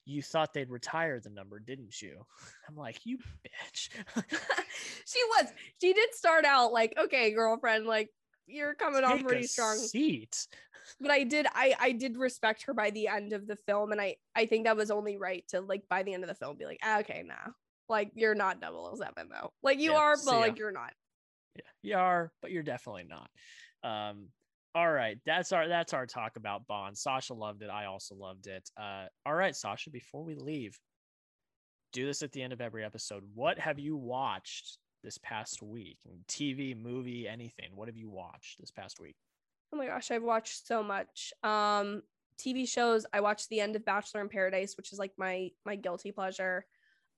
you 0.10 0.24
thought 0.24 0.54
they'd 0.54 0.72
retire 0.72 1.20
the 1.20 1.30
number, 1.30 1.60
didn't 1.60 2.02
you? 2.02 2.26
I'm 2.68 2.76
like, 2.76 3.06
you 3.06 3.18
bitch. 3.18 3.90
she 5.06 5.20
was. 5.30 5.48
She 5.80 5.94
did 5.94 6.14
start 6.14 6.46
out 6.46 6.74
like, 6.74 6.94
okay, 6.98 7.32
girlfriend, 7.32 7.86
like 7.86 8.10
you're 8.48 8.74
coming 8.74 9.04
on 9.04 9.24
pretty 9.24 9.46
strong. 9.46 9.78
Seat. 9.78 10.48
But 11.00 11.12
I 11.12 11.24
did, 11.24 11.46
I, 11.54 11.76
I 11.80 11.92
did 11.92 12.18
respect 12.18 12.64
her 12.64 12.74
by 12.74 12.90
the 12.90 13.08
end 13.08 13.32
of 13.34 13.46
the 13.46 13.56
film, 13.56 13.92
and 13.92 14.02
I, 14.02 14.16
I 14.36 14.48
think 14.48 14.66
that 14.66 14.76
was 14.76 14.90
only 14.90 15.18
right 15.18 15.48
to 15.50 15.62
like 15.62 15.84
by 15.88 16.02
the 16.02 16.14
end 16.14 16.24
of 16.24 16.30
the 16.30 16.36
film 16.36 16.58
be 16.58 16.66
like, 16.66 16.80
ah, 16.84 17.00
okay, 17.02 17.24
nah, 17.24 17.54
like 17.88 18.12
you're 18.16 18.34
not 18.36 18.58
007 18.60 19.30
though. 19.30 19.54
Like 19.62 19.80
you 19.80 19.92
Yeah, 19.92 20.00
are, 20.00 20.16
but 20.26 20.40
like 20.40 20.58
you're 20.58 20.72
not. 20.72 20.92
Yeah, 21.56 21.62
you 21.84 21.98
are, 21.98 22.32
but 22.42 22.52
you're 22.52 22.64
definitely 22.64 23.06
not. 23.08 23.30
Um, 23.84 24.30
all 24.76 24.92
right, 24.92 25.18
that's 25.26 25.52
our 25.52 25.68
that's 25.68 25.94
our 25.94 26.06
talk 26.06 26.36
about 26.36 26.68
Bond. 26.68 26.98
Sasha 26.98 27.34
loved 27.34 27.64
it. 27.64 27.70
I 27.70 27.86
also 27.86 28.16
loved 28.16 28.48
it. 28.48 28.70
Uh, 28.78 29.06
all 29.26 29.34
right, 29.34 29.56
Sasha, 29.56 29.90
before 29.90 30.24
we 30.24 30.36
leave, 30.36 30.78
do 31.92 32.06
this 32.06 32.22
at 32.22 32.32
the 32.32 32.42
end 32.44 32.54
of 32.54 32.62
every 32.62 32.84
episode. 32.84 33.24
What 33.34 33.58
have 33.58 33.80
you 33.80 33.98
watched 33.98 34.78
this 35.04 35.18
past 35.24 35.64
week? 35.64 35.98
TV, 36.28 36.80
movie, 36.80 37.28
anything. 37.28 37.70
What 37.74 37.88
have 37.88 37.98
you 37.98 38.10
watched 38.10 38.60
this 38.60 38.70
past 38.70 39.00
week? 39.00 39.16
Oh 39.74 39.78
my 39.78 39.88
gosh, 39.88 40.12
I've 40.12 40.24
watched 40.24 40.68
so 40.68 40.84
much. 40.84 41.34
Um, 41.44 42.04
TV 42.40 42.68
shows. 42.68 43.06
I 43.12 43.22
watched 43.22 43.50
the 43.50 43.62
end 43.62 43.76
of 43.76 43.86
Bachelor 43.86 44.22
in 44.22 44.30
Paradise, 44.30 44.76
which 44.78 44.94
is 44.94 45.00
like 45.00 45.14
my 45.18 45.50
my 45.66 45.76
guilty 45.76 46.12
pleasure. 46.12 46.66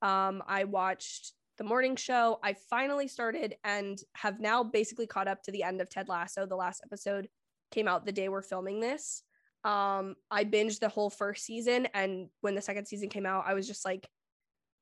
Um, 0.01 0.41
I 0.47 0.63
watched 0.63 1.33
the 1.57 1.63
morning 1.65 1.97
show. 1.97 2.39
I 2.41 2.55
finally 2.69 3.07
started 3.07 3.55
and 3.63 4.01
have 4.15 4.39
now 4.39 4.63
basically 4.63 5.05
caught 5.05 5.27
up 5.27 5.43
to 5.43 5.51
the 5.51 5.63
end 5.63 5.81
of 5.81 5.89
Ted 5.89 6.07
Lasso. 6.07 6.45
The 6.45 6.55
last 6.55 6.81
episode 6.83 7.27
came 7.71 7.87
out 7.87 8.05
the 8.05 8.11
day 8.11 8.29
we're 8.29 8.41
filming 8.41 8.79
this. 8.79 9.23
Um, 9.63 10.15
I 10.29 10.43
binged 10.43 10.79
the 10.79 10.89
whole 10.89 11.09
first 11.09 11.45
season, 11.45 11.87
and 11.93 12.29
when 12.41 12.55
the 12.55 12.61
second 12.61 12.85
season 12.85 13.09
came 13.09 13.25
out, 13.25 13.45
I 13.47 13.53
was 13.53 13.67
just 13.67 13.85
like, 13.85 14.07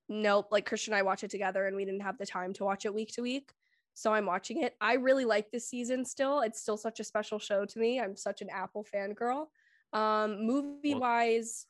nope. 0.08 0.48
Like 0.52 0.66
Christian 0.66 0.94
and 0.94 1.00
I 1.00 1.04
watch 1.04 1.24
it 1.24 1.32
together, 1.32 1.66
and 1.66 1.76
we 1.76 1.86
didn't 1.86 2.02
have 2.02 2.18
the 2.18 2.26
time 2.26 2.54
to 2.54 2.64
watch 2.64 2.86
it 2.86 2.94
week 2.94 3.12
to 3.14 3.22
week. 3.22 3.52
So 3.94 4.14
I'm 4.14 4.26
watching 4.26 4.64
it. 4.64 4.76
I 4.80 4.94
really 4.94 5.26
like 5.26 5.52
this 5.52 5.68
season 5.68 6.06
still. 6.06 6.40
It's 6.42 6.62
still 6.62 6.78
such 6.78 7.00
a 7.02 7.04
special 7.04 7.40
show 7.40 7.66
to 7.66 7.80
me. 7.80 8.00
I'm 8.00 8.16
such 8.16 8.42
an 8.42 8.50
Apple 8.50 8.86
fangirl. 8.86 9.48
Um, 9.92 10.46
movie 10.46 10.96
wise, 10.96 11.66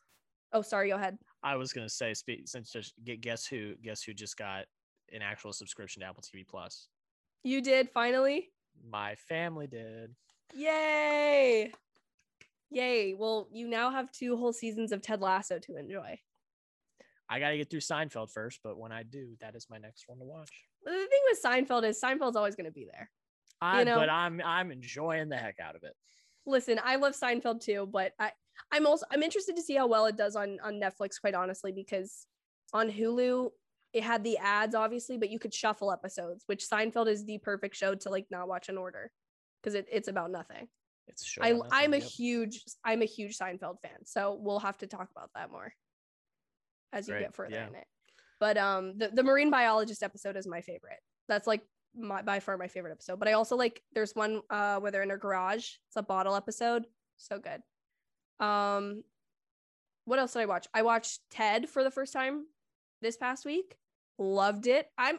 oh 0.52 0.62
sorry, 0.62 0.90
go 0.90 0.96
ahead. 0.96 1.18
I 1.42 1.56
was 1.56 1.72
gonna 1.72 1.88
say, 1.88 2.14
since 2.44 2.70
just 2.70 2.94
guess 3.20 3.46
who 3.46 3.74
guess 3.82 4.02
who 4.02 4.14
just 4.14 4.36
got 4.36 4.66
an 5.12 5.22
actual 5.22 5.52
subscription 5.52 6.00
to 6.00 6.06
Apple 6.06 6.22
TV 6.22 6.46
Plus. 6.46 6.88
You 7.42 7.62
did 7.62 7.90
finally. 7.90 8.50
My 8.88 9.14
family 9.14 9.66
did. 9.66 10.14
Yay! 10.54 11.72
Yay. 12.70 13.14
Well, 13.14 13.48
you 13.52 13.68
now 13.68 13.90
have 13.90 14.10
two 14.12 14.36
whole 14.36 14.52
seasons 14.52 14.92
of 14.92 15.02
Ted 15.02 15.20
Lasso 15.20 15.58
to 15.58 15.76
enjoy. 15.76 16.18
I 17.28 17.38
gotta 17.38 17.56
get 17.56 17.70
through 17.70 17.80
Seinfeld 17.80 18.30
first, 18.30 18.60
but 18.64 18.76
when 18.78 18.90
I 18.90 19.04
do, 19.04 19.36
that 19.40 19.54
is 19.54 19.66
my 19.70 19.78
next 19.78 20.04
one 20.08 20.18
to 20.18 20.24
watch. 20.24 20.50
The 20.84 20.90
thing 20.90 21.20
with 21.30 21.42
Seinfeld 21.42 21.84
is 21.84 22.00
Seinfeld's 22.02 22.36
always 22.36 22.56
going 22.56 22.66
to 22.66 22.72
be 22.72 22.86
there. 22.90 23.10
I, 23.60 23.84
know- 23.84 23.96
but 23.96 24.08
I'm 24.08 24.40
I'm 24.44 24.72
enjoying 24.72 25.28
the 25.28 25.36
heck 25.36 25.60
out 25.60 25.76
of 25.76 25.82
it. 25.84 25.92
Listen, 26.46 26.80
I 26.82 26.96
love 26.96 27.14
Seinfeld 27.14 27.60
too, 27.60 27.88
but 27.92 28.12
I 28.18 28.32
I'm 28.72 28.86
also 28.86 29.06
I'm 29.10 29.22
interested 29.22 29.54
to 29.56 29.62
see 29.62 29.74
how 29.74 29.86
well 29.86 30.06
it 30.06 30.16
does 30.16 30.34
on 30.34 30.58
on 30.64 30.80
Netflix 30.80 31.20
quite 31.20 31.34
honestly 31.34 31.70
because 31.72 32.26
on 32.72 32.90
Hulu 32.90 33.50
it 33.92 34.02
had 34.02 34.24
the 34.24 34.38
ads 34.38 34.74
obviously, 34.74 35.18
but 35.18 35.30
you 35.30 35.38
could 35.38 35.52
shuffle 35.54 35.92
episodes, 35.92 36.44
which 36.46 36.66
Seinfeld 36.68 37.08
is 37.08 37.24
the 37.24 37.38
perfect 37.38 37.76
show 37.76 37.94
to 37.94 38.08
like 38.10 38.26
not 38.30 38.48
watch 38.48 38.68
in 38.68 38.78
order 38.78 39.10
because 39.62 39.74
it, 39.74 39.86
it's 39.90 40.08
about 40.08 40.30
nothing. 40.30 40.68
It's 41.06 41.24
short. 41.24 41.46
I 41.46 41.60
I'm 41.72 41.92
a 41.92 41.98
yep. 41.98 42.06
huge 42.06 42.62
I'm 42.84 43.02
a 43.02 43.06
huge 43.06 43.36
Seinfeld 43.36 43.80
fan, 43.80 44.04
so 44.04 44.38
we'll 44.40 44.60
have 44.60 44.78
to 44.78 44.86
talk 44.86 45.08
about 45.10 45.30
that 45.34 45.50
more 45.50 45.72
as 46.92 47.08
you 47.08 47.14
Great, 47.14 47.22
get 47.22 47.34
further 47.34 47.56
yeah. 47.56 47.68
in 47.68 47.74
it. 47.74 47.86
But 48.38 48.56
um, 48.56 48.96
the 48.96 49.08
the 49.08 49.22
marine 49.22 49.50
biologist 49.50 50.02
episode 50.02 50.36
is 50.36 50.46
my 50.46 50.60
favorite. 50.60 51.00
That's 51.28 51.46
like 51.46 51.62
my 51.96 52.22
by 52.22 52.40
far 52.40 52.56
my 52.56 52.68
favorite 52.68 52.92
episode. 52.92 53.18
But 53.18 53.28
I 53.28 53.32
also 53.32 53.56
like 53.56 53.82
there's 53.92 54.14
one 54.14 54.40
uh 54.50 54.78
where 54.78 54.90
they're 54.90 55.02
in 55.02 55.10
a 55.10 55.16
garage. 55.16 55.66
It's 55.88 55.96
a 55.96 56.02
bottle 56.02 56.36
episode, 56.36 56.86
so 57.16 57.38
good. 57.38 57.60
Um, 58.44 59.02
what 60.04 60.18
else 60.18 60.32
did 60.32 60.40
I 60.40 60.46
watch? 60.46 60.66
I 60.72 60.82
watched 60.82 61.20
Ted 61.30 61.68
for 61.68 61.84
the 61.84 61.90
first 61.90 62.12
time 62.12 62.46
this 63.02 63.16
past 63.16 63.44
week. 63.44 63.76
Loved 64.18 64.66
it. 64.66 64.86
I'm 64.96 65.18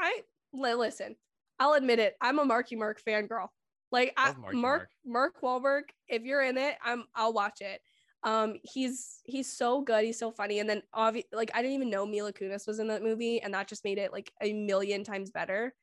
I 0.00 0.22
listen. 0.52 1.16
I'll 1.58 1.74
admit 1.74 1.98
it. 1.98 2.14
I'm 2.20 2.38
a 2.38 2.44
Marky 2.44 2.76
Mark 2.76 3.02
fangirl. 3.06 3.48
Like 3.92 4.14
I, 4.16 4.32
Marky 4.32 4.56
Mark 4.56 4.88
Mark 5.04 5.40
Wahlberg. 5.42 5.82
If 6.08 6.22
you're 6.22 6.42
in 6.42 6.56
it, 6.56 6.76
I'm 6.82 7.04
I'll 7.14 7.32
watch 7.32 7.60
it. 7.60 7.80
Um, 8.24 8.56
he's 8.62 9.20
he's 9.24 9.52
so 9.52 9.82
good. 9.82 10.04
He's 10.04 10.18
so 10.18 10.30
funny. 10.30 10.60
And 10.60 10.68
then 10.68 10.82
obvi- 10.94 11.26
like 11.32 11.50
I 11.54 11.60
didn't 11.60 11.74
even 11.74 11.90
know 11.90 12.06
Mila 12.06 12.32
Kunis 12.32 12.66
was 12.66 12.78
in 12.78 12.88
that 12.88 13.02
movie, 13.02 13.40
and 13.42 13.52
that 13.54 13.68
just 13.68 13.84
made 13.84 13.98
it 13.98 14.12
like 14.12 14.32
a 14.40 14.52
million 14.52 15.04
times 15.04 15.30
better 15.30 15.74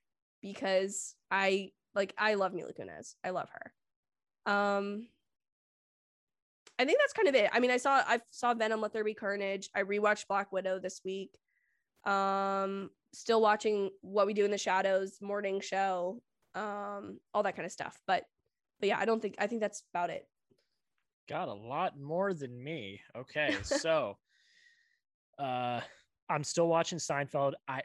because 0.42 1.16
I 1.30 1.72
like 1.94 2.14
I 2.18 2.34
love 2.34 2.54
Mila 2.54 2.74
Kunis. 2.74 3.16
I 3.24 3.30
love 3.30 3.50
her. 3.52 4.52
Um, 4.52 5.08
I 6.80 6.86
think 6.86 6.98
that's 7.00 7.14
kind 7.14 7.28
of 7.28 7.36
it. 7.36 7.50
I 7.54 7.60
mean, 7.60 7.72
I 7.72 7.78
saw 7.78 8.02
I 8.08 8.22
saw 8.32 8.54
Venom 8.54 8.82
Let 8.82 8.94
There 8.94 9.04
Be 9.04 9.14
Carnage. 9.14 9.70
I 9.76 9.84
rewatched 9.84 10.28
Black 10.28 10.52
Widow 10.52 10.80
this 10.80 11.02
week. 11.06 11.38
Um, 12.06 12.90
still 13.14 13.42
watching 13.42 13.92
What 14.02 14.26
We 14.26 14.34
Do 14.34 14.46
in 14.46 14.52
the 14.52 14.58
Shadows, 14.58 15.20
morning 15.22 15.60
show, 15.60 16.22
um, 16.60 17.20
all 17.34 17.44
that 17.44 17.56
kind 17.56 17.66
of 17.66 17.72
stuff. 17.72 17.98
But 18.06 18.26
but 18.80 18.90
yeah, 18.90 19.00
I 19.00 19.06
don't 19.06 19.22
think 19.22 19.36
I 19.40 19.48
think 19.48 19.62
that's 19.62 19.84
about 19.94 20.10
it. 20.10 20.28
got 21.28 21.48
a 21.48 21.54
lot 21.54 22.00
more 22.00 22.34
than 22.34 22.62
me. 22.64 23.02
Okay, 23.16 23.56
so 23.64 24.18
uh 25.38 25.80
I'm 26.30 26.44
still 26.44 26.68
watching 26.68 27.00
Seinfeld. 27.00 27.54
I 27.68 27.82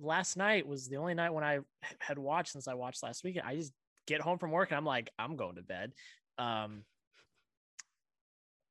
last 0.00 0.36
night 0.36 0.66
was 0.66 0.88
the 0.88 0.96
only 0.96 1.14
night 1.14 1.30
when 1.30 1.44
I 1.44 1.58
had 2.00 2.18
watched 2.18 2.52
since 2.52 2.66
I 2.66 2.74
watched 2.74 3.02
last 3.02 3.22
weekend. 3.24 3.46
I 3.46 3.56
just 3.56 3.72
get 4.06 4.20
home 4.20 4.38
from 4.38 4.50
work 4.50 4.70
and 4.70 4.78
I'm 4.78 4.84
like, 4.86 5.10
I'm 5.18 5.36
going 5.36 5.56
to 5.56 5.62
bed. 5.62 5.92
Um 6.38 6.84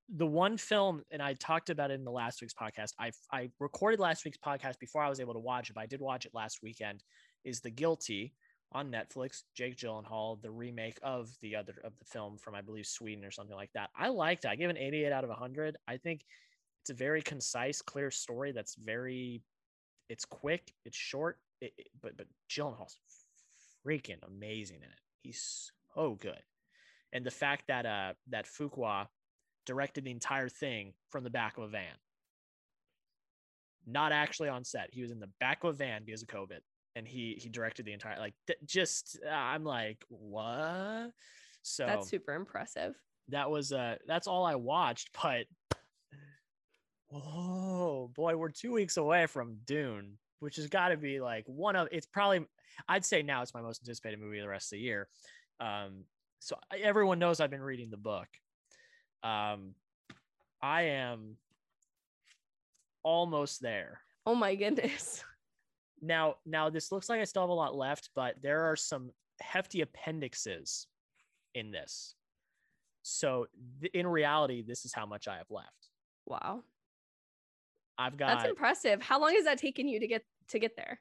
the 0.09 0.25
one 0.25 0.55
film, 0.57 1.03
and 1.11 1.21
I 1.21 1.33
talked 1.33 1.69
about 1.69 1.91
it 1.91 1.95
in 1.95 2.05
the 2.05 2.11
last 2.11 2.41
week's 2.41 2.53
podcast. 2.53 2.93
I 2.97 3.11
I 3.31 3.49
recorded 3.59 3.99
last 3.99 4.23
week's 4.23 4.37
podcast 4.37 4.79
before 4.79 5.03
I 5.03 5.09
was 5.09 5.19
able 5.19 5.33
to 5.33 5.39
watch 5.39 5.69
it, 5.69 5.73
but 5.73 5.81
I 5.81 5.85
did 5.85 5.99
watch 5.99 6.25
it 6.25 6.31
last 6.33 6.59
weekend. 6.63 7.03
Is 7.43 7.59
The 7.59 7.71
Guilty 7.71 8.33
on 8.71 8.91
Netflix? 8.91 9.43
Jake 9.55 9.77
Gyllenhaal, 9.77 10.41
the 10.41 10.51
remake 10.51 10.99
of 11.03 11.29
the 11.41 11.55
other 11.55 11.73
of 11.83 11.97
the 11.97 12.05
film 12.05 12.37
from 12.37 12.55
I 12.55 12.61
believe 12.61 12.85
Sweden 12.85 13.23
or 13.25 13.31
something 13.31 13.55
like 13.55 13.71
that. 13.73 13.89
I 13.95 14.09
liked 14.09 14.45
it. 14.45 14.49
I 14.49 14.55
give 14.55 14.69
an 14.69 14.77
88 14.77 15.11
out 15.11 15.23
of 15.23 15.29
100. 15.29 15.77
I 15.87 15.97
think 15.97 16.25
it's 16.83 16.89
a 16.89 16.93
very 16.93 17.21
concise, 17.21 17.81
clear 17.81 18.11
story 18.11 18.51
that's 18.51 18.75
very. 18.75 19.41
It's 20.09 20.25
quick. 20.25 20.73
It's 20.85 20.97
short. 20.97 21.39
It, 21.61 21.73
it- 21.77 21.87
but 22.01 22.15
but 22.17 22.27
Gyllenhaal's 22.49 22.97
freaking 23.85 24.25
amazing 24.27 24.77
in 24.77 24.83
it. 24.89 24.99
He's 25.23 25.71
so 25.93 26.15
good, 26.19 26.41
and 27.13 27.25
the 27.25 27.31
fact 27.31 27.65
that 27.67 27.85
uh 27.85 28.13
that 28.29 28.45
Fuqua 28.45 29.07
directed 29.65 30.05
the 30.05 30.11
entire 30.11 30.47
thing 30.49 30.93
from 31.09 31.23
the 31.25 31.29
back 31.29 31.57
of 31.57 31.63
a 31.63 31.67
van. 31.67 31.95
Not 33.85 34.11
actually 34.11 34.49
on 34.49 34.63
set. 34.63 34.89
He 34.91 35.01
was 35.01 35.11
in 35.11 35.19
the 35.19 35.29
back 35.39 35.63
of 35.63 35.69
a 35.69 35.73
van 35.77 36.03
because 36.05 36.21
of 36.21 36.27
COVID, 36.27 36.59
and 36.97 37.07
he 37.07 37.37
he 37.39 37.47
directed 37.47 37.85
the 37.85 37.93
entire 37.93 38.17
like 38.19 38.33
th- 38.47 38.59
just. 38.65 39.19
Uh, 39.25 39.29
I'm 39.29 39.63
like, 39.63 40.03
what? 40.09 41.11
So 41.61 41.85
That's 41.85 42.09
super 42.09 42.33
impressive. 42.33 42.95
that 43.29 43.49
was 43.49 43.71
uh 43.71 43.95
that's 44.07 44.27
all 44.27 44.45
I 44.45 44.55
watched, 44.55 45.09
but 45.21 45.45
oh 47.13 48.09
boy, 48.15 48.35
we're 48.35 48.49
two 48.49 48.73
weeks 48.73 48.97
away 48.97 49.27
from 49.27 49.57
Dune, 49.65 50.17
which 50.39 50.55
has 50.55 50.67
got 50.67 50.89
to 50.89 50.97
be 50.97 51.19
like 51.19 51.43
one 51.45 51.75
of 51.75 51.87
it's 51.91 52.05
probably 52.05 52.45
I'd 52.87 53.05
say 53.05 53.21
now 53.21 53.41
it's 53.41 53.53
my 53.53 53.61
most 53.61 53.81
anticipated 53.83 54.19
movie 54.19 54.39
of 54.39 54.43
the 54.43 54.49
rest 54.49 54.73
of 54.73 54.77
the 54.77 54.83
year. 54.83 55.07
Um, 55.59 56.05
so 56.39 56.57
everyone 56.81 57.19
knows 57.19 57.39
I've 57.39 57.51
been 57.51 57.61
reading 57.61 57.89
the 57.89 57.97
book. 57.97 58.27
Um, 59.23 59.73
I 60.61 60.83
am 60.83 61.37
almost 63.03 63.61
there. 63.61 64.01
Oh 64.25 64.35
my 64.35 64.55
goodness. 64.55 65.23
Now, 66.01 66.35
now 66.45 66.69
this 66.69 66.91
looks 66.91 67.09
like 67.09 67.19
I 67.19 67.23
still 67.23 67.43
have 67.43 67.49
a 67.49 67.53
lot 67.53 67.75
left, 67.75 68.09
but 68.15 68.35
there 68.41 68.69
are 68.69 68.75
some 68.75 69.11
hefty 69.41 69.81
appendixes 69.81 70.87
in 71.55 71.71
this. 71.71 72.15
So 73.03 73.47
th- 73.81 73.93
in 73.93 74.05
reality, 74.05 74.61
this 74.61 74.85
is 74.85 74.93
how 74.93 75.05
much 75.05 75.27
I 75.27 75.37
have 75.37 75.49
left. 75.49 75.89
Wow. 76.25 76.63
I've 77.97 78.17
got 78.17 78.39
That's 78.39 78.49
impressive. 78.49 79.01
How 79.01 79.19
long 79.19 79.33
has 79.33 79.45
that 79.45 79.57
taken 79.57 79.87
you 79.87 79.99
to 79.99 80.07
get 80.07 80.23
to 80.49 80.59
get 80.59 80.75
there? 80.75 80.99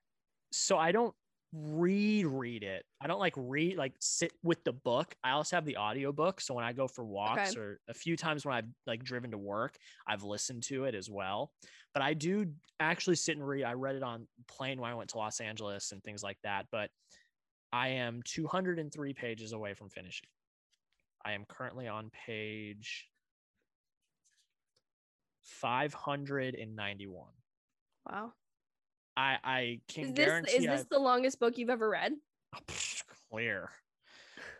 so 0.52 0.78
I 0.78 0.92
don't 0.92 1.14
reread 1.56 2.62
it. 2.62 2.84
I 3.00 3.06
don't 3.06 3.18
like 3.20 3.34
read 3.36 3.76
like 3.76 3.94
sit 4.00 4.32
with 4.42 4.62
the 4.64 4.72
book. 4.72 5.14
I 5.24 5.30
also 5.30 5.56
have 5.56 5.64
the 5.64 5.76
audio 5.76 6.12
book. 6.12 6.40
So 6.40 6.54
when 6.54 6.64
I 6.64 6.72
go 6.72 6.86
for 6.86 7.04
walks 7.04 7.52
Okay. 7.52 7.60
or 7.60 7.80
a 7.88 7.94
few 7.94 8.16
times 8.16 8.44
when 8.44 8.54
I've 8.54 8.68
like 8.86 9.02
driven 9.02 9.30
to 9.30 9.38
work, 9.38 9.76
I've 10.06 10.22
listened 10.22 10.64
to 10.64 10.84
it 10.84 10.94
as 10.94 11.08
well. 11.10 11.52
But 11.94 12.02
I 12.02 12.14
do 12.14 12.46
actually 12.78 13.16
sit 13.16 13.36
and 13.36 13.46
read. 13.46 13.64
I 13.64 13.72
read 13.72 13.96
it 13.96 14.02
on 14.02 14.26
plane 14.48 14.80
when 14.80 14.90
I 14.90 14.94
went 14.94 15.10
to 15.10 15.18
Los 15.18 15.40
Angeles 15.40 15.92
and 15.92 16.02
things 16.02 16.22
like 16.22 16.38
that. 16.42 16.66
But 16.70 16.90
I 17.72 17.88
am 17.88 18.22
203 18.24 19.14
pages 19.14 19.52
away 19.52 19.74
from 19.74 19.88
finishing. 19.88 20.28
I 21.24 21.32
am 21.32 21.44
currently 21.48 21.88
on 21.88 22.10
page 22.26 23.08
591. 25.42 27.28
Wow. 28.10 28.32
I 29.16 29.38
I 29.42 29.80
can 29.88 30.04
Is 30.04 30.12
this 30.12 30.26
guarantee 30.26 30.52
is 30.56 30.64
this 30.64 30.80
I've- 30.80 30.88
the 30.90 30.98
longest 30.98 31.40
book 31.40 31.58
you've 31.58 31.70
ever 31.70 31.88
read? 31.88 32.12
clear. 33.30 33.70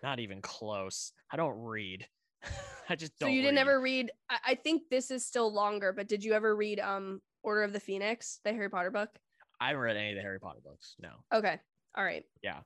Not 0.03 0.21
even 0.21 0.41
close. 0.43 1.13
I 1.31 1.37
don't 1.37 1.59
read. 1.59 2.07
I 2.89 2.95
just 2.97 3.19
don't. 3.19 3.33
you 3.33 3.43
didn't 3.43 3.59
ever 3.59 3.81
read 3.81 4.11
I, 4.31 4.39
I 4.49 4.55
think 4.55 4.83
this 4.91 5.11
is 5.11 5.27
still 5.27 5.53
longer, 5.53 5.93
but 5.93 6.09
did 6.09 6.25
you 6.25 6.33
ever 6.33 6.55
read 6.55 6.81
um 6.81 7.21
Order 7.43 7.63
of 7.63 7.73
the 7.73 7.81
Phoenix, 7.81 8.41
the 8.45 8.53
Harry 8.53 8.69
Potter 8.69 8.91
book? 8.91 9.11
I 9.61 9.69
haven't 9.69 9.83
read 9.83 9.97
any 9.97 10.11
of 10.11 10.17
the 10.17 10.23
Harry 10.23 10.41
Potter 10.41 10.61
books. 10.65 10.97
No. 11.01 11.11
Okay. 11.33 11.59
All 11.97 12.05
right. 12.05 12.25
Yeah. 12.43 12.59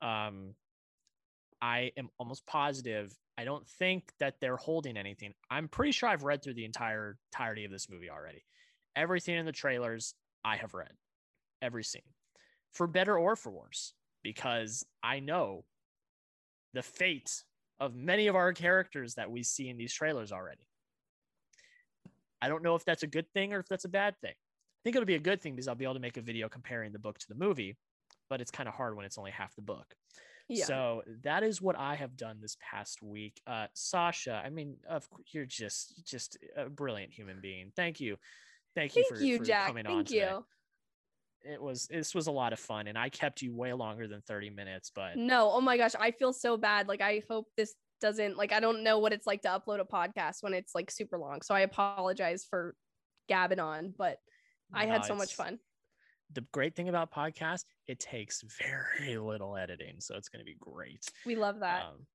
Um, 0.00 0.54
I 1.60 1.92
am 1.96 2.08
almost 2.18 2.46
positive. 2.46 3.12
I 3.36 3.44
don't 3.44 3.66
think 3.66 4.12
that 4.18 4.36
they're 4.40 4.56
holding 4.56 4.96
anything. 4.96 5.34
I'm 5.50 5.68
pretty 5.68 5.92
sure 5.92 6.08
I've 6.08 6.22
read 6.22 6.42
through 6.42 6.54
the 6.54 6.64
entire 6.64 7.16
entirety 7.32 7.64
of 7.64 7.70
this 7.70 7.88
movie 7.90 8.10
already. 8.10 8.44
Everything 8.96 9.36
in 9.36 9.46
the 9.46 9.52
trailers 9.52 10.14
I 10.44 10.56
have 10.56 10.74
read, 10.74 10.92
every 11.62 11.84
scene, 11.84 12.02
for 12.72 12.86
better 12.86 13.16
or 13.16 13.36
for 13.36 13.50
worse, 13.50 13.94
because 14.22 14.84
I 15.02 15.20
know 15.20 15.64
the 16.74 16.82
fate 16.82 17.42
of 17.80 17.94
many 17.94 18.26
of 18.26 18.36
our 18.36 18.52
characters 18.52 19.14
that 19.14 19.30
we 19.30 19.42
see 19.42 19.68
in 19.68 19.76
these 19.76 19.92
trailers 19.92 20.32
already. 20.32 20.68
I 22.40 22.48
don't 22.48 22.62
know 22.62 22.74
if 22.74 22.84
that's 22.84 23.02
a 23.02 23.06
good 23.06 23.26
thing 23.32 23.54
or 23.54 23.60
if 23.60 23.68
that's 23.68 23.84
a 23.84 23.88
bad 23.88 24.16
thing. 24.20 24.34
I 24.34 24.80
think 24.84 24.96
it'll 24.96 25.06
be 25.06 25.14
a 25.14 25.20
good 25.20 25.40
thing 25.40 25.54
because 25.54 25.68
I'll 25.68 25.74
be 25.74 25.84
able 25.84 25.94
to 25.94 26.00
make 26.00 26.16
a 26.16 26.22
video 26.22 26.48
comparing 26.48 26.92
the 26.92 26.98
book 26.98 27.18
to 27.18 27.28
the 27.28 27.36
movie 27.36 27.76
but 28.32 28.40
it's 28.40 28.50
kind 28.50 28.66
of 28.66 28.74
hard 28.74 28.96
when 28.96 29.04
it's 29.04 29.18
only 29.18 29.30
half 29.30 29.54
the 29.56 29.60
book. 29.62 29.94
Yeah. 30.48 30.64
So 30.64 31.02
that 31.22 31.42
is 31.42 31.60
what 31.60 31.78
I 31.78 31.94
have 31.96 32.16
done 32.16 32.38
this 32.40 32.56
past 32.62 33.02
week. 33.02 33.38
Uh, 33.46 33.66
Sasha, 33.74 34.42
I 34.42 34.48
mean, 34.48 34.76
of 34.88 35.08
course, 35.10 35.28
you're 35.32 35.44
just 35.44 36.02
just 36.06 36.38
a 36.56 36.70
brilliant 36.70 37.12
human 37.12 37.40
being. 37.42 37.72
Thank 37.76 38.00
you, 38.00 38.16
thank 38.74 38.96
you 38.96 39.04
Thank 39.06 39.18
for, 39.18 39.22
you, 39.22 39.36
for 39.36 39.44
Jack. 39.44 39.66
coming 39.66 39.86
on 39.86 39.96
Thank 39.96 40.08
today. 40.08 40.20
It 41.44 41.60
was 41.60 41.86
this 41.86 42.14
was 42.14 42.26
a 42.26 42.32
lot 42.32 42.52
of 42.52 42.58
fun, 42.58 42.86
and 42.86 42.96
I 42.96 43.08
kept 43.08 43.42
you 43.42 43.54
way 43.54 43.72
longer 43.72 44.08
than 44.08 44.22
30 44.22 44.50
minutes, 44.50 44.90
but 44.94 45.16
No, 45.16 45.50
oh 45.52 45.60
my 45.60 45.76
gosh, 45.76 45.92
I 45.98 46.10
feel 46.10 46.32
so 46.32 46.56
bad. 46.56 46.88
Like 46.88 47.00
I 47.00 47.22
hope 47.28 47.48
this 47.56 47.74
doesn't 48.00 48.36
like 48.36 48.52
I 48.52 48.60
don't 48.60 48.82
know 48.82 48.98
what 48.98 49.12
it's 49.12 49.26
like 49.26 49.42
to 49.42 49.48
upload 49.48 49.80
a 49.80 49.84
podcast 49.84 50.42
when 50.42 50.54
it's 50.54 50.74
like 50.74 50.90
super 50.90 51.18
long. 51.18 51.42
So 51.42 51.54
I 51.54 51.60
apologize 51.60 52.46
for 52.48 52.74
gabbing 53.28 53.60
on, 53.60 53.94
but 53.96 54.18
I 54.74 54.86
no, 54.86 54.92
had 54.92 55.04
so 55.04 55.14
much 55.14 55.34
fun. 55.34 55.58
The 56.32 56.44
great 56.52 56.74
thing 56.74 56.88
about 56.88 57.12
podcasts, 57.12 57.64
it 57.86 58.00
takes 58.00 58.42
very 58.58 59.18
little 59.18 59.56
editing, 59.56 59.96
so 59.98 60.16
it's 60.16 60.28
going 60.28 60.40
to 60.40 60.46
be 60.46 60.56
great. 60.58 61.04
We 61.26 61.36
love 61.36 61.60
that. 61.60 61.82
Um, 61.82 62.06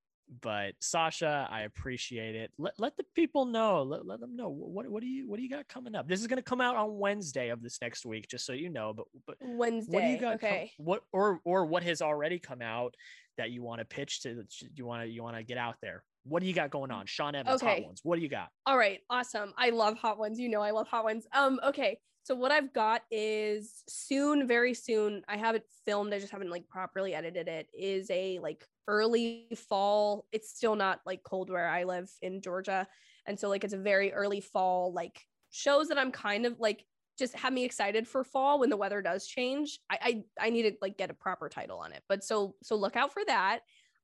but 0.41 0.73
Sasha, 0.80 1.47
I 1.49 1.61
appreciate 1.61 2.36
it. 2.36 2.51
Let, 2.57 2.73
let 2.78 2.97
the 2.97 3.05
people 3.15 3.45
know. 3.45 3.84
Let, 3.84 4.05
let 4.05 4.19
them 4.19 4.36
know 4.36 4.49
what 4.49 4.88
what 4.89 5.01
do 5.01 5.07
you 5.07 5.28
what 5.28 5.38
do 5.38 5.43
you 5.43 5.49
got 5.49 5.67
coming 5.67 5.95
up? 5.95 6.07
This 6.07 6.19
is 6.19 6.28
going 6.28 6.38
to 6.38 6.43
come 6.43 6.61
out 6.61 6.75
on 6.75 6.97
Wednesday 6.97 7.49
of 7.49 7.61
this 7.61 7.80
next 7.82 8.05
week, 8.05 8.28
just 8.28 8.45
so 8.45 8.53
you 8.53 8.69
know. 8.69 8.93
But 8.93 9.05
but 9.25 9.38
Wednesday. 9.41 9.93
what 9.93 10.01
do 10.01 10.07
you 10.07 10.17
got? 10.17 10.36
okay. 10.36 10.71
what 10.78 11.03
or 11.11 11.39
or 11.43 11.65
what 11.65 11.84
has 11.84 12.01
already 12.01 12.39
come 12.39 12.61
out 12.61 12.95
that 13.38 13.51
you 13.51 13.63
want 13.63 13.80
to 13.80 13.86
pitch 13.86 14.21
to? 14.23 14.43
You 14.75 14.86
want 14.86 15.03
to 15.03 15.09
you 15.09 15.23
want 15.23 15.38
to 15.38 15.43
get 15.43 15.57
out 15.57 15.75
there? 15.82 16.03
What 16.23 16.41
do 16.41 16.47
you 16.47 16.53
got 16.53 16.71
going 16.71 16.91
on? 16.91 17.05
Sean 17.05 17.36
Evans, 17.36 17.61
Hot 17.61 17.82
Ones. 17.84 18.01
What 18.03 18.17
do 18.17 18.21
you 18.21 18.30
got? 18.30 18.49
All 18.65 18.78
right, 18.78 18.99
awesome. 19.09 19.53
I 19.57 19.69
love 19.69 19.97
hot 19.97 20.19
ones. 20.19 20.39
You 20.39 20.49
know 20.49 20.61
I 20.61 20.71
love 20.71 20.88
hot 20.88 21.05
ones. 21.05 21.25
Um, 21.34 21.59
okay. 21.63 21.99
So 22.28 22.36
what 22.36 22.51
I've 22.51 22.73
got 22.73 23.03
is 23.09 23.86
soon, 23.88 24.49
very 24.49 24.73
soon. 24.73 25.21
I 25.30 25.38
have 25.38 25.55
it 25.55 25.63
filmed. 25.86 26.13
I 26.13 26.19
just 26.19 26.34
haven't 26.34 26.49
like 26.49 26.67
properly 26.67 27.15
edited 27.15 27.47
it. 27.47 27.69
Is 27.73 28.11
a 28.11 28.38
like 28.39 28.65
early 28.86 29.47
fall. 29.55 30.25
It's 30.34 30.49
still 30.49 30.75
not 30.75 30.99
like 31.05 31.23
cold 31.23 31.49
where 31.49 31.69
I 31.69 31.86
live 31.86 32.11
in 32.21 32.41
Georgia, 32.41 32.86
and 33.28 33.39
so 33.39 33.47
like 33.47 33.63
it's 33.63 33.73
a 33.73 33.78
very 33.78 34.11
early 34.11 34.41
fall 34.41 34.91
like 34.91 35.21
shows 35.51 35.88
that 35.88 35.97
I'm 35.97 36.11
kind 36.11 36.45
of 36.45 36.59
like 36.59 36.84
just 37.17 37.34
have 37.38 37.53
me 37.53 37.63
excited 37.63 38.05
for 38.05 38.25
fall 38.25 38.59
when 38.59 38.69
the 38.69 38.75
weather 38.75 39.01
does 39.01 39.25
change. 39.25 39.80
I 39.89 40.23
I, 40.38 40.47
I 40.47 40.49
need 40.49 40.63
to 40.63 40.73
like 40.82 40.97
get 40.97 41.09
a 41.09 41.13
proper 41.13 41.47
title 41.47 41.80
on 41.80 41.93
it. 41.93 42.03
But 42.09 42.25
so 42.25 42.55
so 42.61 42.75
look 42.75 42.97
out 42.97 43.13
for 43.13 43.23
that. 43.28 43.59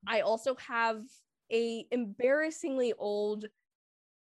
I 0.06 0.22
also 0.22 0.56
have 0.66 1.02
a 1.52 1.86
embarrassingly 1.90 2.94
old 2.96 3.44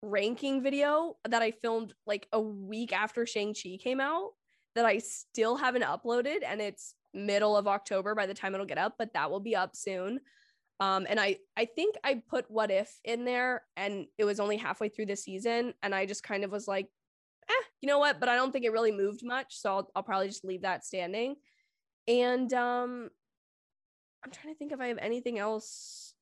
ranking 0.03 0.62
video 0.62 1.16
that 1.28 1.42
I 1.42 1.51
filmed 1.51 1.94
like 2.07 2.26
a 2.32 2.40
week 2.40 2.92
after 2.92 3.26
Shang-Chi 3.26 3.78
came 3.82 4.01
out 4.01 4.30
that 4.74 4.84
I 4.84 4.98
still 4.98 5.57
haven't 5.57 5.82
uploaded 5.82 6.38
and 6.46 6.61
it's 6.61 6.94
middle 7.12 7.57
of 7.57 7.66
October 7.66 8.14
by 8.14 8.26
the 8.26 8.34
time 8.34 8.55
it'll 8.55 8.66
get 8.66 8.78
up, 8.78 8.94
but 8.98 9.12
that 9.14 9.30
will 9.30 9.40
be 9.40 9.57
up 9.57 9.74
soon. 9.74 10.20
Um, 10.78 11.07
and 11.09 11.20
I 11.20 11.36
I 11.57 11.66
think 11.66 11.96
I 12.03 12.22
put 12.28 12.46
what 12.51 12.70
if 12.70 12.90
in 13.05 13.24
there 13.24 13.64
and 13.76 14.07
it 14.16 14.24
was 14.24 14.40
only 14.40 14.57
halfway 14.57 14.88
through 14.88 15.07
the 15.07 15.16
season 15.16 15.74
and 15.82 15.94
I 15.94 16.07
just 16.07 16.22
kind 16.22 16.44
of 16.44 16.51
was 16.51 16.66
like, 16.66 16.86
eh, 17.51 17.64
you 17.82 17.86
know 17.86 17.98
what? 17.98 18.18
But 18.18 18.30
I 18.30 18.36
don't 18.36 18.51
think 18.51 18.64
it 18.64 18.72
really 18.72 18.92
moved 18.92 19.22
much, 19.22 19.59
so 19.59 19.76
I'll, 19.76 19.90
I'll 19.96 20.03
probably 20.03 20.28
just 20.28 20.44
leave 20.44 20.62
that 20.62 20.84
standing. 20.84 21.36
And 22.09 22.51
um, 22.55 23.11
I'm 24.24 24.30
trying 24.30 24.55
to 24.55 24.59
think 24.59 24.72
if 24.72 24.80
I 24.80 24.86
have 24.86 24.98
anything 24.98 25.38
else. 25.38 26.14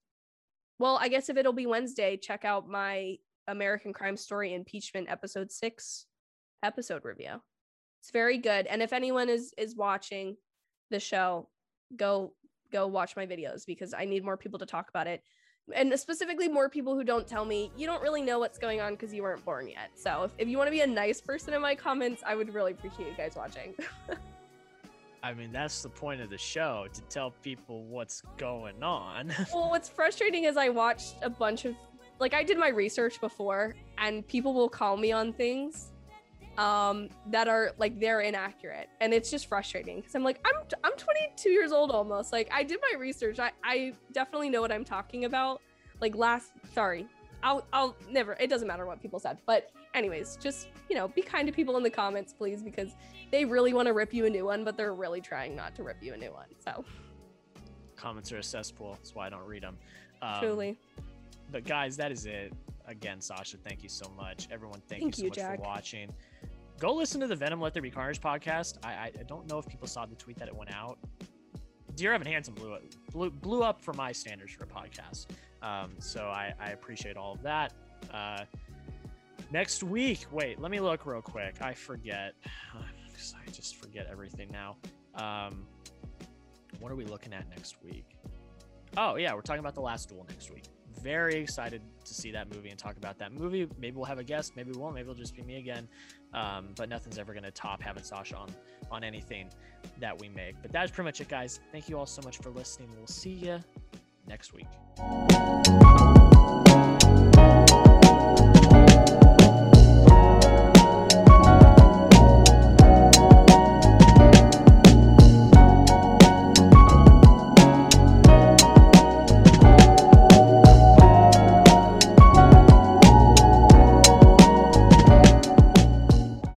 Well, 0.80 0.98
I 1.00 1.08
guess 1.08 1.28
if 1.28 1.36
it'll 1.36 1.52
be 1.52 1.66
Wednesday, 1.66 2.16
check 2.16 2.44
out 2.44 2.68
my 2.68 3.18
American 3.48 3.92
Crime 3.92 4.16
Story 4.16 4.54
impeachment 4.54 5.08
episode 5.10 5.50
six 5.50 6.06
episode 6.62 7.04
review. 7.04 7.40
It's 8.00 8.10
very 8.10 8.38
good. 8.38 8.66
And 8.66 8.82
if 8.82 8.92
anyone 8.92 9.28
is 9.28 9.52
is 9.58 9.74
watching 9.74 10.36
the 10.90 11.00
show, 11.00 11.48
go 11.96 12.32
go 12.70 12.86
watch 12.86 13.16
my 13.16 13.26
videos 13.26 13.64
because 13.66 13.94
I 13.94 14.04
need 14.04 14.24
more 14.24 14.36
people 14.36 14.58
to 14.58 14.66
talk 14.66 14.88
about 14.88 15.06
it. 15.06 15.22
And 15.74 15.98
specifically 15.98 16.48
more 16.48 16.70
people 16.70 16.94
who 16.94 17.04
don't 17.04 17.26
tell 17.26 17.44
me 17.44 17.70
you 17.76 17.86
don't 17.86 18.02
really 18.02 18.22
know 18.22 18.38
what's 18.38 18.58
going 18.58 18.80
on 18.80 18.92
because 18.92 19.12
you 19.12 19.22
weren't 19.22 19.44
born 19.44 19.68
yet. 19.68 19.90
So 19.94 20.24
if, 20.24 20.30
if 20.38 20.48
you 20.48 20.56
want 20.56 20.68
to 20.68 20.72
be 20.72 20.80
a 20.80 20.86
nice 20.86 21.20
person 21.20 21.52
in 21.54 21.60
my 21.60 21.74
comments, 21.74 22.22
I 22.26 22.34
would 22.34 22.54
really 22.54 22.72
appreciate 22.72 23.08
you 23.08 23.16
guys 23.16 23.34
watching. 23.36 23.74
I 25.22 25.34
mean, 25.34 25.52
that's 25.52 25.82
the 25.82 25.88
point 25.88 26.20
of 26.20 26.30
the 26.30 26.38
show 26.38 26.86
to 26.92 27.00
tell 27.02 27.32
people 27.42 27.84
what's 27.84 28.22
going 28.36 28.82
on. 28.82 29.32
well, 29.54 29.68
what's 29.68 29.88
frustrating 29.88 30.44
is 30.44 30.56
I 30.56 30.68
watched 30.68 31.16
a 31.22 31.30
bunch 31.30 31.64
of 31.64 31.74
like 32.20 32.34
I 32.34 32.42
did 32.42 32.58
my 32.58 32.68
research 32.68 33.20
before 33.20 33.74
and 33.98 34.26
people 34.26 34.54
will 34.54 34.68
call 34.68 34.96
me 34.96 35.12
on 35.12 35.32
things 35.32 35.92
um 36.58 37.08
that 37.28 37.46
are 37.46 37.72
like 37.78 37.98
they're 38.00 38.20
inaccurate. 38.20 38.88
And 39.00 39.14
it's 39.14 39.30
just 39.30 39.46
frustrating 39.46 39.96
because 39.96 40.14
I'm 40.14 40.24
like 40.24 40.40
I'm 40.44 40.62
I'm 40.84 40.92
22 40.96 41.50
years 41.50 41.72
old 41.72 41.90
almost. 41.90 42.32
Like 42.32 42.50
I 42.52 42.64
did 42.64 42.80
my 42.92 42.98
research. 42.98 43.38
I 43.38 43.52
I 43.62 43.94
definitely 44.12 44.50
know 44.50 44.60
what 44.60 44.72
I'm 44.72 44.84
talking 44.84 45.24
about. 45.24 45.62
Like 46.00 46.16
last 46.16 46.52
sorry. 46.74 47.06
I'll 47.42 47.64
I'll 47.72 47.96
never 48.10 48.32
it 48.40 48.50
doesn't 48.50 48.66
matter 48.66 48.86
what 48.86 49.00
people 49.00 49.20
said. 49.20 49.38
But 49.46 49.70
anyways 49.94 50.36
just 50.36 50.68
you 50.90 50.96
know 50.96 51.08
be 51.08 51.22
kind 51.22 51.46
to 51.46 51.52
people 51.52 51.76
in 51.76 51.82
the 51.82 51.90
comments 51.90 52.32
please 52.32 52.62
because 52.62 52.94
they 53.30 53.44
really 53.44 53.72
want 53.72 53.86
to 53.86 53.92
rip 53.92 54.12
you 54.12 54.26
a 54.26 54.30
new 54.30 54.44
one 54.44 54.62
but 54.62 54.76
they're 54.76 54.94
really 54.94 55.20
trying 55.20 55.56
not 55.56 55.74
to 55.74 55.82
rip 55.82 55.96
you 56.02 56.12
a 56.12 56.16
new 56.16 56.32
one 56.32 56.46
so. 56.58 56.84
Comments 57.96 58.30
are 58.30 58.38
a 58.38 58.42
cesspool. 58.42 58.92
That's 58.92 59.14
why 59.14 59.26
I 59.26 59.30
don't 59.30 59.46
read 59.46 59.64
them. 59.64 59.76
Um, 60.22 60.40
truly 60.40 60.78
But 61.50 61.64
guys, 61.64 61.96
that 61.96 62.12
is 62.12 62.26
it. 62.26 62.52
Again, 62.86 63.20
Sasha, 63.20 63.56
thank 63.58 63.82
you 63.82 63.88
so 63.88 64.10
much. 64.16 64.48
Everyone, 64.50 64.80
thank, 64.88 65.02
Thank 65.02 65.18
you 65.18 65.20
so 65.20 65.24
you, 65.24 65.28
much 65.30 65.38
Jack. 65.38 65.56
for 65.56 65.62
watching. 65.62 66.10
Go 66.78 66.94
listen 66.94 67.20
to 67.20 67.26
the 67.26 67.36
Venom 67.36 67.60
Let 67.60 67.74
There 67.74 67.82
Be 67.82 67.90
Carnage 67.90 68.20
podcast. 68.20 68.78
I, 68.84 68.92
I 68.92 69.12
I 69.18 69.22
don't 69.24 69.48
know 69.48 69.58
if 69.58 69.66
people 69.66 69.88
saw 69.88 70.06
the 70.06 70.14
tweet 70.14 70.38
that 70.38 70.48
it 70.48 70.54
went 70.54 70.72
out. 70.74 70.98
Dear 71.96 72.14
Evan 72.14 72.26
Hansen 72.26 72.54
blew 72.54 72.74
it 72.74 72.96
blew, 73.10 73.30
blew 73.30 73.62
up 73.62 73.82
for 73.82 73.92
my 73.94 74.12
standards 74.12 74.52
for 74.52 74.64
a 74.64 74.66
podcast. 74.66 75.26
Um, 75.60 75.90
so 75.98 76.26
I, 76.28 76.54
I 76.60 76.70
appreciate 76.70 77.16
all 77.16 77.32
of 77.32 77.42
that. 77.42 77.72
Uh, 78.14 78.44
next 79.50 79.82
week, 79.82 80.26
wait, 80.30 80.60
let 80.60 80.70
me 80.70 80.78
look 80.78 81.04
real 81.04 81.20
quick. 81.20 81.56
I 81.60 81.74
forget. 81.74 82.34
I 82.46 83.50
just 83.50 83.76
forget 83.76 84.06
everything 84.08 84.48
now. 84.52 84.76
Um, 85.16 85.66
what 86.78 86.92
are 86.92 86.96
we 86.96 87.04
looking 87.04 87.32
at 87.32 87.48
next 87.50 87.82
week? 87.82 88.16
Oh 88.96 89.16
yeah, 89.16 89.34
we're 89.34 89.40
talking 89.42 89.60
about 89.60 89.74
the 89.74 89.80
Last 89.80 90.08
Duel 90.08 90.24
next 90.28 90.52
week. 90.52 90.64
Very 91.02 91.36
excited 91.36 91.82
to 92.04 92.14
see 92.14 92.30
that 92.32 92.52
movie 92.52 92.70
and 92.70 92.78
talk 92.78 92.96
about 92.96 93.18
that 93.18 93.32
movie. 93.32 93.68
Maybe 93.78 93.96
we'll 93.96 94.04
have 94.04 94.18
a 94.18 94.24
guest, 94.24 94.56
maybe 94.56 94.72
we 94.72 94.78
won't. 94.78 94.94
Maybe 94.94 95.08
it'll 95.08 95.14
just 95.14 95.34
be 95.34 95.42
me 95.42 95.56
again. 95.56 95.88
Um, 96.34 96.68
but 96.76 96.88
nothing's 96.88 97.18
ever 97.18 97.32
gonna 97.34 97.50
top 97.50 97.82
having 97.82 98.02
Sasha 98.02 98.36
on 98.36 98.48
on 98.90 99.04
anything 99.04 99.50
that 100.00 100.18
we 100.18 100.28
make. 100.28 100.56
But 100.62 100.72
that's 100.72 100.90
pretty 100.90 101.06
much 101.06 101.20
it, 101.20 101.28
guys. 101.28 101.60
Thank 101.72 101.88
you 101.88 101.98
all 101.98 102.06
so 102.06 102.22
much 102.22 102.38
for 102.38 102.50
listening. 102.50 102.90
We'll 102.96 103.06
see 103.06 103.30
you 103.30 103.60
next 104.26 104.52
week. 104.52 104.66